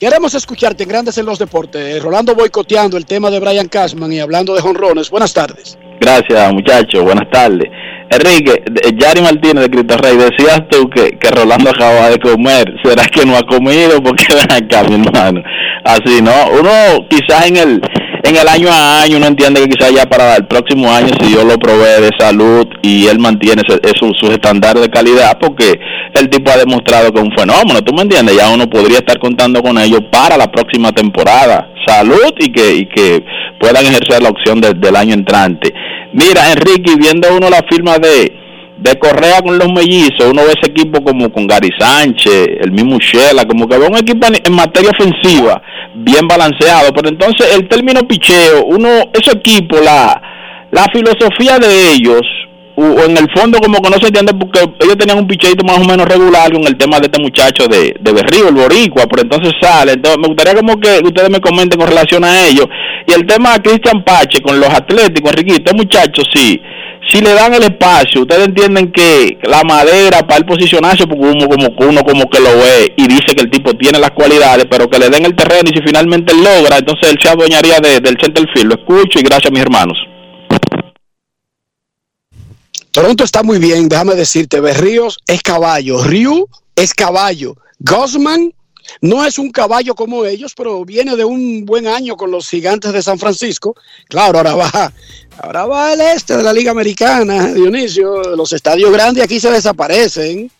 Queremos 0.00 0.32
escucharte 0.34 0.84
en 0.84 0.88
Grandes 0.90 1.18
en 1.18 1.26
los 1.26 1.38
Deportes. 1.40 2.00
Rolando 2.02 2.34
boicoteando 2.34 2.96
el 2.96 3.04
tema 3.04 3.30
de 3.30 3.40
Brian 3.40 3.66
Cashman 3.68 4.12
y 4.12 4.20
hablando 4.20 4.54
de 4.54 4.60
jonrones. 4.60 5.10
Buenas 5.10 5.34
tardes. 5.34 5.76
Gracias, 6.00 6.52
muchachos. 6.52 7.02
Buenas 7.02 7.28
tardes. 7.32 7.68
Enrique, 8.10 8.62
de- 8.70 8.96
Yari 8.96 9.20
Martínez 9.20 9.64
de 9.64 9.70
Cristo 9.70 9.96
Rey, 9.98 10.16
decías 10.16 10.62
tú 10.70 10.88
que, 10.88 11.18
que 11.18 11.30
Rolando 11.30 11.70
acaba 11.70 12.10
de 12.10 12.18
comer. 12.20 12.72
¿Será 12.84 13.04
que 13.06 13.26
no 13.26 13.36
ha 13.36 13.42
comido? 13.42 14.00
Porque 14.02 14.24
ven 14.34 14.52
acá, 14.64 14.84
mi 14.84 14.94
hermano. 15.04 15.42
Así, 15.84 16.22
¿no? 16.22 16.32
Uno 16.52 16.70
quizás 17.10 17.46
en 17.48 17.56
el 17.56 17.80
en 18.28 18.36
el 18.36 18.48
año 18.48 18.68
a 18.70 19.02
año 19.02 19.16
uno 19.16 19.26
entiende 19.26 19.60
que 19.62 19.68
quizás 19.68 19.92
ya 19.92 20.04
para 20.06 20.36
el 20.36 20.46
próximo 20.46 20.90
año, 20.92 21.08
si 21.20 21.28
Dios 21.28 21.44
lo 21.44 21.58
provee 21.58 22.00
de 22.02 22.10
salud 22.18 22.66
y 22.82 23.06
él 23.06 23.18
mantiene 23.18 23.62
esos- 23.62 24.16
sus 24.18 24.30
estándares 24.30 24.82
de 24.82 24.88
calidad, 24.90 25.38
porque 25.40 25.78
el 26.14 26.28
tipo 26.28 26.50
ha 26.50 26.56
demostrado 26.56 27.12
que 27.12 27.18
es 27.20 27.24
un 27.24 27.36
fenómeno, 27.36 27.82
¿tú 27.82 27.92
me 27.94 28.02
entiendes? 28.02 28.36
Ya 28.36 28.50
uno 28.50 28.68
podría 28.68 28.98
estar 28.98 29.18
contando 29.18 29.62
con 29.62 29.78
ellos 29.78 30.00
para 30.10 30.36
la 30.36 30.50
próxima 30.50 30.92
temporada. 30.92 31.70
Salud 31.86 32.32
y 32.38 32.52
que, 32.52 32.74
y 32.74 32.86
que 32.86 33.24
puedan 33.58 33.84
ejercer 33.86 34.22
la 34.22 34.28
opción 34.30 34.60
de- 34.60 34.74
del 34.74 34.94
año 34.96 35.14
entrante. 35.14 35.72
Mira, 36.12 36.52
Enrique, 36.52 36.94
viendo 36.98 37.28
uno 37.36 37.48
la 37.50 37.62
firma 37.70 37.98
de, 37.98 38.32
de 38.78 38.96
Correa 38.98 39.42
con 39.42 39.58
los 39.58 39.72
mellizos, 39.72 40.26
uno 40.30 40.42
ve 40.44 40.52
ese 40.56 40.70
equipo 40.70 41.02
como 41.02 41.30
con 41.32 41.46
Gary 41.46 41.70
Sánchez, 41.78 42.46
el 42.60 42.70
mismo 42.70 42.98
Shela, 42.98 43.44
como 43.44 43.66
que 43.66 43.76
ve 43.76 43.86
un 43.86 43.96
equipo 43.96 44.26
en, 44.26 44.52
materia 44.52 44.90
ofensiva 44.90 45.60
bien 45.94 46.28
balanceado, 46.28 46.92
pero 46.94 47.08
entonces 47.08 47.56
el 47.56 47.68
término 47.68 48.06
picheo, 48.06 48.64
uno, 48.66 48.88
ese 49.12 49.32
equipo, 49.36 49.80
la, 49.80 50.22
la 50.70 50.84
filosofía 50.92 51.58
de 51.58 51.92
ellos, 51.92 52.22
o 52.80 53.04
en 53.04 53.16
el 53.16 53.28
fondo 53.34 53.58
como 53.58 53.80
que 53.82 53.90
no 53.90 53.98
se 53.98 54.06
entiende 54.06 54.32
porque 54.34 54.60
ellos 54.80 54.96
tenían 54.96 55.18
un 55.18 55.26
picheito 55.26 55.64
más 55.64 55.78
o 55.78 55.84
menos 55.84 56.06
regular 56.06 56.52
con 56.52 56.66
el 56.66 56.76
tema 56.76 56.98
de 57.00 57.06
este 57.06 57.20
muchacho 57.20 57.66
de, 57.66 57.94
de 58.00 58.12
Berrío, 58.12 58.48
el 58.48 58.54
boricua, 58.54 59.04
pero 59.10 59.22
entonces 59.22 59.52
sale, 59.60 59.92
entonces 59.92 60.18
me 60.20 60.28
gustaría 60.28 60.54
como 60.54 60.78
que 60.78 61.00
ustedes 61.02 61.30
me 61.30 61.40
comenten 61.40 61.78
con 61.80 61.88
relación 61.88 62.24
a 62.24 62.46
ello, 62.46 62.64
y 63.06 63.12
el 63.12 63.26
tema 63.26 63.54
de 63.54 63.62
Cristian 63.62 64.04
Pache 64.04 64.40
con 64.40 64.60
los 64.60 64.68
atléticos, 64.68 65.32
Enriquito, 65.32 65.56
este 65.64 65.74
muchacho 65.74 66.22
sí, 66.34 66.60
si 67.10 67.20
le 67.20 67.32
dan 67.32 67.54
el 67.54 67.62
espacio, 67.62 68.22
ustedes 68.22 68.46
entienden 68.48 68.92
que 68.92 69.38
la 69.44 69.62
madera 69.64 70.18
para 70.26 70.38
el 70.38 70.44
posicionarse, 70.44 71.06
porque 71.06 71.24
uno 71.26 71.48
como, 71.48 71.68
uno 71.88 72.02
como 72.02 72.28
que 72.28 72.40
lo 72.40 72.50
ve 72.58 72.92
y 72.96 73.06
dice 73.06 73.34
que 73.34 73.42
el 73.42 73.50
tipo 73.50 73.72
tiene 73.74 73.98
las 73.98 74.10
cualidades, 74.10 74.66
pero 74.70 74.88
que 74.88 74.98
le 74.98 75.08
den 75.08 75.24
el 75.24 75.34
terreno 75.34 75.62
y 75.72 75.76
si 75.76 75.82
finalmente 75.86 76.34
logra, 76.34 76.76
entonces 76.78 77.10
él 77.10 77.18
se 77.22 77.28
adueñaría 77.30 77.78
de- 77.80 78.00
del 78.00 78.16
center 78.20 78.44
field. 78.52 78.68
Lo 78.72 78.74
escucho 78.80 79.18
y 79.20 79.22
gracias 79.22 79.50
mis 79.52 79.62
hermanos. 79.62 79.96
Toronto 82.98 83.22
está 83.22 83.44
muy 83.44 83.60
bien, 83.60 83.88
déjame 83.88 84.16
decirte. 84.16 84.58
Berríos 84.58 85.18
es 85.28 85.40
caballo, 85.40 86.02
Ryu 86.02 86.48
es 86.74 86.92
caballo, 86.92 87.56
Gosman 87.78 88.52
no 89.00 89.24
es 89.24 89.38
un 89.38 89.52
caballo 89.52 89.94
como 89.94 90.24
ellos, 90.24 90.52
pero 90.56 90.84
viene 90.84 91.14
de 91.14 91.24
un 91.24 91.64
buen 91.64 91.86
año 91.86 92.16
con 92.16 92.32
los 92.32 92.48
gigantes 92.48 92.92
de 92.92 93.00
San 93.00 93.16
Francisco. 93.16 93.76
Claro, 94.08 94.38
ahora 94.38 94.56
va, 94.56 94.92
ahora 95.38 95.66
va 95.66 95.92
al 95.92 96.00
este 96.00 96.36
de 96.38 96.42
la 96.42 96.52
Liga 96.52 96.72
Americana, 96.72 97.52
Dionisio. 97.54 98.34
Los 98.34 98.52
estadios 98.52 98.90
grandes 98.90 99.22
aquí 99.22 99.38
se 99.38 99.52
desaparecen. 99.52 100.50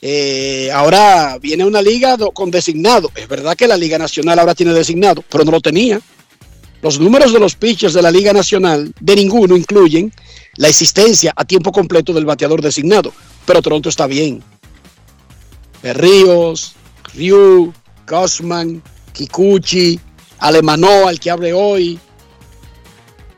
Eh, 0.00 0.70
ahora 0.72 1.36
viene 1.38 1.66
una 1.66 1.82
liga 1.82 2.16
con 2.32 2.50
designado. 2.50 3.12
Es 3.14 3.28
verdad 3.28 3.54
que 3.54 3.68
la 3.68 3.76
Liga 3.76 3.98
Nacional 3.98 4.38
ahora 4.38 4.54
tiene 4.54 4.72
designado, 4.72 5.22
pero 5.28 5.44
no 5.44 5.50
lo 5.50 5.60
tenía. 5.60 6.00
Los 6.80 7.00
números 7.00 7.32
de 7.32 7.40
los 7.40 7.56
pitchers 7.56 7.94
de 7.94 8.02
la 8.02 8.10
Liga 8.10 8.32
Nacional, 8.32 8.92
de 9.00 9.16
ninguno 9.16 9.56
incluyen 9.56 10.12
la 10.56 10.68
existencia 10.68 11.32
a 11.34 11.44
tiempo 11.44 11.72
completo 11.72 12.12
del 12.12 12.24
bateador 12.24 12.62
designado. 12.62 13.12
Pero 13.46 13.62
Toronto 13.62 13.88
está 13.88 14.06
bien. 14.06 14.42
Ríos, 15.82 16.74
Ryu, 17.14 17.72
Gosman, 18.06 18.82
Kikuchi, 19.12 19.98
Alemanoa, 20.38 21.10
el 21.10 21.18
que 21.20 21.30
hable 21.30 21.52
hoy. 21.52 21.98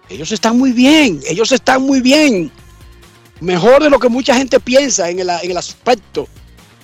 Ellos 0.09 0.33
están 0.33 0.59
muy 0.59 0.73
bien, 0.73 1.21
ellos 1.29 1.53
están 1.53 1.83
muy 1.83 2.01
bien. 2.01 2.51
Mejor 3.41 3.83
de 3.83 3.91
lo 3.91 3.99
que 3.99 4.09
mucha 4.09 4.35
gente 4.35 4.61
piensa 4.61 5.09
en 5.09 5.21
el, 5.21 5.31
en 5.31 5.51
el 5.51 5.57
aspecto 5.57 6.29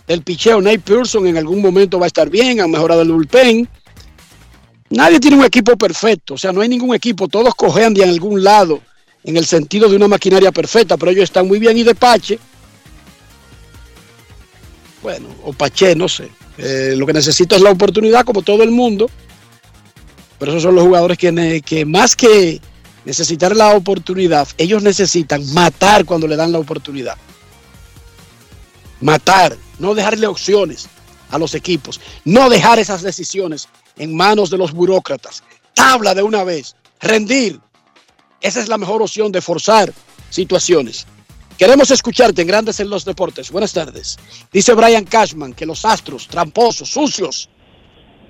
del 0.06 0.22
picheo. 0.22 0.60
Nate 0.60 0.78
Pearson 0.78 1.26
en 1.26 1.36
algún 1.36 1.60
momento 1.60 1.98
va 1.98 2.06
a 2.06 2.08
estar 2.08 2.30
bien, 2.30 2.60
han 2.60 2.70
mejorado 2.70 3.02
el 3.02 3.12
bullpen. 3.12 3.68
Nadie 4.90 5.18
tiene 5.18 5.36
un 5.36 5.44
equipo 5.44 5.76
perfecto, 5.76 6.34
o 6.34 6.38
sea, 6.38 6.52
no 6.52 6.60
hay 6.60 6.68
ningún 6.68 6.94
equipo, 6.94 7.26
todos 7.28 7.54
cojean 7.54 7.92
de 7.92 8.04
algún 8.04 8.44
lado 8.44 8.80
en 9.24 9.36
el 9.36 9.44
sentido 9.44 9.88
de 9.88 9.96
una 9.96 10.06
maquinaria 10.06 10.52
perfecta, 10.52 10.96
pero 10.96 11.10
ellos 11.10 11.24
están 11.24 11.48
muy 11.48 11.58
bien 11.58 11.76
y 11.76 11.82
de 11.82 11.94
Pache, 11.94 12.38
bueno, 15.02 15.28
o 15.44 15.52
Pache, 15.52 15.94
no 15.96 16.08
sé, 16.08 16.30
Eh, 16.58 16.94
lo 16.96 17.04
que 17.04 17.12
necesita 17.12 17.56
es 17.56 17.62
la 17.62 17.70
oportunidad 17.70 18.24
como 18.24 18.40
todo 18.40 18.62
el 18.62 18.70
mundo, 18.70 19.10
pero 20.38 20.52
esos 20.52 20.62
son 20.62 20.74
los 20.74 20.84
jugadores 20.84 21.18
que, 21.18 21.60
que 21.60 21.84
más 21.84 22.16
que 22.16 22.62
necesitar 23.04 23.54
la 23.54 23.74
oportunidad, 23.74 24.48
ellos 24.56 24.82
necesitan 24.82 25.44
matar 25.52 26.06
cuando 26.06 26.26
le 26.26 26.34
dan 26.34 26.52
la 26.52 26.58
oportunidad. 26.58 27.16
Matar, 29.02 29.54
no 29.78 29.94
dejarle 29.94 30.26
opciones 30.26 30.88
a 31.30 31.38
los 31.38 31.54
equipos, 31.54 32.00
no 32.24 32.48
dejar 32.48 32.78
esas 32.78 33.02
decisiones 33.02 33.68
en 33.98 34.14
manos 34.14 34.50
de 34.50 34.58
los 34.58 34.72
burócratas. 34.72 35.42
Tabla 35.74 36.14
de 36.14 36.22
una 36.22 36.44
vez, 36.44 36.76
rendir. 37.00 37.60
Esa 38.40 38.60
es 38.60 38.68
la 38.68 38.78
mejor 38.78 39.02
opción 39.02 39.32
de 39.32 39.40
forzar 39.40 39.92
situaciones. 40.30 41.06
Queremos 41.58 41.90
escucharte 41.90 42.42
en 42.42 42.48
Grandes 42.48 42.80
en 42.80 42.90
los 42.90 43.04
Deportes. 43.04 43.50
Buenas 43.50 43.72
tardes. 43.72 44.18
Dice 44.52 44.74
Brian 44.74 45.04
Cashman 45.04 45.54
que 45.54 45.64
los 45.64 45.84
Astros, 45.84 46.28
tramposos, 46.28 46.90
sucios, 46.90 47.48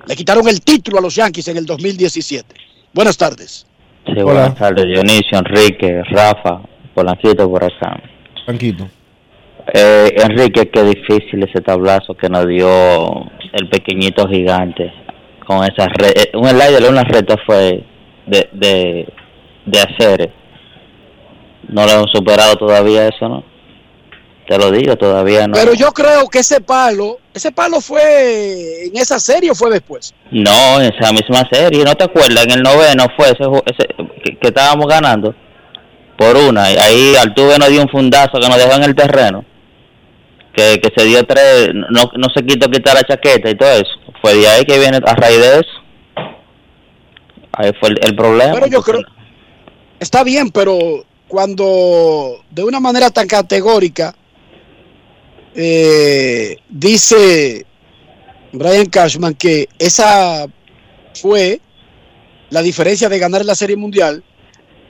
le 0.07 0.15
quitaron 0.15 0.47
el 0.49 0.61
título 0.61 0.99
a 0.99 1.01
los 1.01 1.17
Yankees 1.17 1.49
en 1.49 1.57
el 1.57 1.67
2017. 1.67 2.55
Buenas 2.93 3.17
tardes. 3.17 3.67
Sí, 4.07 4.23
buenas 4.23 4.55
tardes, 4.55 4.87
Dionisio, 4.87 5.39
Enrique, 5.39 6.03
Rafa, 6.11 6.63
Polanquito 6.95 7.51
por 7.51 7.65
acá. 7.65 8.01
Tranquilo. 8.45 8.89
Eh, 9.75 10.15
Enrique, 10.23 10.71
qué 10.71 10.85
difícil 10.85 11.43
ese 11.43 11.61
tablazo 11.61 12.15
que 12.15 12.29
nos 12.29 12.47
dio 12.47 12.69
el 13.53 13.69
pequeñito 13.69 14.29
gigante 14.29 14.93
con 15.47 15.65
esa 15.65 15.87
red. 15.89 16.13
eh, 16.17 16.31
Un 16.35 16.49
slider, 16.49 16.91
una 16.91 17.05
recta 17.05 17.37
fue 17.47 17.83
de, 18.27 18.49
de, 18.53 19.09
de 19.67 19.79
hacer. 19.81 20.33
No 21.69 21.85
lo 21.85 21.93
hemos 21.93 22.11
superado 22.13 22.57
todavía 22.57 23.09
eso, 23.09 23.29
¿no? 23.29 23.45
Te 24.49 24.57
lo 24.59 24.71
digo, 24.71 24.95
todavía 24.97 25.49
no. 25.49 25.55
Pero 25.55 25.75
yo 25.75 25.91
creo 25.93 26.29
que 26.29 26.39
ese 26.39 26.61
palo, 26.61 27.19
ese 27.35 27.51
palo 27.51 27.81
fue 27.81 28.87
en 28.87 28.97
esa 28.97 29.19
serie 29.19 29.51
o 29.51 29.55
fue 29.57 29.71
después. 29.71 30.15
No, 30.31 30.81
en 30.81 30.93
esa 30.95 31.13
misma 31.13 31.43
serie, 31.51 31.83
¿no 31.85 31.95
te 31.97 32.05
acuerdas? 32.05 32.45
En 32.45 32.53
el 32.53 32.63
noveno 32.63 33.07
fue 33.17 33.27
ese, 33.27 33.43
ese 33.67 33.89
que, 34.23 34.37
que 34.39 34.49
estábamos 34.49 34.87
ganando 34.87 35.35
por 36.17 36.37
una. 36.37 36.71
y 36.71 36.77
Ahí 36.77 37.15
Altuve 37.21 37.59
nos 37.59 37.71
dio 37.71 37.83
un 37.83 37.89
fundazo 37.89 38.39
que 38.41 38.49
nos 38.49 38.57
dejó 38.57 38.75
en 38.77 38.85
el 38.85 38.95
terreno. 38.95 39.45
Que, 40.57 40.81
que 40.81 40.91
se 40.97 41.07
dio 41.07 41.23
tres, 41.25 41.69
no, 41.75 42.11
no 42.17 42.29
se 42.35 42.45
quitó 42.45 42.71
quitar 42.71 42.95
la 42.95 43.03
chaqueta 43.03 43.51
y 43.51 43.57
todo 43.57 43.71
eso. 43.73 43.91
Fue 44.23 44.35
de 44.35 44.49
ahí 44.49 44.65
que 44.65 44.79
viene 44.79 44.99
a 45.05 45.15
raíz 45.15 45.39
de 45.39 45.55
eso. 45.55 45.69
Ahí 47.53 47.73
fue 47.79 47.91
el, 47.91 47.99
el 48.03 48.17
problema. 48.17 48.55
Pero 48.55 48.67
yo 48.67 48.83
creo, 48.83 49.03
está 50.01 50.25
bien, 50.25 50.51
pero 50.51 51.05
cuando 51.29 52.43
de 52.51 52.65
una 52.65 52.81
manera 52.81 53.11
tan 53.11 53.27
categórica 53.27 54.15
eh, 55.55 56.57
dice 56.69 57.67
Brian 58.53 58.87
Cashman 58.87 59.35
que 59.35 59.69
esa 59.79 60.47
fue 61.15 61.61
la 62.51 62.63
diferencia 62.63 63.09
de 63.09 63.19
ganar 63.19 63.45
la 63.45 63.55
Serie 63.55 63.77
Mundial, 63.77 64.23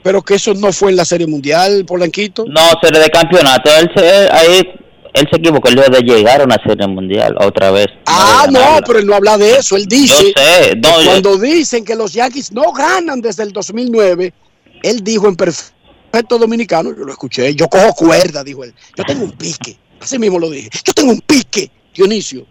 pero 0.03 0.21
que 0.21 0.35
eso 0.35 0.53
no 0.53 0.71
fue 0.71 0.91
en 0.91 0.97
la 0.97 1.05
Serie 1.05 1.25
Mundial, 1.25 1.85
Polanquito. 1.85 2.45
No, 2.47 2.61
serie 2.81 3.01
de 3.01 3.09
campeonato. 3.09 3.69
Él 3.79 3.89
se, 3.95 4.29
ahí, 4.31 4.61
él 5.19 5.27
se 5.29 5.37
equivocó. 5.37 5.67
Él 5.69 5.75
debe 5.75 5.97
de 5.99 6.03
llegar 6.03 6.41
a 6.41 6.45
una 6.45 6.57
serie 6.65 6.87
mundial 6.87 7.35
otra 7.39 7.71
vez. 7.71 7.87
Ah, 8.05 8.47
no, 8.49 8.79
pero 8.85 8.99
él 8.99 9.05
no 9.05 9.15
habla 9.15 9.37
de 9.37 9.55
eso. 9.57 9.75
Él 9.75 9.85
dice 9.87 10.13
Yo 10.35 10.41
sé, 10.41 10.75
no, 10.75 10.97
que 10.97 11.03
yo- 11.03 11.09
cuando 11.11 11.37
dicen 11.37 11.83
que 11.85 11.95
los 11.95 12.13
Yankees 12.13 12.51
no 12.51 12.71
ganan 12.71 13.21
desde 13.21 13.43
el 13.43 13.51
2009, 13.51 14.33
él 14.83 15.03
dijo 15.03 15.27
en 15.27 15.35
perfecto 15.35 16.37
dominicano, 16.37 16.95
yo 16.95 17.03
lo 17.03 17.11
escuché, 17.11 17.53
yo 17.55 17.67
cojo 17.67 17.93
cuerda, 17.93 18.43
dijo 18.43 18.63
él. 18.63 18.73
Yo 18.95 19.03
tengo 19.03 19.23
un 19.25 19.31
pique, 19.31 19.77
así 19.99 20.17
mismo 20.19 20.39
lo 20.39 20.49
dije. 20.49 20.69
Yo 20.85 20.93
tengo 20.93 21.11
un 21.11 21.21
pique, 21.21 21.69
Dionisio. 21.93 22.45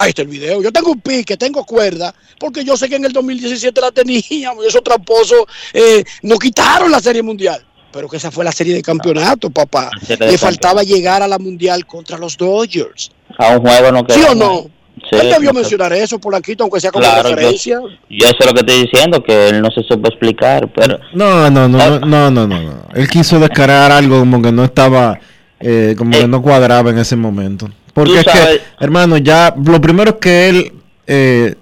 Ahí 0.00 0.10
está 0.10 0.22
el 0.22 0.28
video. 0.28 0.62
Yo 0.62 0.70
tengo 0.72 0.92
un 0.92 1.00
pique, 1.00 1.36
tengo 1.36 1.64
cuerda, 1.64 2.14
porque 2.38 2.62
yo 2.64 2.76
sé 2.76 2.88
que 2.88 2.94
en 2.96 3.04
el 3.04 3.12
2017 3.12 3.80
la 3.80 3.90
teníamos 3.90 4.64
y 4.64 4.68
esos 4.68 4.82
tramposos 4.84 5.40
eh, 5.72 6.04
nos 6.22 6.38
quitaron 6.38 6.90
la 6.92 7.00
Serie 7.00 7.22
Mundial. 7.22 7.66
Pero 7.92 8.08
que 8.08 8.18
esa 8.18 8.30
fue 8.30 8.44
la 8.44 8.52
serie 8.52 8.74
de 8.74 8.82
campeonato, 8.82 9.48
papá. 9.50 9.90
serie 10.06 10.26
de 10.26 10.32
Le 10.32 10.38
faltaba 10.38 10.82
llegar 10.82 11.22
a 11.22 11.28
la 11.28 11.38
Mundial 11.38 11.86
contra 11.86 12.18
los 12.18 12.36
Dodgers. 12.36 13.10
A 13.38 13.56
un 13.56 13.60
juego 13.60 13.92
no 13.92 14.00
¿Sí 14.08 14.20
quedó, 14.20 14.32
o 14.32 14.34
no? 14.34 14.70
Sí, 15.08 15.16
Él 15.16 15.30
debió 15.30 15.52
no- 15.52 15.60
mencionar 15.60 15.92
eso, 15.92 16.18
Polanquito, 16.18 16.64
aunque 16.64 16.80
sea 16.80 16.90
como 16.90 17.04
Claro, 17.04 17.28
referencia. 17.30 17.78
yo, 17.80 17.88
yo 18.10 18.28
sé 18.28 18.44
lo 18.46 18.52
que 18.52 18.60
estoy 18.60 18.82
diciendo, 18.82 19.22
que 19.22 19.48
él 19.48 19.62
no 19.62 19.70
se 19.70 19.82
supo 19.84 20.08
explicar, 20.08 20.68
pero 20.74 20.98
No, 21.14 21.48
no, 21.50 21.68
no, 21.68 21.78
no, 21.78 22.00
no, 22.00 22.30
no, 22.30 22.46
no, 22.46 22.60
no. 22.60 22.82
Él 22.94 23.08
quiso 23.08 23.38
descarar 23.38 23.90
algo 23.92 24.18
como 24.18 24.42
que 24.42 24.50
no 24.52 24.64
estaba, 24.64 25.18
eh, 25.60 25.94
como 25.96 26.10
que 26.10 26.26
no 26.26 26.42
cuadraba 26.42 26.90
en 26.90 26.98
ese 26.98 27.14
momento. 27.16 27.70
Porque 27.94 28.18
es 28.20 28.24
que, 28.24 28.60
hermano, 28.80 29.16
ya 29.18 29.54
lo 29.64 29.80
primero 29.80 30.10
es 30.10 30.16
que 30.16 30.48
él, 30.48 30.72
eh, 31.06 31.54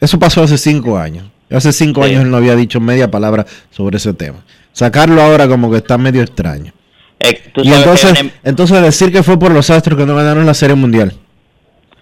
eso 0.00 0.18
pasó 0.18 0.42
hace 0.44 0.56
cinco 0.56 0.96
años. 0.96 1.26
Hace 1.50 1.72
cinco 1.72 2.02
Sí. 2.04 2.10
años 2.10 2.22
él 2.22 2.30
no 2.30 2.36
había 2.38 2.56
dicho 2.56 2.80
media 2.80 3.10
palabra 3.10 3.44
sobre 3.70 3.96
ese 3.98 4.14
tema. 4.14 4.38
Sacarlo 4.74 5.22
ahora 5.22 5.46
como 5.48 5.70
que 5.70 5.78
está 5.78 5.96
medio 5.96 6.20
extraño. 6.22 6.72
eh, 7.20 7.40
tú 7.54 7.62
Y 7.64 7.72
entonces, 7.72 8.12
entonces 8.42 8.82
decir 8.82 9.10
que 9.12 9.22
fue 9.22 9.38
por 9.38 9.52
los 9.52 9.70
Astros 9.70 9.96
que 9.98 10.04
no 10.04 10.14
ganaron 10.16 10.44
la 10.44 10.52
Serie 10.52 10.74
Mundial. 10.76 11.14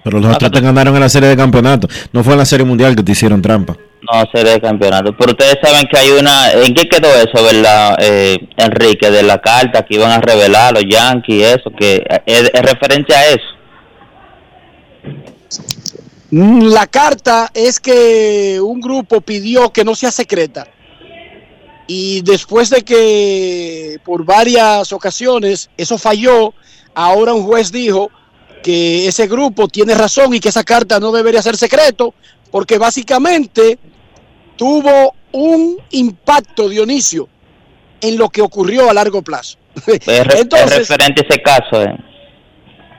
Pero 0.02 0.18
los 0.18 0.30
Astros 0.32 0.50
te 0.50 0.60
ganaron 0.60 0.94
en 0.94 1.00
la 1.00 1.08
Serie 1.08 1.28
de 1.28 1.36
Campeonato. 1.36 1.86
No 2.12 2.24
fue 2.24 2.32
en 2.32 2.38
la 2.40 2.44
Serie 2.46 2.64
Mundial 2.66 2.96
que 2.96 3.02
te 3.04 3.12
hicieron 3.12 3.40
trampa. 3.42 3.76
no 4.10 4.24
serie 4.34 4.54
de 4.54 4.60
campeonato. 4.60 5.14
Pero 5.16 5.30
ustedes 5.32 5.58
saben 5.62 5.86
que 5.86 5.96
hay 5.98 6.10
una... 6.10 6.50
¿En 6.52 6.74
qué 6.74 6.88
quedó 6.88 7.08
eso, 7.14 7.44
verdad, 7.44 7.94
eh, 8.00 8.36
Enrique? 8.56 9.10
De 9.12 9.22
la 9.22 9.38
carta 9.40 9.84
que 9.84 9.94
iban 9.94 10.10
a 10.10 10.18
revelar 10.20 10.72
los 10.74 10.82
Yankees, 10.88 11.58
eso, 11.60 11.70
que 11.78 12.02
es, 12.26 12.50
es 12.52 12.62
referencia 12.62 13.16
a 13.16 13.26
eso. 13.28 13.44
Mm, 16.30 16.62
La 16.72 16.86
carta 16.86 17.50
es 17.54 17.78
que 17.78 18.58
un 18.60 18.80
grupo 18.80 19.20
pidió 19.20 19.70
que 19.70 19.84
no 19.84 19.94
sea 19.94 20.10
secreta. 20.10 20.66
Y 21.86 22.22
después 22.22 22.70
de 22.70 22.82
que 22.82 23.98
por 24.04 24.24
varias 24.24 24.92
ocasiones 24.92 25.68
eso 25.76 25.98
falló, 25.98 26.54
ahora 26.94 27.34
un 27.34 27.44
juez 27.44 27.72
dijo 27.72 28.10
que 28.62 29.08
ese 29.08 29.26
grupo 29.26 29.68
tiene 29.68 29.94
razón 29.94 30.32
y 30.34 30.40
que 30.40 30.48
esa 30.50 30.62
carta 30.64 31.00
no 31.00 31.10
debería 31.10 31.42
ser 31.42 31.56
secreto, 31.56 32.14
porque 32.50 32.78
básicamente 32.78 33.78
tuvo 34.56 35.14
un 35.32 35.76
impacto, 35.90 36.68
Dionisio, 36.68 37.28
en 38.00 38.16
lo 38.16 38.28
que 38.28 38.42
ocurrió 38.42 38.88
a 38.88 38.94
largo 38.94 39.22
plazo. 39.22 39.58
Es, 39.86 40.06
referente 40.06 40.56
a 41.22 41.26
ese 41.28 41.42
caso. 41.42 41.82
eh. 41.82 41.96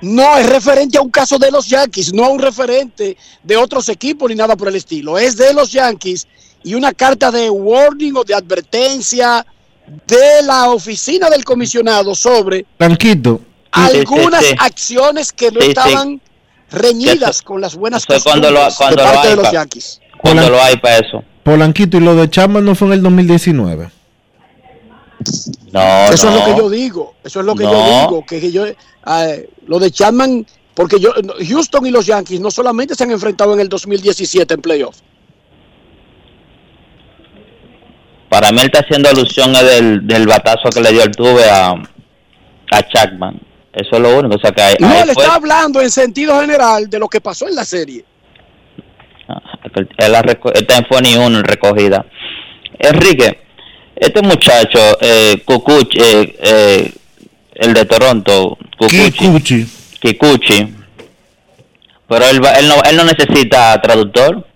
No 0.01 0.37
es 0.37 0.49
referente 0.49 0.97
a 0.97 1.01
un 1.01 1.09
caso 1.09 1.39
de 1.39 1.49
los 1.49 1.67
Yankees, 1.67 2.13
no 2.13 2.25
a 2.25 2.29
un 2.29 2.39
referente 2.39 3.15
de 3.41 3.55
otros 3.55 3.87
equipos 3.87 4.29
ni 4.29 4.35
nada 4.35 4.57
por 4.57 4.67
el 4.67 4.75
estilo. 4.75 5.17
Es 5.17 5.37
de 5.37 5.53
los 5.53 5.71
Yankees 5.71 6.27
y 6.63 6.73
una 6.75 6.93
carta 6.93 7.31
de 7.31 7.49
warning 7.49 8.13
o 8.15 8.23
de 8.23 8.33
advertencia 8.33 9.45
de 10.07 10.41
la 10.43 10.69
oficina 10.69 11.29
del 11.29 11.43
comisionado 11.43 12.15
sobre 12.15 12.65
Blanquito. 12.79 13.41
algunas 13.71 14.43
sí, 14.43 14.49
sí. 14.51 14.55
acciones 14.59 15.31
que 15.33 15.51
no 15.51 15.59
Sí, 15.59 15.65
sí. 15.65 15.69
estaban 15.69 16.21
reñidas 16.71 17.41
con 17.41 17.59
las 17.61 17.75
buenas 17.75 18.05
cuando 18.05 18.49
lo- 18.51 18.59
costumbres 18.63 18.75
cuando 18.77 18.95
de 18.95 19.03
lo 19.03 19.13
parte 19.13 19.27
hay, 19.27 19.35
de 19.35 19.41
los 19.43 19.51
Yankees. 19.51 19.99
Cuando 20.21 20.49
lo 20.49 20.61
hay 20.61 20.77
para 20.77 20.97
eso. 20.99 21.23
Polanquito 21.43 21.97
y 21.97 21.99
lo 21.99 22.15
de 22.15 22.29
Chapman 22.29 22.63
no 22.63 22.73
fue 22.75 22.87
en 22.87 22.93
el 22.93 23.01
2019. 23.03 23.89
No, 25.71 26.05
Eso 26.11 26.29
no. 26.29 26.37
es 26.37 26.39
lo 26.39 26.45
que 26.53 26.61
yo 26.61 26.69
digo, 26.69 27.13
eso 27.23 27.39
es 27.39 27.45
lo 27.45 27.55
que 27.55 27.63
yo 27.63 27.71
digo, 28.01 28.25
que, 28.27 28.39
que 28.41 28.51
yo, 28.51 28.65
eh, 28.65 29.49
lo 29.67 29.79
de 29.79 29.89
Chapman, 29.91 30.45
porque 30.73 30.99
yo, 30.99 31.13
Houston 31.47 31.85
y 31.85 31.91
los 31.91 32.05
Yankees 32.05 32.39
no 32.41 32.51
solamente 32.51 32.93
se 32.95 33.03
han 33.03 33.11
enfrentado 33.11 33.53
en 33.53 33.59
el 33.61 33.69
2017 33.69 34.53
en 34.53 34.61
playoff, 34.61 34.97
Para 38.33 38.51
mí 38.51 38.57
él 38.61 38.65
está 38.65 38.79
haciendo 38.79 39.09
alusión 39.09 39.53
del, 39.53 40.07
del 40.07 40.25
batazo 40.25 40.69
que 40.73 40.81
le 40.81 40.91
dio 40.91 41.03
el 41.03 41.11
tuve 41.15 41.47
a, 41.47 41.69
a 42.71 42.81
Chapman. 42.91 43.39
Eso 43.71 43.89
es 43.91 43.99
lo 43.99 44.17
único. 44.17 44.35
O 44.35 44.39
sea 44.39 44.51
que 44.51 44.59
ahí- 44.59 44.75
No, 44.79 44.87
ahí 44.87 45.01
él 45.01 45.11
fue- 45.13 45.23
está 45.23 45.35
hablando 45.35 45.79
en 45.81 45.91
sentido 45.91 46.39
general 46.41 46.89
de 46.89 46.97
lo 46.97 47.07
que 47.07 47.21
pasó 47.21 47.47
en 47.47 47.53
la 47.55 47.63
serie. 47.63 48.03
él, 49.75 49.87
él 49.97 50.15
está 50.55 50.77
en 50.77 50.85
Funny 50.87 51.15
1 51.15 51.37
en 51.37 51.43
recogida. 51.43 52.03
Enrique, 52.79 53.39
este 53.95 54.21
muchacho, 54.23 54.79
eh, 54.99 55.43
Kukuchi, 55.45 55.99
eh, 56.01 56.35
eh, 56.41 56.91
el 57.53 57.73
de 57.75 57.85
Toronto, 57.85 58.57
Kukuchi, 58.79 59.11
Kikuchi. 59.11 59.67
Kikuchi, 59.99 60.73
pero 62.09 62.25
él, 62.29 62.43
va- 62.43 62.53
él, 62.53 62.67
no, 62.67 62.75
él 62.83 62.95
no 62.97 63.03
necesita 63.05 63.79
traductor. 63.79 64.47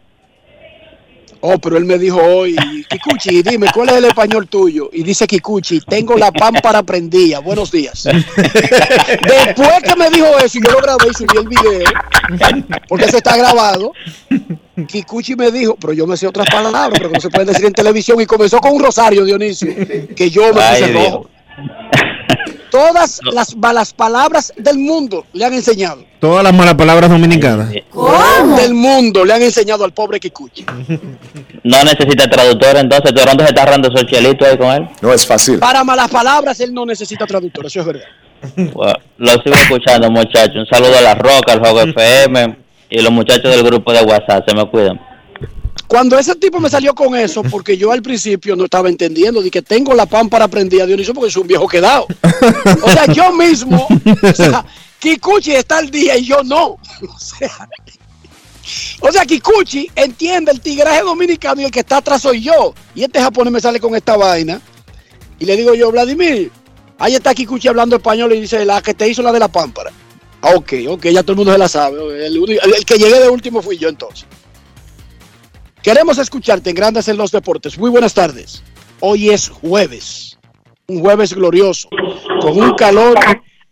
Oh, 1.41 1.57
pero 1.59 1.77
él 1.77 1.85
me 1.85 1.97
dijo 1.97 2.17
hoy, 2.21 2.55
Kikuchi, 2.89 3.43
dime, 3.43 3.67
¿cuál 3.73 3.89
es 3.89 3.95
el 3.95 4.05
español 4.05 4.47
tuyo? 4.47 4.89
Y 4.91 5.03
dice 5.03 5.27
Kikuchi, 5.27 5.81
tengo 5.81 6.15
la 6.17 6.31
pámpara 6.31 6.83
prendida. 6.83 7.39
Buenos 7.39 7.71
días. 7.71 8.03
Después 8.35 9.83
que 9.83 9.95
me 9.95 10.09
dijo 10.09 10.38
eso, 10.39 10.57
y 10.57 10.63
yo 10.63 10.71
lo 10.71 10.81
grabé 10.81 11.09
y 11.11 11.13
subí 11.13 11.38
el 11.38 11.47
video, 11.47 11.89
porque 12.88 13.05
eso 13.05 13.17
está 13.17 13.38
grabado. 13.38 13.93
Kikuchi 14.88 15.35
me 15.35 15.51
dijo, 15.51 15.75
pero 15.79 15.93
yo 15.93 16.07
me 16.07 16.17
sé 16.17 16.27
otras 16.27 16.49
palabras, 16.49 16.97
pero 16.97 17.09
que 17.09 17.15
no 17.15 17.21
se 17.21 17.29
pueden 17.29 17.47
decir 17.47 17.65
en 17.65 17.73
televisión. 17.73 18.19
Y 18.21 18.25
comenzó 18.25 18.59
con 18.59 18.73
un 18.73 18.83
rosario, 18.83 19.25
Dionisio, 19.25 19.73
que 20.15 20.29
yo 20.29 20.53
me 20.53 20.61
puse 20.61 20.93
rojo. 20.93 21.29
Todas 22.78 23.19
las 23.34 23.55
malas 23.55 23.91
palabras 23.91 24.53
del 24.55 24.78
mundo 24.78 25.25
le 25.34 25.45
han 25.45 25.53
enseñado. 25.53 26.03
Todas 26.19 26.43
las 26.43 26.53
malas 26.53 26.75
palabras 26.75 27.09
dominicanas. 27.09 27.71
Del 27.71 28.73
mundo 28.75 29.25
le 29.25 29.34
han 29.34 29.41
enseñado 29.41 29.84
al 29.84 29.93
pobre 29.93 30.19
Kikuchi. 30.19 30.65
No 31.63 31.84
necesita 31.84 32.30
traductor, 32.30 32.78
entonces 32.78 33.13
Toronto 33.13 33.43
se 33.43 33.49
está 33.49 33.63
agarrando 33.63 33.89
esos 33.89 34.05
chelitos 34.05 34.47
ahí 34.47 34.57
con 34.57 34.69
él. 34.69 34.88
No 35.01 35.11
es 35.11 35.25
fácil. 35.25 35.59
Para 35.59 35.84
malas 35.84 36.09
palabras, 36.09 36.57
él 36.61 36.73
no 36.73 36.86
necesita 36.86 37.25
traductor, 37.25 37.65
eso 37.65 37.82
es 37.82 37.86
verdad. 37.86 38.05
Bueno, 38.55 38.93
lo 39.17 39.32
sigo 39.32 39.55
escuchando, 39.55 40.09
muchachos. 40.09 40.55
Un 40.55 40.65
saludo 40.67 40.97
a 40.97 41.01
La 41.01 41.15
Roca, 41.15 41.53
al 41.53 41.59
Juego 41.59 41.82
FM 41.82 42.57
y 42.89 43.01
los 43.01 43.11
muchachos 43.11 43.51
del 43.53 43.63
grupo 43.63 43.91
de 43.91 44.01
WhatsApp. 44.01 44.47
Se 44.47 44.55
me 44.55 44.65
cuidan. 44.69 44.97
Cuando 45.88 46.19
ese 46.19 46.35
tipo 46.35 46.59
me 46.59 46.69
salió 46.69 46.93
con 46.93 47.15
eso, 47.15 47.41
porque 47.43 47.77
yo 47.77 47.91
al 47.91 48.01
principio 48.01 48.55
no 48.55 48.65
estaba 48.65 48.89
entendiendo, 48.89 49.41
de 49.41 49.49
que 49.49 49.61
tengo 49.61 49.93
la 49.93 50.05
pámpara 50.05 50.47
prendida, 50.49 50.85
Dionisio, 50.85 51.13
porque 51.13 51.31
soy 51.31 51.43
un 51.43 51.47
viejo 51.47 51.67
quedado. 51.67 52.07
O 52.81 52.89
sea, 52.91 53.05
yo 53.13 53.31
mismo, 53.31 53.88
o 54.21 54.33
sea, 54.33 54.65
Kikuchi 54.99 55.53
está 55.53 55.77
al 55.77 55.89
día 55.89 56.17
y 56.17 56.25
yo 56.25 56.43
no. 56.43 56.77
O 57.01 57.19
sea, 57.19 57.69
o 58.99 59.11
sea, 59.13 59.25
Kikuchi 59.25 59.89
entiende 59.95 60.51
el 60.51 60.59
tigraje 60.59 61.01
dominicano 61.01 61.61
y 61.61 61.65
el 61.65 61.71
que 61.71 61.79
está 61.79 61.97
atrás 61.97 62.21
soy 62.23 62.41
yo. 62.41 62.73
Y 62.93 63.03
este 63.03 63.21
japonés 63.21 63.53
me 63.53 63.61
sale 63.61 63.79
con 63.79 63.95
esta 63.95 64.17
vaina. 64.17 64.59
Y 65.39 65.45
le 65.45 65.55
digo 65.55 65.73
yo, 65.73 65.89
Vladimir, 65.89 66.51
ahí 66.99 67.15
está 67.15 67.33
Kikuchi 67.33 67.69
hablando 67.69 67.95
español 67.95 68.33
y 68.33 68.41
dice, 68.41 68.65
la 68.65 68.81
que 68.81 68.93
te 68.93 69.07
hizo 69.07 69.21
la 69.21 69.31
de 69.31 69.39
la 69.39 69.47
pámpara. 69.47 69.91
Ok, 70.41 70.73
ok, 70.89 71.05
ya 71.07 71.21
todo 71.23 71.31
el 71.31 71.38
mundo 71.38 71.53
se 71.53 71.57
la 71.59 71.69
sabe. 71.69 72.25
El- 72.25 72.38
el 72.75 72.85
que 72.85 72.97
llegué 72.97 73.19
de 73.21 73.29
último 73.29 73.61
fui 73.61 73.77
yo 73.77 73.88
entonces. 73.88 74.25
Queremos 75.82 76.17
escucharte 76.17 76.69
en 76.69 76.75
Grandes 76.75 77.07
en 77.07 77.17
los 77.17 77.32
Deportes. 77.32 77.78
Muy 77.78 77.89
buenas 77.89 78.13
tardes. 78.13 78.63
Hoy 78.99 79.30
es 79.30 79.49
jueves, 79.49 80.38
un 80.88 81.01
jueves 81.01 81.34
glorioso, 81.34 81.89
con 82.41 82.59
un 82.59 82.73
calor 82.73 83.17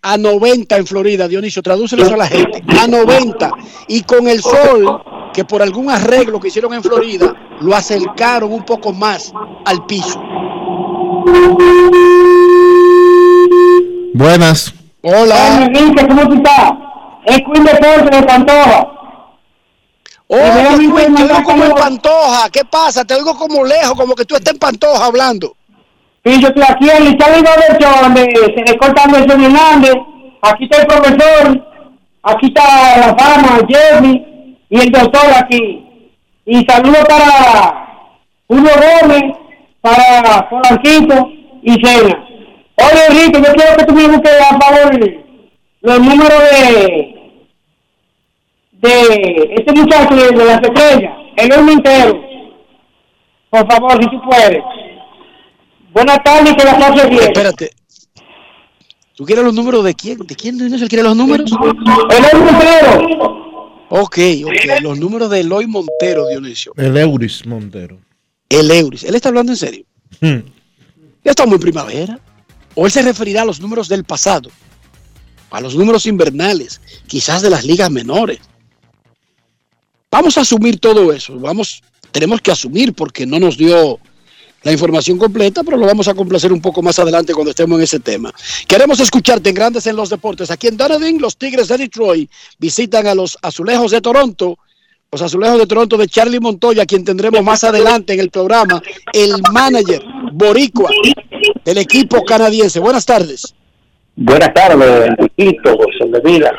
a 0.01 0.18
90 0.18 0.78
en 0.78 0.86
Florida. 0.86 1.28
Dionisio, 1.28 1.62
tradúcelo 1.62 2.03
eso 2.03 2.14
a 2.14 2.18
la 2.18 2.28
gente. 2.28 2.64
A 2.80 2.88
90. 2.88 3.51
Y 3.88 4.03
con 4.03 4.28
el 4.28 4.41
sol, 4.41 5.01
que 5.34 5.43
por 5.43 5.62
algún 5.62 5.89
arreglo 5.89 6.39
que 6.39 6.49
hicieron 6.49 6.74
en 6.74 6.84
Florida, 6.84 7.34
lo 7.60 7.76
acercaron 7.76 8.53
un 8.53 8.64
poco 8.64 8.93
más 8.93 9.34
al 9.66 9.86
piso. 9.86 10.22
Buenas. 14.14 14.74
Hola. 15.01 15.70
¿cómo 16.08 16.28
tú 16.30 16.36
estás? 16.36 16.72
Es 17.26 17.38
Queen 17.38 17.66
Deporte 17.66 18.16
de 18.16 18.24
Pantoja. 18.24 18.88
Oh, 20.28 20.38
te 20.38 21.19
oigo 21.19 21.43
como 21.43 21.63
en. 21.63 21.71
Pantoja. 21.73 22.49
¿Qué 22.51 22.65
pasa? 22.65 23.05
Te 23.05 23.13
oigo 23.13 23.38
como 23.38 23.63
lejos, 23.63 23.93
como 23.93 24.15
que 24.15 24.26
tú 24.26 24.36
estás 24.36 24.53
en 24.53 24.59
Pantoja 24.59 25.05
hablando. 25.05 25.55
Y 26.23 26.41
yo 26.41 26.47
estoy 26.47 26.63
aquí 26.63 26.89
en 26.89 27.19
Roberto, 27.19 27.88
donde 28.01 28.23
se 28.55 28.71
le 28.71 28.78
corta 28.78 29.05
Nelson 29.05 29.43
Hernández. 29.43 29.93
Aquí 30.41 30.63
está 30.63 30.82
el 30.82 30.88
profesor. 30.88 31.76
Aquí 32.23 32.47
está 32.47 32.97
la 32.97 33.15
fama, 33.15 33.59
Jeremy 33.67 34.36
y 34.69 34.80
el 34.80 34.91
doctor 34.91 35.28
aquí. 35.38 35.86
Y 36.45 36.65
saludo 36.65 36.97
para 37.07 38.09
Julio 38.47 38.71
Gómez, 38.73 39.23
para 39.82 40.49
Polanquito 40.49 41.30
y 41.61 41.73
Cena. 41.86 42.28
Oye, 42.78 43.05
Enrique, 43.09 43.41
yo 43.41 43.53
quiero 43.53 43.78
que 43.78 43.86
tú 43.86 43.93
me 43.93 44.07
busques 44.07 44.41
a 44.41 44.59
favor 44.59 44.99
los 45.82 45.99
números 45.99 46.39
de 46.51 47.14
de 48.82 49.53
este 49.57 49.73
muchacho 49.73 50.15
de, 50.15 50.38
de 50.38 50.45
las 50.45 50.61
estrellas, 50.61 51.13
el 51.38 51.53
hombre 51.53 51.73
entero. 51.73 52.21
Por 53.49 53.67
favor, 53.71 54.03
si 54.03 54.09
tú 54.09 54.21
puedes. 54.30 54.63
Buenas 55.93 56.23
tardes, 56.23 56.53
que 56.55 56.63
la 56.65 56.78
pase 56.78 57.07
bien. 57.07 57.23
Espérate. 57.23 57.69
¿Tú 59.15 59.23
quieres 59.23 59.45
los 59.45 59.53
números 59.53 59.84
de 59.86 59.93
quién? 59.93 60.17
¿De 60.19 60.36
quién 60.36 60.57
Dionisio 60.57 60.89
quiere 60.89 61.03
los 61.03 61.15
números? 61.15 61.49
El 61.51 62.38
hombre 62.38 62.51
entero. 62.51 63.45
Ok, 63.89 64.17
ok. 64.45 64.82
Los 64.82 64.99
números 64.99 65.30
de 65.30 65.39
Eloy 65.39 65.67
Montero, 65.67 66.28
Dionisio. 66.28 66.73
El 66.76 66.97
Euris 66.97 67.45
Montero. 67.45 67.97
El 68.49 68.69
Euris. 68.71 69.05
Él 69.05 69.15
está 69.15 69.30
hablando 69.30 69.53
en 69.53 69.57
serio. 69.57 69.86
Hmm. 70.19 70.39
Ya 71.23 71.32
está 71.32 71.45
muy 71.45 71.59
primavera. 71.59 72.19
O 72.76 72.86
él 72.86 72.91
se 72.91 73.01
referirá 73.03 73.43
a 73.43 73.45
los 73.45 73.61
números 73.61 73.88
del 73.88 74.03
pasado. 74.03 74.49
A 75.49 75.61
los 75.61 75.76
números 75.78 76.05
invernales. 76.07 76.82
Quizás 77.07 77.41
de 77.41 77.49
las 77.49 77.63
ligas 77.63 77.89
menores. 77.89 78.41
Vamos 80.12 80.38
a 80.38 80.41
asumir 80.41 80.80
todo 80.80 81.12
eso. 81.12 81.38
Vamos, 81.39 81.82
tenemos 82.12 82.41
que 82.41 82.51
asumir 82.51 82.93
porque 82.93 83.26
no 83.26 83.39
nos 83.39 83.58
dio 83.58 83.99
la 84.66 84.72
información 84.72 85.20
completa, 85.20 85.64
pero 85.64 85.78
lo 85.78 85.86
vamos 85.86 86.08
a 86.08 86.16
complacer 86.16 86.51
un 86.51 86.60
poco 86.60 86.82
más 86.82 86.97
adelante 86.97 87.34
cuando 87.34 87.51
estemos 87.51 87.78
en 87.78 87.84
ese 87.84 87.99
tema. 87.99 88.34
Queremos 88.68 88.99
escucharte 88.99 89.49
en 89.49 89.56
Grandes 89.56 89.86
en 89.86 89.95
los 89.95 90.10
Deportes. 90.10 90.49
Aquí 90.49 90.68
en 90.68 90.76
Dunedin, 90.76 91.22
los 91.22 91.38
Tigres 91.38 91.68
de 91.68 91.78
Detroit 91.78 92.32
visitan 92.58 93.06
a 93.06 93.14
los 93.14 93.38
Azulejos 93.43 93.91
de 93.91 94.01
Toronto. 94.01 94.58
Los 95.12 95.22
Azulejos 95.22 95.60
de 95.60 95.68
Toronto 95.68 95.97
de 95.97 96.08
Charlie 96.08 96.39
Montoya, 96.39 96.86
quien 96.86 97.06
tendremos 97.06 97.43
más 97.43 97.64
adelante 97.64 98.14
en 98.14 98.20
el 98.20 98.32
programa, 98.32 98.82
el 99.14 99.36
manager 99.53 100.03
boricua 100.34 100.89
del 101.64 101.78
equipo 101.78 102.26
canadiense. 102.26 102.80
Buenas 102.80 103.06
tardes. 103.06 103.53
Buenas 104.16 104.51
tardes, 104.53 105.10
Enriquito, 105.10 105.78
José 105.78 106.10
de. 106.10 106.51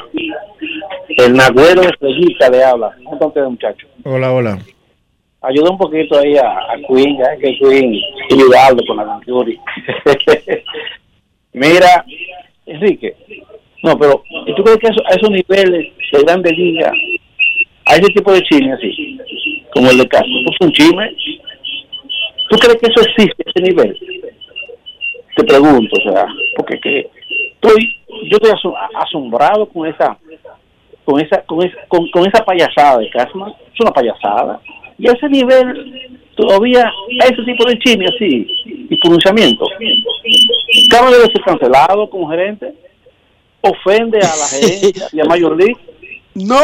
El 1.17 1.33
Nagüero 1.35 1.83
Estrellita 1.83 2.51
le 2.51 2.63
habla. 2.65 2.95
¿Cómo 3.05 3.29
están 3.29 3.53
muchachos? 3.53 3.89
Hola, 4.05 4.33
hola. 4.33 4.59
Ayuda 5.43 5.71
un 5.71 5.79
poquito 5.79 6.19
ahí 6.19 6.37
a, 6.37 6.49
a 6.49 6.77
Queen, 6.89 7.17
ya 7.19 7.37
que 7.39 7.57
Queen 7.59 7.95
ayudarlo 8.31 8.83
con 8.87 8.97
la 8.97 9.05
Venturi. 9.05 9.59
Mira, 11.53 12.05
Enrique, 12.67 13.15
no, 13.83 13.97
pero 13.99 14.23
¿tú 14.57 14.63
crees 14.65 14.79
que 14.79 14.89
eso- 14.89 15.03
a 15.07 15.15
esos 15.15 15.31
niveles 15.31 15.93
de 16.13 16.23
grande 16.23 16.51
liga, 16.51 16.93
a 17.87 17.95
ese 17.95 18.13
tipo 18.13 18.33
de 18.33 18.43
chisme 18.43 18.73
así, 18.73 19.19
como 19.73 19.91
el 19.91 19.99
de 19.99 20.09
Castro, 20.09 20.29
¿es 20.51 20.67
un 20.67 20.73
chisme? 20.73 21.15
¿Tú 22.51 22.57
crees 22.59 22.77
que 22.77 22.91
eso 22.91 23.01
existe, 23.09 23.45
ese 23.47 23.63
nivel? 23.63 23.97
Te 25.37 25.45
pregunto, 25.45 25.97
o 26.01 26.13
sea, 26.13 26.27
porque 26.57 26.81
que 26.81 27.11
estoy, 27.55 27.97
yo 28.31 28.37
estoy 28.39 28.51
asom- 28.51 28.77
asombrado 28.95 29.67
con 29.69 29.87
esa 29.87 30.19
con 31.07 31.19
esa 31.21 31.41
con 31.47 31.65
esa, 31.65 31.77
con, 31.89 32.07
con 32.11 32.27
esa 32.27 32.45
payasada 32.45 32.99
de 32.99 33.09
Casman, 33.09 33.53
es 33.73 33.81
una 33.81 33.93
payasada. 33.93 34.61
Y 34.99 35.09
a 35.09 35.13
ese 35.13 35.29
nivel 35.29 36.19
todavía 36.37 36.91
hay 37.23 37.31
ese 37.33 37.43
tipo 37.45 37.65
de 37.65 37.79
chisme 37.79 38.05
así 38.07 38.47
y 38.91 38.97
pronunciamiento. 38.99 39.67
Casman 40.91 41.13
debe 41.13 41.27
ser 41.33 41.43
cancelado 41.45 42.11
como 42.11 42.29
gerente, 42.29 42.75
ofende 43.63 44.19
a 44.19 44.37
la 44.37 44.47
gerencia 44.51 45.09
y 45.13 45.21
a 45.21 45.25
Major 45.25 45.57
League. 45.57 45.77
No, 46.35 46.61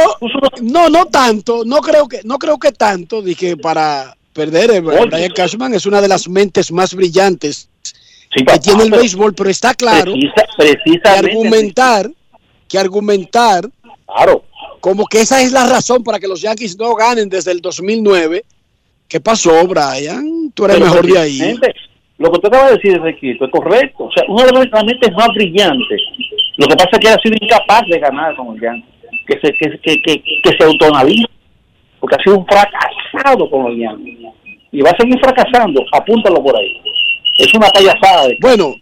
no, 0.61 0.88
no 0.90 1.07
tanto. 1.07 1.62
No 1.64 1.80
creo 1.80 2.07
que, 2.07 2.20
no 2.24 2.38
creo 2.38 2.59
que 2.59 2.72
tanto. 2.72 3.22
Dije 3.22 3.57
para 3.57 4.14
perder. 4.34 4.70
eh, 4.70 4.80
Brian 4.80 5.32
Cashman 5.34 5.72
es 5.74 5.86
una 5.86 6.01
de 6.03 6.09
las 6.09 6.28
mentes 6.28 6.70
más 6.72 6.95
brillantes 6.95 7.68
que 8.34 8.45
tiene 8.61 8.84
el 8.84 8.90
béisbol, 8.90 9.34
pero 9.34 9.51
está 9.51 9.74
claro 9.74 10.12
Precisa- 10.57 11.03
que 11.03 11.09
argumentar, 11.09 12.11
que 12.68 12.78
argumentar, 12.78 13.68
claro, 14.07 14.44
como 14.80 15.07
que 15.07 15.20
esa 15.20 15.40
es 15.40 15.53
la 15.53 15.66
razón 15.66 16.03
para 16.03 16.18
que 16.18 16.26
los 16.26 16.40
Yankees 16.40 16.76
no 16.76 16.94
ganen 16.94 17.28
desde 17.28 17.53
el 17.53 17.61
2009. 17.61 18.44
¿Qué 19.09 19.20
pasó, 19.20 19.66
Brian? 19.66 20.50
Tú 20.55 20.64
eres 20.64 20.78
Pero 20.78 20.88
mejor 20.88 21.07
de 21.07 21.18
ahí. 21.18 21.55
Lo 22.18 22.30
que 22.30 22.36
usted 22.38 22.48
acaba 22.48 22.68
de 22.68 22.76
decir, 22.76 22.92
Enriquito, 22.96 23.44
es 23.44 23.50
correcto. 23.50 24.05
O 24.05 24.11
sea, 24.12 24.24
uno 24.28 24.44
de 24.44 24.53
las 24.53 24.84
mentes 24.84 25.12
más 25.12 25.28
brillantes. 25.34 26.00
Lo 26.57 26.66
que 26.66 26.76
pasa 26.76 26.90
es 26.92 26.98
que 26.98 27.09
ha 27.09 27.16
sido 27.22 27.36
incapaz 27.40 27.82
de 27.88 27.98
ganar 27.98 28.34
con 28.36 28.55
el 28.55 28.61
Yankees. 28.61 28.90
Que 29.26 29.40
se, 29.40 29.53
que, 29.55 29.78
que, 29.78 30.03
que, 30.03 30.22
que 30.42 30.57
se 30.59 30.64
autoanaliza. 30.64 31.28
Porque 32.00 32.16
ha 32.16 32.22
sido 32.22 32.38
un 32.38 32.46
fracasado 32.46 33.50
con 33.50 33.64
los 33.64 33.78
Yankees. 33.78 34.18
Y 34.72 34.82
va 34.82 34.90
a 34.90 34.96
seguir 34.96 35.18
fracasando. 35.20 35.84
Apúntalo 35.92 36.42
por 36.42 36.57
ahí. 36.57 36.80
Es 37.38 37.55
una 37.55 37.68
payasada. 37.68 38.28
De... 38.28 38.38
Bueno, 38.40 38.74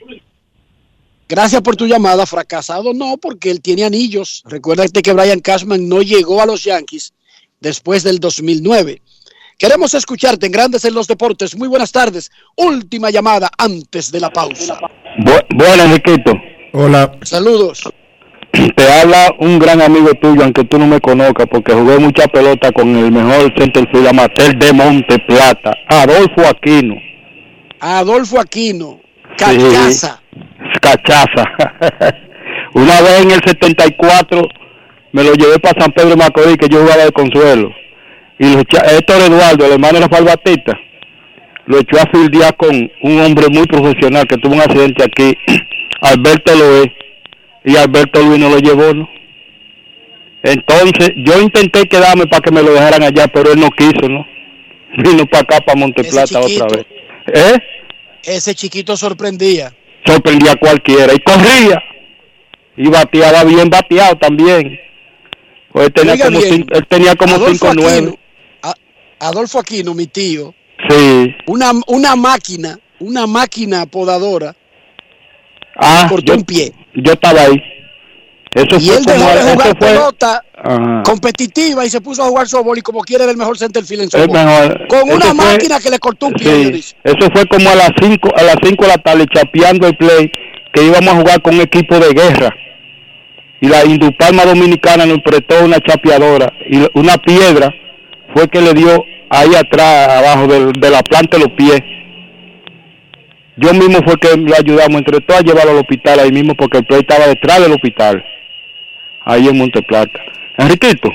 gracias 1.31 1.63
por 1.63 1.77
tu 1.77 1.87
llamada. 1.87 2.27
Fracasado 2.27 2.93
no, 2.93 3.17
porque 3.17 3.51
él 3.51 3.63
tiene 3.63 3.85
anillos. 3.85 4.43
Recuérdate 4.47 5.01
que 5.01 5.13
Brian 5.13 5.41
Cashman 5.41 5.89
no 5.89 6.03
llegó 6.03 6.43
a 6.43 6.47
los 6.47 6.65
Yankees 6.65 7.15
después 7.61 8.03
del 8.03 8.19
2009. 8.19 9.01
Queremos 9.57 9.95
escucharte 9.95 10.47
en 10.47 10.53
Grandes 10.53 10.85
en 10.85 10.95
los 10.95 11.07
Deportes. 11.07 11.57
Muy 11.57 11.69
buenas 11.69 11.93
tardes. 11.93 12.31
Última 12.57 13.11
llamada 13.11 13.51
antes 13.57 14.11
de 14.11 14.21
la 14.21 14.31
pausa. 14.31 14.79
Bueno, 15.55 15.83
Enriquito. 15.85 16.33
Hola. 16.73 17.13
Saludos. 17.23 17.83
Te 18.53 18.93
habla 18.93 19.33
un 19.39 19.59
gran 19.59 19.81
amigo 19.81 20.11
tuyo, 20.21 20.43
aunque 20.43 20.65
tú 20.65 20.79
no 20.79 20.87
me 20.87 21.01
conozcas, 21.01 21.47
porque 21.51 21.73
jugué 21.73 21.99
mucha 21.99 22.27
pelota 22.27 22.73
con 22.73 22.97
el 22.97 23.13
mejor 23.13 23.53
centerfield 23.57 24.09
amateur 24.09 24.59
de 24.59 24.73
Monte 24.73 25.19
Plata, 25.21 25.73
Adolfo 25.89 26.47
Aquino. 26.49 26.97
Adolfo 27.79 28.41
Aquino. 28.41 29.01
Sí. 29.39 30.09
Cachaza. 30.81 31.45
Una 32.75 33.01
vez 33.01 33.23
en 33.23 33.31
el 33.33 33.41
74 33.45 34.49
me 35.13 35.25
lo 35.25 35.35
llevé 35.35 35.59
para 35.59 35.81
San 35.81 35.93
Pedro 35.93 36.11
de 36.11 36.17
Macorís, 36.17 36.57
que 36.57 36.69
yo 36.69 36.81
jugaba 36.81 37.05
de 37.05 37.13
consuelo. 37.13 37.71
Y 38.39 38.55
los 38.55 38.65
Héctor 38.93 39.23
Eduardo, 39.23 39.67
el 39.67 39.73
hermano 39.73 39.99
de 39.99 40.07
Rafael 40.07 40.25
Batista, 40.25 40.79
lo 41.67 41.79
echó 41.79 42.01
a 42.01 42.11
fildear 42.11 42.57
con 42.57 42.91
un 43.03 43.21
hombre 43.21 43.49
muy 43.49 43.67
profesional 43.67 44.27
que 44.27 44.39
tuvo 44.39 44.55
un 44.55 44.61
accidente 44.61 45.05
aquí, 45.05 45.37
Alberto 46.01 46.55
Loé, 46.55 46.93
y 47.65 47.77
Alberto 47.77 48.23
Luis 48.23 48.39
no 48.41 48.49
lo 48.49 48.59
llevó, 48.59 48.95
¿no? 48.95 49.09
Entonces, 50.43 51.13
yo 51.17 51.39
intenté 51.39 51.87
quedarme 51.87 52.27
para 52.27 52.41
que 52.41 52.51
me 52.51 52.63
lo 52.63 52.73
dejaran 52.73 53.03
allá, 53.03 53.29
pero 53.29 53.53
él 53.53 53.61
no 53.61 53.71
quiso, 53.71 54.09
¿no? 54.09 54.27
Vino 54.97 55.27
para 55.27 55.43
acá, 55.43 55.61
para 55.61 55.79
Monteplata 55.79 56.41
otra 56.41 56.67
vez. 56.67 56.87
¿Eh? 57.27 57.59
Ese 58.23 58.55
chiquito 58.55 58.97
sorprendía. 58.97 59.73
Sorprendía 60.07 60.53
a 60.53 60.57
cualquiera. 60.57 61.13
Y 61.15 61.19
corría. 61.21 61.83
Y 62.77 62.89
bateaba 62.89 63.45
bien 63.45 63.69
bateado 63.69 64.17
también. 64.17 64.79
Pues 65.73 65.87
él 65.87 65.93
tenía 65.93 66.13
Oiga 66.15 66.25
como 66.27 66.39
bien, 66.41 66.55
cinco, 66.55 66.75
él 66.75 66.87
tenía 66.89 67.15
como 67.15 67.35
Adolfo 67.35 67.53
cinco 67.53 67.67
Aquino, 67.69 67.83
nueve 67.83 68.19
A- 68.63 68.75
Adolfo 69.29 69.59
Aquino, 69.61 69.95
mi 69.95 70.07
tío, 70.07 70.53
sí. 70.89 71.35
Una, 71.47 71.71
una 71.87 72.17
máquina, 72.17 72.77
una 72.99 73.27
máquina 73.29 73.87
podadora, 73.87 74.57
ah 75.77 76.07
cortó 76.09 76.33
yo, 76.33 76.39
un 76.39 76.45
pie. 76.45 76.73
yo 76.95 77.13
estaba 77.13 77.43
ahí 77.43 77.63
eso 78.55 78.77
Y 78.79 78.87
fue 78.87 78.97
él 78.97 79.05
dejó 79.05 79.19
de 79.31 79.53
jugar 79.53 79.67
fue 79.67 79.75
pelota 79.77 80.45
Ajá. 80.63 81.03
competitiva 81.05 81.85
y 81.87 81.91
se 81.91 82.01
puso 82.01 82.23
a 82.23 82.27
jugar 82.27 82.49
softball 82.49 82.77
y 82.79 82.83
como 82.83 83.01
quiere 83.03 83.23
era 83.25 83.31
el 83.33 83.39
mejor 83.39 83.57
centerfield 83.57 84.03
en 84.03 84.07
Es 84.07 84.13
softball. 84.13 84.45
mejor. 84.45 84.87
Con 84.89 84.99
Eso 85.09 85.17
una 85.17 85.27
fue- 85.27 85.35
máquina 85.35 85.79
que 85.81 85.91
le 85.91 85.99
cortó 85.99 86.27
un 86.27 86.33
pie. 86.35 86.73
Sí, 86.83 86.95
eso 87.05 87.29
fue 87.33 87.47
como 87.47 87.71
a 87.71 87.75
las 87.77 87.91
5 88.01 88.29
a 88.37 88.43
las 88.43 88.57
cinco 88.65 88.85
de 88.85 88.89
la 88.91 88.99
tarde 88.99 89.27
chapeando 89.33 89.87
el 89.87 89.97
play 89.97 90.31
que 90.73 90.83
íbamos 90.85 91.15
a 91.15 91.17
jugar 91.17 91.43
con 91.43 91.55
un 91.55 91.61
equipo 91.63 91.99
de 91.99 92.13
guerra 92.13 92.55
y 93.61 93.69
la 93.69 93.85
Indupalma 93.85 94.45
Dominicana 94.45 95.05
nos 95.07 95.19
prestó 95.23 95.65
una 95.65 95.79
chapeadora 95.81 96.53
y 96.69 96.87
una 96.95 97.17
piedra 97.19 97.73
fue 98.35 98.49
que 98.49 98.61
le 98.61 98.73
dio 98.75 99.05
ahí 99.31 99.55
atrás 99.55 100.09
abajo 100.09 100.47
de, 100.47 100.91
la 100.91 101.03
planta 101.03 101.37
de 101.37 101.45
los 101.45 101.53
pies 101.57 101.81
yo 103.57 103.73
mismo 103.75 103.99
fue 104.07 104.17
que 104.19 104.37
lo 104.37 104.55
ayudamos 104.57 104.99
entre 104.99 105.21
todos 105.21 105.41
a 105.41 105.45
llevarlo 105.45 105.73
al 105.73 105.79
hospital 105.79 106.21
ahí 106.21 106.33
mismo 106.33 106.55
porque 106.55 106.79
el 106.79 106.87
play 106.87 107.01
estaba 107.01 107.27
detrás 107.27 107.61
del 107.61 107.73
hospital 107.73 108.25
ahí 109.31 109.49
en 109.49 109.59
Monteplata 109.59 110.19
Enriquito 110.59 111.09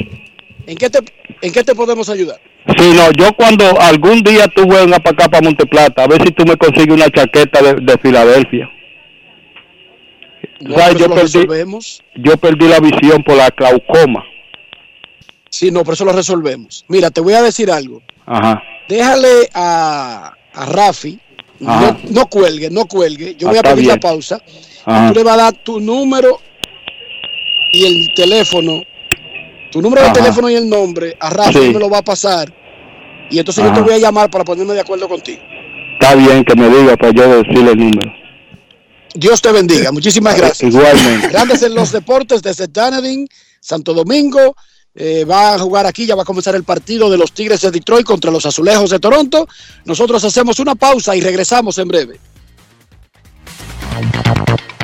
¿En 0.68 0.76
qué, 0.78 0.89
te, 0.89 0.99
¿En 1.41 1.53
qué 1.53 1.63
te 1.63 1.76
podemos 1.76 2.09
ayudar? 2.09 2.39
Sí, 2.76 2.91
no, 2.95 3.11
yo 3.11 3.32
cuando 3.36 3.80
algún 3.80 4.22
día 4.24 4.47
tú 4.47 4.68
vengas 4.68 4.99
para 5.01 5.11
acá, 5.11 5.30
para 5.30 5.43
Monteplata, 5.43 6.03
a 6.03 6.07
ver 6.07 6.24
si 6.24 6.32
tú 6.32 6.43
me 6.43 6.57
consigues 6.57 6.95
una 6.95 7.07
chaqueta 7.11 7.61
de, 7.61 7.74
de 7.76 7.97
Filadelfia. 7.99 8.68
No, 10.61 10.76
Yo 10.93 11.07
perdí, 11.09 11.22
resolvemos. 11.22 12.01
yo 12.16 12.38
perdí 12.38 12.68
la 12.68 12.80
visión 12.80 13.22
por 13.24 13.36
la 13.38 13.49
glaucoma. 13.49 14.24
Sí, 15.49 15.70
no, 15.70 15.82
pero 15.84 15.93
eso 15.93 16.05
lo 16.05 16.13
resolvemos. 16.13 16.84
Mira, 16.88 17.11
te 17.11 17.22
voy 17.22 17.34
a 17.34 17.43
decir 17.43 17.70
algo. 17.70 18.01
Ajá. 18.26 18.61
Déjale 18.89 19.49
a, 19.53 20.34
a 20.53 20.66
Rafi, 20.66 21.20
no, 21.59 21.97
no 22.09 22.26
cuelgue, 22.28 22.70
no 22.72 22.86
cuelgue. 22.86 23.36
Yo 23.36 23.47
Ah, 23.47 23.51
voy 23.51 23.59
a 23.59 23.63
pedir 23.63 23.86
la 23.88 23.97
pausa. 23.97 24.41
Ajá. 24.86 25.09
Tú 25.09 25.20
le 25.20 25.24
vas 25.24 25.34
a 25.36 25.43
dar 25.43 25.53
tu 25.53 25.80
número 25.80 26.39
y 27.76 27.86
el 27.86 28.13
teléfono, 28.15 28.82
tu 29.71 29.82
número 29.82 30.03
de 30.03 30.11
teléfono 30.11 30.49
y 30.49 30.55
el 30.55 30.69
nombre. 30.69 31.15
A 31.19 31.51
Sí. 31.51 31.59
me 31.59 31.80
lo 31.80 31.89
va 31.89 31.97
a 31.99 32.01
pasar. 32.03 32.51
Y 33.30 33.39
entonces 33.39 33.63
yo 33.65 33.73
te 33.73 33.82
voy 33.82 33.93
a 33.93 33.97
llamar 33.97 34.30
para 34.30 34.43
ponerme 34.45 34.73
de 34.73 34.82
acuerdo 34.82 35.09
contigo. 35.09 35.41
Está 35.99 36.15
bien 36.15 36.43
que 36.43 36.55
me 36.55 36.69
diga 36.69 36.95
para 36.95 37.11
yo 37.11 37.43
decirle 37.43 37.71
el 37.71 37.78
número. 37.78 38.11
Dios 39.13 39.41
te 39.41 39.51
bendiga. 39.51 39.91
Muchísimas 39.91 40.38
gracias. 40.38 40.73
Igualmente. 40.73 41.30
Grandes 41.30 41.63
en 41.63 41.73
los 41.73 41.91
deportes 41.91 42.41
desde 42.41 42.67
Dunedin, 42.67 43.28
Santo 43.59 43.93
Domingo. 43.93 44.55
Eh, 44.93 45.26
va 45.26 45.55
a 45.55 45.59
jugar 45.59 45.86
aquí, 45.86 46.05
ya 46.05 46.15
va 46.15 46.21
a 46.21 46.26
comenzar 46.26 46.55
el 46.55 46.63
partido 46.63 47.09
de 47.09 47.17
los 47.17 47.34
Tigres 47.34 47.59
de 47.61 47.71
Detroit 47.71 48.05
contra 48.05 48.32
los 48.32 48.45
Azulejos 48.45 48.89
de 48.89 48.99
Toronto. 48.99 49.47
Nosotros 49.84 50.23
hacemos 50.23 50.59
una 50.59 50.76
pausa 50.76 51.15
y 51.15 51.21
regresamos 51.21 51.78
en 51.78 51.88
breve. 51.89 52.19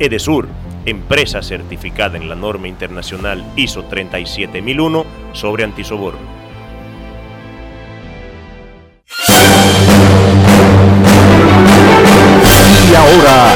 Edesur, 0.00 0.48
empresa 0.86 1.40
certificada 1.40 2.16
en 2.16 2.28
la 2.28 2.34
norma 2.34 2.66
internacional 2.66 3.44
ISO 3.54 3.84
37001 3.84 5.06
sobre 5.34 5.62
antisoborno. 5.62 6.41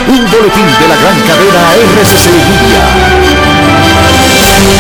Un 0.09 0.31
boletín 0.31 0.67
de 0.81 0.89
la 0.89 0.97
gran 0.97 1.21
cadena 1.21 1.63
RCC 2.01 2.33
Media. 2.33 3.26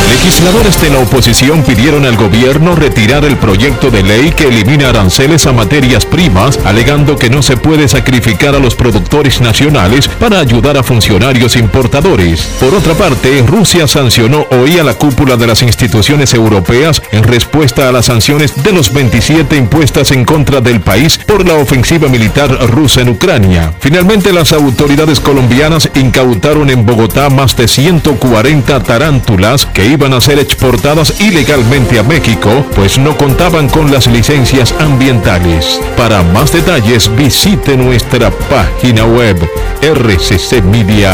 Legisladores 0.08 0.80
de 0.80 0.90
la 0.90 0.98
oposición 0.98 1.62
pidieron 1.62 2.04
al 2.04 2.16
gobierno 2.16 2.74
retirar 2.74 3.24
el 3.24 3.36
proyecto 3.36 3.90
de 3.90 4.02
ley 4.02 4.32
que 4.32 4.48
elimina 4.48 4.88
aranceles 4.88 5.46
a 5.46 5.52
materias 5.52 6.04
primas, 6.04 6.58
alegando 6.64 7.16
que 7.16 7.30
no 7.30 7.42
se 7.42 7.56
puede 7.56 7.88
sacrificar 7.88 8.54
a 8.54 8.58
los 8.58 8.74
productores 8.74 9.40
nacionales 9.40 10.08
para 10.08 10.40
ayudar 10.40 10.76
a 10.76 10.82
funcionarios 10.82 11.56
importadores. 11.56 12.42
Por 12.60 12.74
otra 12.74 12.94
parte, 12.94 13.44
Rusia 13.46 13.86
sancionó 13.86 14.46
hoy 14.50 14.78
a 14.78 14.84
la 14.84 14.94
cúpula 14.94 15.36
de 15.36 15.46
las 15.46 15.62
instituciones 15.62 16.34
europeas 16.34 17.02
en 17.12 17.22
respuesta 17.22 17.88
a 17.88 17.92
las 17.92 18.06
sanciones 18.06 18.62
de 18.62 18.72
los 18.72 18.92
27 18.92 19.56
impuestas 19.56 20.10
en 20.10 20.24
contra 20.24 20.60
del 20.60 20.80
país 20.80 21.18
por 21.18 21.46
la 21.46 21.54
ofensiva 21.54 22.08
militar 22.08 22.50
rusa 22.68 23.00
en 23.00 23.10
Ucrania. 23.10 23.72
Finalmente, 23.80 24.32
las 24.32 24.52
autoridades 24.52 25.20
colombianas 25.20 25.88
incautaron 25.94 26.70
en 26.70 26.84
Bogotá 26.84 27.30
más 27.30 27.56
de 27.56 27.68
140 27.68 28.82
tarántulas 28.82 29.65
que 29.74 29.86
iban 29.86 30.12
a 30.14 30.20
ser 30.20 30.38
exportadas 30.38 31.20
ilegalmente 31.20 31.98
a 31.98 32.02
México, 32.02 32.64
pues 32.74 32.98
no 32.98 33.16
contaban 33.16 33.68
con 33.68 33.90
las 33.90 34.06
licencias 34.06 34.74
ambientales. 34.80 35.80
Para 35.96 36.22
más 36.22 36.52
detalles 36.52 37.14
visite 37.16 37.76
nuestra 37.76 38.30
página 38.30 39.04
web 39.04 39.36
rccmedia.com.do. 39.82 41.06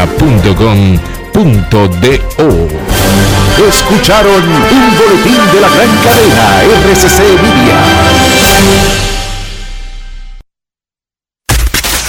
Escucharon 3.67 4.43
un 4.43 4.97
boletín 4.97 5.37
de 5.53 5.61
la 5.61 5.69
gran 5.69 5.95
cadena 6.03 6.63
RCC 6.63 7.19
Media. 7.41 7.77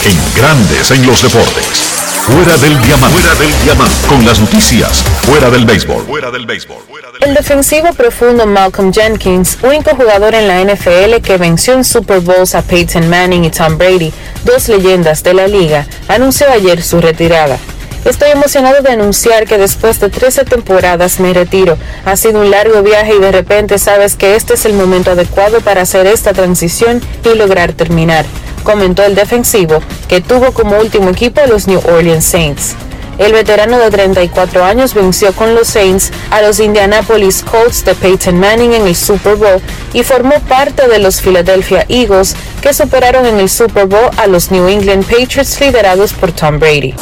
En 0.05 0.18
grandes 0.34 0.90
en 0.90 1.07
los 1.07 1.22
deportes. 1.22 1.93
Fuera 2.24 2.56
del 2.56 2.80
diamante. 2.80 3.18
Fuera 3.18 3.34
del 3.34 3.62
diamante. 3.64 3.94
Con 4.08 4.24
las 4.24 4.40
noticias. 4.40 5.02
Fuera 5.26 5.50
del 5.50 5.66
béisbol. 5.66 6.06
Fuera 6.06 6.30
del 6.30 6.46
béisbol. 6.46 6.78
El 7.20 7.34
defensivo 7.34 7.92
profundo 7.92 8.46
Malcolm 8.46 8.94
Jenkins, 8.94 9.58
único 9.62 9.90
jugador 9.94 10.34
en 10.34 10.48
la 10.48 10.64
NFL 10.64 11.20
que 11.22 11.36
venció 11.36 11.74
en 11.74 11.84
Super 11.84 12.20
Bowls 12.20 12.54
a 12.54 12.62
Peyton 12.62 13.10
Manning 13.10 13.44
y 13.44 13.50
Tom 13.50 13.76
Brady, 13.76 14.10
dos 14.44 14.68
leyendas 14.70 15.22
de 15.22 15.34
la 15.34 15.46
liga, 15.46 15.86
anunció 16.08 16.50
ayer 16.50 16.82
su 16.82 16.98
retirada. 16.98 17.58
Estoy 18.06 18.30
emocionado 18.30 18.80
de 18.80 18.90
anunciar 18.90 19.46
que 19.46 19.58
después 19.58 20.00
de 20.00 20.08
13 20.08 20.46
temporadas 20.46 21.20
me 21.20 21.34
retiro. 21.34 21.76
Ha 22.06 22.16
sido 22.16 22.40
un 22.40 22.50
largo 22.50 22.82
viaje 22.82 23.16
y 23.16 23.20
de 23.20 23.32
repente 23.32 23.78
sabes 23.78 24.16
que 24.16 24.34
este 24.34 24.54
es 24.54 24.64
el 24.64 24.72
momento 24.72 25.10
adecuado 25.10 25.60
para 25.60 25.82
hacer 25.82 26.06
esta 26.06 26.32
transición 26.32 27.02
y 27.22 27.36
lograr 27.36 27.74
terminar, 27.74 28.24
comentó 28.64 29.04
el 29.04 29.14
defensivo, 29.14 29.78
que 30.08 30.20
tuvo 30.20 30.50
como 30.52 30.78
último 30.78 31.10
equipo 31.10 31.40
a 31.40 31.46
los 31.46 31.68
New 31.68 31.80
Orleans 31.86 32.24
Saints. 32.24 32.74
El 33.18 33.32
veterano 33.32 33.78
de 33.78 33.90
34 33.90 34.64
años 34.64 34.92
venció 34.92 35.32
con 35.32 35.54
los 35.54 35.68
Saints 35.68 36.10
a 36.32 36.42
los 36.42 36.58
Indianapolis 36.58 37.44
Colts 37.44 37.84
de 37.84 37.94
Peyton 37.94 38.40
Manning 38.40 38.72
en 38.72 38.88
el 38.88 38.96
Super 38.96 39.36
Bowl 39.36 39.62
y 39.92 40.02
formó 40.02 40.40
parte 40.40 40.88
de 40.88 40.98
los 40.98 41.20
Philadelphia 41.20 41.86
Eagles 41.88 42.34
que 42.60 42.74
superaron 42.74 43.24
en 43.24 43.38
el 43.38 43.48
Super 43.48 43.86
Bowl 43.86 44.10
a 44.16 44.26
los 44.26 44.50
New 44.50 44.66
England 44.68 45.04
Patriots 45.04 45.60
liderados 45.60 46.12
por 46.12 46.32
Tom 46.32 46.58
Brady. 46.58 46.94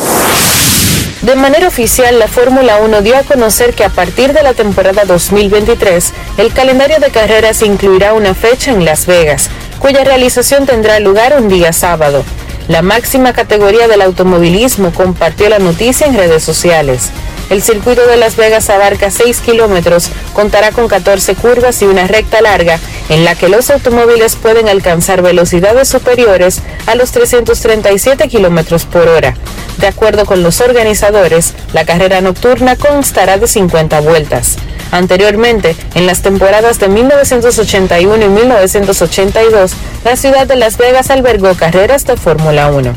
De 1.22 1.36
manera 1.36 1.68
oficial, 1.68 2.18
la 2.18 2.26
Fórmula 2.26 2.78
1 2.82 3.00
dio 3.00 3.16
a 3.16 3.22
conocer 3.22 3.74
que 3.74 3.84
a 3.84 3.88
partir 3.88 4.32
de 4.32 4.42
la 4.42 4.54
temporada 4.54 5.04
2023, 5.04 6.12
el 6.36 6.52
calendario 6.52 6.98
de 6.98 7.10
carreras 7.10 7.62
incluirá 7.62 8.12
una 8.12 8.34
fecha 8.34 8.72
en 8.72 8.84
Las 8.84 9.06
Vegas, 9.06 9.48
cuya 9.82 10.04
realización 10.04 10.64
tendrá 10.64 11.00
lugar 11.00 11.36
un 11.36 11.48
día 11.48 11.72
sábado. 11.72 12.24
la 12.68 12.80
máxima 12.80 13.32
categoría 13.32 13.88
del 13.88 14.00
automovilismo, 14.00 14.92
compartió 14.92 15.48
la 15.48 15.58
noticia 15.58 16.06
en 16.06 16.16
redes 16.16 16.44
sociales. 16.44 17.10
El 17.50 17.60
circuito 17.60 18.06
de 18.06 18.16
Las 18.16 18.36
Vegas 18.36 18.70
abarca 18.70 19.10
6 19.10 19.40
kilómetros, 19.40 20.10
contará 20.32 20.70
con 20.70 20.86
14 20.86 21.34
curvas 21.34 21.82
y 21.82 21.86
una 21.86 22.06
recta 22.06 22.40
larga 22.40 22.78
en 23.08 23.24
la 23.24 23.34
que 23.34 23.48
los 23.48 23.68
automóviles 23.70 24.36
pueden 24.36 24.68
alcanzar 24.68 25.20
velocidades 25.20 25.88
superiores 25.88 26.62
a 26.86 26.94
los 26.94 27.10
337 27.10 28.28
kilómetros 28.28 28.84
por 28.84 29.08
hora. 29.08 29.34
De 29.78 29.88
acuerdo 29.88 30.24
con 30.24 30.44
los 30.44 30.60
organizadores, 30.60 31.54
la 31.72 31.84
carrera 31.84 32.20
nocturna 32.20 32.76
constará 32.76 33.36
de 33.38 33.48
50 33.48 34.00
vueltas. 34.00 34.56
Anteriormente, 34.92 35.74
en 35.94 36.06
las 36.06 36.20
temporadas 36.20 36.78
de 36.78 36.88
1981 36.88 38.24
y 38.26 38.28
1982, 38.28 39.72
la 40.04 40.16
ciudad 40.16 40.46
de 40.46 40.54
Las 40.54 40.76
Vegas 40.76 41.10
albergó 41.10 41.54
carreras 41.54 42.04
de 42.04 42.18
Fórmula 42.18 42.70
1. 42.70 42.94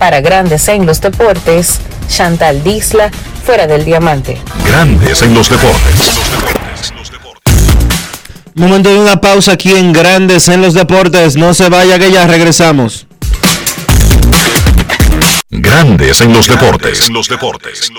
Para 0.00 0.20
Grandes 0.20 0.66
en 0.66 0.84
los 0.84 1.00
Deportes, 1.00 1.78
Chantal 2.08 2.64
Disla, 2.64 3.12
fuera 3.44 3.68
del 3.68 3.84
diamante. 3.84 4.42
Grandes 4.66 5.22
en 5.22 5.32
los 5.32 5.48
deportes. 5.48 6.12
Momento 8.54 8.92
de 8.92 8.98
una 8.98 9.20
pausa 9.20 9.52
aquí 9.52 9.70
en 9.76 9.92
Grandes 9.92 10.48
en 10.48 10.60
los 10.60 10.74
Deportes. 10.74 11.36
No 11.36 11.54
se 11.54 11.68
vaya 11.68 12.00
que 12.00 12.10
ya 12.10 12.26
regresamos. 12.26 13.06
Grandes 15.50 16.20
en 16.20 16.32
los 16.32 16.48
deportes. 16.48 17.06
En 17.06 17.14
los 17.14 17.28
deportes. 17.28 17.92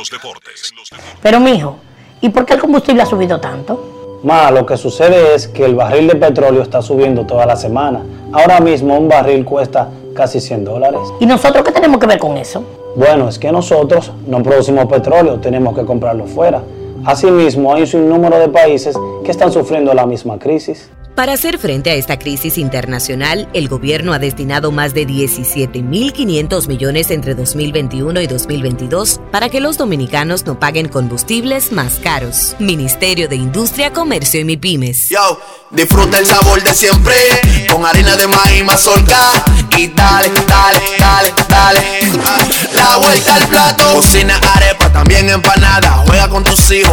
Pero 1.22 1.40
mijo, 1.40 1.80
¿y 2.24 2.30
por 2.30 2.46
qué 2.46 2.54
el 2.54 2.62
combustible 2.62 3.04
ha 3.04 3.06
subido 3.06 3.40
tanto? 3.40 3.80
Ma, 4.24 4.50
lo 4.50 4.66
que 4.66 4.78
sucede 4.78 5.36
es 5.36 5.50
que 5.50 5.66
el 5.66 5.76
barril 5.76 6.08
de 6.08 6.16
petróleo 6.16 6.62
está 6.62 6.82
subiendo 6.82 7.26
toda 7.26 7.46
la 7.46 7.58
semana. 7.58 8.02
Ahora 8.32 8.62
mismo 8.62 8.98
un 8.98 9.10
barril 9.10 9.44
cuesta 9.44 9.90
casi 10.16 10.40
100 10.40 10.64
dólares. 10.64 11.02
¿Y 11.20 11.26
nosotros 11.26 11.66
qué 11.66 11.74
tenemos 11.74 12.00
que 12.00 12.08
ver 12.08 12.18
con 12.18 12.38
eso? 12.38 12.64
Bueno, 12.96 13.28
es 13.28 13.38
que 13.38 13.52
nosotros 13.52 14.14
no 14.26 14.42
producimos 14.42 14.86
petróleo, 14.86 15.40
tenemos 15.42 15.76
que 15.76 15.84
comprarlo 15.84 16.26
fuera. 16.26 16.62
Asimismo, 17.06 17.74
hay 17.74 17.82
un 17.82 17.88
sinnúmero 17.88 18.40
de 18.40 18.50
países 18.50 18.96
que 19.24 19.32
están 19.32 19.52
sufriendo 19.52 19.94
la 19.94 20.06
misma 20.06 20.40
crisis. 20.40 20.90
Para 21.16 21.34
hacer 21.34 21.60
frente 21.60 21.92
a 21.92 21.94
esta 21.94 22.18
crisis 22.18 22.58
internacional, 22.58 23.48
el 23.54 23.68
gobierno 23.68 24.14
ha 24.14 24.20
destinado 24.20 24.72
más 24.72 24.96
de 24.96 25.06
17.500 25.06 26.68
millones 26.68 27.12
entre 27.12 27.36
2021 27.36 28.20
y 28.20 28.26
2022 28.26 29.22
para 29.32 29.50
que 29.50 29.60
los 29.60 29.78
dominicanos 29.78 30.44
no 30.48 30.58
paguen 30.58 30.88
combustibles 30.90 31.72
más 31.72 32.00
caros. 32.00 32.56
Ministerio 32.58 33.28
de 33.28 33.36
Industria, 33.36 33.94
Comercio 33.94 34.40
y 34.40 34.46
MIPIMES. 34.46 35.10
Yo, 35.10 35.40
disfruta 35.70 36.18
el 36.18 36.26
sabor 36.26 36.64
de 36.64 36.74
siempre 36.74 37.14
con 37.72 37.86
harina 37.86 38.16
de 38.16 38.26
maíz 38.26 38.64
mazorca 38.66 39.20
y 39.78 39.90
dale, 39.90 40.32
dale, 40.48 40.80
dale, 40.98 41.34
dale. 41.48 41.82
La 42.74 42.98
vuelta 42.98 43.36
al 43.36 43.48
plato, 43.50 43.94
cocina 43.94 44.40
arepa, 44.56 44.92
también 44.92 45.30
empanada. 45.30 46.04
Juega 46.08 46.28
con 46.28 46.44
tus 46.44 46.72
hijos, 46.72 46.93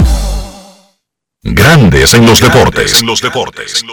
Grandes 1.43 2.13
en 2.13 2.23
los 2.27 2.39
deportes. 2.39 3.01
En 3.01 3.07
los 3.07 3.19
deportes. 3.19 3.83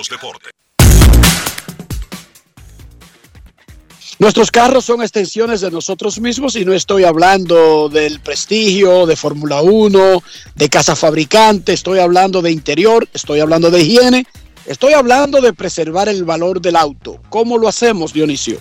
Nuestros 4.18 4.51
carros 4.51 4.84
son 4.84 5.01
extensiones 5.01 5.62
de 5.62 5.70
nosotros 5.70 6.20
mismos 6.20 6.57
y 6.57 6.66
no 6.66 6.74
estoy 6.74 7.05
hablando 7.05 7.88
del 7.88 8.20
prestigio, 8.20 9.07
de 9.07 9.16
Fórmula 9.16 9.62
1, 9.62 10.22
de 10.57 10.68
casa 10.68 10.94
fabricante, 10.94 11.72
estoy 11.72 12.01
hablando 12.01 12.42
de 12.42 12.51
interior, 12.51 13.09
estoy 13.14 13.40
hablando 13.40 13.70
de 13.70 13.80
higiene, 13.80 14.26
estoy 14.66 14.92
hablando 14.92 15.40
de 15.40 15.55
preservar 15.55 16.11
el 16.11 16.24
valor 16.24 16.61
del 16.61 16.76
auto. 16.76 17.18
¿Cómo 17.30 17.57
lo 17.57 17.66
hacemos, 17.66 18.12
Dionisio? 18.12 18.59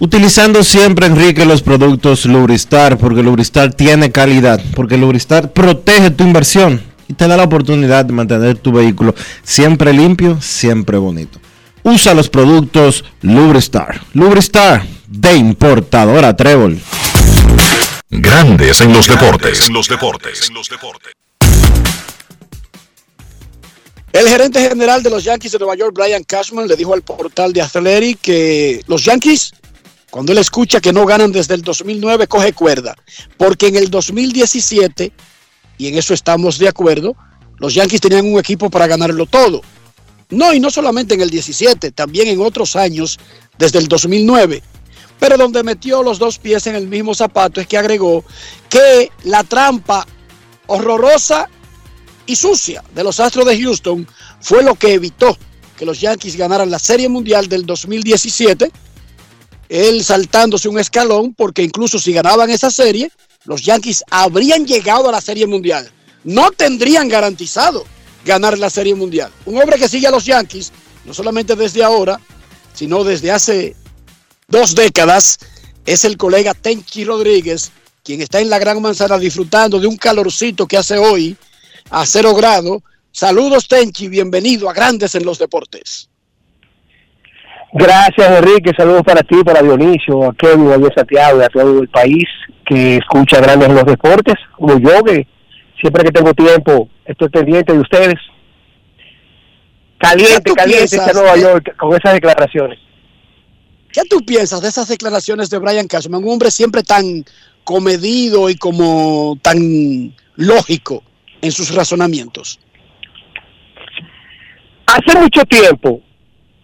Utilizando 0.00 0.64
siempre, 0.64 1.06
Enrique, 1.06 1.44
los 1.44 1.62
productos 1.62 2.26
Lubristar, 2.26 2.98
porque 2.98 3.22
Lubristar 3.22 3.72
tiene 3.72 4.10
calidad, 4.10 4.60
porque 4.74 4.96
Lubristar 4.96 5.52
protege 5.52 6.10
tu 6.10 6.24
inversión 6.24 6.95
y 7.08 7.14
te 7.14 7.28
da 7.28 7.36
la 7.36 7.44
oportunidad 7.44 8.04
de 8.04 8.12
mantener 8.12 8.58
tu 8.58 8.72
vehículo 8.72 9.14
siempre 9.42 9.92
limpio, 9.92 10.40
siempre 10.40 10.98
bonito. 10.98 11.38
Usa 11.82 12.14
los 12.14 12.28
productos 12.28 13.04
Lubristar. 13.22 14.00
Lubristar 14.12 14.84
de 15.06 15.36
importadora 15.36 16.34
Trébol. 16.34 16.80
Grandes 18.10 18.80
en 18.80 18.92
los 18.92 19.06
deportes. 19.06 19.68
En 19.68 19.74
los 19.74 19.88
deportes. 19.88 20.50
El 24.12 24.28
gerente 24.28 24.66
general 24.66 25.02
de 25.02 25.10
los 25.10 25.24
Yankees 25.24 25.52
de 25.52 25.58
Nueva 25.58 25.76
York, 25.76 25.92
Brian 25.94 26.24
Cashman, 26.24 26.66
le 26.66 26.74
dijo 26.74 26.94
al 26.94 27.02
portal 27.02 27.52
de 27.52 27.60
Athletic 27.60 28.20
que 28.22 28.80
los 28.86 29.04
Yankees, 29.04 29.52
cuando 30.10 30.32
él 30.32 30.38
escucha 30.38 30.80
que 30.80 30.92
no 30.92 31.04
ganan 31.04 31.30
desde 31.30 31.54
el 31.54 31.60
2009, 31.60 32.26
coge 32.26 32.52
cuerda. 32.54 32.96
Porque 33.36 33.66
en 33.66 33.76
el 33.76 33.90
2017, 33.90 35.12
y 35.78 35.88
en 35.88 35.98
eso 35.98 36.14
estamos 36.14 36.58
de 36.58 36.68
acuerdo, 36.68 37.16
los 37.58 37.74
Yankees 37.74 38.00
tenían 38.00 38.26
un 38.26 38.38
equipo 38.38 38.70
para 38.70 38.86
ganarlo 38.86 39.26
todo. 39.26 39.62
No, 40.30 40.52
y 40.52 40.60
no 40.60 40.70
solamente 40.70 41.14
en 41.14 41.20
el 41.20 41.30
17, 41.30 41.92
también 41.92 42.28
en 42.28 42.40
otros 42.40 42.76
años, 42.76 43.18
desde 43.58 43.78
el 43.78 43.88
2009. 43.88 44.62
Pero 45.18 45.38
donde 45.38 45.62
metió 45.62 46.02
los 46.02 46.18
dos 46.18 46.38
pies 46.38 46.66
en 46.66 46.74
el 46.74 46.88
mismo 46.88 47.14
zapato 47.14 47.60
es 47.60 47.66
que 47.66 47.78
agregó 47.78 48.24
que 48.68 49.10
la 49.24 49.44
trampa 49.44 50.06
horrorosa 50.66 51.48
y 52.26 52.36
sucia 52.36 52.82
de 52.94 53.04
los 53.04 53.20
Astros 53.20 53.46
de 53.46 53.60
Houston 53.60 54.06
fue 54.40 54.62
lo 54.62 54.74
que 54.74 54.94
evitó 54.94 55.38
que 55.76 55.86
los 55.86 56.00
Yankees 56.00 56.36
ganaran 56.36 56.70
la 56.70 56.78
Serie 56.78 57.08
Mundial 57.08 57.48
del 57.48 57.66
2017. 57.66 58.70
Él 59.68 60.04
saltándose 60.04 60.68
un 60.68 60.78
escalón 60.78 61.34
porque 61.34 61.62
incluso 61.62 61.98
si 61.98 62.12
ganaban 62.12 62.50
esa 62.50 62.70
serie, 62.70 63.10
los 63.46 63.62
Yankees 63.62 64.04
habrían 64.10 64.66
llegado 64.66 65.08
a 65.08 65.12
la 65.12 65.20
Serie 65.20 65.46
Mundial. 65.46 65.88
No 66.24 66.50
tendrían 66.50 67.08
garantizado 67.08 67.84
ganar 68.24 68.58
la 68.58 68.68
Serie 68.68 68.94
Mundial. 68.94 69.30
Un 69.46 69.60
hombre 69.60 69.78
que 69.78 69.88
sigue 69.88 70.08
a 70.08 70.10
los 70.10 70.24
Yankees, 70.24 70.72
no 71.04 71.14
solamente 71.14 71.54
desde 71.54 71.82
ahora, 71.82 72.20
sino 72.74 73.04
desde 73.04 73.30
hace 73.30 73.76
dos 74.48 74.74
décadas, 74.74 75.38
es 75.86 76.04
el 76.04 76.16
colega 76.16 76.52
Tenchi 76.52 77.04
Rodríguez, 77.04 77.70
quien 78.02 78.20
está 78.20 78.40
en 78.40 78.50
la 78.50 78.58
Gran 78.58 78.82
Manzana 78.82 79.18
disfrutando 79.18 79.78
de 79.78 79.86
un 79.86 79.96
calorcito 79.96 80.66
que 80.66 80.76
hace 80.76 80.98
hoy 80.98 81.36
a 81.90 82.04
cero 82.04 82.34
grado. 82.34 82.82
Saludos 83.12 83.68
Tenchi, 83.68 84.08
bienvenido 84.08 84.68
a 84.68 84.72
Grandes 84.72 85.14
en 85.14 85.24
los 85.24 85.38
Deportes. 85.38 86.10
Gracias 87.72 88.30
Enrique, 88.38 88.72
saludos 88.76 89.02
para 89.04 89.22
ti, 89.22 89.36
para 89.44 89.62
Dionisio, 89.62 90.24
a 90.24 90.34
Kevin, 90.34 90.70
a 90.72 90.94
Santiago 90.94 91.40
y 91.40 91.44
a 91.44 91.48
todo 91.48 91.80
el 91.80 91.88
país 91.88 92.24
que 92.66 92.96
escucha 92.96 93.40
Grandes 93.40 93.68
en 93.68 93.74
los 93.74 93.84
Deportes, 93.84 94.34
como 94.56 94.78
yo 94.78 95.02
que 95.04 95.26
siempre 95.80 96.04
que 96.04 96.10
tengo 96.10 96.34
tiempo 96.34 96.88
estoy 97.04 97.28
pendiente 97.28 97.72
de 97.72 97.78
ustedes. 97.78 98.16
Caliente, 99.98 100.52
caliente 100.52 100.96
está 100.96 101.12
Nueva 101.12 101.36
York 101.36 101.74
con 101.76 101.94
esas 101.94 102.14
declaraciones. 102.14 102.78
¿Qué 103.92 104.02
tú 104.10 104.20
piensas 104.26 104.60
de 104.60 104.68
esas 104.68 104.88
declaraciones 104.88 105.48
de 105.48 105.58
Brian 105.58 105.86
Cashman? 105.86 106.22
Un 106.22 106.32
hombre 106.32 106.50
siempre 106.50 106.82
tan 106.82 107.24
comedido 107.64 108.50
y 108.50 108.56
como 108.56 109.38
tan 109.40 110.14
lógico 110.34 111.02
en 111.40 111.50
sus 111.50 111.74
razonamientos. 111.74 112.60
Hace 114.86 115.18
mucho 115.18 115.42
tiempo 115.44 116.00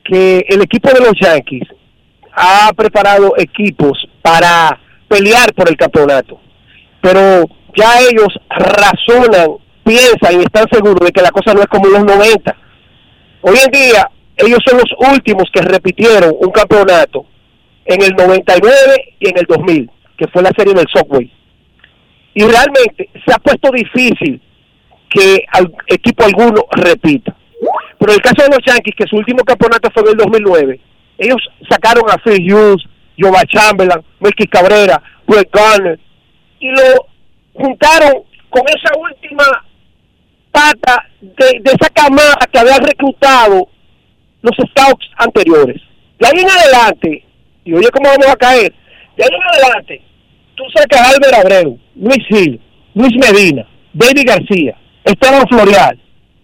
que 0.05 0.45
el 0.49 0.63
equipo 0.63 0.91
de 0.93 1.01
los 1.01 1.13
Yankees 1.21 1.69
ha 2.35 2.73
preparado 2.75 3.35
equipos 3.39 4.07
para 4.21 4.79
pelear 5.13 5.53
por 5.55 5.69
el 5.69 5.77
campeonato, 5.77 6.41
pero 7.03 7.45
ya 7.77 8.01
ellos 8.01 8.29
razonan, 8.49 9.59
piensan 9.85 10.41
y 10.41 10.45
están 10.45 10.67
seguros 10.73 11.01
de 11.01 11.13
que 11.13 11.21
la 11.21 11.31
cosa 11.31 11.53
no 11.53 11.61
es 11.61 11.67
como 11.67 11.89
los 11.89 12.03
90. 12.03 12.57
Hoy 13.43 13.57
en 13.63 13.71
día, 13.71 14.11
ellos 14.39 14.61
son 14.67 14.79
los 14.79 15.13
últimos 15.13 15.45
que 15.53 15.61
repitieron 15.61 16.33
un 16.39 16.51
campeonato 16.51 17.27
en 17.85 18.03
el 18.03 18.13
99 18.15 19.17
y 19.21 19.29
en 19.29 19.39
el 19.39 19.45
2000, 19.45 19.91
que 20.17 20.29
fue 20.29 20.43
la 20.43 20.53
serie 20.57 20.73
del 20.73 20.87
Subway. 20.89 21.31
Y 22.35 22.45
realmente 22.45 23.11
se 23.27 23.35
ha 23.35 23.39
puesto 23.39 23.71
difícil 23.71 24.41
que 25.11 25.45
al 25.53 25.71
equipo 25.89 26.25
alguno 26.25 26.65
repita. 26.71 27.37
Pero 27.99 28.13
en 28.13 28.17
el 28.17 28.23
caso 28.23 28.49
de 28.49 28.57
los 28.57 28.65
Yankees, 28.65 28.95
que 28.97 29.07
su 29.07 29.17
último 29.17 29.45
campeonato 29.45 29.91
fue 29.93 30.05
en 30.05 30.09
el 30.09 30.17
2009, 30.17 30.81
ellos 31.19 31.43
sacaron 31.69 32.05
a 32.11 32.17
Phil 32.17 32.51
Hughes, 32.51 32.83
Jova 33.23 33.43
Chamberlain, 33.47 34.05
Melky 34.21 34.47
Cabrera, 34.47 35.01
Brett 35.27 35.49
Garner, 35.53 35.99
y 36.61 36.69
lo 36.71 37.07
juntaron 37.55 38.25
con 38.51 38.63
esa 38.69 38.97
última 38.99 39.45
pata 40.51 41.07
de, 41.21 41.63
esa 41.65 41.89
camada 41.91 42.39
que 42.53 42.59
había 42.59 42.79
reclutado 42.79 43.69
los 44.43 44.57
scouts 44.57 45.07
anteriores. 45.17 45.81
De 46.19 46.27
ahí 46.27 46.43
en 46.43 46.51
adelante, 46.51 47.25
y 47.65 47.75
oye 47.75 47.89
cómo 47.91 48.11
vamos 48.11 48.29
a 48.29 48.37
caer, 48.37 48.73
de 49.17 49.25
ahí 49.25 49.31
en 49.33 49.55
adelante, 49.55 50.03
tú 50.55 50.65
sacas 50.75 51.01
a 51.01 51.11
Albert 51.11 51.35
Abreu, 51.35 51.79
Luis 51.97 52.25
Gil, 52.29 52.61
Luis 52.95 53.13
Medina, 53.17 53.67
David 53.93 54.25
García, 54.27 54.77
Esteban 55.05 55.47
Florial 55.49 56.01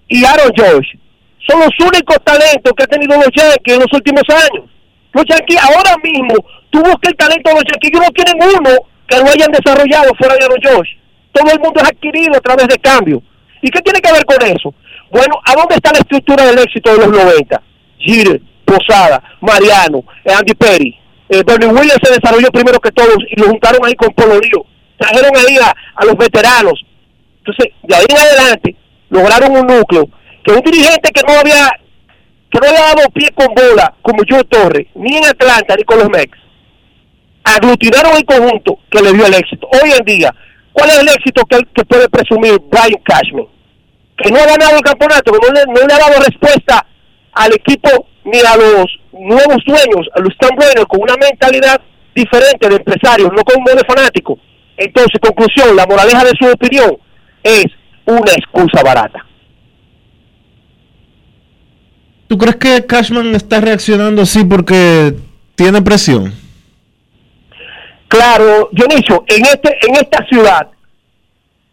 y 0.08 0.24
Aaron 0.24 0.52
George. 0.56 0.98
Son 1.46 1.60
los 1.60 1.70
únicos 1.80 2.16
talentos 2.24 2.72
que 2.76 2.84
ha 2.84 2.86
tenido 2.86 3.16
los 3.16 3.30
Yankees 3.34 3.74
en 3.74 3.80
los 3.80 3.92
últimos 3.92 4.22
años. 4.28 4.68
Los 5.12 5.24
Yankees 5.28 5.58
ahora 5.62 5.96
mismo, 6.02 6.34
tú 6.70 6.80
buscas 6.80 7.10
el 7.10 7.16
talento 7.16 7.50
de 7.50 7.54
los 7.56 7.64
Yankees, 7.64 7.90
ellos 7.90 8.06
no 8.06 8.12
tienen 8.12 8.58
uno 8.58 8.70
que 9.06 9.18
lo 9.18 9.26
hayan 9.26 9.50
desarrollado 9.50 10.12
fuera 10.18 10.34
de 10.34 10.44
Aaron 10.44 10.58
George. 10.60 10.92
Todo 11.32 11.52
el 11.52 11.60
mundo 11.60 11.80
es 11.80 11.88
adquirido 11.88 12.36
a 12.36 12.40
través 12.40 12.68
de 12.68 12.78
cambio. 12.78 13.22
¿Y 13.62 13.70
qué 13.70 13.80
tiene 13.80 14.00
que 14.00 14.12
ver 14.12 14.24
con 14.24 14.42
eso? 14.46 14.74
Bueno, 15.10 15.40
¿a 15.44 15.54
dónde 15.54 15.76
está 15.76 15.92
la 15.92 15.98
estructura 15.98 16.44
del 16.46 16.58
éxito 16.58 16.92
de 16.92 16.98
los 16.98 17.08
90? 17.08 17.62
Gire, 17.98 18.40
Posada, 18.64 19.22
Mariano, 19.40 20.04
eh, 20.24 20.32
Andy 20.32 20.54
Perry. 20.54 20.94
Eh, 21.30 21.42
Bernie 21.46 21.68
Williams 21.68 22.00
se 22.02 22.12
desarrolló 22.12 22.48
primero 22.50 22.78
que 22.80 22.90
todos 22.90 23.16
y 23.30 23.40
lo 23.40 23.48
juntaron 23.48 23.84
ahí 23.84 23.94
con 23.94 24.10
Polo 24.14 24.38
Río. 24.40 24.64
Trajeron 24.98 25.36
ahí 25.36 25.56
a, 25.58 26.04
los 26.04 26.16
veteranos. 26.16 26.84
Entonces, 27.38 27.72
de 27.82 27.94
ahí 27.94 28.04
en 28.08 28.18
adelante, 28.18 28.76
lograron 29.10 29.56
un 29.56 29.66
núcleo 29.66 30.08
que 30.44 30.52
un 30.52 30.60
dirigente 30.60 31.10
que 31.12 31.22
no 31.26 31.38
había 31.38 31.68
que 32.50 32.58
no 32.60 32.66
había 32.66 32.80
dado 32.80 33.10
pie 33.12 33.28
con 33.34 33.48
bola 33.54 33.94
como 34.00 34.22
Joe 34.28 34.44
Torre, 34.44 34.88
ni 34.94 35.18
en 35.18 35.26
Atlanta 35.26 35.76
ni 35.76 35.84
con 35.84 35.98
los 35.98 36.08
Mex, 36.08 36.30
aglutinaron 37.56 38.16
el 38.16 38.24
conjunto 38.24 38.78
que 38.90 39.00
le 39.00 39.12
dio 39.12 39.26
el 39.26 39.34
éxito. 39.34 39.68
Hoy 39.72 39.90
en 39.98 40.04
día, 40.04 40.34
¿cuál 40.72 40.90
es 40.90 40.98
el 40.98 41.08
éxito 41.08 41.42
que, 41.46 41.84
puede 41.84 42.08
presumir 42.08 42.60
Brian 42.70 43.00
Cashman? 43.04 43.46
Que 44.16 44.30
no 44.30 44.38
ha 44.38 44.46
ganado 44.46 44.76
el 44.76 44.82
campeonato, 44.82 45.32
que 45.32 45.38
no 45.48 45.54
le, 45.54 45.94
ha 45.94 45.98
dado 45.98 46.20
respuesta 46.24 46.86
al 47.32 47.52
equipo 47.52 48.06
ni 48.24 48.38
a 48.38 48.56
los 48.56 48.86
nuevos 49.12 49.62
dueños, 49.64 50.08
a 50.14 50.20
los 50.20 50.32
Stan 50.32 50.56
Brenner, 50.56 50.86
con 50.86 51.02
una 51.02 51.14
mentalidad 51.16 51.80
diferente 52.14 52.68
de 52.68 52.76
empresarios, 52.76 53.30
no 53.32 53.42
como 53.42 53.64
de 53.70 53.84
fanático. 53.86 54.38
Entonces, 54.76 55.20
conclusión, 55.20 55.76
la 55.76 55.86
moraleja 55.86 56.24
de 56.24 56.32
su 56.38 56.46
opinión 56.46 56.96
es 57.42 57.66
una 58.06 58.32
excusa 58.32 58.82
barata. 58.82 59.24
¿Tú 62.26 62.36
crees 62.36 62.56
que 62.56 62.86
Cashman 62.86 63.34
está 63.34 63.60
reaccionando 63.60 64.22
así 64.22 64.44
porque 64.44 65.14
tiene 65.54 65.80
presión? 65.80 66.32
Claro, 68.08 68.70
Dionisio, 68.72 69.24
en 69.28 69.44
este 69.44 69.76
en 69.86 69.94
esta 69.96 70.24
ciudad 70.26 70.68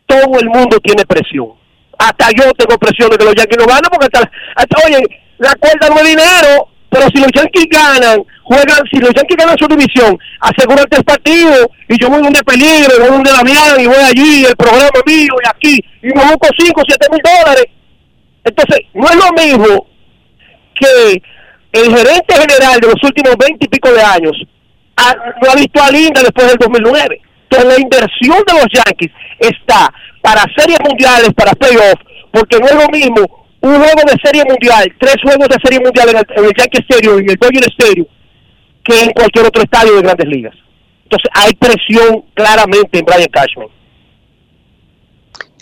todo 0.05 0.39
el 0.39 0.49
mundo 0.49 0.79
tiene 0.79 1.05
presión. 1.05 1.53
Hasta 1.97 2.29
yo 2.31 2.51
tengo 2.53 2.77
presión 2.77 3.09
de 3.09 3.17
que 3.17 3.25
los 3.25 3.35
Yankees 3.35 3.57
no 3.57 3.65
ganan 3.65 3.89
porque 3.89 4.07
hasta, 4.11 4.31
hasta 4.55 4.85
oye, 4.85 5.01
la 5.37 5.55
cuerda 5.55 5.89
no 5.89 5.97
es 6.01 6.09
dinero, 6.09 6.67
pero 6.89 7.07
si 7.07 7.21
los 7.21 7.31
Yankees 7.33 7.67
ganan, 7.71 8.23
juegan, 8.43 8.83
si 8.91 8.99
los 8.99 9.13
Yankees 9.13 9.37
ganan 9.37 9.57
su 9.57 9.67
división, 9.67 10.17
aseguran 10.41 10.85
tres 10.89 11.03
partidos 11.03 11.67
y 11.87 11.99
yo 11.99 12.09
voy 12.09 12.21
donde 12.21 12.43
peligro, 12.43 12.99
voy 12.99 13.09
donde 13.09 13.31
Damián 13.31 13.79
y 13.79 13.87
voy 13.87 14.03
allí, 14.03 14.45
el 14.45 14.55
programa 14.55 14.99
mío 15.05 15.33
y 15.41 15.47
aquí, 15.47 15.79
y 16.03 16.07
me 16.07 16.23
busco 16.25 16.47
5 16.57 16.81
o 16.81 16.83
7 16.85 17.07
mil 17.11 17.21
dólares. 17.23 17.65
Entonces, 18.43 18.79
no 18.93 19.07
es 19.07 19.15
lo 19.15 19.31
mismo 19.31 19.87
que 20.75 21.21
el 21.71 21.95
gerente 21.95 22.33
general 22.35 22.79
de 22.79 22.87
los 22.87 23.03
últimos 23.03 23.35
20 23.37 23.65
y 23.65 23.69
pico 23.69 23.91
de 23.91 24.01
años 24.01 24.35
no 25.41 25.51
ha 25.51 25.55
visto 25.55 25.81
a 25.81 25.91
Linda 25.91 26.21
después 26.21 26.47
del 26.47 26.57
2009. 26.57 27.21
Entonces, 27.49 27.67
la 27.67 27.81
inversión 27.81 28.37
de 28.47 28.53
los 28.53 28.67
Yankees 28.71 29.11
está 29.39 29.93
para 30.21 30.43
series 30.57 30.79
mundiales, 30.87 31.29
para 31.35 31.53
playoffs, 31.53 32.03
porque 32.31 32.57
no 32.59 32.65
es 32.65 32.75
lo 32.75 32.89
mismo 32.89 33.45
un 33.61 33.77
juego 33.77 34.01
de 34.05 34.19
serie 34.23 34.43
mundial, 34.45 34.93
tres 34.99 35.15
juegos 35.23 35.47
de 35.47 35.57
serie 35.63 35.79
mundial 35.79 36.09
en 36.09 36.17
el, 36.17 36.25
en 36.35 36.45
el 36.45 36.53
Yankee 36.55 36.81
Stadium, 36.87 37.19
en 37.19 37.29
el 37.29 37.35
Dodger 37.35 37.63
Stadium, 37.69 38.07
que 38.83 39.03
en 39.03 39.11
cualquier 39.11 39.45
otro 39.45 39.63
estadio 39.63 39.95
de 39.95 40.01
grandes 40.01 40.27
ligas. 40.27 40.53
Entonces 41.03 41.29
hay 41.33 41.53
presión 41.53 42.25
claramente 42.33 42.99
en 42.99 43.05
Brian 43.05 43.29
Cashman. 43.31 43.67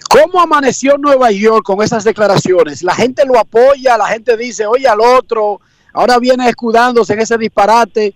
¿Cómo 0.10 0.41
amaneció 0.41 0.97
Nueva 0.97 1.31
York 1.31 1.64
con 1.64 1.81
esas 1.81 2.03
declaraciones? 2.03 2.84
La 2.84 2.93
gente 2.93 3.26
lo 3.26 3.39
apoya, 3.39 3.97
la 3.97 4.07
gente 4.07 4.38
dice, 4.38 4.65
oye 4.65 4.88
al 4.88 4.99
otro, 5.01 5.60
ahora 5.93 6.19
viene 6.19 6.47
escudándose 6.47 7.14
en 7.14 7.22
ese 7.22 7.38
disparate. 7.38 8.14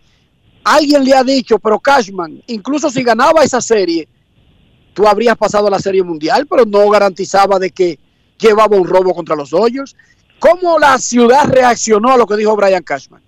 Alguien 0.69 1.05
le 1.05 1.15
ha 1.15 1.23
dicho, 1.23 1.59
pero 1.59 1.79
Cashman, 1.79 2.43
incluso 2.47 2.89
si 2.89 3.01
ganaba 3.01 3.41
esa 3.41 3.61
serie, 3.61 4.05
tú 4.93 5.07
habrías 5.07 5.37
pasado 5.37 5.67
a 5.67 5.71
la 5.71 5.79
serie 5.79 6.03
mundial, 6.03 6.45
pero 6.45 6.65
no 6.65 6.89
garantizaba 6.89 7.57
de 7.57 7.69
que 7.69 7.97
llevaba 8.37 8.75
un 8.75 8.85
robo 8.85 9.15
contra 9.15 9.33
los 9.33 9.51
Dodgers. 9.51 9.95
¿Cómo 10.39 10.77
la 10.77 10.97
ciudad 10.97 11.45
reaccionó 11.47 12.11
a 12.11 12.17
lo 12.17 12.27
que 12.27 12.35
dijo 12.35 12.53
Brian 12.57 12.83
Cashman? 12.83 13.21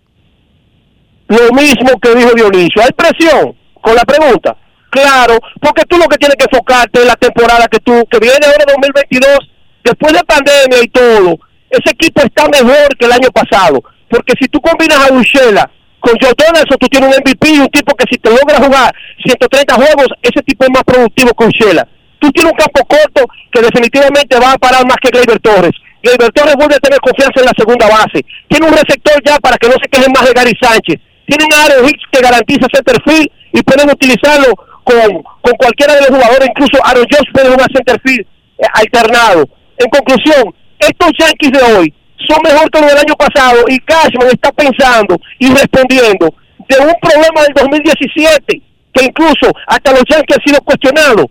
Lo 1.30 1.54
mismo 1.54 1.98
que 2.02 2.14
dijo 2.14 2.34
Dionisio. 2.34 2.82
¿Hay 2.84 2.92
presión 2.92 3.56
con 3.82 3.96
la 3.96 4.04
pregunta? 4.04 4.58
Claro, 4.90 5.40
porque 5.62 5.84
tú 5.88 5.98
lo 5.98 6.10
que 6.10 6.18
tienes 6.18 6.36
que 6.36 6.44
enfocarte 6.52 7.00
en 7.00 7.08
la 7.08 7.16
temporada 7.16 7.70
que 7.70 7.80
tú, 7.80 8.06
que 8.12 8.20
viene 8.20 8.48
ahora 8.48 8.66
2022, 8.68 9.38
después 9.86 10.12
de 10.12 10.24
pandemia 10.26 10.84
y 10.84 10.90
todo, 10.90 11.40
ese 11.70 11.92
equipo 11.92 12.22
está 12.22 12.50
mejor 12.50 12.98
que 12.98 13.06
el 13.06 13.14
año 13.14 13.30
pasado. 13.32 13.82
Porque 14.10 14.34
si 14.38 14.50
tú 14.50 14.60
combinas 14.60 15.10
a 15.10 15.14
Ushela 15.14 15.72
con 16.00 16.16
Joe 16.20 16.34
Donaldson, 16.38 16.78
tú 16.80 16.88
tienes 16.88 17.10
un 17.10 17.16
MVP 17.22 17.50
y 17.50 17.60
un 17.60 17.70
tipo 17.70 17.96
que 17.96 18.06
si 18.10 18.18
te 18.18 18.30
logra 18.30 18.58
jugar 18.58 18.94
130 19.26 19.76
juegos, 19.76 20.08
ese 20.22 20.42
tipo 20.44 20.64
es 20.64 20.72
más 20.72 20.84
productivo 20.84 21.32
que 21.34 21.46
Ushela. 21.46 21.88
Tú 22.20 22.32
tienes 22.32 22.52
un 22.52 22.58
campo 22.58 22.84
corto 22.86 23.26
que 23.52 23.62
definitivamente 23.62 24.40
va 24.40 24.54
a 24.54 24.58
parar 24.58 24.86
más 24.86 24.98
que 25.02 25.10
Gleyber 25.10 25.40
Torres. 25.40 25.72
Gleyber 26.04 26.32
Torres 26.32 26.56
vuelve 26.56 26.76
a 26.76 26.80
tener 26.80 27.00
confianza 27.00 27.40
en 27.40 27.46
la 27.46 27.56
segunda 27.58 27.88
base. 27.88 28.24
Tiene 28.48 28.68
un 28.68 28.74
receptor 28.74 29.22
ya 29.24 29.38
para 29.40 29.58
que 29.58 29.68
no 29.68 29.76
se 29.82 29.90
quejen 29.90 30.12
más 30.12 30.26
de 30.26 30.34
Gary 30.34 30.56
Sánchez. 30.60 31.00
Tienen 31.28 31.48
a 31.54 31.64
Aaron 31.66 31.88
Hicks 31.88 32.04
que 32.12 32.22
garantiza 32.22 32.68
centerfield 32.74 33.28
y 33.54 33.62
pueden 33.64 33.90
utilizarlo 33.90 34.56
con, 34.84 35.24
con 35.42 35.54
cualquiera 35.58 35.96
de 35.96 36.02
los 36.02 36.10
jugadores, 36.10 36.50
incluso 36.50 36.84
Aaron 36.84 37.06
Jones 37.12 37.30
puede 37.34 37.52
jugar 37.52 37.68
centerfield 37.72 38.26
eh, 38.58 38.68
alternado. 38.74 39.48
En 39.78 39.90
conclusión, 39.90 40.56
estos 40.80 41.12
Yankees 41.20 41.52
de 41.52 41.62
hoy 41.74 41.94
son 42.28 42.38
mejor 42.44 42.70
que 42.72 42.80
los 42.82 42.90
del 42.90 43.00
año 43.00 43.16
pasado 43.16 43.64
y 43.68 43.80
Cashman 43.80 44.28
está 44.32 44.52
pensando 44.52 45.18
y 45.40 45.48
respondiendo 45.50 46.34
de 46.68 46.78
un 46.80 46.94
problema 47.02 47.42
del 47.44 47.54
2017 47.56 48.62
que 48.94 49.06
incluso 49.06 49.52
hasta 49.68 49.92
los 49.92 50.04
Yankees 50.10 50.38
han 50.38 50.44
sido 50.46 50.62
cuestionados. 50.62 51.26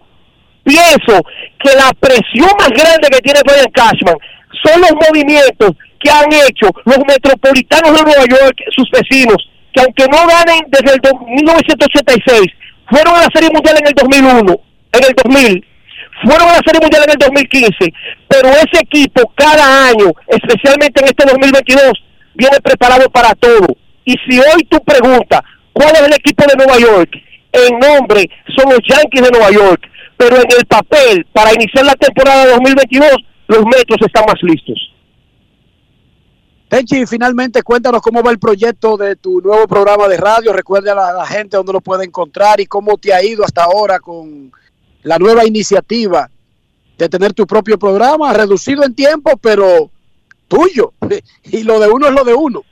Pienso 0.65 1.23
que 1.63 1.71
la 1.77 1.91
presión 1.99 2.51
más 2.59 2.69
grande 2.71 3.09
que 3.11 3.21
tiene 3.21 3.41
Brian 3.45 3.71
Cashman 3.73 4.17
son 4.65 4.81
los 4.81 4.93
movimientos 5.09 5.73
que 6.01 6.11
han 6.11 6.27
hecho 6.33 6.69
los 6.85 6.99
metropolitanos 7.07 7.93
de 7.97 8.03
Nueva 8.05 8.25
York, 8.31 8.57
sus 8.77 8.89
vecinos, 8.91 9.37
que 9.73 9.81
aunque 9.83 10.07
no 10.09 10.27
ganen 10.27 10.61
desde 10.69 10.95
el 10.95 11.01
do- 11.01 11.19
1986, 11.27 12.47
fueron 12.91 13.15
a 13.17 13.23
la 13.23 13.29
Serie 13.35 13.51
Mundial 13.53 13.77
en 13.81 13.87
el 13.89 13.95
2001, 13.95 14.61
en 14.93 15.05
el 15.05 15.15
2000, 15.25 15.67
fueron 16.25 16.49
a 16.49 16.53
la 16.53 16.63
Serie 16.65 16.81
Mundial 16.81 17.05
en 17.05 17.11
el 17.11 17.19
2015, 17.19 17.93
pero 18.29 18.49
ese 18.51 18.81
equipo 18.83 19.33
cada 19.35 19.89
año, 19.89 20.13
especialmente 20.27 21.01
en 21.01 21.07
este 21.07 21.25
2022, 21.27 21.93
viene 22.35 22.61
preparado 22.61 23.09
para 23.11 23.35
todo. 23.35 23.67
Y 24.05 24.15
si 24.27 24.39
hoy 24.39 24.65
tú 24.71 24.79
preguntas 24.85 25.41
cuál 25.73 25.95
es 25.95 26.03
el 26.03 26.15
equipo 26.15 26.45
de 26.49 26.57
Nueva 26.57 26.79
York, 26.79 27.11
en 27.53 27.79
nombre 27.79 28.29
son 28.57 28.71
los 28.71 28.81
Yankees 28.89 29.23
de 29.23 29.31
Nueva 29.31 29.51
York, 29.51 29.83
pero 30.17 30.37
en 30.37 30.51
el 30.59 30.67
papel, 30.67 31.27
para 31.33 31.55
iniciar 31.55 31.85
la 31.85 31.95
temporada 31.95 32.47
2022, 32.47 33.09
los 33.49 33.65
metros 33.65 33.99
están 34.01 34.25
más 34.27 34.43
listos. 34.43 34.77
Tenchi, 36.69 37.07
finalmente 37.07 37.63
cuéntanos 37.63 38.03
cómo 38.03 38.23
va 38.23 38.31
el 38.31 38.39
proyecto 38.39 38.99
de 38.99 39.17
tu 39.17 39.41
nuevo 39.41 39.67
programa 39.67 40.07
de 40.07 40.19
radio. 40.19 40.53
Recuerda 40.53 40.93
a 40.93 41.15
la 41.15 41.27
gente 41.27 41.57
dónde 41.57 41.73
lo 41.73 41.81
puede 41.81 42.05
encontrar 42.05 42.61
y 42.61 42.67
cómo 42.67 42.99
te 42.99 43.15
ha 43.15 43.25
ido 43.25 43.43
hasta 43.43 43.65
ahora 43.65 43.99
con 44.01 44.53
la 45.09 45.19
nueva 45.19 45.47
iniciativa 45.47 46.29
de 46.99 47.09
tener 47.09 47.33
tu 47.33 47.47
propio 47.47 47.79
programa, 47.79 48.35
reducido 48.35 48.85
en 48.85 48.95
tiempo, 48.95 49.39
pero 49.41 49.91
tuyo. 50.47 50.93
Y 51.51 51.63
lo 51.63 51.81
de 51.81 51.89
uno 51.89 52.09
es 52.09 52.13
lo 52.13 52.25
de 52.25 52.35
uno. 52.35 52.63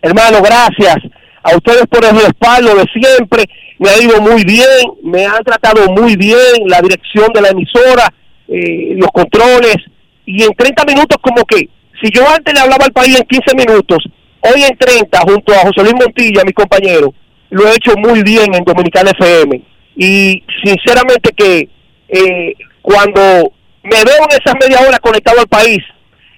Hermano, 0.00 0.40
gracias 0.42 0.98
a 1.42 1.56
ustedes 1.56 1.86
por 1.90 2.04
el 2.04 2.14
respaldo 2.14 2.76
de 2.76 2.84
siempre. 2.94 3.44
Me 3.80 3.88
ha 3.90 4.00
ido 4.00 4.20
muy 4.20 4.44
bien, 4.44 4.78
me 5.02 5.26
han 5.26 5.42
tratado 5.42 5.90
muy 5.90 6.14
bien 6.14 6.68
la 6.68 6.80
dirección 6.80 7.32
de 7.34 7.40
la 7.40 7.48
emisora, 7.48 8.06
eh, 8.46 8.94
los 8.96 9.10
controles. 9.10 9.78
Y 10.24 10.44
en 10.44 10.54
30 10.54 10.84
minutos, 10.84 11.18
como 11.20 11.44
que, 11.44 11.68
si 12.00 12.10
yo 12.12 12.22
antes 12.28 12.54
le 12.54 12.60
hablaba 12.60 12.84
al 12.84 12.92
país 12.92 13.18
en 13.18 13.26
15 13.26 13.56
minutos, 13.56 13.98
hoy 14.40 14.62
en 14.62 14.78
30, 14.78 15.20
junto 15.22 15.52
a 15.52 15.66
José 15.66 15.82
Luis 15.82 15.94
Montilla, 15.94 16.44
mi 16.44 16.52
compañero, 16.52 17.12
lo 17.50 17.66
he 17.66 17.74
hecho 17.74 17.96
muy 17.96 18.22
bien 18.22 18.54
en 18.54 18.62
Dominicana 18.62 19.10
FM. 19.10 19.75
Y 19.96 20.44
sinceramente 20.62 21.32
que 21.32 21.68
eh, 22.08 22.54
cuando 22.82 23.52
me 23.82 24.04
veo 24.04 24.24
en 24.30 24.40
esas 24.40 24.54
media 24.60 24.86
hora 24.86 24.98
conectado 24.98 25.40
al 25.40 25.48
país, 25.48 25.78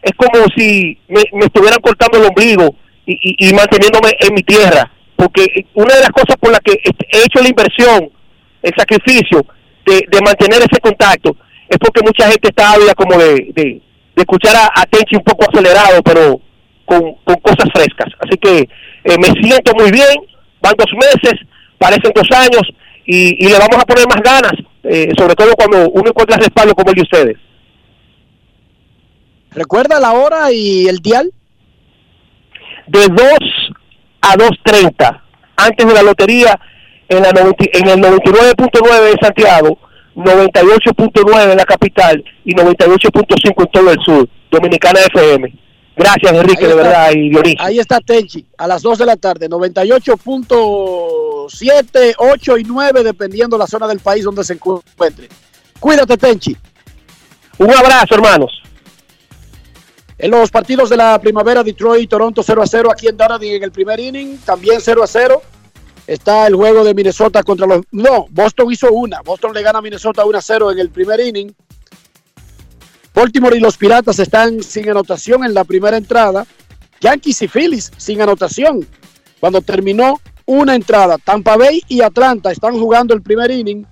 es 0.02 0.12
como 0.16 0.47
si 0.56 0.98
me, 1.09 1.22
me 1.32 1.47
estuvieran 1.47 1.80
cortando 1.80 2.18
el 2.18 2.26
ombligo 2.26 2.74
y, 3.05 3.48
y, 3.48 3.52
manteniéndome 3.52 4.10
en 4.20 4.35
mi 4.35 4.43
tierra. 4.43 4.90
Porque 5.16 5.66
una 5.74 5.94
de 5.94 6.01
las 6.01 6.10
cosas 6.10 6.36
por 6.40 6.52
las 6.52 6.60
que 6.60 6.72
he 6.72 7.18
hecho 7.18 7.43
la 7.43 7.48
inversión, 7.48 8.10
el 8.62 8.72
sacrificio, 8.76 9.44
de, 9.85 10.05
de 10.09 10.20
mantener 10.20 10.59
ese 10.59 10.80
contacto 10.80 11.35
es 11.68 11.78
porque 11.78 12.02
mucha 12.05 12.30
gente 12.30 12.48
está 12.48 12.72
ávida 12.72 12.94
como 12.94 13.18
de, 13.18 13.51
de, 13.55 13.80
de 14.14 14.22
escuchar 14.22 14.55
a, 14.56 14.80
a 14.80 14.86
Tenchi 14.86 15.16
un 15.16 15.24
poco 15.24 15.47
acelerado, 15.48 16.02
pero 16.02 16.40
con, 16.85 17.14
con 17.24 17.36
cosas 17.36 17.68
frescas. 17.74 18.12
Así 18.20 18.36
que 18.39 18.68
eh, 19.05 19.18
me 19.18 19.28
siento 19.43 19.72
muy 19.74 19.90
bien, 19.90 20.16
van 20.60 20.74
dos 20.76 20.93
meses, 20.94 21.35
parecen 21.78 22.12
dos 22.14 22.28
años, 22.32 22.62
y, 23.10 23.43
y 23.43 23.48
le 23.48 23.59
vamos 23.59 23.78
a 23.78 23.86
poner 23.86 24.06
más 24.06 24.20
ganas, 24.22 24.52
eh, 24.85 25.09
sobre 25.16 25.35
todo 25.35 25.55
cuando 25.55 25.89
uno 25.93 26.10
encuentra 26.10 26.36
respaldo 26.36 26.74
como 26.74 26.90
el 26.90 26.97
de 26.97 27.02
ustedes. 27.02 27.36
¿Recuerda 29.51 29.98
la 29.98 30.12
hora 30.12 30.52
y 30.52 30.86
el 30.86 30.98
dial? 30.98 31.32
De 32.86 33.01
2 33.09 33.18
a 34.20 34.35
2.30, 34.35 35.22
antes 35.56 35.86
de 35.86 35.94
la 35.94 36.02
lotería, 36.02 36.60
en, 37.09 37.22
la 37.22 37.32
90 37.32 37.64
en 37.72 37.89
el 37.89 37.98
99.9 37.98 39.01
de 39.01 39.16
Santiago, 39.22 39.78
98.9 40.14 41.51
en 41.51 41.56
la 41.56 41.64
capital 41.64 42.22
y 42.44 42.55
98.5 42.55 43.55
en 43.56 43.70
todo 43.72 43.90
el 43.90 43.98
sur, 44.05 44.28
Dominicana 44.51 45.01
FM. 45.01 45.51
Gracias, 45.98 46.32
Enrique, 46.32 46.64
Ahí 46.64 46.68
de 46.68 46.74
está. 46.76 46.82
verdad, 46.88 47.10
y 47.12 47.28
Dionisio. 47.30 47.64
Ahí 47.66 47.78
está 47.80 48.00
Tenchi, 48.00 48.46
a 48.56 48.68
las 48.68 48.82
2 48.82 48.98
de 48.98 49.06
la 49.06 49.16
tarde, 49.16 49.48
98.7, 49.48 52.14
8 52.16 52.58
y 52.58 52.64
9, 52.64 53.02
dependiendo 53.02 53.58
la 53.58 53.66
zona 53.66 53.88
del 53.88 53.98
país 53.98 54.24
donde 54.24 54.44
se 54.44 54.52
encuentre. 54.54 55.28
Cuídate, 55.80 56.16
Tenchi. 56.16 56.56
Un 57.58 57.70
abrazo, 57.72 58.14
hermanos. 58.14 58.62
En 60.18 60.30
los 60.30 60.50
partidos 60.50 60.90
de 60.90 60.96
la 60.96 61.18
primavera, 61.20 61.62
Detroit 61.62 62.02
y 62.02 62.06
Toronto 62.06 62.42
0 62.44 62.62
a 62.62 62.66
0 62.66 62.90
aquí 62.92 63.08
en 63.08 63.16
Dallas 63.16 63.40
en 63.42 63.62
el 63.62 63.70
primer 63.70 63.98
inning, 64.00 64.38
también 64.38 64.80
0 64.80 65.02
a 65.02 65.06
0. 65.06 65.42
Está 66.06 66.46
el 66.46 66.54
juego 66.54 66.84
de 66.84 66.94
Minnesota 66.94 67.42
contra 67.42 67.66
los... 67.66 67.82
No, 67.92 68.26
Boston 68.30 68.72
hizo 68.72 68.90
una. 68.92 69.20
Boston 69.22 69.52
le 69.52 69.62
gana 69.62 69.80
a 69.80 69.82
Minnesota 69.82 70.24
1 70.24 70.38
a 70.38 70.42
0 70.42 70.72
en 70.72 70.78
el 70.78 70.88
primer 70.90 71.20
inning. 71.20 71.52
Baltimore 73.19 73.57
y 73.57 73.59
los 73.59 73.77
Piratas 73.77 74.20
están 74.20 74.62
sin 74.62 74.89
anotación 74.89 75.43
en 75.43 75.53
la 75.53 75.65
primera 75.65 75.97
entrada. 75.97 76.47
Yankees 77.01 77.43
y 77.43 77.49
Phillies 77.49 77.90
sin 77.97 78.23
anotación. 78.23 78.86
Cuando 79.40 79.61
terminó 79.61 80.20
una 80.47 80.77
entrada, 80.77 81.19
Tampa 81.19 81.57
Bay 81.57 81.82
y 81.89 82.01
Atlanta 82.01 82.53
están 82.53 82.78
jugando 82.78 83.15
el 83.15 83.23
primer 83.23 83.51
inning. 83.51 83.85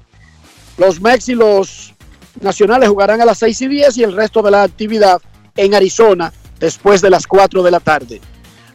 Los 0.78 1.01
Mex 1.01 1.28
y 1.28 1.35
los 1.35 1.93
Nacionales 2.40 2.89
jugarán 2.89 3.20
a 3.20 3.24
las 3.24 3.39
6 3.39 3.62
y 3.62 3.66
10 3.66 3.98
y 3.98 4.05
el 4.05 4.12
resto 4.12 4.43
de 4.43 4.53
la 4.53 4.62
actividad 4.62 5.20
en 5.57 5.74
Arizona 5.74 6.32
después 6.61 7.03
de 7.03 7.11
las 7.11 7.27
4 7.27 7.65
de 7.65 7.70
la 7.73 7.81
tarde. 7.81 8.20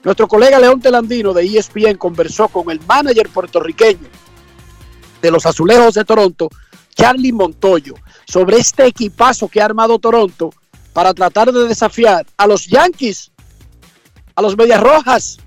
Nuestro 0.03 0.27
colega 0.27 0.59
León 0.59 0.81
Telandino 0.81 1.33
de 1.33 1.45
ESPN 1.45 1.95
conversó 1.95 2.49
con 2.49 2.69
el 2.71 2.81
manager 2.85 3.29
puertorriqueño 3.29 4.09
de 5.21 5.31
los 5.31 5.45
Azulejos 5.45 5.93
de 5.93 6.03
Toronto, 6.03 6.49
Charlie 6.93 7.31
Montoyo, 7.31 7.93
sobre 8.31 8.59
este 8.59 8.85
equipazo 8.85 9.49
que 9.49 9.61
ha 9.61 9.65
armado 9.65 9.99
Toronto 9.99 10.53
para 10.93 11.13
tratar 11.13 11.51
de 11.51 11.67
desafiar 11.67 12.25
a 12.37 12.47
los 12.47 12.65
Yankees, 12.65 13.29
a 14.35 14.41
los 14.41 14.55
Medias 14.55 14.79
Rojas 14.79 15.37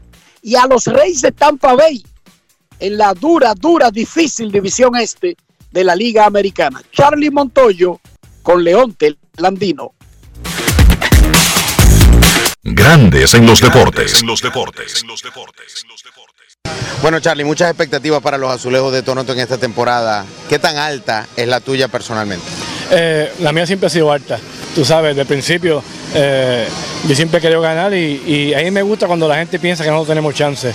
y 0.43 0.55
a 0.55 0.67
los 0.67 0.85
Reyes 0.85 1.23
de 1.23 1.33
Tampa 1.33 1.75
Bay 1.75 2.05
en 2.79 2.99
la 2.99 3.15
dura, 3.15 3.55
dura, 3.55 3.91
difícil 3.91 4.53
división 4.53 4.97
este 4.97 5.35
de 5.71 5.83
la 5.83 5.97
Liga 5.97 6.27
Americana. 6.27 6.83
Charlie 6.93 7.31
Montoyo 7.31 8.01
con 8.43 8.63
León 8.63 8.95
Telandino. 8.95 9.95
Grandes 12.63 13.33
en 13.33 13.47
los 13.47 13.63
deportes. 13.63 14.21
En 14.21 14.27
los 14.27 14.43
deportes. 14.43 15.05
Bueno, 17.01 17.19
Charlie, 17.21 17.45
muchas 17.45 17.71
expectativas 17.71 18.23
para 18.23 18.37
los 18.37 18.51
azulejos 18.51 18.93
de 18.93 19.03
Toronto 19.03 19.33
en 19.33 19.39
esta 19.39 19.57
temporada. 19.57 20.27
¿Qué 20.51 20.59
tan 20.59 20.77
alta 20.77 21.27
es 21.35 21.49
la 21.49 21.61
tuya 21.61 21.89
personalmente? 21.89 22.74
Eh, 22.91 23.33
la 23.41 23.53
mía 23.53 23.67
siempre 23.67 23.87
ha 23.87 23.91
sido 23.91 24.11
alta. 24.13 24.39
Tú 24.75 24.85
sabes, 24.85 25.15
de 25.17 25.25
principio 25.25 25.83
eh, 26.15 26.67
yo 27.09 27.15
siempre 27.15 27.39
he 27.39 27.41
querido 27.41 27.61
ganar 27.61 27.95
y, 27.95 28.23
y 28.27 28.55
a 28.55 28.59
mí 28.59 28.71
me 28.71 28.83
gusta 28.83 29.07
cuando 29.07 29.29
la 29.29 29.37
gente 29.37 29.59
piensa 29.59 29.85
que 29.85 29.91
no 29.91 30.05
tenemos 30.05 30.35
chance. 30.35 30.73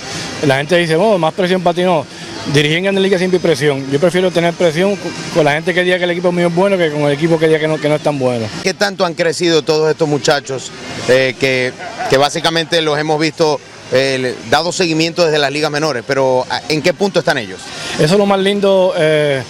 La 0.48 0.58
gente 0.58 0.78
dice, 0.78 0.96
oh, 0.96 1.18
más 1.18 1.34
presión 1.34 1.62
para 1.62 1.74
ti 1.76 1.84
no. 1.84 2.06
Dirigir 2.54 2.78
en 2.78 2.84
Grandes 2.86 3.04
Ligas 3.04 3.20
siempre 3.20 3.38
hay 3.38 3.42
presión. 3.44 3.92
Yo 3.92 4.00
prefiero 4.00 4.32
tener 4.32 4.54
presión 4.54 4.98
con- 5.34 5.44
la 5.44 5.52
gente 5.54 5.74
que 5.74 5.84
diga 5.84 5.98
que 5.98 6.06
el 6.06 6.12
equipo 6.12 6.32
mío 6.32 6.48
es 6.48 6.56
bueno 6.56 6.78
que 6.78 6.90
con 6.92 7.02
el 7.04 7.12
equipo 7.12 7.38
que 7.38 7.48
diga 7.48 7.60
que 7.60 7.68
no, 7.68 7.78
que 7.80 7.90
no 7.90 7.96
es 7.96 8.02
tan 8.02 8.18
bueno. 8.18 8.48
¿Qué 8.64 8.74
tanto 8.74 9.06
han 9.06 9.14
crecido 9.14 9.62
todos 9.62 9.90
estos 9.92 10.08
muchachos 10.08 10.72
eh, 11.10 11.36
que 11.40 12.18
básicamente 12.18 12.82
los 12.82 12.98
hemos 12.98 13.20
visto 13.20 13.60
eh, 13.92 14.36
dado 14.50 14.72
seguimiento 14.72 15.26
desde 15.26 15.40
las 15.40 15.52
ligas 15.52 15.72
menores? 15.72 16.04
Pero 16.08 16.46
¿a- 16.50 16.62
¿en 16.70 16.82
qué 16.82 16.94
punto 16.94 17.20
están 17.20 17.38
ellos? 17.38 17.60
Eso 17.96 18.14
es 18.14 18.18
lo 18.20 18.26
más 18.26 18.40
lindo 18.40 18.94
eh, 18.98 19.42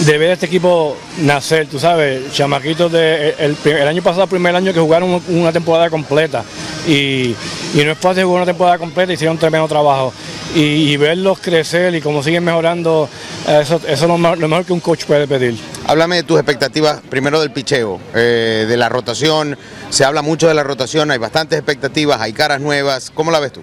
de 0.00 0.18
ver 0.18 0.30
este 0.30 0.46
equipo 0.46 0.96
nacer, 1.18 1.66
tú 1.68 1.78
sabes, 1.78 2.32
chamaquitos 2.32 2.90
de 2.92 3.34
el, 3.38 3.56
el 3.64 3.88
año 3.88 4.02
pasado, 4.02 4.26
primer 4.26 4.54
año 4.54 4.72
que 4.72 4.80
jugaron 4.80 5.20
una 5.28 5.52
temporada 5.52 5.90
completa 5.90 6.44
y, 6.86 7.34
y 7.74 7.82
no 7.84 7.92
es 7.92 7.98
fácil 7.98 8.24
jugar 8.24 8.42
una 8.42 8.46
temporada 8.52 8.78
completa, 8.78 9.12
hicieron 9.12 9.36
un 9.36 9.40
tremendo 9.40 9.68
trabajo 9.68 10.12
y, 10.54 10.60
y 10.60 10.96
verlos 10.96 11.38
crecer 11.40 11.94
y 11.94 12.00
cómo 12.00 12.22
siguen 12.22 12.44
mejorando, 12.44 13.08
eh, 13.46 13.60
eso, 13.62 13.76
eso 13.76 13.86
es 13.86 14.00
lo 14.02 14.16
mejor, 14.16 14.38
lo 14.38 14.48
mejor 14.48 14.64
que 14.64 14.72
un 14.72 14.80
coach 14.80 15.04
puede 15.04 15.26
pedir. 15.26 15.56
Háblame 15.86 16.16
de 16.16 16.22
tus 16.22 16.38
expectativas, 16.38 17.00
primero 17.08 17.40
del 17.40 17.50
picheo, 17.50 17.98
eh, 18.14 18.66
de 18.68 18.76
la 18.76 18.88
rotación. 18.90 19.56
Se 19.90 20.04
habla 20.04 20.20
mucho 20.22 20.46
de 20.46 20.52
la 20.54 20.62
rotación, 20.62 21.10
hay 21.10 21.16
bastantes 21.18 21.58
expectativas, 21.58 22.20
hay 22.20 22.32
caras 22.34 22.60
nuevas. 22.60 23.10
¿Cómo 23.14 23.30
la 23.30 23.40
ves 23.40 23.52
tú? 23.52 23.62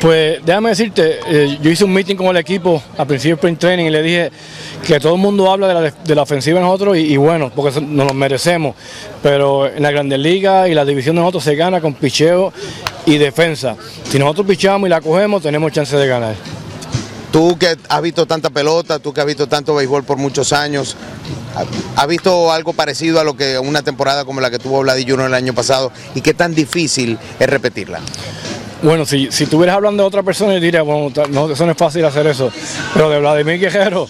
Pues 0.00 0.38
déjame 0.44 0.70
decirte, 0.70 1.18
eh, 1.26 1.58
yo 1.60 1.70
hice 1.70 1.84
un 1.84 1.92
meeting 1.92 2.14
con 2.14 2.28
el 2.28 2.36
equipo 2.36 2.80
al 2.96 3.06
principio 3.06 3.34
del 3.34 3.38
sprint 3.38 3.58
training 3.58 3.86
y 3.86 3.90
le 3.90 4.02
dije 4.02 4.30
que 4.86 5.00
todo 5.00 5.14
el 5.14 5.20
mundo 5.20 5.50
habla 5.50 5.92
de 6.04 6.14
la, 6.14 6.22
ofensiva 6.22 6.60
de 6.60 6.64
nosotros 6.64 6.96
y, 6.96 7.16
bueno, 7.16 7.50
porque 7.54 7.80
nos 7.80 8.06
lo 8.06 8.14
merecemos, 8.14 8.76
pero 9.22 9.66
en 9.66 9.82
la 9.82 9.90
Grandes 9.90 10.20
Ligas 10.20 10.68
y 10.68 10.74
la 10.74 10.84
división 10.84 11.16
de 11.16 11.22
nosotros 11.22 11.42
se 11.42 11.56
gana 11.56 11.80
con 11.80 11.94
picheo 11.94 12.52
y 13.06 13.18
defensa. 13.18 13.76
Si 14.08 14.20
nosotros 14.20 14.46
pichamos 14.46 14.86
y 14.86 14.90
la 14.90 15.00
cogemos, 15.00 15.42
tenemos 15.42 15.72
chance 15.72 15.96
de 15.96 16.06
ganar. 16.06 16.36
Tú 17.32 17.58
que 17.58 17.76
has 17.88 18.02
visto 18.02 18.24
tanta 18.24 18.50
pelota, 18.50 19.00
tú 19.00 19.12
que 19.12 19.20
has 19.20 19.26
visto 19.26 19.48
tanto 19.48 19.74
béisbol 19.74 20.04
por 20.04 20.16
muchos 20.16 20.52
años, 20.52 20.96
¿has 21.96 22.06
visto 22.06 22.52
algo 22.52 22.72
parecido 22.72 23.18
a 23.18 23.24
lo 23.24 23.36
que 23.36 23.58
una 23.58 23.82
temporada 23.82 24.24
como 24.24 24.40
la 24.40 24.50
que 24.50 24.58
tuvo 24.58 24.80
Vladillo 24.80 25.26
el 25.26 25.34
año 25.34 25.54
pasado 25.54 25.90
y 26.14 26.20
qué 26.20 26.34
tan 26.34 26.54
difícil 26.54 27.18
es 27.40 27.50
repetirla? 27.50 28.00
Bueno, 28.82 29.04
si, 29.04 29.30
si 29.32 29.44
estuvieras 29.44 29.76
hablando 29.76 30.04
de 30.04 30.06
otra 30.06 30.22
persona, 30.22 30.54
yo 30.54 30.60
diría, 30.60 30.82
bueno, 30.82 31.12
no, 31.30 31.50
eso 31.50 31.66
no 31.66 31.72
es 31.72 31.78
fácil 31.78 32.04
hacer 32.04 32.26
eso. 32.26 32.52
Pero 32.94 33.10
de 33.10 33.18
Vladimir 33.18 33.58
Guerrero, 33.58 34.08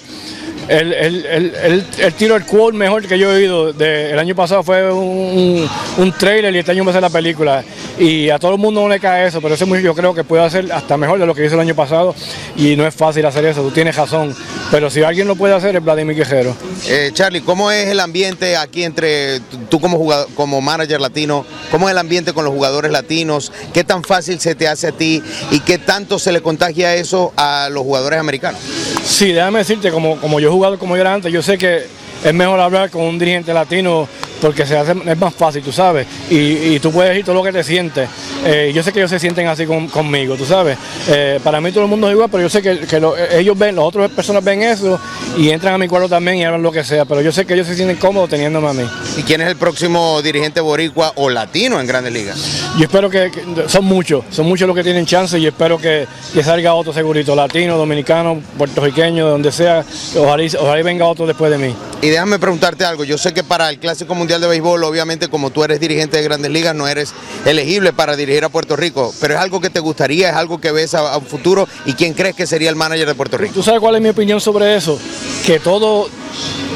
el, 0.69 0.93
el, 0.93 1.27
el, 1.27 1.85
el- 1.99 2.15
tiro 2.15 2.37
el 2.37 2.45
quote 2.45 2.77
mejor 2.77 3.07
que 3.07 3.19
yo 3.19 3.33
he 3.33 3.37
oído 3.37 3.73
de- 3.73 4.11
el 4.13 4.19
año 4.19 4.35
pasado 4.35 4.63
fue 4.63 4.93
un, 4.93 5.69
un 5.97 6.13
trailer 6.13 6.55
y 6.55 6.59
este 6.59 6.73
año 6.73 6.85
va 6.85 6.91
a 6.91 6.95
ser 6.95 7.03
la 7.03 7.11
película. 7.11 7.65
Y 7.99 8.31
a 8.31 8.39
todo 8.39 8.53
el 8.53 8.59
mundo 8.59 8.81
no 8.83 8.89
le 8.89 9.01
cae 9.01 9.27
eso, 9.27 9.41
pero 9.41 9.55
ese 9.55 9.65
muy- 9.65 9.83
yo 9.83 9.95
creo 9.95 10.15
que 10.15 10.25
puede 10.25 10.45
hacer 10.45 10.71
hasta 10.73 10.97
mejor 10.97 11.19
de 11.19 11.27
lo 11.27 11.35
que 11.35 11.45
hizo 11.45 11.55
el 11.55 11.61
año 11.61 11.75
pasado. 11.75 12.15
Y 12.57 12.77
no 12.77 12.87
es 12.87 12.95
fácil 12.95 13.25
hacer 13.27 13.45
eso, 13.45 13.63
tú 13.63 13.71
tienes 13.71 13.97
razón. 13.97 14.35
Pero 14.71 14.91
si 14.91 15.03
alguien 15.03 15.27
lo 15.27 15.35
puede 15.37 15.55
hacer 15.55 15.75
es 15.77 15.83
Vladimir 15.83 16.17
Guerrero. 16.17 16.55
Eh, 16.87 17.11
Charlie, 17.15 17.41
¿cómo 17.41 17.71
es 17.71 17.89
el 17.89 18.01
ambiente 18.01 18.57
aquí 18.57 18.85
entre 18.85 19.41
tú 19.71 19.81
como 19.81 19.97
jugador, 19.97 20.29
como 20.35 20.61
manager 20.61 21.01
latino? 21.01 21.45
¿Cómo 21.71 21.89
es 21.89 21.93
el 21.93 21.99
ambiente 21.99 22.33
con 22.35 22.45
los 22.45 22.53
jugadores 22.53 22.91
latinos? 22.93 23.51
¿Qué 23.73 23.83
tan 23.85 24.05
fácil 24.05 24.39
se 24.41 24.55
te 24.55 24.69
hace 24.69 24.89
a 24.89 24.93
ti 24.93 25.23
y 25.51 25.61
qué 25.61 25.79
tanto 25.79 26.19
se 26.19 26.33
le 26.33 26.43
contagia 26.43 26.95
eso 26.95 27.33
a 27.37 27.69
los 27.71 27.83
jugadores 27.83 28.21
americanos? 28.21 28.61
Sí, 29.05 29.33
déjame 29.33 29.61
decirte, 29.61 29.91
como, 29.91 30.17
como 30.21 30.39
yo 30.39 30.49
he 30.49 30.53
jugado 30.59 30.77
como 30.77 30.97
yo 30.97 31.03
era 31.03 31.15
antes, 31.15 31.33
yo 31.33 31.41
sé 31.41 31.57
que 31.57 31.87
es 32.25 32.35
mejor 32.35 32.59
hablar 32.59 32.91
con 32.91 33.03
un 33.03 33.17
dirigente 33.17 33.55
latino 33.55 34.09
porque 34.41 34.67
se 34.67 34.77
hace, 34.77 34.93
es 35.07 35.19
más 35.19 35.35
fácil, 35.35 35.63
tú 35.63 35.73
sabes, 35.73 36.07
y, 36.31 36.37
y 36.75 36.81
tú 36.81 36.91
puedes 36.93 37.11
decir 37.11 37.25
todo 37.25 37.35
lo 37.37 37.43
que 37.43 37.53
te 37.53 37.63
sientes. 37.65 38.09
Eh, 38.45 38.73
yo 38.75 38.83
sé 38.83 38.93
que 38.93 39.01
ellos 39.01 39.11
se 39.11 39.19
sienten 39.19 39.47
así 39.49 39.67
con- 39.67 39.89
conmigo, 39.89 40.37
tú 40.37 40.45
sabes. 40.45 40.79
Eh, 41.09 41.41
para 41.43 41.61
mí 41.61 41.71
todo 41.73 41.85
el 41.85 41.91
mundo 41.91 42.07
es 42.09 42.13
igual, 42.15 42.29
pero 42.31 42.43
yo 42.45 42.49
sé 42.49 42.63
que, 42.63 42.79
que 42.81 43.01
lo- 43.01 43.17
ellos 43.17 43.59
ven, 43.59 43.75
las 43.77 43.85
otras 43.85 44.11
personas 44.11 44.45
ven 44.45 44.63
eso 44.63 44.99
y 45.37 45.51
entran 45.51 45.75
a 45.75 45.79
mi 45.79 45.89
cuarto 45.89 46.09
también 46.09 46.37
y 46.39 46.45
hablan 46.45 46.63
lo 46.63 46.71
que 46.73 46.85
sea, 46.85 47.05
pero 47.05 47.21
yo 47.21 47.33
sé 47.33 47.45
que 47.47 47.55
ellos 47.55 47.67
se 47.67 47.75
sienten 47.75 47.97
cómodos 47.97 48.31
teniéndome 48.31 48.69
a 48.69 48.73
mí. 48.73 48.85
¿Y 49.17 49.23
quién 49.23 49.41
es 49.41 49.49
el 49.49 49.57
próximo 49.57 50.21
dirigente 50.23 50.61
boricua 50.61 51.13
o 51.17 51.31
latino 51.31 51.81
en 51.81 51.87
Grandes 51.87 52.13
Ligas? 52.13 52.39
Yo 52.77 52.85
espero 52.85 53.11
que, 53.11 53.31
que- 53.31 53.69
son 53.69 53.85
muchos, 53.85 54.25
son 54.31 54.47
muchos 54.47 54.67
los 54.69 54.77
que 54.77 54.85
tienen 54.85 55.05
chance 55.07 55.39
y 55.39 55.47
espero 55.47 55.79
que, 55.79 56.07
que 56.33 56.43
salga 56.45 56.75
otro 56.75 56.93
segurito, 56.93 57.35
latino, 57.35 57.77
dominicano, 57.77 58.41
puertorriqueño, 58.57 59.25
de 59.25 59.31
donde 59.33 59.53
sea, 59.53 59.85
ojalá, 60.17 60.43
y- 60.43 60.51
ojalá 60.59 60.83
venga 60.83 61.07
otro 61.07 61.27
después 61.27 61.51
de 61.51 61.59
mí. 61.59 61.75
Y 62.01 62.09
déjame 62.09 62.39
preguntarte 62.39 62.85
algo, 62.85 63.03
yo 63.05 63.19
sé 63.19 63.35
que 63.35 63.43
para 63.43 63.69
el 63.71 63.79
Clásico 63.79 64.15
Mundial 64.15 64.28
de 64.29 64.47
Béisbol, 64.47 64.85
obviamente 64.85 65.29
como 65.29 65.51
tú 65.51 65.65
eres 65.65 65.81
dirigente 65.81 66.19
de 66.19 66.23
Grandes 66.23 66.51
Ligas, 66.51 66.75
no 66.75 66.87
eres 66.87 67.15
elegible 67.47 67.93
para 67.93 68.15
dirigir 68.17 68.45
a 68.45 68.51
Puerto 68.51 68.77
Rico, 68.77 69.15
pero 69.21 69.35
es 69.35 69.41
algo 69.41 69.61
que 69.61 69.71
te 69.71 69.81
gustaría, 69.81 70.29
es 70.29 70.37
algo 70.37 70.61
que 70.61 70.71
ves 70.71 70.95
a, 70.95 71.15
a 71.15 71.17
un 71.17 71.27
futuro 71.27 71.67
y 71.87 71.95
quién 71.95 72.13
crees 72.13 72.37
que 72.37 72.47
sería 72.47 72.69
el 72.69 72.77
manager 72.77 73.09
de 73.09 73.15
Puerto 73.15 73.39
Rico. 73.39 73.55
¿Tú 73.55 73.63
sabes 73.63 73.81
cuál 73.81 73.97
es 73.97 74.03
mi 74.03 74.11
opinión 74.11 74.41
sobre 74.41 74.77
eso? 74.77 74.99
Que 75.47 75.59
todo 75.59 76.09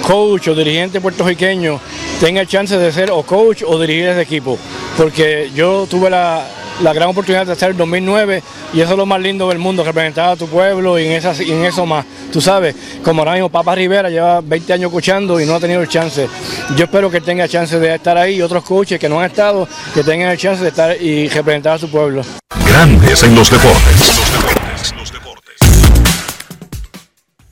coach 0.02 0.48
o 0.48 0.54
dirigente 0.54 1.00
puertorriqueño 1.00 1.78
tenga 2.20 2.46
chance 2.46 2.76
de 2.76 2.92
ser 2.92 3.10
o 3.10 3.22
coach 3.22 3.62
o 3.66 3.78
dirigir 3.78 4.06
ese 4.06 4.22
equipo. 4.22 4.58
Porque 4.96 5.50
yo 5.54 5.86
tuve 5.88 6.10
la, 6.10 6.46
la 6.80 6.92
gran 6.92 7.08
oportunidad 7.08 7.46
de 7.46 7.52
hacer 7.52 7.70
el 7.70 7.76
2009 7.76 8.42
y 8.72 8.80
eso 8.80 8.92
es 8.92 8.96
lo 8.96 9.06
más 9.06 9.20
lindo 9.20 9.48
del 9.48 9.58
mundo, 9.58 9.84
representar 9.84 10.30
a 10.30 10.36
tu 10.36 10.48
pueblo 10.48 10.98
y 10.98 11.06
en, 11.06 11.12
esas, 11.12 11.40
y 11.40 11.52
en 11.52 11.64
eso 11.64 11.86
más. 11.86 12.04
Tú 12.32 12.40
sabes, 12.40 12.74
como 13.04 13.22
ahora 13.22 13.34
mismo 13.34 13.48
Papa 13.48 13.74
Rivera 13.74 14.08
lleva 14.08 14.40
20 14.40 14.72
años 14.72 14.86
escuchando 14.86 15.40
y 15.40 15.46
no 15.46 15.54
ha 15.54 15.60
tenido 15.60 15.80
el 15.80 15.88
chance. 15.88 16.28
Yo 16.76 16.84
espero 16.84 17.10
que 17.10 17.20
tenga 17.20 17.46
chance 17.48 17.78
de 17.78 17.94
estar 17.94 18.16
ahí 18.16 18.36
y 18.36 18.42
otros 18.42 18.64
coaches 18.64 18.98
que 18.98 19.08
no 19.08 19.20
han 19.20 19.26
estado, 19.26 19.68
que 19.94 20.02
tengan 20.02 20.30
el 20.30 20.38
chance 20.38 20.62
de 20.62 20.68
estar 20.70 21.00
y 21.00 21.28
representar 21.28 21.74
a 21.74 21.78
su 21.78 21.90
pueblo. 21.90 22.22
Grandes 22.66 23.22
en 23.22 23.34
los 23.34 23.50
deportes. 23.50 24.22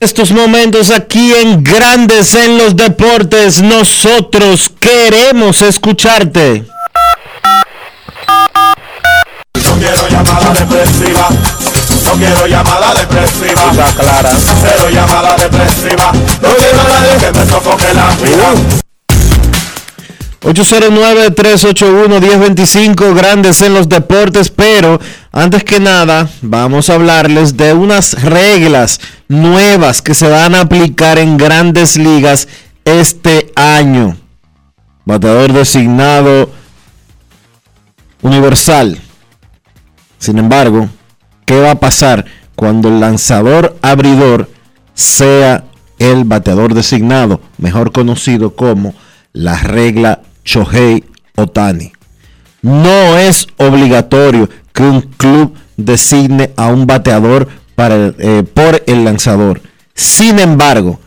Estos 0.01 0.31
momentos 0.31 0.89
aquí 0.89 1.31
en 1.31 1.63
Grandes 1.63 2.33
en 2.33 2.57
los 2.57 2.75
Deportes, 2.75 3.61
nosotros 3.61 4.67
queremos 4.79 5.61
escucharte. 5.61 6.65
Quiero 9.81 10.07
llamada 10.07 10.53
depresiva. 10.53 11.27
No 12.03 12.11
quiero 12.13 12.47
llamada 12.47 12.93
depresiva. 12.93 13.71
clara. 13.97 14.31
Cero 14.61 14.89
llamada 14.91 15.35
depresiva. 15.35 16.13
No 16.13 16.55
quiero 16.55 16.81
a 16.81 16.83
nadie 16.83 17.17
que 17.19 17.31
me 17.37 17.45
sofoque 17.47 17.93
la 17.93 18.15
vida. 18.17 18.53
809-381-1025, 20.41 23.13
grandes 23.13 23.61
en 23.61 23.75
los 23.75 23.87
deportes, 23.89 24.49
pero 24.49 24.99
antes 25.31 25.63
que 25.63 25.79
nada 25.79 26.27
vamos 26.41 26.89
a 26.89 26.95
hablarles 26.95 27.57
de 27.57 27.73
unas 27.73 28.23
reglas 28.23 28.99
nuevas 29.27 30.01
que 30.01 30.15
se 30.15 30.27
van 30.27 30.55
a 30.55 30.61
aplicar 30.61 31.19
en 31.19 31.37
grandes 31.37 31.95
ligas 31.95 32.47
este 32.85 33.51
año. 33.55 34.17
Bateador 35.05 35.53
designado 35.53 36.49
universal. 38.23 38.99
Sin 40.21 40.37
embargo, 40.37 40.87
¿qué 41.45 41.59
va 41.59 41.71
a 41.71 41.79
pasar 41.79 42.25
cuando 42.55 42.89
el 42.89 42.99
lanzador 42.99 43.75
abridor 43.81 44.51
sea 44.93 45.63
el 45.97 46.25
bateador 46.25 46.75
designado, 46.75 47.41
mejor 47.57 47.91
conocido 47.91 48.55
como 48.55 48.93
la 49.33 49.57
regla 49.57 50.21
Shohei 50.45 51.05
Otani? 51.35 51.91
No 52.61 53.17
es 53.17 53.47
obligatorio 53.57 54.47
que 54.73 54.83
un 54.83 55.01
club 55.01 55.55
designe 55.75 56.51
a 56.55 56.67
un 56.67 56.85
bateador 56.85 57.47
para, 57.73 58.13
eh, 58.19 58.43
por 58.43 58.83
el 58.85 59.03
lanzador. 59.03 59.59
Sin 59.95 60.37
embargo, 60.37 60.99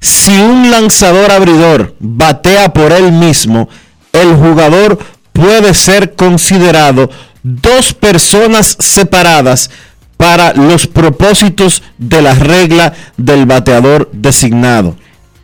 si 0.00 0.38
un 0.38 0.70
lanzador 0.70 1.30
abridor 1.30 1.94
batea 1.98 2.74
por 2.74 2.92
él 2.92 3.10
mismo, 3.10 3.70
el 4.12 4.36
jugador 4.36 4.98
puede 5.32 5.72
ser 5.72 6.14
considerado 6.14 7.08
dos 7.44 7.92
personas 7.92 8.76
separadas 8.80 9.70
para 10.16 10.54
los 10.54 10.86
propósitos 10.86 11.82
de 11.98 12.22
la 12.22 12.34
regla 12.34 12.94
del 13.16 13.46
bateador 13.46 14.10
designado. 14.12 14.96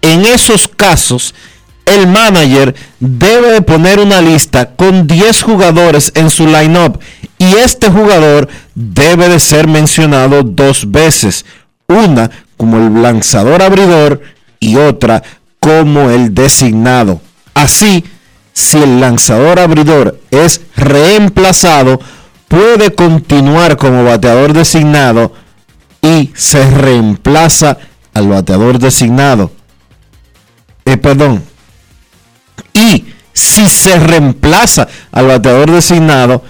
En 0.02 0.24
esos 0.24 0.66
casos, 0.66 1.34
el 1.84 2.06
manager 2.06 2.74
debe 2.98 3.52
de 3.52 3.62
poner 3.62 4.00
una 4.00 4.20
lista 4.20 4.74
con 4.74 5.06
10 5.06 5.42
jugadores 5.42 6.12
en 6.14 6.30
su 6.30 6.46
lineup 6.46 7.00
y 7.38 7.54
este 7.56 7.90
jugador 7.90 8.48
debe 8.74 9.28
de 9.28 9.40
ser 9.40 9.68
mencionado 9.68 10.42
dos 10.42 10.90
veces, 10.90 11.44
una 11.86 12.30
como 12.56 12.78
el 12.78 13.02
lanzador 13.02 13.62
abridor 13.62 14.22
y 14.58 14.76
otra 14.76 15.22
como 15.58 16.10
el 16.10 16.34
designado. 16.34 17.20
Así, 17.54 18.04
si 18.60 18.78
el 18.78 19.00
lanzador 19.00 19.58
abridor 19.58 20.20
es 20.30 20.60
reemplazado, 20.76 22.00
puede 22.46 22.94
continuar 22.94 23.76
como 23.76 24.04
bateador 24.04 24.52
designado 24.52 25.32
y 26.02 26.30
se 26.34 26.68
reemplaza 26.70 27.78
al 28.12 28.28
bateador 28.28 28.78
designado. 28.78 29.50
Eh, 30.84 30.96
perdón. 30.96 31.42
Y 32.74 33.06
si 33.32 33.68
se 33.68 33.98
reemplaza 33.98 34.88
al 35.10 35.26
bateador 35.26 35.70
designado, 35.70 36.42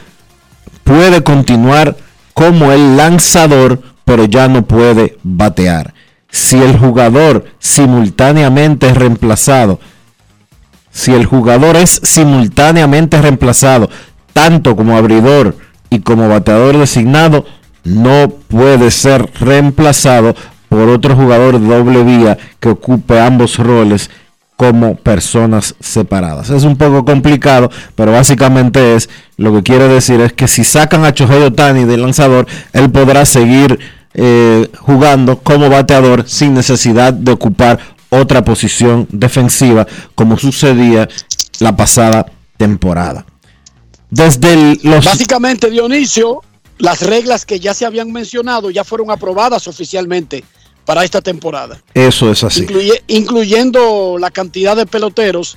puede 0.85 1.23
continuar 1.23 1.97
como 2.35 2.73
el 2.73 2.97
lanzador, 2.97 3.83
pero 4.05 4.25
ya 4.25 4.49
no 4.49 4.63
puede 4.63 5.19
batear. 5.23 5.95
Si 6.31 6.57
el 6.57 6.79
jugador 6.79 7.45
simultáneamente 7.59 8.89
es 8.89 8.97
reemplazado, 8.97 9.81
si 11.01 11.15
el 11.15 11.25
jugador 11.25 11.77
es 11.77 11.99
simultáneamente 12.03 13.23
reemplazado, 13.23 13.89
tanto 14.35 14.77
como 14.77 14.99
abridor 14.99 15.57
y 15.89 16.01
como 16.01 16.29
bateador 16.29 16.77
designado, 16.77 17.47
no 17.85 18.29
puede 18.29 18.91
ser 18.91 19.31
reemplazado 19.41 20.35
por 20.69 20.91
otro 20.91 21.17
jugador 21.17 21.59
doble 21.59 22.05
vía 22.05 22.37
que 22.61 22.69
ocupe 22.69 23.19
ambos 23.19 23.57
roles 23.57 24.11
como 24.57 24.95
personas 24.95 25.75
separadas. 25.81 26.51
Es 26.51 26.65
un 26.65 26.77
poco 26.77 27.07
complicado, 27.07 27.71
pero 27.95 28.13
básicamente 28.13 28.95
es 28.95 29.09
lo 29.39 29.55
que 29.55 29.63
quiere 29.63 29.89
decir 29.89 30.21
es 30.21 30.35
que 30.35 30.49
si 30.49 30.65
sacan 30.65 31.07
a 31.07 31.15
Chohei 31.15 31.45
Otani 31.45 31.87
del 31.87 32.03
lanzador, 32.03 32.47
él 32.75 32.91
podrá 32.91 33.25
seguir 33.25 33.79
eh, 34.13 34.69
jugando 34.79 35.39
como 35.39 35.71
bateador 35.71 36.25
sin 36.27 36.53
necesidad 36.53 37.15
de 37.15 37.33
ocupar 37.33 37.79
otra 38.11 38.45
posición 38.45 39.07
defensiva 39.11 39.87
como 40.15 40.37
sucedía 40.39 41.09
la 41.61 41.75
pasada 41.77 42.27
temporada. 42.57 43.25
Desde 44.11 44.77
los... 44.83 45.05
Básicamente, 45.05 45.71
Dionisio, 45.71 46.43
las 46.79 47.03
reglas 47.03 47.45
que 47.47 47.61
ya 47.61 47.75
se 47.75 47.87
habían 47.87 48.11
mencionado 48.13 48.71
ya 48.71 48.85
fueron 48.85 49.11
aprobadas 49.11 49.69
oficialmente 49.69 50.45
para 50.85 51.05
esta 51.05 51.21
temporada. 51.21 51.81
Eso 51.95 52.31
es 52.33 52.43
así. 52.43 52.63
Incluye- 52.63 53.03
incluyendo 53.07 54.17
la 54.19 54.31
cantidad 54.31 54.77
de 54.77 54.87
peloteros 54.87 55.57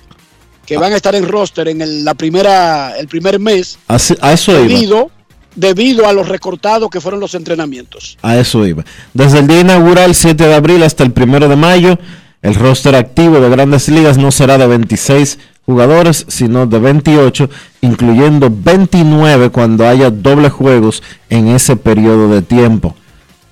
que 0.65 0.77
van 0.77 0.93
a 0.93 0.95
estar 0.97 1.15
en 1.15 1.27
roster 1.27 1.67
en 1.67 1.81
el, 1.81 2.05
la 2.05 2.13
primera, 2.13 2.97
el 2.97 3.07
primer 3.07 3.39
mes, 3.39 3.77
Así- 3.88 4.15
a 4.21 4.31
eso 4.34 4.51
iba. 4.51 4.61
debido, 4.61 5.11
debido 5.55 6.07
a 6.07 6.13
los 6.13 6.27
recortados 6.30 6.89
que 6.89 7.01
fueron 7.01 7.19
los 7.19 7.34
entrenamientos. 7.34 8.17
A 8.21 8.38
eso 8.38 8.65
iba. 8.65 8.85
Desde 9.13 9.39
el 9.39 9.47
día 9.47 9.61
inaugural, 9.61 10.13
7 10.13 10.45
de 10.45 10.53
abril 10.53 10.84
hasta 10.84 11.03
el 11.03 11.13
1 11.15 11.47
de 11.49 11.55
mayo, 11.55 11.97
el 12.44 12.56
roster 12.56 12.95
activo 12.95 13.40
de 13.40 13.49
grandes 13.49 13.88
ligas 13.88 14.18
no 14.18 14.30
será 14.30 14.57
de 14.57 14.68
26 14.68 15.40
jugadores, 15.65 16.26
sino 16.28 16.68
de 16.68 16.78
28, 16.78 17.49
incluyendo 17.82 18.52
29 18.52 19.49
cuando 19.49 19.88
haya 19.88 20.11
doble 20.11 20.49
juegos 20.49 21.02
en 21.30 21.48
ese 21.48 21.78
periodo 21.78 22.28
de 22.28 22.41
tiempo. 22.41 22.95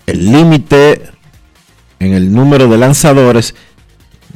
El 0.06 0.30
límite 0.30 1.04
en 2.00 2.14
el 2.14 2.34
número 2.34 2.68
de 2.68 2.78
lanzadores 2.78 3.56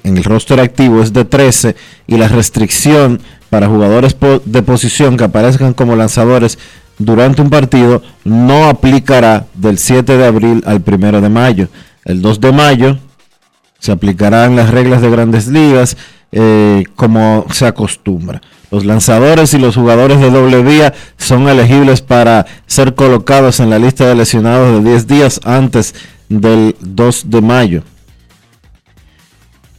en 0.03 0.17
el 0.17 0.23
roster 0.23 0.61
activo 0.61 1.01
es 1.01 1.11
de 1.11 1.25
13 1.25 1.75
y 2.07 2.17
la 2.17 2.29
restricción 2.29 3.19
para 3.49 3.67
jugadores 3.67 4.15
de 4.45 4.61
posición 4.61 5.17
que 5.17 5.25
aparezcan 5.25 5.73
como 5.73 5.97
lanzadores 5.97 6.57
durante 6.97 7.41
un 7.41 7.49
partido 7.49 8.01
no 8.23 8.69
aplicará 8.69 9.47
del 9.53 9.79
7 9.79 10.15
de 10.15 10.25
abril 10.25 10.63
al 10.65 10.81
1 10.85 11.19
de 11.19 11.29
mayo. 11.29 11.67
El 12.05 12.21
2 12.21 12.39
de 12.39 12.51
mayo 12.53 12.99
se 13.85 13.91
aplicarán 13.91 14.55
las 14.55 14.71
reglas 14.71 15.01
de 15.03 15.09
grandes 15.11 15.45
ligas 15.47 15.95
eh, 16.31 16.83
como 16.95 17.45
se 17.53 17.67
acostumbra. 17.67 18.41
Los 18.71 18.83
lanzadores 18.83 19.53
y 19.53 19.59
los 19.59 19.75
jugadores 19.75 20.19
de 20.19 20.31
doble 20.31 20.63
vía 20.63 20.93
son 21.17 21.47
elegibles 21.47 22.01
para 22.01 22.47
ser 22.65 22.95
colocados 22.95 23.59
en 23.59 23.69
la 23.69 23.77
lista 23.77 24.07
de 24.07 24.15
lesionados 24.15 24.83
de 24.83 24.89
10 24.89 25.07
días 25.07 25.39
antes 25.43 25.93
del 26.29 26.75
2 26.81 27.29
de 27.29 27.41
mayo. 27.41 27.83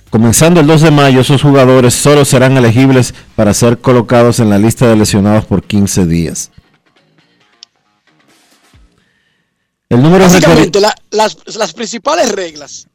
Comenzando 0.08 0.60
el 0.60 0.68
2 0.68 0.82
de 0.82 0.90
mayo, 0.92 1.20
esos 1.20 1.42
jugadores 1.42 1.92
solo 1.92 2.24
serán 2.24 2.56
elegibles 2.56 3.12
para 3.34 3.52
ser 3.52 3.78
colocados 3.78 4.38
en 4.38 4.48
la 4.48 4.58
lista 4.58 4.86
de 4.86 4.94
lesionados 4.96 5.44
por 5.46 5.64
15 5.64 6.06
días. 6.06 6.52
El 9.88 10.00
número. 10.02 10.24
Básicamente, 10.24 10.80
la- 10.80 10.94
las, 11.10 11.36
las 11.56 11.72
principales 11.72 12.30
reglas. 12.32 12.88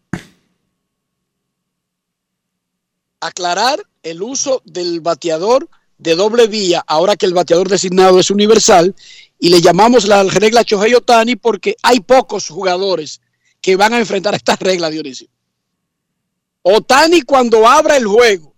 Aclarar 3.22 3.82
el 4.04 4.22
uso 4.22 4.62
del 4.66 5.00
bateador 5.00 5.70
de 5.98 6.16
doble 6.16 6.48
vía, 6.48 6.84
ahora 6.88 7.16
que 7.16 7.28
el 7.28 7.34
bateador 7.34 7.70
designado 7.70 8.20
es 8.20 8.32
universal, 8.32 8.96
y 9.40 9.50
le 9.50 9.62
llamamos 9.62 10.06
la 10.06 10.24
regla 10.24 10.64
Chohei 10.64 10.94
Otani 10.94 11.36
porque 11.36 11.76
hay 11.84 12.00
pocos 12.00 12.50
jugadores 12.50 13.22
que 13.62 13.76
van 13.76 13.94
a 13.94 14.00
enfrentar 14.00 14.34
esta 14.34 14.56
regla, 14.56 14.90
Dionisio. 14.90 15.28
Otani 16.64 17.22
cuando 17.22 17.68
abra 17.68 17.98
el 17.98 18.06
juego 18.06 18.54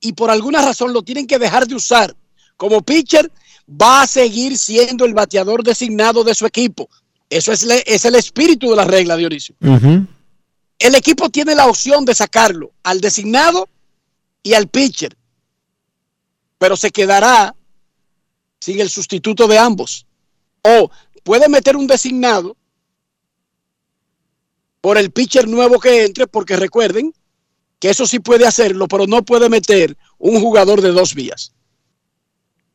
y 0.00 0.12
por 0.12 0.30
alguna 0.30 0.62
razón 0.62 0.92
lo 0.92 1.02
tienen 1.02 1.26
que 1.26 1.38
dejar 1.38 1.66
de 1.66 1.74
usar 1.74 2.14
como 2.56 2.82
pitcher, 2.82 3.30
va 3.68 4.02
a 4.02 4.06
seguir 4.06 4.56
siendo 4.58 5.04
el 5.04 5.14
bateador 5.14 5.64
designado 5.64 6.22
de 6.22 6.34
su 6.34 6.46
equipo. 6.46 6.88
Eso 7.30 7.52
es, 7.52 7.62
es 7.64 8.04
el 8.04 8.14
espíritu 8.14 8.70
de 8.70 8.76
la 8.76 8.84
regla, 8.84 9.16
Dionisio. 9.16 9.56
Ujú. 9.60 10.06
El 10.84 10.94
equipo 10.94 11.30
tiene 11.30 11.54
la 11.54 11.66
opción 11.66 12.04
de 12.04 12.14
sacarlo 12.14 12.74
al 12.82 13.00
designado 13.00 13.70
y 14.42 14.52
al 14.52 14.68
pitcher, 14.68 15.16
pero 16.58 16.76
se 16.76 16.90
quedará 16.90 17.56
sin 18.60 18.78
el 18.78 18.90
sustituto 18.90 19.48
de 19.48 19.56
ambos. 19.56 20.06
O 20.60 20.90
puede 21.22 21.48
meter 21.48 21.74
un 21.78 21.86
designado 21.86 22.54
por 24.82 24.98
el 24.98 25.10
pitcher 25.10 25.48
nuevo 25.48 25.80
que 25.80 26.04
entre, 26.04 26.26
porque 26.26 26.54
recuerden 26.54 27.14
que 27.78 27.88
eso 27.88 28.06
sí 28.06 28.18
puede 28.18 28.46
hacerlo, 28.46 28.86
pero 28.86 29.06
no 29.06 29.24
puede 29.24 29.48
meter 29.48 29.96
un 30.18 30.38
jugador 30.38 30.82
de 30.82 30.90
dos 30.90 31.14
vías 31.14 31.54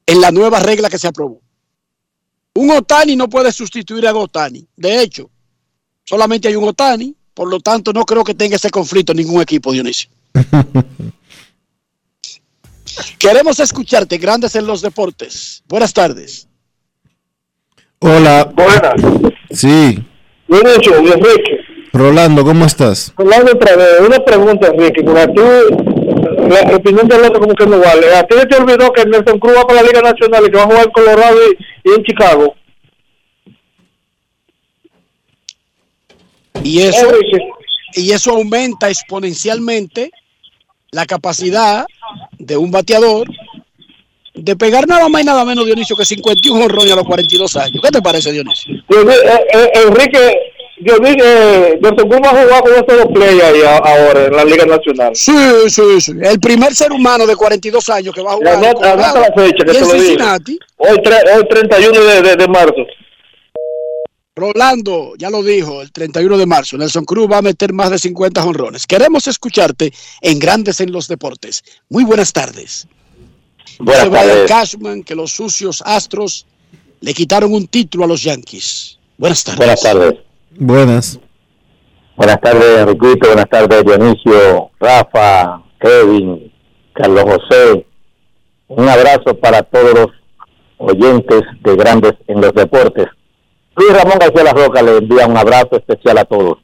en 0.07 0.19
la 0.19 0.31
nueva 0.31 0.59
regla 0.59 0.89
que 0.89 0.97
se 0.97 1.07
aprobó. 1.07 1.43
Un 2.55 2.71
Otani 2.71 3.15
no 3.15 3.29
puede 3.29 3.53
sustituir 3.53 4.07
a 4.07 4.15
Otani. 4.15 4.67
De 4.75 4.99
hecho, 4.99 5.29
solamente 6.03 6.47
hay 6.47 6.55
un 6.55 6.63
Otani, 6.67 7.15
por 7.39 7.49
lo 7.49 7.61
tanto 7.61 7.93
no 7.93 8.03
creo 8.03 8.25
que 8.25 8.33
tenga 8.33 8.57
ese 8.57 8.69
conflicto 8.69 9.13
ningún 9.13 9.41
equipo, 9.41 9.71
Dionisio. 9.71 10.09
Queremos 13.17 13.61
escucharte, 13.61 14.17
Grandes 14.17 14.57
en 14.57 14.67
los 14.67 14.81
Deportes. 14.81 15.63
Buenas 15.65 15.93
tardes. 15.93 16.49
Hola. 17.99 18.51
Buenas. 18.53 19.01
Sí. 19.51 20.03
Dionisio, 20.49 20.97
Enrique. 20.97 21.61
Rolando, 21.93 22.43
¿cómo 22.43 22.65
estás? 22.65 23.13
Rolando 23.15 23.53
otra 23.53 23.77
vez, 23.77 24.01
una 24.05 24.19
pregunta, 24.19 24.67
Enrique, 24.67 25.01
porque 25.01 25.27
tú, 25.27 25.41
la 26.49 26.75
opinión 26.75 27.07
del 27.07 27.23
otro 27.23 27.39
como 27.39 27.55
que 27.55 27.67
no 27.67 27.79
vale. 27.79 28.15
¿A 28.15 28.23
ti 28.23 28.35
te 28.49 28.57
olvidó 28.57 28.91
que 28.91 29.05
Nelson 29.05 29.39
Cruz 29.39 29.55
va 29.55 29.65
para 29.65 29.81
la 29.81 29.87
Liga 29.87 30.01
Nacional 30.01 30.43
y 30.45 30.51
que 30.51 30.57
va 30.57 30.63
a 30.63 30.65
jugar 30.65 30.85
en 30.87 30.91
Colorado 30.91 31.37
y, 31.37 31.89
y 31.89 31.93
en 31.93 32.03
Chicago? 32.03 32.53
Y 36.63 36.81
eso, 36.81 37.07
y 37.93 38.11
eso 38.11 38.31
aumenta 38.31 38.89
exponencialmente 38.89 40.11
la 40.91 41.05
capacidad 41.05 41.85
de 42.37 42.57
un 42.57 42.71
bateador 42.71 43.27
de 44.33 44.55
pegar 44.55 44.87
nada 44.87 45.09
más 45.09 45.21
y 45.21 45.25
nada 45.25 45.43
menos, 45.45 45.65
Dionisio, 45.65 45.95
que 45.95 46.05
51 46.05 46.63
honrones 46.65 46.93
a 46.93 46.95
los 46.95 47.05
42 47.05 47.55
años. 47.57 47.81
¿Qué 47.83 47.89
te 47.91 48.01
parece, 48.01 48.31
Dionisio? 48.31 48.73
Eh, 48.73 49.45
eh, 49.53 49.71
Enrique, 49.85 50.37
yo 50.81 50.97
vi 50.99 51.15
que 51.17 51.77
Cruz 51.81 52.19
va 52.23 52.29
a 52.29 52.43
jugar 52.43 52.61
con 52.63 52.73
estos 52.73 52.97
dos 52.97 53.07
players 53.13 53.43
ahí 53.43 53.61
ahora 53.83 54.25
en 54.27 54.35
la 54.35 54.45
Liga 54.45 54.65
Nacional. 54.65 55.11
Sí, 55.13 55.33
sí, 55.67 55.99
sí. 55.99 56.13
El 56.21 56.39
primer 56.39 56.73
ser 56.73 56.91
humano 56.91 57.27
de 57.27 57.35
42 57.35 57.89
años 57.89 58.15
que 58.15 58.21
va 58.21 58.31
a 58.31 58.35
jugar. 58.35 58.55
Anota, 58.55 58.95
la 58.95 59.33
fecha 59.35 59.65
que 59.65 59.71
te 59.73 59.79
lo 59.81 59.93
digo. 59.93 60.23
Hoy, 60.77 60.97
tre- 60.99 61.35
hoy 61.35 61.47
31 61.49 61.99
de, 61.99 62.21
de, 62.21 62.35
de 62.37 62.47
marzo. 62.47 62.75
Rolando, 64.39 65.13
ya 65.17 65.29
lo 65.29 65.43
dijo, 65.43 65.81
el 65.81 65.91
31 65.91 66.37
de 66.37 66.45
marzo, 66.45 66.77
Nelson 66.77 67.05
Cruz 67.05 67.29
va 67.29 67.37
a 67.37 67.41
meter 67.41 67.73
más 67.73 67.89
de 67.89 67.99
50 67.99 68.43
honrones. 68.43 68.87
Queremos 68.87 69.27
escucharte 69.27 69.91
en 70.21 70.39
Grandes 70.39 70.79
en 70.79 70.91
los 70.91 71.07
Deportes. 71.07 71.63
Muy 71.89 72.05
buenas 72.05 72.31
tardes. 72.31 72.87
Buenas 73.79 74.09
tardes. 74.09 74.47
Cashman 74.49 75.03
que 75.03 75.15
los 75.15 75.31
sucios 75.31 75.83
Astros 75.85 76.45
le 77.01 77.13
quitaron 77.13 77.53
un 77.53 77.67
título 77.67 78.05
a 78.05 78.07
los 78.07 78.23
Yankees. 78.23 78.97
Buenas 79.17 79.43
tardes. 79.43 79.57
Buenas 79.57 79.81
tardes. 79.81 80.13
Buenas. 80.57 81.19
Buenas 82.15 82.41
tardes, 82.41 82.79
Enriquito. 82.79 83.27
Buenas 83.27 83.49
tardes, 83.49 83.83
Dionisio, 83.85 84.71
Rafa, 84.79 85.63
Kevin, 85.79 86.51
Carlos 86.93 87.23
José. 87.23 87.85
Un 88.67 88.87
abrazo 88.87 89.37
para 89.39 89.63
todos 89.63 89.93
los 89.93 90.07
oyentes 90.77 91.41
de 91.63 91.75
Grandes 91.75 92.13
en 92.27 92.41
los 92.41 92.53
Deportes. 92.53 93.07
Luis 93.79 93.93
Ramón 93.93 94.19
García 94.19 94.43
La 94.43 94.51
Roca 94.51 94.81
le 94.81 94.97
envía 94.97 95.25
un 95.25 95.37
abrazo 95.37 95.77
especial 95.77 96.17
a 96.17 96.25
todos. 96.25 96.57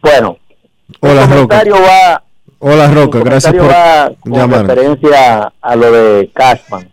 Bueno, 0.00 0.38
Hola, 1.00 1.24
el 1.24 1.30
Roca. 1.30 1.62
va 1.70 2.22
Hola, 2.58 2.88
Roca. 2.94 3.18
Gracias 3.18 3.52
por 3.52 3.68
va 3.68 4.10
con 4.20 4.50
referencia 4.50 5.52
a 5.60 5.76
lo 5.76 5.92
de 5.92 6.30
Cashman 6.32 6.90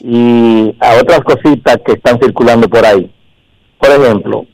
y 0.00 0.76
a 0.80 1.00
otras 1.00 1.20
cositas 1.20 1.78
que 1.86 1.92
están 1.92 2.20
circulando 2.20 2.68
por 2.68 2.84
ahí. 2.84 3.10
Por 3.78 3.90
ejemplo, 3.92 4.44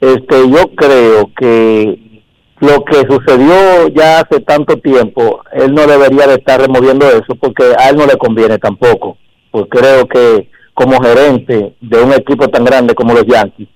este, 0.00 0.48
yo 0.48 0.68
creo 0.76 1.28
que 1.36 2.22
lo 2.60 2.84
que 2.84 3.04
sucedió 3.08 3.88
ya 3.88 4.20
hace 4.20 4.38
tanto 4.42 4.76
tiempo, 4.76 5.42
él 5.52 5.74
no 5.74 5.88
debería 5.88 6.28
de 6.28 6.34
estar 6.34 6.60
removiendo 6.60 7.08
eso 7.08 7.34
porque 7.34 7.64
a 7.76 7.88
él 7.88 7.96
no 7.96 8.06
le 8.06 8.16
conviene 8.16 8.58
tampoco. 8.58 9.16
Pues 9.50 9.64
creo 9.68 10.06
que 10.06 10.51
como 10.74 11.02
gerente 11.02 11.74
de 11.80 12.02
un 12.02 12.12
equipo 12.12 12.48
tan 12.48 12.64
grande 12.64 12.94
como 12.94 13.12
los 13.12 13.26
Yankees, 13.26 13.68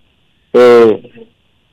eh, 0.52 1.27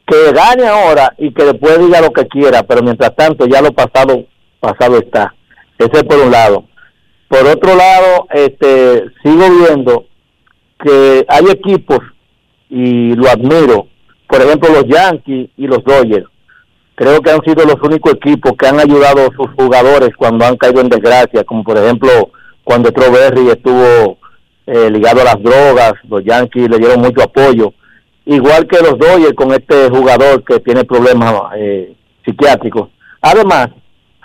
que 0.06 0.32
gane 0.34 0.68
ahora 0.68 1.14
y 1.18 1.34
que 1.34 1.46
después 1.46 1.80
diga 1.80 2.02
lo 2.02 2.12
que 2.12 2.28
quiera, 2.28 2.64
pero 2.64 2.82
mientras 2.82 3.16
tanto 3.16 3.46
ya 3.46 3.62
lo 3.62 3.72
pasado, 3.72 4.26
pasado 4.60 4.98
está. 4.98 5.34
Ese 5.78 5.92
es 5.94 6.04
por 6.04 6.20
un 6.20 6.32
lado. 6.32 6.66
Por 7.28 7.46
otro 7.48 7.76
lado, 7.76 8.28
este, 8.32 9.06
sigo 9.24 9.46
viendo 9.50 10.06
que 10.84 11.26
hay 11.28 11.46
equipos, 11.50 12.00
y 12.70 13.14
lo 13.14 13.30
admiro, 13.30 13.88
por 14.28 14.42
ejemplo 14.42 14.70
los 14.70 14.86
Yankees 14.86 15.50
y 15.58 15.68
los 15.68 15.84
Dodgers, 15.84 16.28
creo 16.96 17.22
que 17.22 17.32
han 17.32 17.42
sido 17.44 17.66
los 17.66 17.78
únicos 17.84 18.14
equipos 18.14 18.54
que 18.58 18.68
han 18.68 18.80
ayudado 18.80 19.22
a 19.22 19.36
sus 19.36 19.52
jugadores 19.56 20.10
cuando 20.18 20.46
han 20.46 20.58
caído 20.58 20.82
en 20.82 20.90
desgracia, 20.90 21.44
como 21.44 21.64
por 21.64 21.78
ejemplo 21.78 22.32
cuando 22.64 22.92
Berry 22.92 23.50
estuvo 23.50 24.18
eh, 24.66 24.90
ligado 24.90 25.22
a 25.22 25.26
las 25.26 25.42
drogas, 25.42 25.94
los 26.08 26.24
Yankees 26.24 26.70
le 26.70 26.78
dieron 26.78 27.02
mucho 27.02 27.24
apoyo, 27.24 27.74
igual 28.26 28.68
que 28.68 28.80
los 28.80 28.98
Dodgers 28.98 29.34
con 29.34 29.52
este 29.52 29.90
jugador 29.90 30.44
que 30.44 30.60
tiene 30.60 30.84
problemas 30.86 31.34
eh, 31.58 31.94
psiquiátricos. 32.26 32.90
Además, 33.22 33.70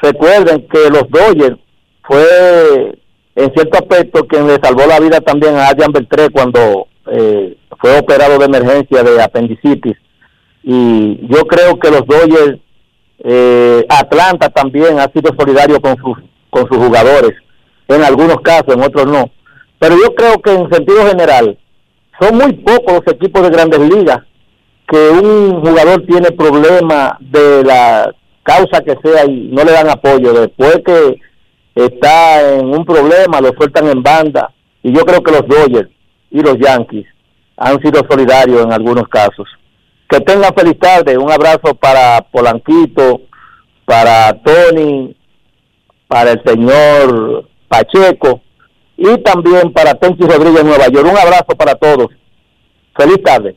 recuerden 0.01 0.67
que 0.69 0.91
los 0.91 1.09
Dodgers 1.11 1.57
fue 2.03 2.99
en 3.35 3.53
cierto 3.53 3.79
aspecto 3.79 4.27
quien 4.27 4.47
le 4.47 4.59
salvó 4.63 4.87
la 4.87 5.01
vida 5.01 5.21
también 5.21 5.57
a 5.57 5.69
Adrian 5.69 5.93
Beltré 5.93 6.31
cuando 6.31 6.89
eh, 7.11 7.57
fue 7.81 7.99
operado 7.99 8.39
de 8.39 8.45
emergencia 8.45 9.03
de 9.03 9.23
apendicitis. 9.23 9.97
Y 10.63 11.27
yo 11.29 11.43
creo 11.47 11.79
que 11.79 11.91
los 11.91 12.05
Dodgers 12.07 12.59
eh, 13.21 13.85
Atlanta 13.89 14.49
también 14.51 14.99
ha 14.99 15.11
sido 15.13 15.33
solidario 15.39 15.81
con 15.81 15.97
sus 15.97 16.19
con 16.51 16.69
sus 16.69 16.79
jugadores. 16.79 17.33
En 17.89 18.03
algunos 18.03 18.41
casos 18.41 18.75
en 18.75 18.83
otros 18.83 19.07
no 19.07 19.31
pero 19.79 19.97
yo 19.97 20.15
creo 20.15 20.41
que 20.41 20.53
en 20.53 20.71
sentido 20.71 21.07
general 21.07 21.59
son 22.21 22.37
muy 22.37 22.53
pocos 22.55 22.95
los 22.95 23.15
equipos 23.15 23.43
de 23.43 23.51
grandes 23.51 23.81
ligas 23.81 24.19
que 24.89 25.11
un 25.11 25.61
jugador 25.61 26.05
tiene 26.07 26.31
problemas 26.33 27.13
de 27.21 27.63
la 27.63 28.13
causa 28.43 28.81
que 28.81 28.97
sea 29.03 29.27
y 29.27 29.51
no 29.53 29.63
le 29.63 29.73
dan 29.73 29.91
apoyo. 29.91 30.33
Después 30.33 30.81
que 30.85 31.21
está 31.75 32.55
en 32.55 32.67
un 32.67 32.85
problema 32.85 33.41
lo 33.41 33.53
sueltan 33.53 33.89
en 33.89 34.03
banda. 34.03 34.51
Y 34.83 34.93
yo 34.93 35.05
creo 35.05 35.23
que 35.23 35.33
los 35.33 35.47
Dodgers 35.47 35.91
y 36.31 36.41
los 36.41 36.57
Yankees 36.59 37.07
han 37.57 37.81
sido 37.83 38.01
solidarios 38.09 38.65
en 38.65 38.73
algunos 38.73 39.07
casos. 39.09 39.47
Que 40.09 40.21
tengan 40.21 40.55
feliz 40.55 40.79
tarde. 40.79 41.19
Un 41.19 41.31
abrazo 41.31 41.75
para 41.79 42.23
Polanquito, 42.33 43.21
para 43.85 44.33
Tony, 44.43 45.15
para 46.07 46.33
el 46.33 46.43
señor 46.45 47.47
Pacheco 47.69 48.41
y 49.01 49.17
también 49.23 49.73
para 49.73 49.95
Tenchi 49.95 50.25
Rodríguez 50.25 50.65
Nueva 50.65 50.89
York. 50.89 51.07
Un 51.09 51.17
abrazo 51.17 51.57
para 51.57 51.77
todos. 51.77 52.09
Feliz 52.97 53.23
tarde. 53.23 53.57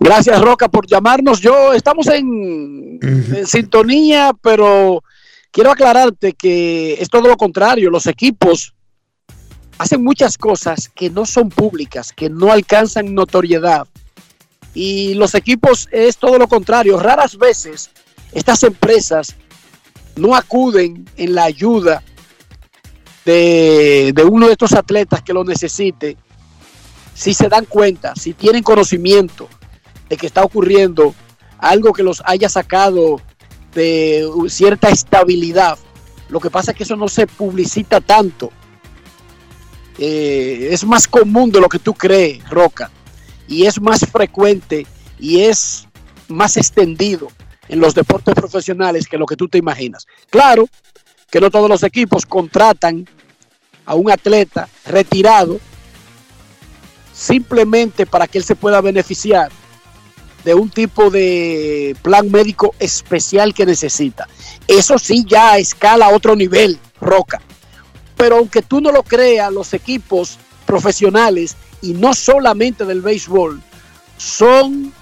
Gracias, 0.00 0.40
Roca, 0.40 0.68
por 0.68 0.86
llamarnos. 0.86 1.38
Yo 1.40 1.74
estamos 1.74 2.06
en, 2.06 2.98
en 3.02 3.46
sintonía, 3.46 4.32
pero 4.40 5.04
quiero 5.50 5.70
aclararte 5.70 6.32
que 6.32 6.94
es 6.94 7.10
todo 7.10 7.28
lo 7.28 7.36
contrario. 7.36 7.90
Los 7.90 8.06
equipos 8.06 8.74
hacen 9.76 10.02
muchas 10.02 10.38
cosas 10.38 10.88
que 10.88 11.10
no 11.10 11.26
son 11.26 11.50
públicas, 11.50 12.14
que 12.14 12.30
no 12.30 12.50
alcanzan 12.50 13.14
notoriedad. 13.14 13.86
Y 14.72 15.12
los 15.14 15.34
equipos 15.34 15.88
es 15.92 16.16
todo 16.16 16.38
lo 16.38 16.48
contrario. 16.48 16.98
Raras 16.98 17.36
veces 17.36 17.90
estas 18.32 18.62
empresas 18.62 19.34
no 20.16 20.34
acuden 20.34 21.04
en 21.18 21.34
la 21.34 21.44
ayuda 21.44 22.02
de, 23.32 24.24
uno 24.30 24.46
de 24.46 24.52
estos 24.52 24.72
atletas 24.72 25.22
que 25.22 25.34
lo 25.34 25.44
necesite, 25.44 26.16
si 27.14 27.34
se 27.34 27.48
dan 27.48 27.66
cuenta, 27.66 28.14
si 28.14 28.32
tienen 28.32 28.62
conocimiento 28.62 29.48
de 30.08 30.16
que 30.16 30.26
está 30.26 30.42
ocurriendo 30.42 31.14
algo 31.58 31.92
que 31.92 32.02
los 32.02 32.22
haya 32.24 32.48
sacado 32.48 33.20
de 33.74 34.26
cierta 34.48 34.88
estabilidad. 34.88 35.78
Lo 36.30 36.40
que 36.40 36.50
pasa 36.50 36.70
es 36.70 36.76
que 36.76 36.84
eso 36.84 36.96
no 36.96 37.08
se 37.08 37.26
publicita 37.26 38.00
tanto. 38.00 38.50
Eh, 39.98 40.68
es 40.70 40.84
más 40.84 41.06
común 41.06 41.50
de 41.50 41.60
lo 41.60 41.68
que 41.68 41.80
tú 41.80 41.92
crees, 41.92 42.48
Roca, 42.48 42.90
y 43.46 43.66
es 43.66 43.80
más 43.80 44.00
frecuente 44.10 44.86
y 45.18 45.40
es 45.40 45.86
más 46.28 46.56
extendido 46.56 47.28
en 47.68 47.80
los 47.80 47.94
deportes 47.94 48.34
profesionales 48.34 49.06
que 49.06 49.18
lo 49.18 49.26
que 49.26 49.36
tú 49.36 49.48
te 49.48 49.58
imaginas. 49.58 50.06
Claro 50.30 50.66
que 51.30 51.40
no 51.40 51.50
todos 51.50 51.68
los 51.68 51.82
equipos 51.82 52.24
contratan 52.24 53.06
a 53.88 53.94
un 53.94 54.10
atleta 54.10 54.68
retirado 54.84 55.58
simplemente 57.14 58.04
para 58.04 58.26
que 58.26 58.36
él 58.36 58.44
se 58.44 58.54
pueda 58.54 58.82
beneficiar 58.82 59.50
de 60.44 60.54
un 60.54 60.68
tipo 60.68 61.10
de 61.10 61.96
plan 62.02 62.30
médico 62.30 62.74
especial 62.78 63.54
que 63.54 63.64
necesita. 63.64 64.28
Eso 64.66 64.98
sí 64.98 65.24
ya 65.26 65.56
escala 65.56 66.06
a 66.06 66.14
otro 66.14 66.36
nivel, 66.36 66.78
Roca. 67.00 67.40
pero 68.14 68.36
aunque 68.36 68.60
tú 68.60 68.80
no 68.82 68.92
lo 68.92 69.02
creas, 69.02 69.50
los 69.50 69.72
equipos 69.72 70.38
profesionales 70.66 71.56
y 71.80 71.94
no 71.94 72.12
solamente 72.12 72.84
del 72.84 73.00
béisbol 73.00 73.62
son 74.18 74.92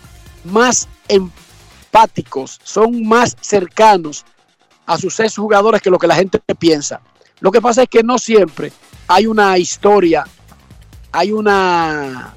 más 0.44 0.86
empáticos, 1.08 2.60
son 2.62 3.04
más 3.04 3.36
cercanos 3.40 4.24
a 4.86 4.96
sus 4.96 5.18
ex 5.18 5.36
jugadores 5.36 5.82
que 5.82 5.90
lo 5.90 5.98
que 5.98 6.06
la 6.06 6.14
gente 6.14 6.38
piensa. 6.56 7.00
Lo 7.40 7.50
que 7.50 7.60
pasa 7.60 7.82
es 7.82 7.88
que 7.88 8.02
no 8.02 8.18
siempre 8.18 8.72
hay 9.08 9.26
una 9.26 9.58
historia, 9.58 10.24
hay 11.12 11.32
una... 11.32 12.34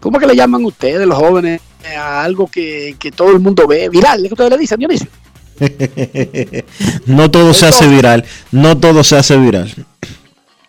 ¿Cómo 0.00 0.18
que 0.18 0.26
le 0.26 0.34
llaman 0.34 0.64
ustedes, 0.64 1.06
los 1.06 1.16
jóvenes, 1.16 1.60
a 1.96 2.24
algo 2.24 2.48
que, 2.48 2.96
que 2.98 3.12
todo 3.12 3.30
el 3.30 3.38
mundo 3.38 3.66
ve? 3.68 3.88
Viral, 3.88 4.22
¿es 4.22 4.28
que 4.28 4.34
ustedes 4.34 4.50
le 4.50 4.58
dicen, 4.58 4.78
Dionisio? 4.78 5.08
no 7.06 7.30
todo 7.30 7.54
se 7.54 7.66
hace 7.66 7.86
viral, 7.86 8.24
no 8.50 8.78
todo 8.78 9.04
se 9.04 9.16
hace 9.16 9.36
viral. 9.36 9.72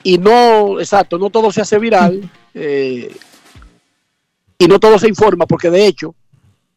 Y 0.03 0.17
no, 0.17 0.79
exacto, 0.79 1.17
no 1.17 1.29
todo 1.29 1.51
se 1.51 1.61
hace 1.61 1.79
viral 1.79 2.29
eh, 2.53 3.15
y 4.57 4.67
no 4.67 4.79
todo 4.79 4.99
se 4.99 5.07
informa, 5.07 5.47
porque 5.47 5.69
de 5.69 5.87
hecho, 5.87 6.13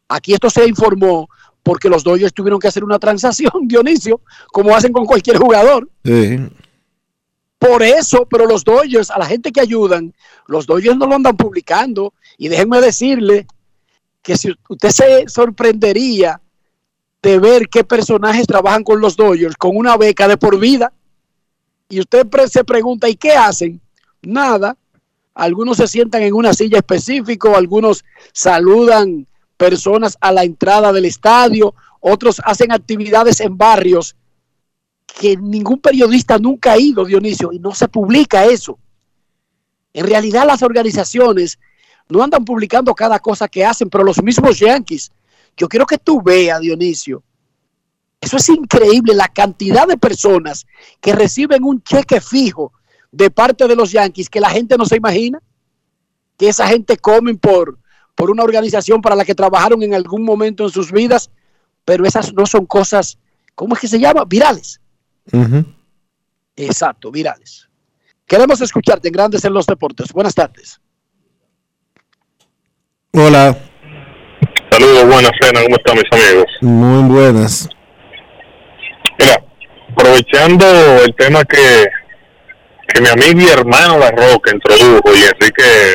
aquí 0.09 0.33
esto 0.33 0.49
se 0.49 0.67
informó 0.67 1.29
porque 1.67 1.89
los 1.89 2.05
Dodgers 2.05 2.33
tuvieron 2.33 2.61
que 2.61 2.69
hacer 2.69 2.85
una 2.85 3.01
transacción, 3.01 3.51
Dionisio, 3.63 4.21
como 4.53 4.77
hacen 4.77 4.93
con 4.93 5.05
cualquier 5.05 5.37
jugador. 5.37 5.91
Sí. 6.05 6.39
Por 7.59 7.83
eso, 7.83 8.25
pero 8.31 8.47
los 8.47 8.63
Dodgers, 8.63 9.11
a 9.11 9.19
la 9.19 9.27
gente 9.27 9.51
que 9.51 9.61
ayudan, 9.61 10.15
los 10.47 10.65
Dodgers 10.65 10.97
no 10.97 11.09
lo 11.09 11.17
andan 11.17 11.37
publicando. 11.37 12.15
Y 12.39 12.47
déjenme 12.47 12.81
decirle 12.81 13.49
que 14.23 14.39
si 14.39 14.55
usted 14.69 14.91
se 14.91 15.25
sorprendería 15.27 16.41
de 17.21 17.41
ver 17.41 17.69
qué 17.69 17.83
personajes 17.83 18.47
trabajan 18.47 18.85
con 18.85 19.01
los 19.01 19.17
Dodgers 19.17 19.57
con 19.57 19.77
una 19.77 19.97
beca 19.97 20.29
de 20.29 20.37
por 20.37 20.61
vida. 20.61 20.93
Y 21.89 21.99
usted 21.99 22.29
se 22.49 22.63
pregunta, 22.63 23.09
¿y 23.09 23.17
qué 23.17 23.33
hacen? 23.33 23.81
Nada. 24.23 24.77
Algunos 25.35 25.79
se 25.79 25.89
sientan 25.89 26.23
en 26.23 26.33
una 26.33 26.53
silla 26.53 26.79
específica, 26.79 27.57
algunos 27.57 28.05
saludan 28.33 29.27
personas 29.57 30.17
a 30.21 30.33
la 30.33 30.45
entrada 30.45 30.93
del 30.93 31.05
estadio, 31.05 31.75
otros 32.01 32.41
hacen 32.45 32.73
actividades 32.73 33.41
en 33.41 33.57
barrios 33.57 34.17
que 35.07 35.37
ningún 35.37 35.79
periodista 35.81 36.39
nunca 36.39 36.73
ha 36.73 36.79
ido, 36.79 37.05
Dionisio, 37.05 37.53
y 37.53 37.59
no 37.59 37.75
se 37.75 37.89
publica 37.89 38.45
eso. 38.45 38.79
En 39.93 40.07
realidad 40.07 40.47
las 40.47 40.63
organizaciones 40.63 41.59
no 42.09 42.23
andan 42.23 42.45
publicando 42.45 42.95
cada 42.95 43.19
cosa 43.19 43.49
que 43.49 43.65
hacen, 43.65 43.89
pero 43.89 44.05
los 44.05 44.23
mismos 44.23 44.59
Yankees, 44.59 45.11
yo 45.57 45.69
quiero 45.69 45.87
que 45.87 45.99
tú 45.99 46.21
veas, 46.21 46.61
Dionisio, 46.61 47.23
eso 48.21 48.37
es 48.37 48.49
increíble, 48.49 49.15
la 49.15 49.29
cantidad 49.29 49.87
de 49.87 49.97
personas 49.97 50.67
que 51.01 51.13
reciben 51.13 51.65
un 51.65 51.83
cheque 51.83 52.21
fijo 52.21 52.73
de 53.11 53.31
parte 53.31 53.67
de 53.67 53.77
los 53.77 53.93
Yankees 53.93 54.29
que 54.29 54.41
la 54.41 54.51
gente 54.51 54.77
no 54.77 54.85
se 54.85 54.97
imagina, 54.97 55.41
que 56.37 56.49
esa 56.49 56.67
gente 56.67 56.97
comen 56.97 57.39
por, 57.39 57.79
por 58.17 58.31
una 58.31 58.43
organización 58.43 59.01
para 59.01 59.15
la 59.15 59.25
que 59.25 59.35
trabajaron 59.35 59.83
en 59.85 59.95
algún 59.95 60.25
momento 60.25 60.65
en 60.65 60.71
sus 60.71 60.91
vidas, 60.91 61.31
pero 61.85 62.05
esas 62.05 62.33
no 62.33 62.47
son 62.47 62.67
cosas, 62.67 63.19
¿cómo 63.55 63.75
es 63.75 63.81
que 63.81 63.89
se 63.89 64.01
llama? 64.01 64.25
Virales. 64.25 64.81
Exacto, 66.57 67.13
virales. 67.13 67.69
Queremos 68.27 68.61
escucharte 68.61 69.09
en 69.09 69.15
Grandes 69.15 69.45
en 69.45 69.53
los 69.53 69.67
Deportes. 69.67 70.13
Buenas 70.13 70.35
tardes. 70.35 70.81
Hola, 73.13 73.57
Saludos, 74.71 75.07
buenas 75.07 75.31
cenas, 75.41 75.63
¿cómo 75.63 75.77
están 75.77 75.97
mis 75.97 76.13
amigos? 76.13 76.47
muy 76.61 77.09
buenas. 77.09 77.69
Mira, 79.19 79.43
aprovechando 79.93 80.67
el 81.03 81.15
tema 81.17 81.45
que, 81.45 81.87
que 82.89 83.01
mi 83.01 83.09
amigo 83.09 83.41
y 83.41 83.49
hermano 83.49 83.99
La 83.99 84.11
Roca 84.11 84.51
introdujo 84.53 85.15
y 85.15 85.23
Enrique 85.23 85.95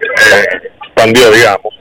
eh, 0.00 0.69
expandió, 1.00 1.30
digamos, 1.32 1.74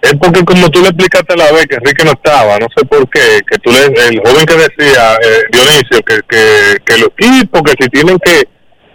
es 0.00 0.14
porque 0.14 0.44
como 0.44 0.68
tú 0.70 0.80
le 0.80 0.88
explicaste 0.88 1.36
la 1.36 1.50
vez 1.52 1.66
que 1.66 1.76
Enrique 1.76 2.04
no 2.04 2.12
estaba, 2.12 2.58
no 2.58 2.66
sé 2.76 2.84
por 2.86 3.08
qué, 3.10 3.40
que 3.50 3.58
tú 3.58 3.70
le, 3.70 3.86
el 3.86 4.20
joven 4.20 4.46
que 4.46 4.54
decía, 4.54 5.14
eh, 5.16 5.42
Dionisio, 5.50 6.00
que, 6.06 6.20
que, 6.28 6.76
que 6.84 6.98
los 6.98 7.08
equipos, 7.18 7.62
que 7.62 7.74
si 7.80 7.88
tienen 7.90 8.18
que 8.18 8.48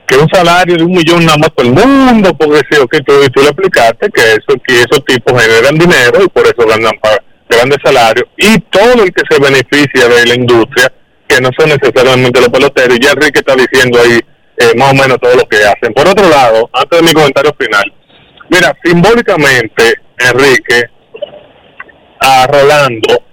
que 0.06 0.18
un 0.18 0.28
salario 0.30 0.76
de 0.76 0.84
un 0.84 0.92
millón 0.92 1.26
nada 1.26 1.38
más 1.38 1.50
todo 1.56 1.66
el 1.66 1.74
mundo, 1.74 2.36
porque 2.38 2.62
sí, 2.70 2.78
ok, 2.78 2.94
tú, 3.06 3.24
y 3.24 3.30
tú 3.30 3.42
le 3.42 3.48
explicaste 3.48 4.10
que, 4.10 4.22
eso, 4.34 4.62
que 4.68 4.76
esos 4.82 5.04
tipos 5.06 5.42
generan 5.42 5.78
dinero 5.78 6.24
y 6.24 6.28
por 6.28 6.44
eso 6.46 6.68
ganan 6.68 6.92
grandes 7.50 7.78
salarios, 7.84 8.28
y 8.38 8.60
todo 8.70 9.04
el 9.04 9.14
que 9.14 9.24
se 9.30 9.40
beneficia 9.40 10.08
de 10.10 10.26
la 10.26 10.36
industria, 10.36 10.92
que 11.28 11.40
no 11.40 11.50
son 11.58 11.70
necesariamente 11.70 12.40
los 12.42 12.50
peloteros, 12.50 12.98
y 12.98 13.04
ya 13.04 13.12
Enrique 13.12 13.40
está 13.40 13.56
diciendo 13.56 14.00
ahí 14.02 14.20
eh, 14.58 14.74
más 14.78 14.92
o 14.92 14.96
menos 14.96 15.18
todo 15.22 15.36
lo 15.36 15.48
que 15.48 15.58
hacen. 15.58 15.94
Por 15.94 16.08
otro 16.08 16.30
lado, 16.30 16.70
antes 16.74 17.00
de 17.00 17.08
mi 17.08 17.14
comentario 17.14 17.56
final, 17.58 17.94
mira, 18.50 18.76
simbólicamente, 18.84 19.94
Enrique, 20.18 20.90
a 22.20 22.48
Rolando, 22.48 23.24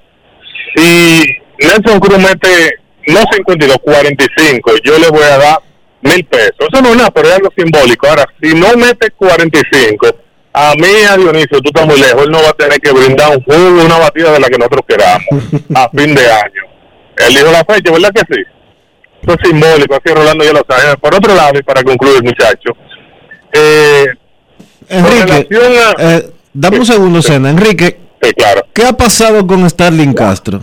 si 0.74 1.24
Nelson 1.58 2.00
Cruz 2.00 2.18
mete 2.18 2.80
no 3.06 3.20
52, 3.32 3.78
45, 3.82 4.72
yo 4.84 4.98
le 4.98 5.08
voy 5.08 5.22
a 5.22 5.38
dar 5.38 5.58
mil 6.02 6.24
pesos. 6.24 6.54
Eso 6.58 6.82
no 6.82 6.90
es 6.90 6.96
nada, 6.96 7.10
pero 7.10 7.28
es 7.28 7.34
algo 7.34 7.50
simbólico. 7.56 8.06
Ahora, 8.06 8.26
si 8.40 8.54
no 8.54 8.76
mete 8.76 9.10
45, 9.10 10.06
a 10.52 10.74
mí, 10.74 11.04
a 11.08 11.16
Dionisio, 11.16 11.60
tú 11.60 11.68
estás 11.68 11.86
muy 11.86 12.00
lejos, 12.00 12.24
él 12.24 12.30
no 12.30 12.42
va 12.42 12.50
a 12.50 12.54
tener 12.54 12.80
que 12.80 12.92
brindar 12.92 13.36
un 13.36 13.42
jugo, 13.42 13.84
una 13.84 13.98
batida 13.98 14.32
de 14.32 14.40
la 14.40 14.48
que 14.48 14.58
nosotros 14.58 14.82
queramos 14.86 15.44
a 15.74 15.88
fin 15.90 16.14
de 16.14 16.30
año. 16.30 16.62
Él 17.16 17.34
dijo 17.34 17.50
la 17.50 17.64
fecha, 17.64 17.92
¿verdad 17.92 18.10
que 18.14 18.34
sí? 18.34 18.42
Eso 19.22 19.36
es 19.38 19.48
simbólico, 19.48 19.94
así 19.94 20.14
Rolando 20.14 20.44
ya 20.44 20.52
lo 20.52 20.64
sabe. 20.68 20.96
Por 20.96 21.14
otro 21.14 21.34
lado, 21.34 21.58
y 21.58 21.62
para 21.62 21.82
concluir, 21.82 22.22
muchachos, 22.22 22.72
eh, 23.52 24.06
Enrique, 24.90 25.48
a- 25.56 25.94
eh, 26.16 26.30
dame 26.52 26.78
un 26.80 26.86
segundo, 26.86 27.22
Sena. 27.22 27.50
Enrique, 27.50 27.98
sí, 28.20 28.32
claro. 28.34 28.66
¿qué 28.74 28.84
ha 28.84 28.92
pasado 28.92 29.46
con 29.46 29.68
Starling 29.70 30.12
Castro? 30.12 30.60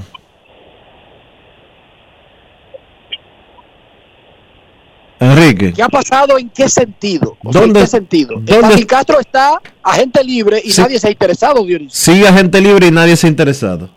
Enrique, 5.20 5.74
¿Qué 5.74 5.82
ha 5.82 5.90
pasado? 5.90 6.38
¿En 6.38 6.48
qué 6.50 6.70
sentido? 6.70 7.38
O 7.44 7.52
sea, 7.52 7.62
¿Dónde- 7.62 7.80
¿En 7.80 7.86
qué 7.86 7.90
sentido? 7.90 8.36
dónde- 8.40 8.86
Castro 8.86 9.20
está 9.20 9.60
agente 9.82 10.24
libre 10.24 10.62
y 10.64 10.72
Sí. 10.72 10.80
nadie 10.82 11.00
se 11.00 11.08
ha 11.08 11.12
interesado, 11.12 11.64
Dionisio. 11.66 12.14
sigue 12.14 12.28
agente 12.28 12.62
libre 12.62 12.88
y 12.88 12.92
nadie 12.92 13.16
se 13.16 13.26
ha 13.26 13.30
interesado. 13.30 13.90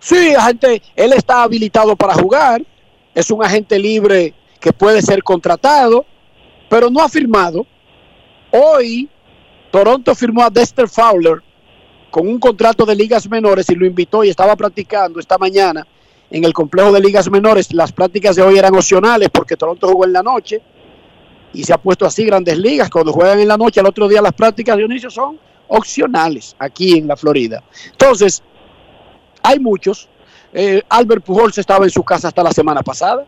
Sí, 0.00 0.34
agente, 0.34 0.82
él 0.96 1.12
está 1.12 1.44
habilitado 1.44 1.94
para 1.94 2.14
jugar, 2.14 2.60
es 3.14 3.30
un 3.30 3.44
agente 3.44 3.78
libre 3.78 4.34
que 4.60 4.72
puede 4.72 5.00
ser 5.00 5.22
contratado, 5.22 6.04
pero 6.68 6.90
no 6.90 7.02
ha 7.02 7.08
firmado. 7.08 7.64
Hoy, 8.50 9.08
Toronto 9.70 10.14
firmó 10.14 10.42
a 10.42 10.50
Dexter 10.50 10.88
Fowler 10.88 11.42
con 12.10 12.26
un 12.26 12.38
contrato 12.38 12.86
de 12.86 12.94
ligas 12.94 13.28
menores 13.28 13.68
y 13.68 13.74
lo 13.74 13.86
invitó 13.86 14.24
y 14.24 14.30
estaba 14.30 14.56
practicando 14.56 15.20
esta 15.20 15.36
mañana 15.36 15.86
en 16.30 16.44
el 16.44 16.52
complejo 16.52 16.92
de 16.92 17.00
ligas 17.00 17.30
menores. 17.30 17.72
Las 17.72 17.92
prácticas 17.92 18.36
de 18.36 18.42
hoy 18.42 18.58
eran 18.58 18.74
opcionales 18.74 19.28
porque 19.30 19.56
Toronto 19.56 19.88
jugó 19.88 20.04
en 20.04 20.12
la 20.12 20.22
noche 20.22 20.62
y 21.52 21.64
se 21.64 21.72
ha 21.72 21.78
puesto 21.78 22.06
así 22.06 22.24
grandes 22.24 22.58
ligas. 22.58 22.90
Cuando 22.90 23.12
juegan 23.12 23.40
en 23.40 23.48
la 23.48 23.56
noche, 23.56 23.80
al 23.80 23.86
otro 23.86 24.08
día 24.08 24.22
las 24.22 24.32
prácticas 24.32 24.76
de 24.76 24.82
Dionisio 24.82 25.10
son 25.10 25.38
opcionales 25.68 26.56
aquí 26.58 26.98
en 26.98 27.06
la 27.06 27.16
Florida. 27.16 27.62
Entonces, 27.90 28.42
hay 29.42 29.58
muchos. 29.58 30.08
Eh, 30.52 30.82
Albert 30.88 31.24
Pujols 31.24 31.58
estaba 31.58 31.84
en 31.84 31.90
su 31.90 32.02
casa 32.02 32.28
hasta 32.28 32.42
la 32.42 32.52
semana 32.52 32.82
pasada. 32.82 33.26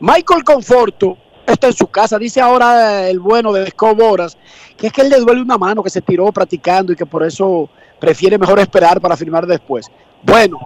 Michael 0.00 0.44
Conforto 0.44 1.16
está 1.52 1.68
en 1.68 1.72
su 1.72 1.86
casa. 1.86 2.18
Dice 2.18 2.40
ahora 2.40 3.08
el 3.08 3.20
bueno 3.20 3.52
de 3.52 3.64
Escoboras 3.64 4.36
que 4.78 4.86
es 4.86 4.92
que 4.92 5.02
él 5.02 5.10
le 5.10 5.18
duele 5.18 5.42
una 5.42 5.58
mano 5.58 5.82
que 5.82 5.90
se 5.90 6.00
tiró 6.00 6.30
practicando 6.32 6.92
y 6.92 6.96
que 6.96 7.04
por 7.04 7.24
eso 7.24 7.68
prefiere 7.98 8.38
mejor 8.38 8.60
esperar 8.60 9.00
para 9.00 9.16
firmar 9.16 9.44
después. 9.46 9.90
Bueno, 10.22 10.58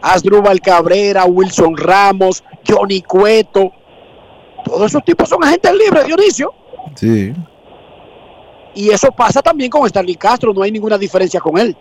Asdrúbal 0.00 0.60
Cabrera, 0.60 1.24
Wilson 1.24 1.76
Ramos, 1.76 2.44
Johnny 2.66 3.02
Cueto, 3.02 3.72
todos 4.64 4.86
esos 4.86 5.04
tipos 5.04 5.28
son 5.28 5.42
agentes 5.42 5.72
libres, 5.74 6.06
Dionisio. 6.06 6.54
Sí. 6.94 7.32
Y 8.74 8.90
eso 8.90 9.10
pasa 9.10 9.42
también 9.42 9.70
con 9.70 9.84
Stanley 9.86 10.16
Castro, 10.16 10.52
no 10.52 10.62
hay 10.62 10.70
ninguna 10.70 10.96
diferencia 10.96 11.40
con 11.40 11.58
él. 11.58 11.76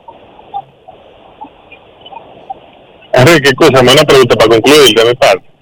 Enrique, 3.14 3.49
escúchame 3.49 3.91
una 3.94 4.03
pregunta 4.03 4.36
para 4.36 4.49
concluir 4.49 4.95
de 4.95 5.06
mi 5.06 5.14
parte. 5.14 5.55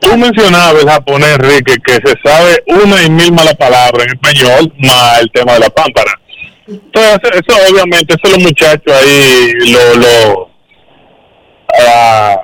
Tú 0.00 0.16
mencionabas 0.16 0.82
el 0.82 0.88
japonés, 0.88 1.34
Enrique, 1.34 1.76
que 1.84 1.94
se 1.94 2.14
sabe 2.24 2.62
una 2.66 3.02
y 3.02 3.10
mil 3.10 3.32
malas 3.32 3.54
palabras 3.54 4.06
en 4.06 4.12
español, 4.12 4.72
más 4.78 5.20
el 5.20 5.30
tema 5.32 5.54
de 5.54 5.60
la 5.60 5.70
pámpara. 5.70 6.12
Entonces, 6.68 7.30
eso 7.32 7.58
obviamente, 7.70 8.14
eso 8.14 8.36
los 8.36 8.42
muchachos 8.44 8.92
ahí, 8.92 9.52
lo, 9.72 9.94
lo, 9.94 10.50
ah, 11.88 12.36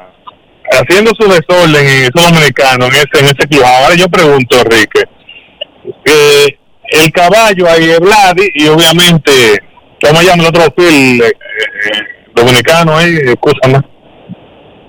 haciendo 0.73 1.12
su 1.19 1.29
desorden 1.29 1.85
y 1.85 2.19
son 2.19 2.33
dominicanos 2.33 2.89
en 2.89 2.95
ese, 2.95 3.19
en 3.20 3.24
ese 3.27 3.49
club. 3.49 3.65
Ahora 3.65 3.95
yo 3.97 4.09
pregunto, 4.09 4.57
Enrique, 4.59 5.05
eh, 6.05 6.59
el 6.93 7.12
caballo 7.12 7.69
ahí 7.69 7.91
es 7.91 8.01
Vladi 8.01 8.49
y 8.55 8.69
obviamente, 8.69 9.62
¿cómo 10.03 10.23
llama 10.23 10.43
el 10.43 10.49
otro 10.49 10.73
Phil 10.74 11.23
eh, 11.23 11.27
eh, 11.27 12.01
dominicano 12.35 12.97
ahí? 12.97 13.16
Escúchame. 13.24 13.79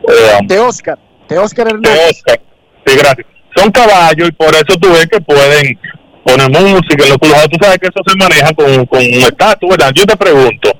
Eh, 0.07 0.37
De 0.43 0.59
Oscar, 0.59 0.97
de 1.27 1.37
Oscar 1.37 1.65
de 1.67 1.71
Hernández. 1.71 2.11
Oscar. 2.11 2.41
Sí, 2.85 2.95
gracias. 2.97 3.27
son 3.55 3.71
caballos 3.71 4.29
y 4.29 4.31
por 4.31 4.49
eso 4.49 4.77
tú 4.79 4.89
ves 4.89 5.07
que 5.07 5.21
pueden 5.21 5.79
poner 6.25 6.49
música 6.49 7.03
en 7.03 7.09
los 7.09 7.17
clubhouse. 7.17 7.49
Tú 7.49 7.57
sabes 7.61 7.77
que 7.79 7.87
eso 7.87 8.01
se 8.05 8.15
maneja 8.17 8.53
con, 8.53 8.85
con 8.85 8.99
un 8.99 9.21
estatus, 9.21 9.69
¿verdad? 9.69 9.91
Yo 9.93 10.05
te 10.05 10.17
pregunto, 10.17 10.71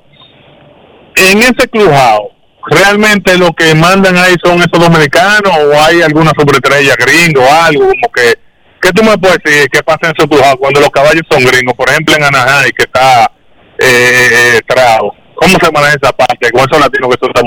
en 1.16 1.38
ese 1.38 1.68
clubhouse, 1.70 2.32
¿realmente 2.70 3.38
lo 3.38 3.52
que 3.52 3.74
mandan 3.74 4.16
ahí 4.16 4.34
son 4.42 4.58
esos 4.58 4.78
dominicanos 4.78 5.52
o 5.52 5.80
hay 5.80 6.02
alguna 6.02 6.32
sobreestrella 6.36 6.94
gringo 6.96 7.42
o 7.42 7.52
algo 7.52 7.88
como 7.88 8.12
que... 8.14 8.34
¿Qué 8.80 8.92
tú 8.92 9.02
me 9.02 9.16
puedes 9.16 9.38
decir 9.42 9.66
qué 9.70 9.82
pasa 9.82 10.00
en 10.02 10.12
ese 10.14 10.28
clubhouse 10.28 10.56
cuando 10.58 10.80
los 10.80 10.90
caballos 10.90 11.22
son 11.30 11.42
gringos? 11.42 11.74
Por 11.74 11.88
ejemplo, 11.88 12.16
en 12.16 12.24
Anaheim, 12.24 12.70
que 12.76 12.82
está 12.82 13.30
eh, 13.78 14.60
Trao. 14.66 15.14
¿Cómo 15.34 15.58
se 15.58 15.72
maneja 15.72 15.96
esa 16.00 16.12
parte 16.12 16.50
con 16.52 16.60
esos 16.60 16.78
latinos 16.78 17.10
que 17.10 17.18
son 17.24 17.32
tan? 17.32 17.44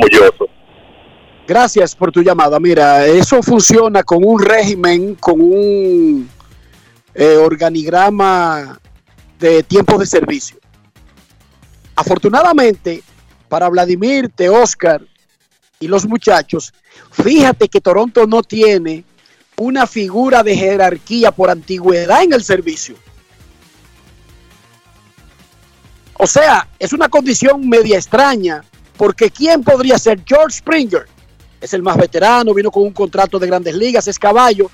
Gracias 1.48 1.96
por 1.96 2.12
tu 2.12 2.22
llamada. 2.22 2.60
Mira, 2.60 3.06
eso 3.06 3.42
funciona 3.42 4.04
con 4.04 4.22
un 4.22 4.42
régimen, 4.44 5.16
con 5.16 5.40
un 5.40 6.30
eh, 7.16 7.38
organigrama 7.38 8.78
de 9.40 9.64
tiempo 9.64 9.98
de 9.98 10.06
servicio. 10.06 10.58
Afortunadamente, 11.96 13.02
para 13.48 13.70
Vladimir, 13.70 14.30
Te 14.36 14.50
Oscar 14.50 15.02
y 15.80 15.88
los 15.88 16.06
muchachos, 16.06 16.74
fíjate 17.12 17.70
que 17.70 17.80
Toronto 17.80 18.28
no 18.28 18.44
tiene 18.44 19.06
una 19.56 19.88
figura 19.88 20.44
de 20.44 20.54
jerarquía 20.54 21.32
por 21.32 21.50
antigüedad 21.50 22.24
en 22.24 22.34
el 22.34 22.44
servicio. 22.44 22.96
O 26.16 26.28
sea, 26.28 26.68
es 26.78 26.92
una 26.92 27.08
condición 27.08 27.70
media 27.70 27.96
extraña, 27.96 28.66
porque 28.98 29.32
¿quién 29.32 29.64
podría 29.64 29.98
ser? 29.98 30.22
George 30.26 30.58
Springer. 30.58 31.08
Es 31.60 31.74
el 31.74 31.82
más 31.82 31.98
veterano, 31.98 32.54
vino 32.54 32.72
con 32.72 32.84
un 32.84 32.94
contrato 32.94 33.40
de 33.40 33.48
grandes 33.48 33.76
ligas, 33.76 34.08
es 34.08 34.20
caballo, 34.20 34.70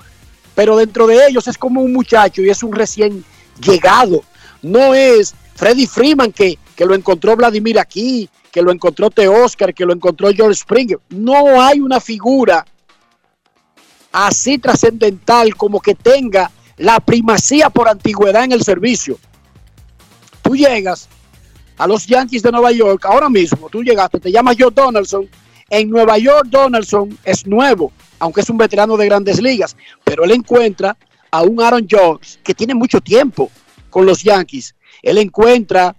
pero 0.54 0.76
dentro 0.76 1.06
de 1.06 1.26
ellos 1.26 1.48
es 1.48 1.56
como 1.56 1.80
un 1.80 1.92
muchacho 1.92 2.42
y 2.42 2.50
es 2.50 2.62
un 2.62 2.72
recién 2.72 3.24
llegado. 3.60 4.22
No 4.62 4.94
es 4.94 5.34
Freddy 5.54 5.86
Freeman 5.86 6.32
que, 6.32 6.58
que 6.76 6.84
lo 6.84 6.94
encontró 6.94 7.36
Vladimir 7.36 7.78
aquí, 7.78 8.28
que 8.50 8.62
lo 8.62 8.70
encontró 8.70 9.10
Te 9.10 9.28
Oscar, 9.28 9.74
que 9.74 9.84
lo 9.84 9.92
encontró 9.92 10.30
George 10.32 10.60
Springer. 10.60 10.98
No 11.08 11.60
hay 11.60 11.80
una 11.80 12.00
figura 12.00 12.64
así 14.12 14.58
trascendental 14.58 15.56
como 15.56 15.80
que 15.80 15.94
tenga 15.94 16.50
la 16.76 17.00
primacía 17.00 17.68
por 17.70 17.88
antigüedad 17.88 18.44
en 18.44 18.52
el 18.52 18.62
servicio. 18.62 19.18
Tú 20.42 20.54
llegas 20.54 21.08
a 21.76 21.86
los 21.86 22.06
Yankees 22.06 22.42
de 22.42 22.52
Nueva 22.52 22.70
York, 22.70 23.04
ahora 23.06 23.28
mismo, 23.28 23.68
tú 23.68 23.82
llegaste, 23.82 24.20
te 24.20 24.30
llamas 24.30 24.56
Joe 24.58 24.70
Donaldson. 24.70 25.28
En 25.70 25.90
Nueva 25.90 26.18
York, 26.18 26.46
Donaldson 26.48 27.18
es 27.24 27.46
nuevo, 27.46 27.92
aunque 28.18 28.42
es 28.42 28.50
un 28.50 28.58
veterano 28.58 28.96
de 28.96 29.06
grandes 29.06 29.40
ligas, 29.40 29.76
pero 30.04 30.24
él 30.24 30.32
encuentra 30.32 30.96
a 31.30 31.42
un 31.42 31.60
Aaron 31.60 31.86
Jones 31.90 32.38
que 32.44 32.54
tiene 32.54 32.74
mucho 32.74 33.00
tiempo 33.00 33.50
con 33.90 34.06
los 34.06 34.22
Yankees. 34.22 34.74
Él 35.02 35.18
encuentra 35.18 35.96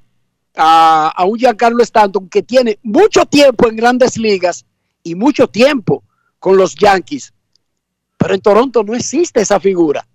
a, 0.56 1.26
un 1.28 1.38
Giancarlo 1.38 1.84
Stanton 1.84 2.30
que 2.30 2.42
tiene 2.42 2.80
mucho 2.84 3.26
tiempo 3.26 3.68
en 3.68 3.76
grandes 3.76 4.18
ligas 4.18 4.66
y 5.04 5.16
mucho 5.16 5.48
tiempo 5.48 6.04
con 6.40 6.58
los 6.58 6.76
Yankees. 6.76 7.34
Pero 8.18 8.34
en 8.34 8.42
Toronto 8.42 8.84
no 8.84 8.94
existe 8.96 9.42
esa 9.42 9.60
figura. 9.60 10.08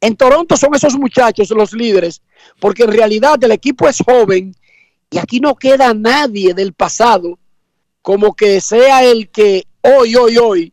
En 0.00 0.16
Toronto 0.16 0.56
son 0.56 0.74
esos 0.74 0.98
muchachos 0.98 1.50
los 1.50 1.72
líderes, 1.72 2.22
porque 2.60 2.82
en 2.82 2.92
realidad 2.92 3.42
el 3.42 3.52
equipo 3.52 3.88
es 3.88 3.98
joven 4.04 4.54
y 5.10 5.18
aquí 5.18 5.40
no 5.40 5.54
queda 5.54 5.94
nadie 5.94 6.54
del 6.54 6.72
pasado 6.72 7.38
como 8.02 8.34
que 8.34 8.60
sea 8.60 9.04
el 9.04 9.30
que 9.30 9.66
hoy, 9.80 10.16
hoy, 10.16 10.36
hoy 10.36 10.72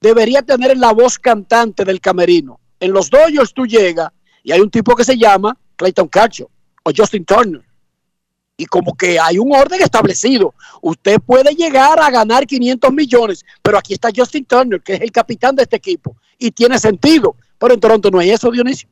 debería 0.00 0.42
tener 0.42 0.76
la 0.76 0.92
voz 0.92 1.18
cantante 1.18 1.84
del 1.84 2.00
camerino. 2.00 2.58
En 2.80 2.92
los 2.92 3.10
Dodgers 3.10 3.52
tú 3.52 3.66
llegas 3.66 4.10
y 4.42 4.52
hay 4.52 4.60
un 4.60 4.70
tipo 4.70 4.96
que 4.96 5.04
se 5.04 5.16
llama 5.16 5.56
Clayton 5.76 6.08
Cacho 6.08 6.50
o 6.82 6.90
Justin 6.96 7.24
Turner. 7.24 7.62
Y 8.58 8.64
como 8.64 8.96
que 8.96 9.20
hay 9.20 9.38
un 9.38 9.54
orden 9.54 9.82
establecido. 9.82 10.54
Usted 10.80 11.20
puede 11.20 11.54
llegar 11.54 12.00
a 12.00 12.10
ganar 12.10 12.46
500 12.46 12.90
millones, 12.90 13.44
pero 13.60 13.76
aquí 13.76 13.92
está 13.92 14.08
Justin 14.14 14.46
Turner, 14.46 14.80
que 14.80 14.94
es 14.94 15.02
el 15.02 15.12
capitán 15.12 15.54
de 15.54 15.64
este 15.64 15.76
equipo. 15.76 16.16
Y 16.38 16.52
tiene 16.52 16.78
sentido. 16.78 17.36
Pero 17.58 17.74
en 17.74 17.80
Toronto 17.80 18.10
no 18.10 18.18
hay 18.18 18.30
eso, 18.30 18.50
Dionisio. 18.50 18.88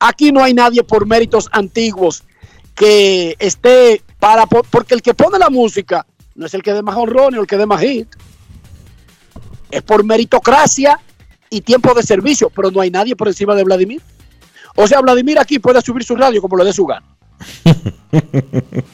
Aquí 0.00 0.32
no 0.32 0.42
hay 0.42 0.54
nadie 0.54 0.82
por 0.82 1.06
méritos 1.06 1.48
antiguos 1.52 2.24
que 2.74 3.36
esté 3.38 4.02
para... 4.18 4.46
Porque 4.46 4.94
el 4.94 5.02
que 5.02 5.14
pone 5.14 5.38
la 5.38 5.50
música 5.50 6.04
no 6.38 6.46
es 6.46 6.54
el 6.54 6.62
que 6.62 6.72
dé 6.72 6.82
más 6.82 6.96
honrones 6.96 7.36
o 7.36 7.42
el 7.42 7.48
que 7.48 7.56
dé 7.56 7.66
más 7.66 7.80
hit. 7.80 8.06
Es 9.72 9.82
por 9.82 10.04
meritocracia 10.04 10.98
y 11.50 11.60
tiempo 11.60 11.92
de 11.94 12.02
servicio, 12.04 12.48
pero 12.48 12.70
no 12.70 12.80
hay 12.80 12.92
nadie 12.92 13.16
por 13.16 13.26
encima 13.26 13.56
de 13.56 13.64
Vladimir. 13.64 14.00
O 14.76 14.86
sea, 14.86 15.00
Vladimir 15.00 15.36
aquí 15.40 15.58
puede 15.58 15.82
subir 15.82 16.04
su 16.04 16.14
radio 16.14 16.40
como 16.40 16.56
lo 16.56 16.64
dé 16.64 16.72
su 16.72 16.86
gana. 16.86 17.04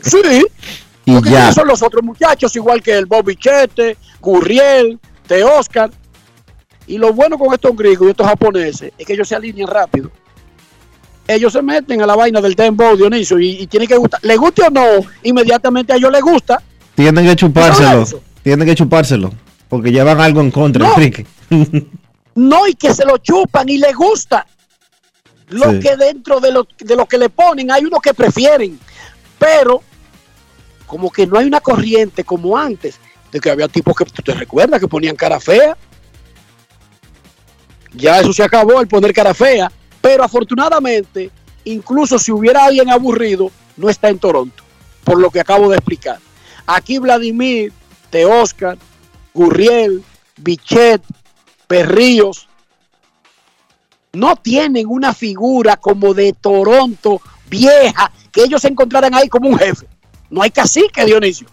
sí. 0.00 0.46
Y 1.04 1.12
Porque 1.12 1.30
ya. 1.30 1.52
son 1.52 1.68
los 1.68 1.82
otros 1.82 2.02
muchachos, 2.02 2.56
igual 2.56 2.82
que 2.82 2.96
el 2.96 3.04
Bobby 3.04 3.36
Chete, 3.36 3.98
Gurriel, 4.22 4.98
Te 5.26 5.44
Oscar. 5.44 5.90
Y 6.86 6.96
lo 6.96 7.12
bueno 7.12 7.36
con 7.38 7.52
estos 7.52 7.76
gringos 7.76 8.06
y 8.06 8.10
estos 8.12 8.26
japoneses 8.26 8.90
es 8.96 9.06
que 9.06 9.12
ellos 9.12 9.28
se 9.28 9.34
alinean 9.34 9.68
rápido. 9.68 10.10
Ellos 11.28 11.52
se 11.52 11.60
meten 11.60 12.00
a 12.00 12.06
la 12.06 12.16
vaina 12.16 12.40
del 12.40 12.54
dembow, 12.54 12.96
Dionisio, 12.96 13.38
y, 13.38 13.50
y 13.60 13.66
tiene 13.66 13.86
que 13.86 13.98
gustar. 13.98 14.20
Le 14.22 14.36
guste 14.38 14.62
o 14.62 14.70
no, 14.70 14.86
inmediatamente 15.22 15.92
a 15.92 15.96
ellos 15.96 16.10
les 16.10 16.22
gusta. 16.22 16.62
Tienen 16.94 17.26
que 17.26 17.36
chupárselo. 17.36 18.04
Tienen 18.42 18.66
que 18.68 18.74
chupárselo. 18.74 19.32
Porque 19.68 19.90
llevan 19.90 20.20
algo 20.20 20.40
en 20.40 20.50
contra, 20.50 20.86
No. 20.86 20.94
Enrique. 20.94 21.26
No, 22.36 22.66
y 22.66 22.74
que 22.74 22.92
se 22.92 23.04
lo 23.04 23.18
chupan 23.18 23.68
y 23.68 23.78
les 23.78 23.94
gusta. 23.94 24.44
Lo 25.50 25.70
Sí. 25.70 25.78
que 25.78 25.96
dentro 25.96 26.40
de 26.40 26.50
lo, 26.50 26.66
de 26.80 26.96
lo 26.96 27.06
que 27.06 27.16
le 27.16 27.28
ponen, 27.28 27.70
hay 27.70 27.84
unos 27.84 28.00
que 28.00 28.12
prefieren. 28.12 28.76
Pero, 29.38 29.80
como 30.84 31.12
que 31.12 31.28
no 31.28 31.38
hay 31.38 31.46
una 31.46 31.60
corriente 31.60 32.24
como 32.24 32.56
antes, 32.58 32.96
de 33.30 33.38
que 33.38 33.50
había 33.50 33.68
tipos 33.68 33.94
que, 33.94 34.04
¿tú 34.06 34.20
te 34.22 34.34
recuerdas? 34.34 34.80
Que 34.80 34.88
ponían 34.88 35.14
cara 35.14 35.38
fea. 35.38 35.76
Ya 37.92 38.18
eso 38.18 38.32
se 38.32 38.42
acabó, 38.42 38.80
el 38.80 38.88
poner 38.88 39.12
cara 39.12 39.32
fea. 39.32 39.70
Pero 40.00 40.24
afortunadamente, 40.24 41.30
incluso 41.64 42.18
si 42.18 42.32
hubiera 42.32 42.64
alguien 42.64 42.90
aburrido, 42.90 43.50
no 43.76 43.88
está 43.88 44.08
en 44.08 44.18
Toronto, 44.18 44.64
por 45.04 45.20
lo 45.20 45.30
que 45.30 45.38
acabo 45.40 45.68
de 45.70 45.76
explicar. 45.76 46.18
Aquí 46.66 46.98
Vladimir, 46.98 47.72
Te 48.10 48.24
Oscar, 48.24 48.78
Gurriel, 49.32 50.02
Bichet, 50.36 51.02
Perríos, 51.66 52.48
no 54.12 54.36
tienen 54.36 54.86
una 54.88 55.12
figura 55.12 55.76
como 55.76 56.14
de 56.14 56.32
Toronto 56.32 57.20
vieja, 57.48 58.10
que 58.32 58.44
ellos 58.44 58.62
se 58.62 58.68
encontraran 58.68 59.14
ahí 59.14 59.28
como 59.28 59.48
un 59.48 59.58
jefe. 59.58 59.86
No 60.30 60.42
hay 60.42 60.50
cacique, 60.50 61.04
Dionisio. 61.04 61.46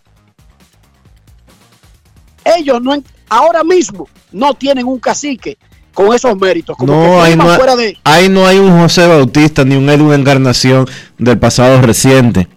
Ellos 2.43 2.81
no, 2.81 3.01
ahora 3.29 3.63
mismo 3.63 4.07
no 4.31 4.53
tienen 4.53 4.87
un 4.87 4.99
cacique 4.99 5.57
con 5.93 6.13
esos 6.13 6.35
méritos. 6.37 6.77
Como 6.77 6.93
No, 6.93 7.01
que 7.01 7.21
ahí 7.21 7.35
no, 7.35 7.55
fuera 7.55 7.75
de, 7.75 7.97
ahí 8.03 8.29
no 8.29 8.47
hay 8.47 8.57
un 8.57 8.79
José 8.79 9.07
Bautista 9.07 9.63
ni 9.63 9.75
un 9.75 9.89
Edwin 9.89 10.13
Encarnación 10.13 10.87
del 11.17 11.37
pasado 11.37 11.81
reciente. 11.81 12.47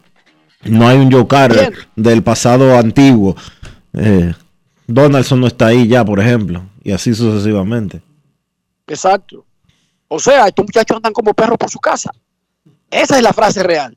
No 0.65 0.89
hay 0.89 0.99
un 0.99 1.11
Joe 1.11 1.27
Carter 1.27 1.71
Bien. 1.71 1.89
del 1.97 2.23
pasado 2.23 2.79
antiguo. 2.79 3.37
Eh, 3.93 4.33
Donaldson 4.87 5.41
no 5.41 5.47
está 5.47 5.67
ahí 5.67 5.89
ya, 5.89 6.05
por 6.05 6.21
ejemplo. 6.21 6.65
Y 6.83 6.93
así 6.93 7.15
sucesivamente. 7.15 8.03
Exacto. 8.87 9.45
O 10.09 10.19
sea, 10.19 10.47
estos 10.47 10.65
muchachos 10.65 10.97
andan 10.97 11.13
como 11.13 11.35
perros 11.35 11.59
por 11.59 11.71
su 11.71 11.79
casa. 11.79 12.11
Esa 12.91 13.17
es 13.17 13.23
la 13.23 13.33
frase 13.33 13.63
real. 13.63 13.97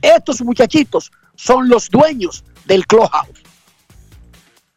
Estos 0.00 0.42
muchachitos 0.42 1.10
son 1.34 1.68
los 1.68 1.88
dueños 1.88 2.44
del 2.64 2.86
clubhouse. 2.86 3.42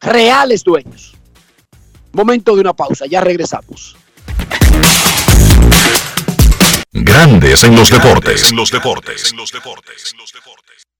Reales 0.00 0.62
dueños. 0.62 1.14
Momento 2.12 2.54
de 2.54 2.60
una 2.62 2.72
pausa, 2.72 3.06
ya 3.06 3.20
regresamos. 3.20 3.96
Grandes 6.92 7.64
en 7.64 7.76
los 7.76 7.88
deportes. 7.90 8.50
En 8.50 8.56
los 8.56 8.70
deportes. 8.70 9.30
En 9.30 9.38
los 9.38 9.52
deportes. 9.52 10.14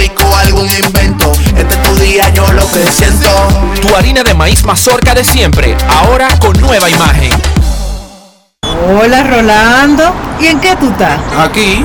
rico, 0.00 0.24
algún 0.36 0.68
invento. 0.70 1.32
Este 1.56 1.74
es 1.74 1.82
tu 1.82 1.94
día, 1.96 2.28
yo 2.30 2.50
lo 2.52 2.66
que 2.70 2.90
siento. 2.90 3.28
Tu 3.82 3.94
harina 3.94 4.22
de 4.22 4.32
maíz 4.34 4.64
mazorca 4.64 5.14
de 5.14 5.24
siempre, 5.24 5.76
ahora 5.88 6.28
con 6.38 6.58
nueva 6.60 6.88
imagen. 6.88 7.30
Hola 8.62 9.22
Rolando, 9.24 10.14
¿y 10.40 10.46
en 10.46 10.60
qué 10.60 10.74
tú 10.76 10.88
estás? 10.88 11.20
Aquí, 11.38 11.84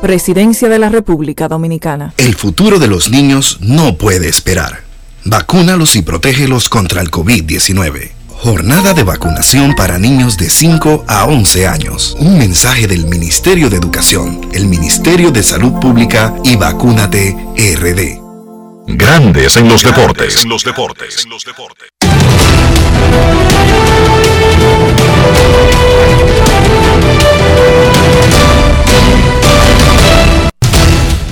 Presidencia 0.00 0.70
de 0.70 0.78
la 0.78 0.88
República 0.88 1.46
Dominicana. 1.46 2.14
El 2.16 2.34
futuro 2.34 2.78
de 2.78 2.86
los 2.86 3.10
niños 3.10 3.58
no 3.60 3.96
puede 3.96 4.28
esperar. 4.28 4.82
Vacúnalos 5.24 5.94
y 5.94 6.02
protégelos 6.02 6.70
contra 6.70 7.02
el 7.02 7.10
COVID-19. 7.10 8.12
Jornada 8.28 8.94
de 8.94 9.02
vacunación 9.02 9.74
para 9.74 9.98
niños 9.98 10.38
de 10.38 10.48
5 10.48 11.04
a 11.06 11.26
11 11.26 11.66
años. 11.66 12.16
Un 12.18 12.38
mensaje 12.38 12.86
del 12.86 13.04
Ministerio 13.04 13.68
de 13.68 13.76
Educación, 13.76 14.40
el 14.54 14.66
Ministerio 14.66 15.30
de 15.30 15.42
Salud 15.42 15.78
Pública 15.78 16.34
y 16.44 16.56
Vacúnate 16.56 17.36
RD. 17.54 18.18
Grandes 18.96 19.58
en 19.58 19.68
los 19.68 19.82
deportes. 19.82 20.46
los 20.46 20.64
deportes. 20.64 21.26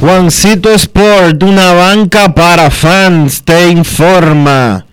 Juancito 0.01 0.71
Sport, 0.71 1.43
una 1.43 1.73
banca 1.73 2.33
para 2.33 2.71
fans, 2.71 3.43
te 3.43 3.69
informa 3.69 4.87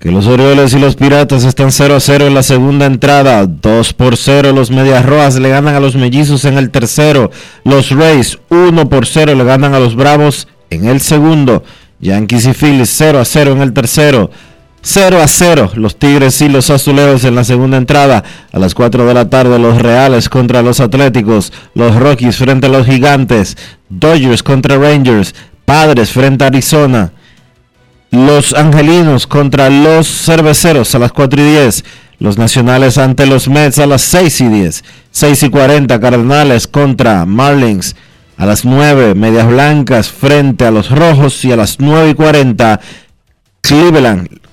que 0.00 0.10
los 0.10 0.26
Orioles 0.26 0.72
y 0.72 0.78
los 0.78 0.96
Piratas 0.96 1.44
están 1.44 1.70
0 1.70 1.96
a 1.96 2.00
0 2.00 2.28
en 2.28 2.34
la 2.34 2.42
segunda 2.42 2.86
entrada, 2.86 3.46
2 3.46 3.92
por 3.92 4.16
0 4.16 4.52
los 4.52 4.70
Medias 4.70 5.04
Rojas 5.04 5.38
le 5.38 5.50
ganan 5.50 5.74
a 5.74 5.80
los 5.80 5.94
Mellizos 5.94 6.46
en 6.46 6.56
el 6.56 6.70
tercero, 6.70 7.30
los 7.64 7.90
Rays 7.90 8.38
1 8.48 8.88
por 8.88 9.06
0 9.06 9.34
le 9.34 9.44
ganan 9.44 9.74
a 9.74 9.78
los 9.78 9.94
Bravos 9.94 10.48
en 10.70 10.86
el 10.86 11.02
segundo, 11.02 11.62
Yankees 12.00 12.46
y 12.46 12.54
Phillies 12.54 12.94
0 12.96 13.20
a 13.20 13.26
0 13.26 13.52
en 13.52 13.60
el 13.60 13.74
tercero, 13.74 14.30
0 14.86 15.18
a 15.22 15.26
0 15.26 15.72
los 15.76 15.98
Tigres 15.98 16.42
y 16.42 16.48
los 16.50 16.68
Azuleos 16.68 17.24
en 17.24 17.34
la 17.34 17.44
segunda 17.44 17.78
entrada. 17.78 18.22
A 18.52 18.58
las 18.58 18.74
4 18.74 19.06
de 19.06 19.14
la 19.14 19.30
tarde 19.30 19.58
los 19.58 19.80
Reales 19.80 20.28
contra 20.28 20.60
los 20.60 20.78
Atléticos, 20.78 21.54
los 21.74 21.96
Rockies 21.96 22.36
frente 22.36 22.66
a 22.66 22.70
los 22.70 22.86
Gigantes, 22.86 23.56
Dodgers 23.88 24.42
contra 24.42 24.76
Rangers, 24.76 25.34
Padres 25.64 26.10
frente 26.10 26.44
a 26.44 26.48
Arizona, 26.48 27.12
los 28.10 28.52
Angelinos 28.52 29.26
contra 29.26 29.70
los 29.70 30.06
Cerveceros 30.06 30.94
a 30.94 30.98
las 30.98 31.12
4 31.12 31.40
y 31.40 31.44
10. 31.44 31.84
Los 32.18 32.38
Nacionales 32.38 32.98
ante 32.98 33.26
los 33.26 33.48
Mets 33.48 33.78
a 33.78 33.86
las 33.86 34.02
6 34.02 34.40
y 34.42 34.48
10. 34.48 34.84
6 35.10 35.42
y 35.44 35.48
40 35.50 35.98
Cardenales 35.98 36.68
contra 36.68 37.24
Marlins. 37.24 37.96
A 38.36 38.44
las 38.44 38.64
9 38.66 39.14
Medias 39.14 39.48
Blancas 39.48 40.10
frente 40.10 40.66
a 40.66 40.70
los 40.70 40.90
Rojos 40.90 41.42
y 41.44 41.52
a 41.52 41.56
las 41.56 41.80
9 41.80 42.10
y 42.10 42.14
40 42.14 42.80
Cleveland 43.62 44.43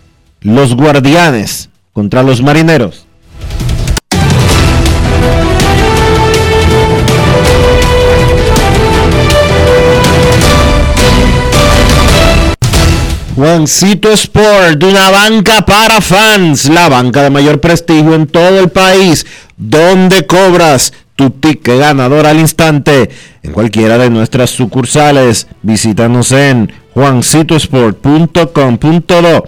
los 0.42 0.76
Guardianes 0.76 1.70
contra 1.94 2.22
los 2.24 2.42
Marineros. 2.42 3.06
Juancito 13.36 14.12
Sport, 14.12 14.84
una 14.84 15.10
banca 15.10 15.66
para 15.66 16.02
fans, 16.02 16.70
la 16.70 16.90
banca 16.90 17.24
de 17.24 17.30
mayor 17.30 17.62
prestigio 17.62 18.14
en 18.14 18.28
todo 18.28 18.60
el 18.60 18.68
país, 18.70 19.26
donde 19.58 20.28
cobras 20.28 20.92
tu 21.16 21.30
ticket 21.30 21.80
ganador 21.80 22.28
al 22.28 22.40
instante 22.40 23.10
en 23.42 23.52
cualquiera 23.52 23.98
de 23.98 24.10
nuestras 24.10 24.50
sucursales. 24.50 25.48
Visítanos 25.62 26.34
en 26.34 26.74
juancitosport.com.do 26.94 29.48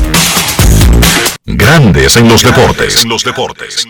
Grandes 1.45 2.15
en 2.17 2.27
los 2.29 2.43
deportes. 2.43 3.03
los 3.05 3.23
deportes. 3.23 3.85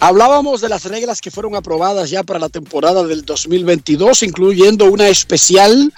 Hablábamos 0.00 0.60
de 0.60 0.68
las 0.68 0.84
reglas 0.84 1.20
que 1.20 1.30
fueron 1.30 1.54
aprobadas 1.54 2.10
ya 2.10 2.22
para 2.24 2.38
la 2.38 2.48
temporada 2.48 3.04
del 3.04 3.24
2022, 3.24 4.22
incluyendo 4.24 4.86
una 4.86 5.08
especial 5.08 5.92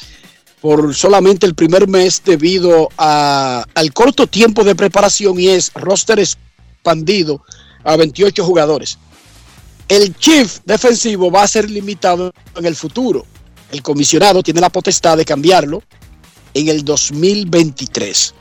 por 0.60 0.94
solamente 0.94 1.46
el 1.46 1.54
primer 1.54 1.88
mes 1.88 2.22
debido 2.24 2.88
a- 2.98 3.64
al 3.74 3.92
corto 3.92 4.26
tiempo 4.26 4.64
de 4.64 4.74
preparación 4.74 5.40
y 5.40 5.48
es 5.48 5.72
roster 5.74 6.18
expandido 6.20 7.42
a 7.84 7.96
28 7.96 8.44
jugadores. 8.44 8.98
El 9.88 10.14
chief 10.16 10.58
defensivo 10.64 11.30
va 11.30 11.42
a 11.42 11.48
ser 11.48 11.70
limitado 11.70 12.32
en 12.54 12.66
el 12.66 12.76
futuro. 12.76 13.24
El 13.70 13.82
comisionado 13.82 14.42
tiene 14.42 14.60
la 14.60 14.70
potestad 14.70 15.16
de 15.16 15.24
cambiarlo 15.24 15.82
en 16.56 16.68
el 16.68 16.84
2023. 16.84 18.34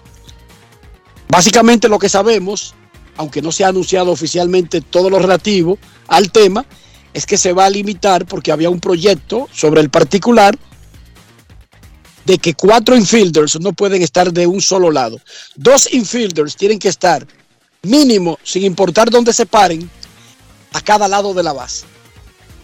Básicamente 1.27 1.89
lo 1.89 1.99
que 1.99 2.07
sabemos, 2.07 2.73
aunque 3.17 3.41
no 3.41 3.51
se 3.51 3.65
ha 3.65 3.69
anunciado 3.69 4.11
oficialmente 4.11 4.79
todo 4.79 5.09
lo 5.09 5.19
relativo 5.19 5.77
al 6.07 6.31
tema, 6.31 6.65
es 7.13 7.25
que 7.25 7.37
se 7.37 7.51
va 7.51 7.65
a 7.65 7.69
limitar 7.69 8.25
porque 8.25 8.53
había 8.53 8.69
un 8.69 8.79
proyecto 8.79 9.49
sobre 9.51 9.81
el 9.81 9.89
particular 9.89 10.57
de 12.25 12.37
que 12.37 12.53
cuatro 12.53 12.95
infielders 12.95 13.59
no 13.59 13.73
pueden 13.73 14.01
estar 14.01 14.31
de 14.31 14.47
un 14.47 14.61
solo 14.61 14.91
lado. 14.91 15.19
Dos 15.55 15.93
infielders 15.93 16.55
tienen 16.55 16.79
que 16.79 16.89
estar 16.89 17.27
mínimo, 17.83 18.39
sin 18.43 18.63
importar 18.63 19.09
dónde 19.09 19.33
se 19.33 19.45
paren, 19.45 19.89
a 20.71 20.79
cada 20.79 21.09
lado 21.09 21.33
de 21.33 21.43
la 21.43 21.51
base. 21.51 21.85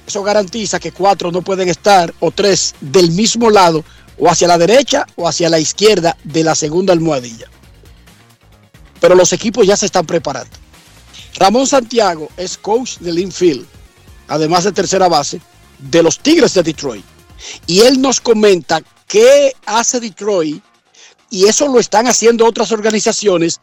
Eso 0.08 0.24
garantiza 0.24 0.80
que 0.80 0.94
cuatro 0.94 1.30
no 1.32 1.42
pueden 1.42 1.68
estar 1.68 2.14
o 2.22 2.32
tres 2.32 2.74
del 2.80 3.12
mismo 3.12 3.50
lado 3.50 3.84
o 4.22 4.30
hacia 4.30 4.48
la 4.48 4.60
derecha 4.60 5.08
o 5.16 5.28
hacia 5.28 5.50
la 5.50 5.60
izquierda 5.60 6.16
de 6.24 6.44
la 6.44 6.54
segunda 6.54 6.94
almohadilla. 6.94 7.48
Pero 9.00 9.16
los 9.16 9.34
equipos 9.34 9.66
ya 9.66 9.76
se 9.76 9.88
están 9.88 10.06
preparando. 10.06 10.56
Ramón 11.38 11.66
Santiago 11.66 12.30
es 12.38 12.56
coach 12.56 13.00
del 13.00 13.18
infield, 13.18 13.66
además 14.28 14.64
de 14.64 14.74
tercera 14.74 15.08
base, 15.08 15.42
de 15.80 16.04
los 16.04 16.20
Tigres 16.20 16.54
de 16.54 16.62
Detroit. 16.62 17.04
Y 17.66 17.80
él 17.80 18.00
nos 18.00 18.22
comenta 18.22 18.82
qué 19.08 19.54
hace 19.66 20.00
Detroit 20.00 20.64
y 21.32 21.48
eso 21.48 21.68
lo 21.68 21.80
están 21.80 22.08
haciendo 22.08 22.46
otras 22.46 22.72
organizaciones, 22.72 23.60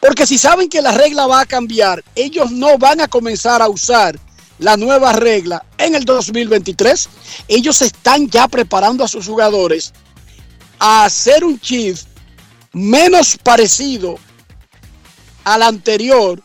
porque 0.00 0.26
si 0.26 0.38
saben 0.38 0.70
que 0.70 0.80
la 0.80 0.92
regla 0.92 1.26
va 1.26 1.40
a 1.40 1.46
cambiar, 1.46 2.02
ellos 2.14 2.50
no 2.50 2.78
van 2.78 3.02
a 3.02 3.08
comenzar 3.08 3.60
a 3.60 3.68
usar 3.68 4.18
la 4.58 4.76
nueva 4.76 5.12
regla 5.12 5.64
en 5.78 5.94
el 5.94 6.04
2023. 6.04 7.08
Ellos 7.48 7.82
están 7.82 8.28
ya 8.28 8.48
preparando 8.48 9.04
a 9.04 9.08
sus 9.08 9.26
jugadores 9.26 9.92
a 10.78 11.04
hacer 11.04 11.44
un 11.44 11.58
chief 11.60 12.02
menos 12.72 13.36
parecido 13.42 14.18
al 15.44 15.62
anterior 15.62 16.42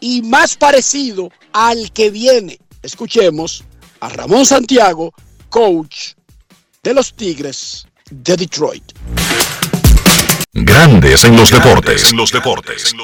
y 0.00 0.22
más 0.22 0.56
parecido 0.56 1.30
al 1.52 1.92
que 1.92 2.10
viene. 2.10 2.58
Escuchemos 2.82 3.64
a 4.00 4.08
Ramón 4.08 4.46
Santiago, 4.46 5.12
coach 5.48 6.14
de 6.82 6.94
los 6.94 7.14
Tigres 7.14 7.86
de 8.10 8.36
Detroit. 8.36 8.92
Grandes 10.52 11.24
en 11.24 11.36
los 11.36 11.50
deportes. 11.50 12.12
los 12.12 12.32
deportes. 12.32 12.94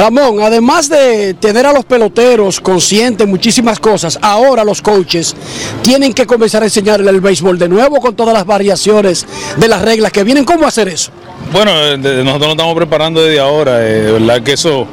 Ramón, 0.00 0.40
además 0.40 0.88
de 0.88 1.34
tener 1.34 1.66
a 1.66 1.72
los 1.72 1.84
peloteros 1.84 2.58
conscientes 2.60 3.26
muchísimas 3.26 3.78
cosas, 3.78 4.18
ahora 4.22 4.64
los 4.64 4.80
coaches 4.80 5.36
tienen 5.82 6.14
que 6.14 6.26
comenzar 6.26 6.62
a 6.62 6.66
enseñarle 6.66 7.10
el 7.10 7.20
béisbol 7.20 7.58
de 7.58 7.68
nuevo 7.68 8.00
con 8.00 8.14
todas 8.16 8.32
las 8.32 8.46
variaciones 8.46 9.26
de 9.58 9.68
las 9.68 9.82
reglas 9.82 10.10
que 10.10 10.24
vienen. 10.24 10.44
¿Cómo 10.44 10.66
hacer 10.66 10.88
eso? 10.88 11.10
Bueno, 11.52 11.72
eh, 11.76 11.98
nosotros 11.98 12.40
nos 12.40 12.50
estamos 12.52 12.74
preparando 12.76 13.22
desde 13.22 13.40
ahora. 13.40 13.86
eh, 13.86 14.02
de 14.02 14.12
verdad 14.12 14.42
que 14.42 14.52
eso 14.52 14.86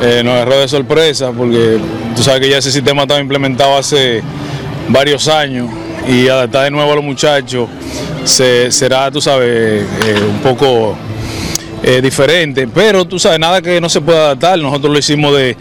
eh, 0.00 0.22
nos 0.24 0.34
agarró 0.34 0.58
de 0.60 0.68
sorpresa 0.68 1.32
porque 1.32 1.78
tú 2.14 2.22
sabes 2.22 2.40
que 2.40 2.50
ya 2.50 2.58
ese 2.58 2.70
sistema 2.70 3.02
estaba 3.02 3.20
implementado 3.20 3.76
hace 3.76 4.22
varios 4.88 5.26
años 5.26 5.68
y 6.08 6.28
adaptar 6.28 6.64
de 6.64 6.70
nuevo 6.70 6.92
a 6.92 6.94
los 6.96 7.04
muchachos 7.04 7.68
se, 8.24 8.70
será, 8.70 9.10
tú 9.10 9.20
sabes, 9.20 9.48
eh, 10.06 10.20
un 10.28 10.38
poco 10.40 10.94
eh, 11.86 12.00
diferente, 12.00 12.66
pero 12.66 13.04
tú 13.04 13.18
sabes, 13.18 13.38
nada 13.38 13.60
que 13.60 13.78
no 13.78 13.90
se 13.90 14.00
pueda 14.00 14.24
adaptar, 14.24 14.58
nosotros 14.58 14.90
lo 14.90 14.98
hicimos 14.98 15.36
de, 15.36 15.54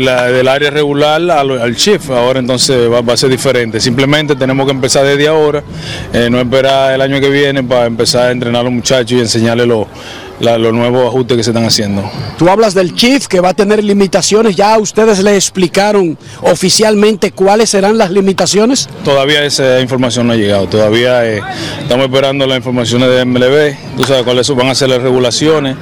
la, 0.00 0.26
del 0.26 0.46
área 0.46 0.70
regular 0.70 1.20
al, 1.20 1.30
al 1.30 1.76
ahora 2.10 2.38
entonces 2.38 2.88
va, 2.88 3.00
va 3.00 3.14
a 3.14 3.16
ser 3.16 3.28
diferente, 3.28 3.80
simplemente 3.80 4.36
tenemos 4.36 4.66
que 4.66 4.70
empezar 4.70 5.04
desde 5.04 5.26
ahora, 5.26 5.64
eh, 6.12 6.28
no 6.30 6.38
esperar 6.38 6.94
el 6.94 7.00
año 7.00 7.20
que 7.20 7.28
viene 7.28 7.64
para 7.64 7.86
empezar 7.86 8.28
a 8.28 8.30
entrenar 8.30 8.60
a 8.60 8.64
los 8.64 8.72
muchachos 8.72 9.18
y 9.18 9.18
enseñarles 9.18 9.66
los 9.66 9.88
la- 10.40 10.58
los 10.58 10.72
nuevos 10.72 11.06
ajustes 11.08 11.36
que 11.36 11.42
se 11.44 11.50
están 11.50 11.64
haciendo. 11.64 12.08
Tú 12.38 12.48
hablas 12.48 12.74
del 12.74 12.94
Chief 12.94 13.26
que 13.26 13.40
va 13.40 13.50
a 13.50 13.54
tener 13.54 13.82
limitaciones. 13.82 14.54
¿Ya 14.56 14.78
ustedes 14.78 15.22
le 15.22 15.34
explicaron 15.34 16.16
oficialmente 16.42 17.32
cuáles 17.32 17.70
serán 17.70 17.98
las 17.98 18.10
limitaciones? 18.10 18.88
Todavía 19.04 19.44
esa 19.44 19.80
información 19.80 20.26
no 20.26 20.32
ha 20.32 20.36
llegado, 20.36 20.66
todavía 20.66 21.24
eh, 21.26 21.40
estamos 21.82 22.06
esperando 22.06 22.46
las 22.46 22.56
informaciones 22.58 23.08
de 23.08 23.24
MLB, 23.24 23.76
tú 23.96 24.04
sabes 24.04 24.22
cuáles 24.24 24.48
van 24.54 24.68
a 24.68 24.74
ser 24.74 24.88
las 24.90 25.02
regulaciones. 25.02 25.76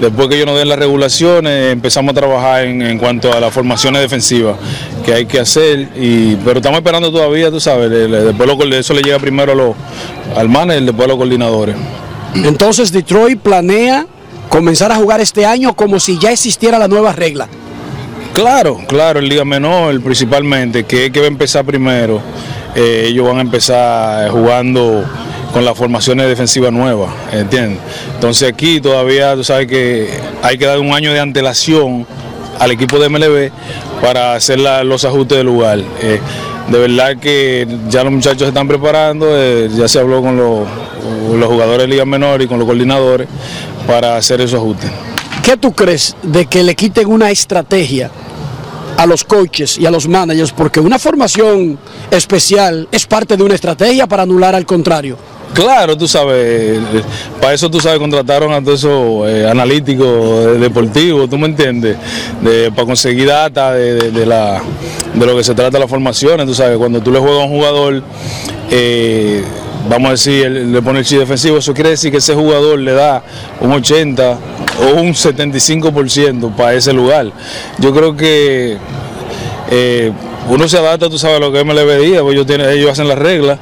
Después 0.00 0.28
que 0.28 0.36
ellos 0.36 0.46
nos 0.46 0.58
den 0.58 0.68
las 0.68 0.78
regulaciones, 0.78 1.72
empezamos 1.72 2.12
a 2.12 2.14
trabajar 2.14 2.64
en, 2.64 2.82
en 2.82 2.98
cuanto 2.98 3.32
a 3.32 3.40
las 3.40 3.52
formaciones 3.52 4.00
defensivas 4.00 4.56
que 5.04 5.12
hay 5.12 5.26
que 5.26 5.40
hacer, 5.40 5.88
y, 5.96 6.36
pero 6.44 6.58
estamos 6.58 6.78
esperando 6.78 7.10
todavía, 7.10 7.50
tú 7.50 7.58
sabes, 7.60 7.90
le- 7.90 8.08
le- 8.08 8.22
después 8.24 8.48
lo- 8.48 8.76
eso 8.76 8.94
le 8.94 9.02
llega 9.02 9.18
primero 9.18 9.52
a 9.52 9.54
los, 9.54 9.74
al 10.36 10.48
manager, 10.48 10.84
después 10.84 11.04
a 11.06 11.08
los 11.08 11.16
coordinadores. 11.16 11.74
Entonces 12.34 12.92
Detroit 12.92 13.40
planea 13.40 14.06
comenzar 14.48 14.92
a 14.92 14.96
jugar 14.96 15.20
este 15.20 15.44
año 15.46 15.74
como 15.74 16.00
si 16.00 16.18
ya 16.18 16.32
existiera 16.32 16.78
la 16.78 16.88
nueva 16.88 17.12
regla. 17.12 17.48
Claro, 18.32 18.78
claro, 18.86 19.18
en 19.18 19.28
Liga 19.28 19.44
Menor 19.44 20.00
principalmente, 20.00 20.84
que 20.84 21.10
que 21.10 21.20
va 21.20 21.26
a 21.26 21.28
empezar 21.28 21.64
primero. 21.64 22.20
Eh, 22.74 23.06
ellos 23.08 23.26
van 23.26 23.38
a 23.38 23.40
empezar 23.40 24.30
jugando 24.30 25.04
con 25.52 25.64
las 25.64 25.76
formaciones 25.76 26.28
defensivas 26.28 26.72
nuevas, 26.72 27.10
¿entiendes? 27.32 27.78
Entonces 28.14 28.48
aquí 28.52 28.80
todavía 28.80 29.34
tú 29.34 29.44
sabes 29.44 29.66
que 29.66 30.08
hay 30.42 30.58
que 30.58 30.66
dar 30.66 30.78
un 30.78 30.92
año 30.92 31.12
de 31.12 31.20
antelación 31.20 32.06
al 32.58 32.70
equipo 32.70 32.98
de 32.98 33.08
MLB 33.08 33.50
para 34.02 34.34
hacer 34.34 34.60
los 34.60 35.04
ajustes 35.04 35.38
del 35.38 35.46
lugar. 35.46 35.80
Eh, 36.02 36.20
de 36.70 36.78
verdad 36.78 37.16
que 37.18 37.66
ya 37.88 38.04
los 38.04 38.12
muchachos 38.12 38.40
se 38.42 38.48
están 38.48 38.68
preparando, 38.68 39.26
eh, 39.30 39.68
ya 39.74 39.88
se 39.88 39.98
habló 39.98 40.20
con 40.20 40.36
los, 40.36 40.66
los 41.34 41.48
jugadores 41.48 41.82
de 41.82 41.88
Liga 41.88 42.04
Menor 42.04 42.42
y 42.42 42.46
con 42.46 42.58
los 42.58 42.66
coordinadores 42.66 43.28
para 43.86 44.16
hacer 44.16 44.40
esos 44.40 44.60
ajustes. 44.60 44.90
¿Qué 45.42 45.56
tú 45.56 45.72
crees 45.72 46.14
de 46.22 46.46
que 46.46 46.62
le 46.62 46.74
quiten 46.74 47.08
una 47.08 47.30
estrategia 47.30 48.10
a 48.96 49.06
los 49.06 49.24
coaches 49.24 49.78
y 49.78 49.86
a 49.86 49.90
los 49.90 50.06
managers? 50.06 50.52
Porque 50.52 50.78
una 50.78 50.98
formación 50.98 51.78
especial 52.10 52.86
es 52.92 53.06
parte 53.06 53.36
de 53.36 53.42
una 53.42 53.54
estrategia 53.54 54.06
para 54.06 54.24
anular 54.24 54.54
al 54.54 54.66
contrario. 54.66 55.16
Claro, 55.54 55.96
tú 55.96 56.06
sabes, 56.06 56.36
eh, 56.36 56.80
para 57.40 57.54
eso 57.54 57.68
tú 57.70 57.80
sabes, 57.80 57.98
contrataron 57.98 58.52
a 58.52 58.62
todos 58.62 58.78
esos 58.80 59.28
eh, 59.28 59.48
analíticos 59.48 60.06
eh, 60.06 60.58
deportivos, 60.58 61.28
tú 61.28 61.36
me 61.36 61.46
entiendes, 61.46 61.96
De- 62.42 62.70
para 62.70 62.86
conseguir 62.86 63.26
data 63.26 63.72
de, 63.72 64.24
la, 64.26 64.62
de 65.14 65.26
lo 65.26 65.36
que 65.36 65.42
se 65.42 65.54
trata 65.54 65.70
de 65.72 65.80
las 65.80 65.90
formaciones, 65.90 66.46
tú 66.46 66.54
sabes, 66.54 66.76
cuando 66.78 67.00
tú 67.00 67.10
le 67.10 67.18
juegas 67.18 67.40
a 67.40 67.44
un 67.46 67.50
jugador, 67.50 68.02
eh, 68.70 69.42
vamos 69.88 70.08
a 70.08 70.10
decir, 70.12 70.48
le 70.48 70.80
pone 70.82 71.00
el 71.00 71.04
chip 71.04 71.18
defensivo, 71.18 71.58
eso 71.58 71.74
quiere 71.74 71.90
decir 71.90 72.12
que 72.12 72.18
ese 72.18 72.34
jugador 72.34 72.78
le 72.78 72.92
da 72.92 73.22
un 73.60 73.72
80 73.72 74.38
o 74.80 75.00
un 75.00 75.08
75% 75.14 76.54
para 76.54 76.74
ese 76.74 76.92
lugar. 76.92 77.32
Yo 77.78 77.92
creo 77.92 78.16
que 78.16 78.76
uno 80.48 80.68
se 80.68 80.78
adapta, 80.78 81.08
tú 81.10 81.18
sabes, 81.18 81.40
lo 81.40 81.50
que 81.52 81.64
MLB 81.64 82.00
diga, 82.00 82.22
pues 82.22 82.34
ellos, 82.34 82.46
tienen, 82.46 82.68
ellos 82.70 82.90
hacen 82.90 83.08
las 83.08 83.18
reglas 83.18 83.58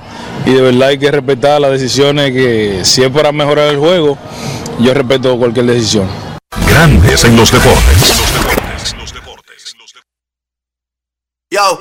y 0.47 0.53
de 0.53 0.63
verdad 0.63 0.89
hay 0.89 0.99
que 0.99 1.11
respetar 1.11 1.61
las 1.61 1.73
decisiones 1.73 2.31
que 2.33 2.85
si 2.85 3.03
es 3.03 3.11
para 3.11 3.33
mejorar 3.33 3.69
el 3.69 3.79
juego, 3.79 4.17
yo 4.79 4.95
respeto 4.95 5.37
cualquier 5.37 5.67
decisión. 5.67 6.09
Grandes 6.69 7.25
en 7.25 7.37
los 7.37 7.51
deportes. 7.51 8.15
Yo, 11.51 11.81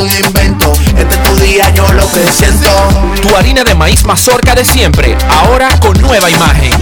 algún 0.00 0.24
invento. 0.24 0.72
Este 0.96 1.14
es 1.14 1.22
tu 1.22 1.36
día, 1.36 1.70
yo 1.74 1.86
lo 1.92 2.10
que 2.10 2.26
siento. 2.32 2.68
Tu 3.20 3.36
harina 3.36 3.64
de 3.64 3.74
maíz 3.74 4.04
mazorca 4.04 4.54
de 4.54 4.64
siempre, 4.64 5.16
ahora 5.28 5.68
con 5.80 6.00
nueva 6.00 6.30
imagen. 6.30 6.72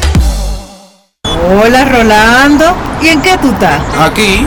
Hola 1.24 1.84
Rolando, 1.84 2.76
¿y 3.02 3.08
en 3.08 3.20
qué 3.20 3.36
tú 3.38 3.50
estás? 3.50 3.82
Aquí, 3.98 4.46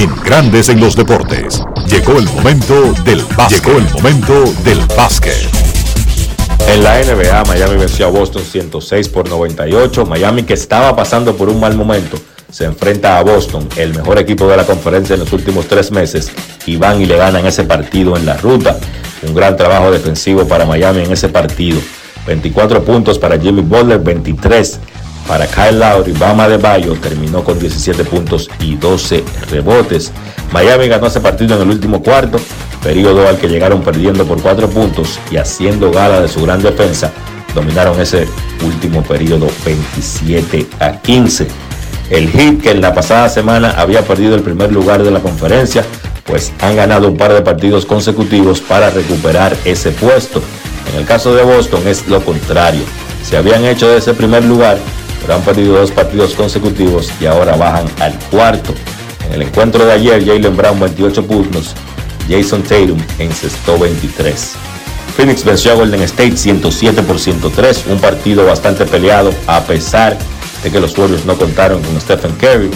En 0.00 0.16
Grandes 0.24 0.70
en 0.70 0.80
los 0.80 0.96
deportes. 0.96 1.62
Llegó 1.86 2.18
el 2.18 2.24
momento 2.30 2.94
del 3.04 3.22
básquet. 3.36 3.62
Llegó 3.62 3.78
el 3.78 3.92
momento 3.92 4.44
del 4.64 4.78
básquet. 4.96 5.36
En 6.68 6.82
la 6.82 7.02
NBA, 7.02 7.44
Miami 7.44 7.76
venció 7.76 8.06
a 8.06 8.08
Boston 8.08 8.42
106 8.42 9.10
por 9.10 9.28
98. 9.28 10.06
Miami, 10.06 10.44
que 10.44 10.54
estaba 10.54 10.96
pasando 10.96 11.36
por 11.36 11.50
un 11.50 11.60
mal 11.60 11.76
momento, 11.76 12.16
se 12.50 12.64
enfrenta 12.64 13.18
a 13.18 13.22
Boston, 13.22 13.68
el 13.76 13.94
mejor 13.94 14.18
equipo 14.18 14.48
de 14.48 14.56
la 14.56 14.64
conferencia 14.64 15.12
en 15.12 15.20
los 15.20 15.34
últimos 15.34 15.66
tres 15.66 15.90
meses, 15.90 16.32
y 16.64 16.76
van 16.76 17.02
y 17.02 17.04
le 17.04 17.18
ganan 17.18 17.44
ese 17.44 17.64
partido 17.64 18.16
en 18.16 18.24
la 18.24 18.38
ruta. 18.38 18.78
Un 19.28 19.34
gran 19.34 19.54
trabajo 19.54 19.90
defensivo 19.90 20.48
para 20.48 20.64
Miami 20.64 21.02
en 21.02 21.12
ese 21.12 21.28
partido. 21.28 21.78
24 22.26 22.82
puntos 22.84 23.18
para 23.18 23.38
Jimmy 23.38 23.60
Butler, 23.60 23.98
23 23.98 24.80
para 25.30 25.46
Kyle 25.46 25.78
Lowry. 25.78 26.10
Bama 26.10 26.48
de 26.48 26.56
Bayo 26.56 26.94
terminó 26.94 27.44
con 27.44 27.56
17 27.56 28.02
puntos 28.02 28.50
y 28.58 28.74
12 28.74 29.22
rebotes. 29.48 30.10
Miami 30.52 30.88
ganó 30.88 31.06
ese 31.06 31.20
partido 31.20 31.54
en 31.54 31.62
el 31.62 31.68
último 31.68 32.02
cuarto, 32.02 32.40
periodo 32.82 33.28
al 33.28 33.38
que 33.38 33.46
llegaron 33.46 33.80
perdiendo 33.80 34.24
por 34.24 34.42
4 34.42 34.68
puntos 34.68 35.20
y 35.30 35.36
haciendo 35.36 35.92
gala 35.92 36.20
de 36.20 36.26
su 36.26 36.42
gran 36.42 36.60
defensa, 36.60 37.12
dominaron 37.54 38.00
ese 38.00 38.26
último 38.66 39.04
periodo 39.04 39.46
27 39.64 40.66
a 40.80 41.00
15. 41.00 41.46
El 42.10 42.28
Heat, 42.28 42.62
que 42.62 42.72
en 42.72 42.80
la 42.80 42.92
pasada 42.92 43.28
semana 43.28 43.76
había 43.78 44.02
perdido 44.02 44.34
el 44.34 44.42
primer 44.42 44.72
lugar 44.72 45.04
de 45.04 45.12
la 45.12 45.20
conferencia, 45.20 45.84
pues 46.24 46.52
han 46.60 46.74
ganado 46.74 47.06
un 47.06 47.16
par 47.16 47.32
de 47.32 47.42
partidos 47.42 47.86
consecutivos 47.86 48.60
para 48.60 48.90
recuperar 48.90 49.56
ese 49.64 49.92
puesto. 49.92 50.42
En 50.92 50.98
el 50.98 51.06
caso 51.06 51.32
de 51.36 51.44
Boston 51.44 51.86
es 51.86 52.08
lo 52.08 52.20
contrario. 52.20 52.82
Se 53.22 53.36
habían 53.36 53.64
hecho 53.64 53.88
de 53.88 53.98
ese 53.98 54.12
primer 54.12 54.44
lugar, 54.44 54.76
pero 55.20 55.34
han 55.34 55.42
perdido 55.42 55.74
dos 55.74 55.90
partidos 55.90 56.34
consecutivos 56.34 57.10
y 57.20 57.26
ahora 57.26 57.56
bajan 57.56 57.86
al 58.00 58.18
cuarto. 58.30 58.74
En 59.26 59.34
el 59.34 59.42
encuentro 59.42 59.84
de 59.84 59.92
ayer, 59.92 60.24
Jalen 60.24 60.56
Brown 60.56 60.80
28 60.80 61.26
puntos, 61.26 61.74
Jason 62.28 62.62
Tatum 62.62 62.98
encestó 63.18 63.78
23. 63.78 64.52
Phoenix 65.16 65.44
venció 65.44 65.72
a 65.72 65.74
Golden 65.74 66.02
State 66.02 66.36
107 66.36 67.02
por 67.02 67.18
103, 67.18 67.84
un 67.90 67.98
partido 67.98 68.46
bastante 68.46 68.86
peleado 68.86 69.32
a 69.46 69.60
pesar 69.60 70.16
de 70.62 70.70
que 70.70 70.80
los 70.80 70.96
Warriors 70.96 71.24
no 71.24 71.36
contaron 71.36 71.82
con 71.82 72.00
Stephen 72.00 72.32
Curry. 72.32 72.70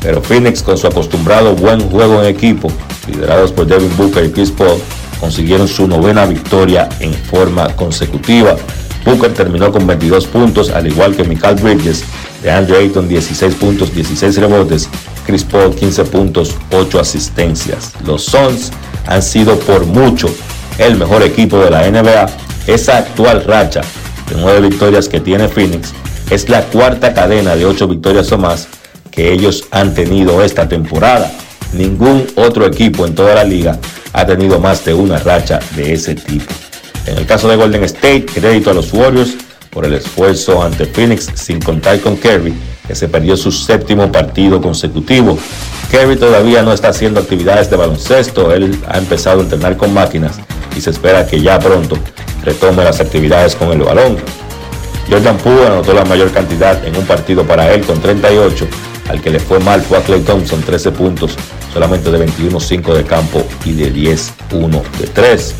Pero 0.00 0.20
Phoenix 0.20 0.62
con 0.62 0.76
su 0.76 0.86
acostumbrado 0.86 1.54
buen 1.54 1.80
juego 1.88 2.20
en 2.22 2.26
equipo, 2.26 2.70
liderados 3.06 3.52
por 3.52 3.66
Devin 3.66 3.96
Booker 3.96 4.24
y 4.24 4.30
Chris 4.30 4.50
Paul, 4.50 4.80
consiguieron 5.20 5.68
su 5.68 5.86
novena 5.86 6.26
victoria 6.26 6.88
en 6.98 7.14
forma 7.14 7.68
consecutiva. 7.76 8.56
Booker 9.04 9.32
terminó 9.32 9.72
con 9.72 9.86
22 9.86 10.26
puntos, 10.26 10.70
al 10.70 10.86
igual 10.86 11.16
que 11.16 11.24
Michael 11.24 11.56
Bridges, 11.56 12.04
de 12.42 12.50
Andrew 12.50 12.78
Ayton 12.78 13.08
16 13.08 13.54
puntos, 13.56 13.94
16 13.94 14.36
rebotes, 14.36 14.88
Chris 15.26 15.44
Paul 15.44 15.74
15 15.74 16.04
puntos, 16.04 16.56
8 16.72 17.00
asistencias. 17.00 17.92
Los 18.04 18.24
Suns 18.24 18.70
han 19.06 19.22
sido 19.22 19.58
por 19.60 19.86
mucho 19.86 20.28
el 20.78 20.96
mejor 20.96 21.22
equipo 21.22 21.58
de 21.58 21.70
la 21.70 21.90
NBA. 21.90 22.26
Esa 22.66 22.98
actual 22.98 23.44
racha 23.44 23.80
de 24.28 24.36
9 24.40 24.68
victorias 24.68 25.08
que 25.08 25.20
tiene 25.20 25.48
Phoenix 25.48 25.92
es 26.30 26.48
la 26.48 26.62
cuarta 26.62 27.12
cadena 27.12 27.56
de 27.56 27.66
8 27.66 27.88
victorias 27.88 28.30
o 28.32 28.38
más 28.38 28.68
que 29.10 29.32
ellos 29.32 29.64
han 29.70 29.94
tenido 29.94 30.42
esta 30.42 30.68
temporada. 30.68 31.30
Ningún 31.72 32.26
otro 32.36 32.66
equipo 32.66 33.06
en 33.06 33.14
toda 33.14 33.34
la 33.34 33.44
liga 33.44 33.78
ha 34.12 34.26
tenido 34.26 34.58
más 34.58 34.84
de 34.84 34.94
una 34.94 35.18
racha 35.18 35.58
de 35.76 35.92
ese 35.92 36.14
tipo. 36.14 36.52
En 37.06 37.18
el 37.18 37.26
caso 37.26 37.48
de 37.48 37.56
Golden 37.56 37.84
State, 37.84 38.26
crédito 38.26 38.70
a 38.70 38.74
los 38.74 38.92
Warriors 38.92 39.34
por 39.70 39.84
el 39.84 39.94
esfuerzo 39.94 40.62
ante 40.62 40.86
Phoenix 40.86 41.30
sin 41.34 41.60
contar 41.60 42.00
con 42.00 42.16
Kerry, 42.16 42.54
que 42.86 42.94
se 42.94 43.08
perdió 43.08 43.36
su 43.36 43.50
séptimo 43.50 44.12
partido 44.12 44.60
consecutivo. 44.60 45.38
Kerry 45.90 46.16
todavía 46.16 46.62
no 46.62 46.72
está 46.72 46.88
haciendo 46.88 47.20
actividades 47.20 47.70
de 47.70 47.76
baloncesto, 47.76 48.52
él 48.52 48.78
ha 48.88 48.98
empezado 48.98 49.40
a 49.40 49.44
entrenar 49.44 49.76
con 49.76 49.92
máquinas 49.92 50.38
y 50.76 50.80
se 50.80 50.90
espera 50.90 51.26
que 51.26 51.40
ya 51.40 51.58
pronto 51.58 51.96
retome 52.44 52.84
las 52.84 53.00
actividades 53.00 53.56
con 53.56 53.70
el 53.72 53.78
balón. 53.78 54.16
Jordan 55.10 55.36
Poole 55.38 55.66
anotó 55.66 55.92
la 55.92 56.04
mayor 56.04 56.30
cantidad 56.30 56.84
en 56.86 56.96
un 56.96 57.04
partido 57.04 57.44
para 57.44 57.72
él 57.72 57.82
con 57.82 58.00
38 58.00 58.68
al 59.08 59.20
que 59.20 59.30
le 59.30 59.40
fue 59.40 59.58
mal 59.60 59.82
fue 59.82 59.98
a 59.98 60.02
Clay 60.02 60.20
Thompson, 60.20 60.62
13 60.62 60.92
puntos, 60.92 61.36
solamente 61.72 62.10
de 62.10 62.26
21-5 62.26 62.94
de 62.94 63.04
campo 63.04 63.44
y 63.64 63.72
de 63.72 63.92
10-1 63.92 64.82
de 64.98 65.06
3. 65.08 65.54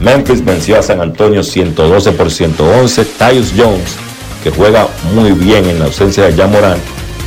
Memphis 0.00 0.44
venció 0.44 0.78
a 0.78 0.82
San 0.82 1.00
Antonio 1.00 1.42
112 1.42 2.12
por 2.12 2.30
111. 2.30 3.04
Tyus 3.04 3.52
Jones, 3.56 3.96
que 4.44 4.50
juega 4.50 4.86
muy 5.14 5.32
bien 5.32 5.68
en 5.68 5.80
la 5.80 5.86
ausencia 5.86 6.24
de 6.24 6.34
Jan 6.34 6.52
Morant, 6.52 6.80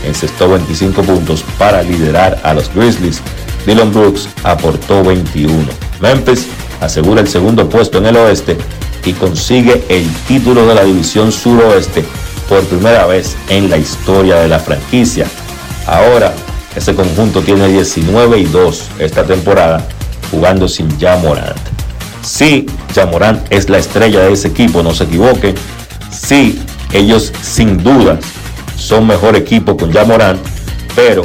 encestó 0.05 0.49
25 0.49 1.01
puntos 1.03 1.43
para 1.57 1.83
liderar 1.83 2.39
a 2.43 2.53
los 2.53 2.73
Grizzlies. 2.73 3.21
Dylan 3.65 3.93
Brooks 3.93 4.29
aportó 4.43 5.03
21. 5.03 5.53
Memphis 5.99 6.47
asegura 6.79 7.21
el 7.21 7.27
segundo 7.27 7.69
puesto 7.69 7.97
en 7.97 8.07
el 8.07 8.15
oeste 8.15 8.57
y 9.05 9.13
consigue 9.13 9.83
el 9.89 10.07
título 10.27 10.65
de 10.65 10.75
la 10.75 10.83
división 10.83 11.31
suroeste 11.31 12.05
por 12.47 12.63
primera 12.63 13.05
vez 13.05 13.35
en 13.49 13.69
la 13.69 13.77
historia 13.77 14.37
de 14.37 14.47
la 14.47 14.59
franquicia. 14.59 15.27
Ahora, 15.85 16.33
ese 16.75 16.95
conjunto 16.95 17.41
tiene 17.41 17.67
19 17.67 18.39
y 18.39 18.45
2 18.45 18.89
esta 18.99 19.25
temporada 19.25 19.85
jugando 20.31 20.67
sin 20.67 20.97
Jamorant. 20.99 21.80
Sí, 22.21 22.67
Jamorant 22.93 23.41
es 23.51 23.69
la 23.69 23.79
estrella 23.79 24.21
de 24.21 24.33
ese 24.33 24.49
equipo, 24.49 24.83
no 24.83 24.93
se 24.93 25.05
equivoquen. 25.05 25.55
Sí, 26.11 26.61
ellos 26.93 27.33
sin 27.41 27.81
dudas 27.83 28.19
son 28.77 29.07
mejor 29.07 29.35
equipo 29.35 29.75
con 29.77 29.91
Jamorant, 29.91 30.39
pero 30.95 31.23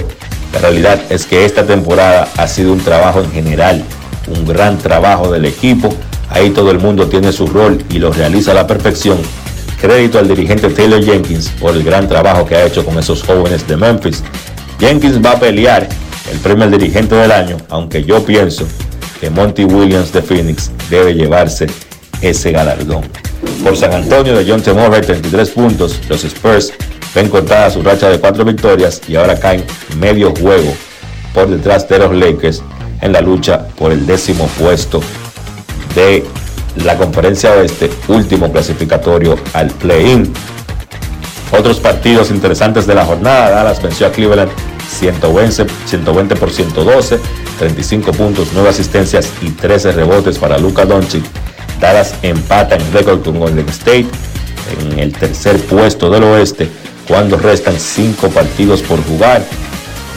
la 0.53 0.59
realidad 0.61 1.01
es 1.11 1.27
que 1.27 1.45
esta 1.45 1.67
temporada 1.67 2.29
ha 2.37 2.47
sido 2.47 2.73
un 2.73 2.81
trabajo 2.81 3.21
en 3.21 3.31
general, 3.31 3.85
un 4.29 4.47
gran 4.47 4.79
trabajo 4.79 5.31
del 5.31 5.45
equipo. 5.45 5.95
Ahí 6.31 6.51
todo 6.51 6.71
el 6.71 6.79
mundo 6.79 7.09
tiene 7.09 7.33
su 7.33 7.47
rol 7.47 7.85
y 7.91 7.99
lo 7.99 8.13
realiza 8.13 8.53
a 8.53 8.55
la 8.55 8.67
perfección. 8.67 9.19
Crédito 9.81 10.19
al 10.19 10.29
dirigente 10.29 10.71
Taylor 10.71 11.05
Jenkins 11.05 11.51
por 11.61 11.75
el 11.75 11.85
gran 11.85 12.09
trabajo 12.09 12.47
que 12.47 12.57
ha 12.57 12.65
hecho 12.65 12.85
con 12.85 12.99
esos 12.99 13.23
jóvenes 13.23 13.67
de 13.69 13.77
Memphis. 13.77 14.23
Jenkins 14.81 15.25
va 15.25 15.33
a 15.33 15.39
pelear 15.39 15.89
el 16.31 16.39
premio 16.39 16.65
al 16.65 16.71
dirigente 16.71 17.15
del 17.15 17.31
año, 17.31 17.57
aunque 17.69 18.03
yo 18.03 18.25
pienso 18.25 18.67
que 19.21 19.31
Monty 19.31 19.65
Williams 19.65 20.13
de 20.13 20.23
Phoenix 20.23 20.71
debe 20.91 21.15
llevarse 21.15 21.67
ese 22.21 22.53
galardón. 22.53 23.03
Por 23.63 23.77
San 23.77 23.93
Antonio 23.93 24.37
de 24.37 24.51
John 24.51 24.63
T. 24.63 24.73
Murray, 24.73 25.03
33 25.03 25.51
puntos, 25.51 26.01
los 26.09 26.25
Spurs 26.25 26.73
ven 27.15 27.29
cortada 27.29 27.71
su 27.71 27.83
racha 27.83 28.09
de 28.11 28.19
cuatro 28.21 28.45
victorias 28.45 29.01
y 29.09 29.17
ahora 29.17 29.39
caen 29.39 29.65
medio 29.99 30.35
juego 30.35 30.75
por 31.33 31.49
detrás 31.49 31.89
de 31.89 31.99
los 31.99 32.15
Lakers 32.15 32.63
en 33.01 33.13
la 33.13 33.21
lucha 33.21 33.67
por 33.79 33.93
el 33.93 34.07
décimo 34.07 34.47
puesto 34.59 35.01
de 35.95 36.25
la 36.85 36.97
conferencia 36.97 37.53
oeste, 37.53 37.91
último 38.09 38.53
clasificatorio 38.53 39.37
al 39.55 39.69
play-in. 39.69 40.33
Otros 41.53 41.79
partidos 41.79 42.31
interesantes 42.31 42.87
de 42.87 42.95
la 42.95 43.05
jornada, 43.05 43.51
Dallas 43.51 43.83
venció 43.83 44.07
a 44.07 44.11
Cleveland 44.11 44.51
120, 44.99 45.67
120 45.87 46.37
por 46.37 46.51
112, 46.51 47.21
35 47.59 48.13
puntos, 48.13 48.49
9 48.53 48.69
asistencias 48.69 49.31
y 49.43 49.51
13 49.51 49.93
rebotes 49.93 50.39
para 50.39 50.59
Luka 50.59 50.85
Doncic. 50.85 51.25
Dallas 51.81 52.15
empata 52.23 52.77
en 52.77 52.93
récord 52.93 53.23
con 53.23 53.39
Golden 53.39 53.69
State 53.69 54.07
en 54.81 54.99
el 54.99 55.13
tercer 55.13 55.61
puesto 55.61 56.11
del 56.11 56.25
oeste 56.25 56.69
cuando 57.07 57.37
restan 57.37 57.79
5 57.79 58.29
partidos 58.31 58.83
por 58.83 59.03
jugar. 59.05 59.45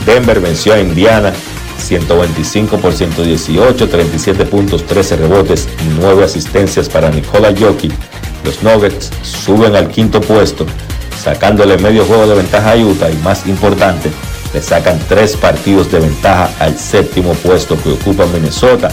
Denver 0.05 0.39
venció 0.39 0.73
a 0.73 0.79
Indiana 0.79 1.33
125 1.79 2.77
por 2.77 2.93
118, 2.93 3.89
37 3.89 4.45
puntos, 4.45 4.85
13 4.85 5.17
rebotes 5.17 5.67
y 5.85 5.99
9 5.99 6.23
asistencias 6.23 6.89
para 6.89 7.09
Nikola 7.09 7.53
Jokic. 7.57 7.93
Los 8.43 8.63
Nuggets 8.63 9.09
suben 9.23 9.75
al 9.75 9.89
quinto 9.89 10.21
puesto, 10.21 10.65
sacándole 11.21 11.77
medio 11.77 12.05
juego 12.05 12.27
de 12.27 12.35
ventaja 12.35 12.71
a 12.71 12.77
Utah 12.77 13.09
y 13.09 13.17
más 13.17 13.45
importante, 13.47 14.09
le 14.53 14.61
sacan 14.61 14.99
tres 15.07 15.35
partidos 15.35 15.91
de 15.91 15.99
ventaja 15.99 16.49
al 16.59 16.77
séptimo 16.77 17.33
puesto 17.33 17.81
que 17.81 17.91
ocupa 17.91 18.25
Minnesota. 18.27 18.89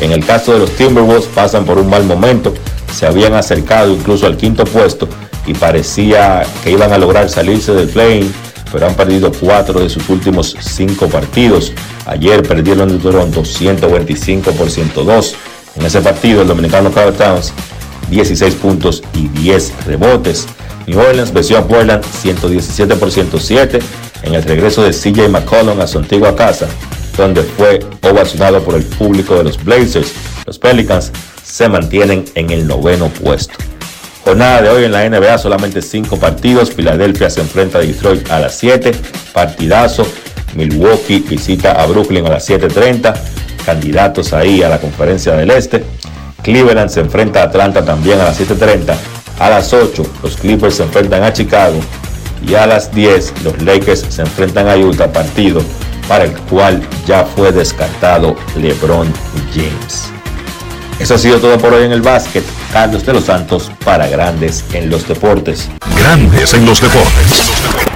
En 0.00 0.12
el 0.12 0.24
caso 0.24 0.52
de 0.52 0.60
los 0.60 0.70
Timberwolves 0.72 1.26
pasan 1.26 1.64
por 1.64 1.78
un 1.78 1.88
mal 1.88 2.04
momento, 2.04 2.52
se 2.94 3.06
habían 3.06 3.34
acercado 3.34 3.92
incluso 3.92 4.26
al 4.26 4.36
quinto 4.36 4.64
puesto 4.64 5.08
y 5.46 5.54
parecía 5.54 6.42
que 6.62 6.72
iban 6.72 6.92
a 6.92 6.98
lograr 6.98 7.28
salirse 7.28 7.72
del 7.72 7.88
play 7.88 8.30
pero 8.72 8.86
han 8.86 8.94
perdido 8.94 9.32
cuatro 9.32 9.80
de 9.80 9.88
sus 9.88 10.08
últimos 10.08 10.56
cinco 10.60 11.08
partidos. 11.08 11.72
Ayer 12.04 12.42
perdieron 12.42 12.88
de 12.88 12.98
Toronto 12.98 13.44
125 13.44 14.50
por 14.52 14.70
102. 14.70 15.34
En 15.76 15.86
ese 15.86 16.00
partido 16.00 16.42
el 16.42 16.48
dominicano 16.48 16.90
Carl 16.90 17.14
Towns 17.14 17.52
16 18.10 18.54
puntos 18.56 19.02
y 19.14 19.28
10 19.28 19.86
rebotes. 19.86 20.46
New 20.86 20.98
Orleans 20.98 21.32
venció 21.32 21.58
a 21.58 21.66
Portland 21.66 22.04
117 22.04 22.94
por 22.96 23.10
107 23.10 23.80
en 24.22 24.34
el 24.34 24.42
regreso 24.42 24.82
de 24.82 24.90
CJ 24.90 25.28
McCollum 25.28 25.80
a 25.80 25.86
su 25.86 25.98
antigua 25.98 26.34
casa, 26.34 26.68
donde 27.16 27.42
fue 27.42 27.80
ovacionado 28.02 28.62
por 28.62 28.74
el 28.74 28.84
público 28.84 29.36
de 29.36 29.44
los 29.44 29.62
Blazers. 29.62 30.12
Los 30.46 30.58
Pelicans 30.58 31.12
se 31.42 31.68
mantienen 31.68 32.24
en 32.34 32.50
el 32.50 32.66
noveno 32.66 33.08
puesto. 33.08 33.54
Jornada 34.24 34.62
de 34.62 34.68
hoy 34.70 34.84
en 34.84 34.90
la 34.90 35.08
NBA, 35.08 35.38
solamente 35.38 35.80
5 35.80 36.18
partidos. 36.18 36.72
Filadelfia 36.72 37.30
se 37.30 37.40
enfrenta 37.40 37.78
a 37.78 37.82
Detroit 37.82 38.28
a 38.30 38.40
las 38.40 38.58
7. 38.58 38.90
Partidazo. 39.32 40.04
Milwaukee 40.56 41.20
visita 41.20 41.80
a 41.80 41.86
Brooklyn 41.86 42.26
a 42.26 42.30
las 42.30 42.50
7.30. 42.50 43.14
Candidatos 43.64 44.32
ahí 44.32 44.64
a 44.64 44.68
la 44.68 44.80
conferencia 44.80 45.34
del 45.34 45.52
Este. 45.52 45.84
Cleveland 46.42 46.90
se 46.90 47.00
enfrenta 47.00 47.42
a 47.42 47.44
Atlanta 47.44 47.84
también 47.84 48.20
a 48.20 48.24
las 48.24 48.40
7.30. 48.40 48.96
A 49.38 49.50
las 49.50 49.72
8 49.72 50.02
los 50.22 50.36
Clippers 50.36 50.74
se 50.74 50.82
enfrentan 50.82 51.22
a 51.22 51.32
Chicago. 51.32 51.78
Y 52.42 52.54
a 52.54 52.66
las 52.66 52.92
10 52.92 53.44
los 53.44 53.60
Lakers 53.62 54.06
se 54.08 54.22
enfrentan 54.22 54.68
a 54.68 54.76
Utah, 54.76 55.12
partido 55.12 55.62
para 56.08 56.24
el 56.24 56.32
cual 56.32 56.80
ya 57.06 57.24
fue 57.24 57.52
descartado 57.52 58.36
LeBron 58.56 59.12
James. 59.52 60.10
Eso 60.98 61.14
ha 61.14 61.18
sido 61.18 61.38
todo 61.38 61.58
por 61.58 61.74
hoy 61.74 61.84
en 61.84 61.92
el 61.92 62.02
básquet. 62.02 62.44
Carlos 62.72 63.04
de 63.04 63.12
los 63.12 63.24
Santos 63.24 63.70
para 63.84 64.06
Grandes 64.08 64.64
en 64.72 64.90
los 64.90 65.06
Deportes. 65.06 65.68
Grandes 65.98 66.54
en 66.54 66.64
los 66.64 66.80
Deportes. 66.80 67.95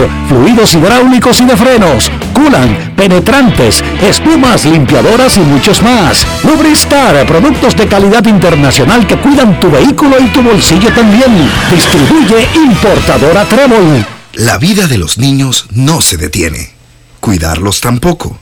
fluidos 0.27 0.73
hidráulicos 0.73 1.41
y 1.41 1.45
de 1.45 1.57
frenos. 1.57 2.11
circulan, 2.41 2.93
penetrantes, 2.95 3.83
espumas, 4.01 4.65
limpiadoras 4.65 5.37
y 5.37 5.41
muchos 5.41 5.81
más. 5.81 6.25
Lubristar, 6.43 7.25
productos 7.25 7.75
de 7.75 7.87
calidad 7.87 8.25
internacional 8.25 9.05
que 9.05 9.17
cuidan 9.17 9.59
tu 9.59 9.69
vehículo 9.69 10.17
y 10.19 10.27
tu 10.29 10.41
bolsillo 10.41 10.91
también. 10.93 11.49
Distribuye 11.69 12.47
importadora 12.55 13.45
Trébol. 13.45 14.05
La 14.33 14.57
vida 14.57 14.87
de 14.87 14.97
los 14.97 15.17
niños 15.17 15.67
no 15.71 16.01
se 16.01 16.17
detiene. 16.17 16.71
Cuidarlos 17.19 17.81
tampoco. 17.81 18.39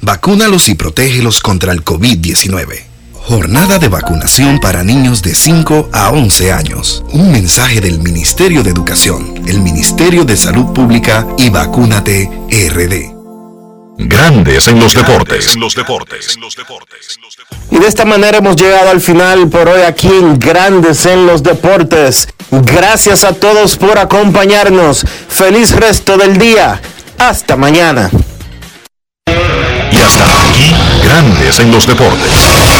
Vacúnalos 0.00 0.68
y 0.68 0.74
protégelos 0.74 1.40
contra 1.40 1.72
el 1.72 1.84
COVID-19. 1.84 2.89
Jornada 3.22 3.78
de 3.78 3.88
vacunación 3.88 4.58
para 4.58 4.82
niños 4.82 5.22
de 5.22 5.34
5 5.34 5.90
a 5.92 6.10
11 6.10 6.52
años. 6.52 7.04
Un 7.12 7.30
mensaje 7.30 7.80
del 7.80 8.00
Ministerio 8.00 8.62
de 8.62 8.70
Educación, 8.70 9.42
el 9.46 9.60
Ministerio 9.60 10.24
de 10.24 10.36
Salud 10.36 10.72
Pública 10.72 11.26
y 11.38 11.48
Vacúnate 11.48 12.28
RD. 12.50 13.20
Grandes 13.98 14.66
en 14.66 14.80
los 14.80 14.94
deportes. 14.94 15.56
Y 17.70 17.78
de 17.78 17.86
esta 17.86 18.04
manera 18.04 18.38
hemos 18.38 18.56
llegado 18.56 18.90
al 18.90 19.00
final 19.00 19.48
por 19.48 19.68
hoy 19.68 19.82
aquí 19.82 20.08
en 20.08 20.38
Grandes 20.38 21.06
en 21.06 21.26
los 21.26 21.42
Deportes. 21.42 22.28
Gracias 22.50 23.22
a 23.24 23.32
todos 23.34 23.76
por 23.76 23.98
acompañarnos. 23.98 25.04
Feliz 25.28 25.72
resto 25.72 26.16
del 26.16 26.38
día. 26.38 26.80
Hasta 27.18 27.56
mañana. 27.56 28.10
Y 29.26 29.96
hasta 30.00 30.24
aquí, 30.24 30.74
Grandes 31.04 31.60
en 31.60 31.70
los 31.70 31.86
Deportes. 31.86 32.79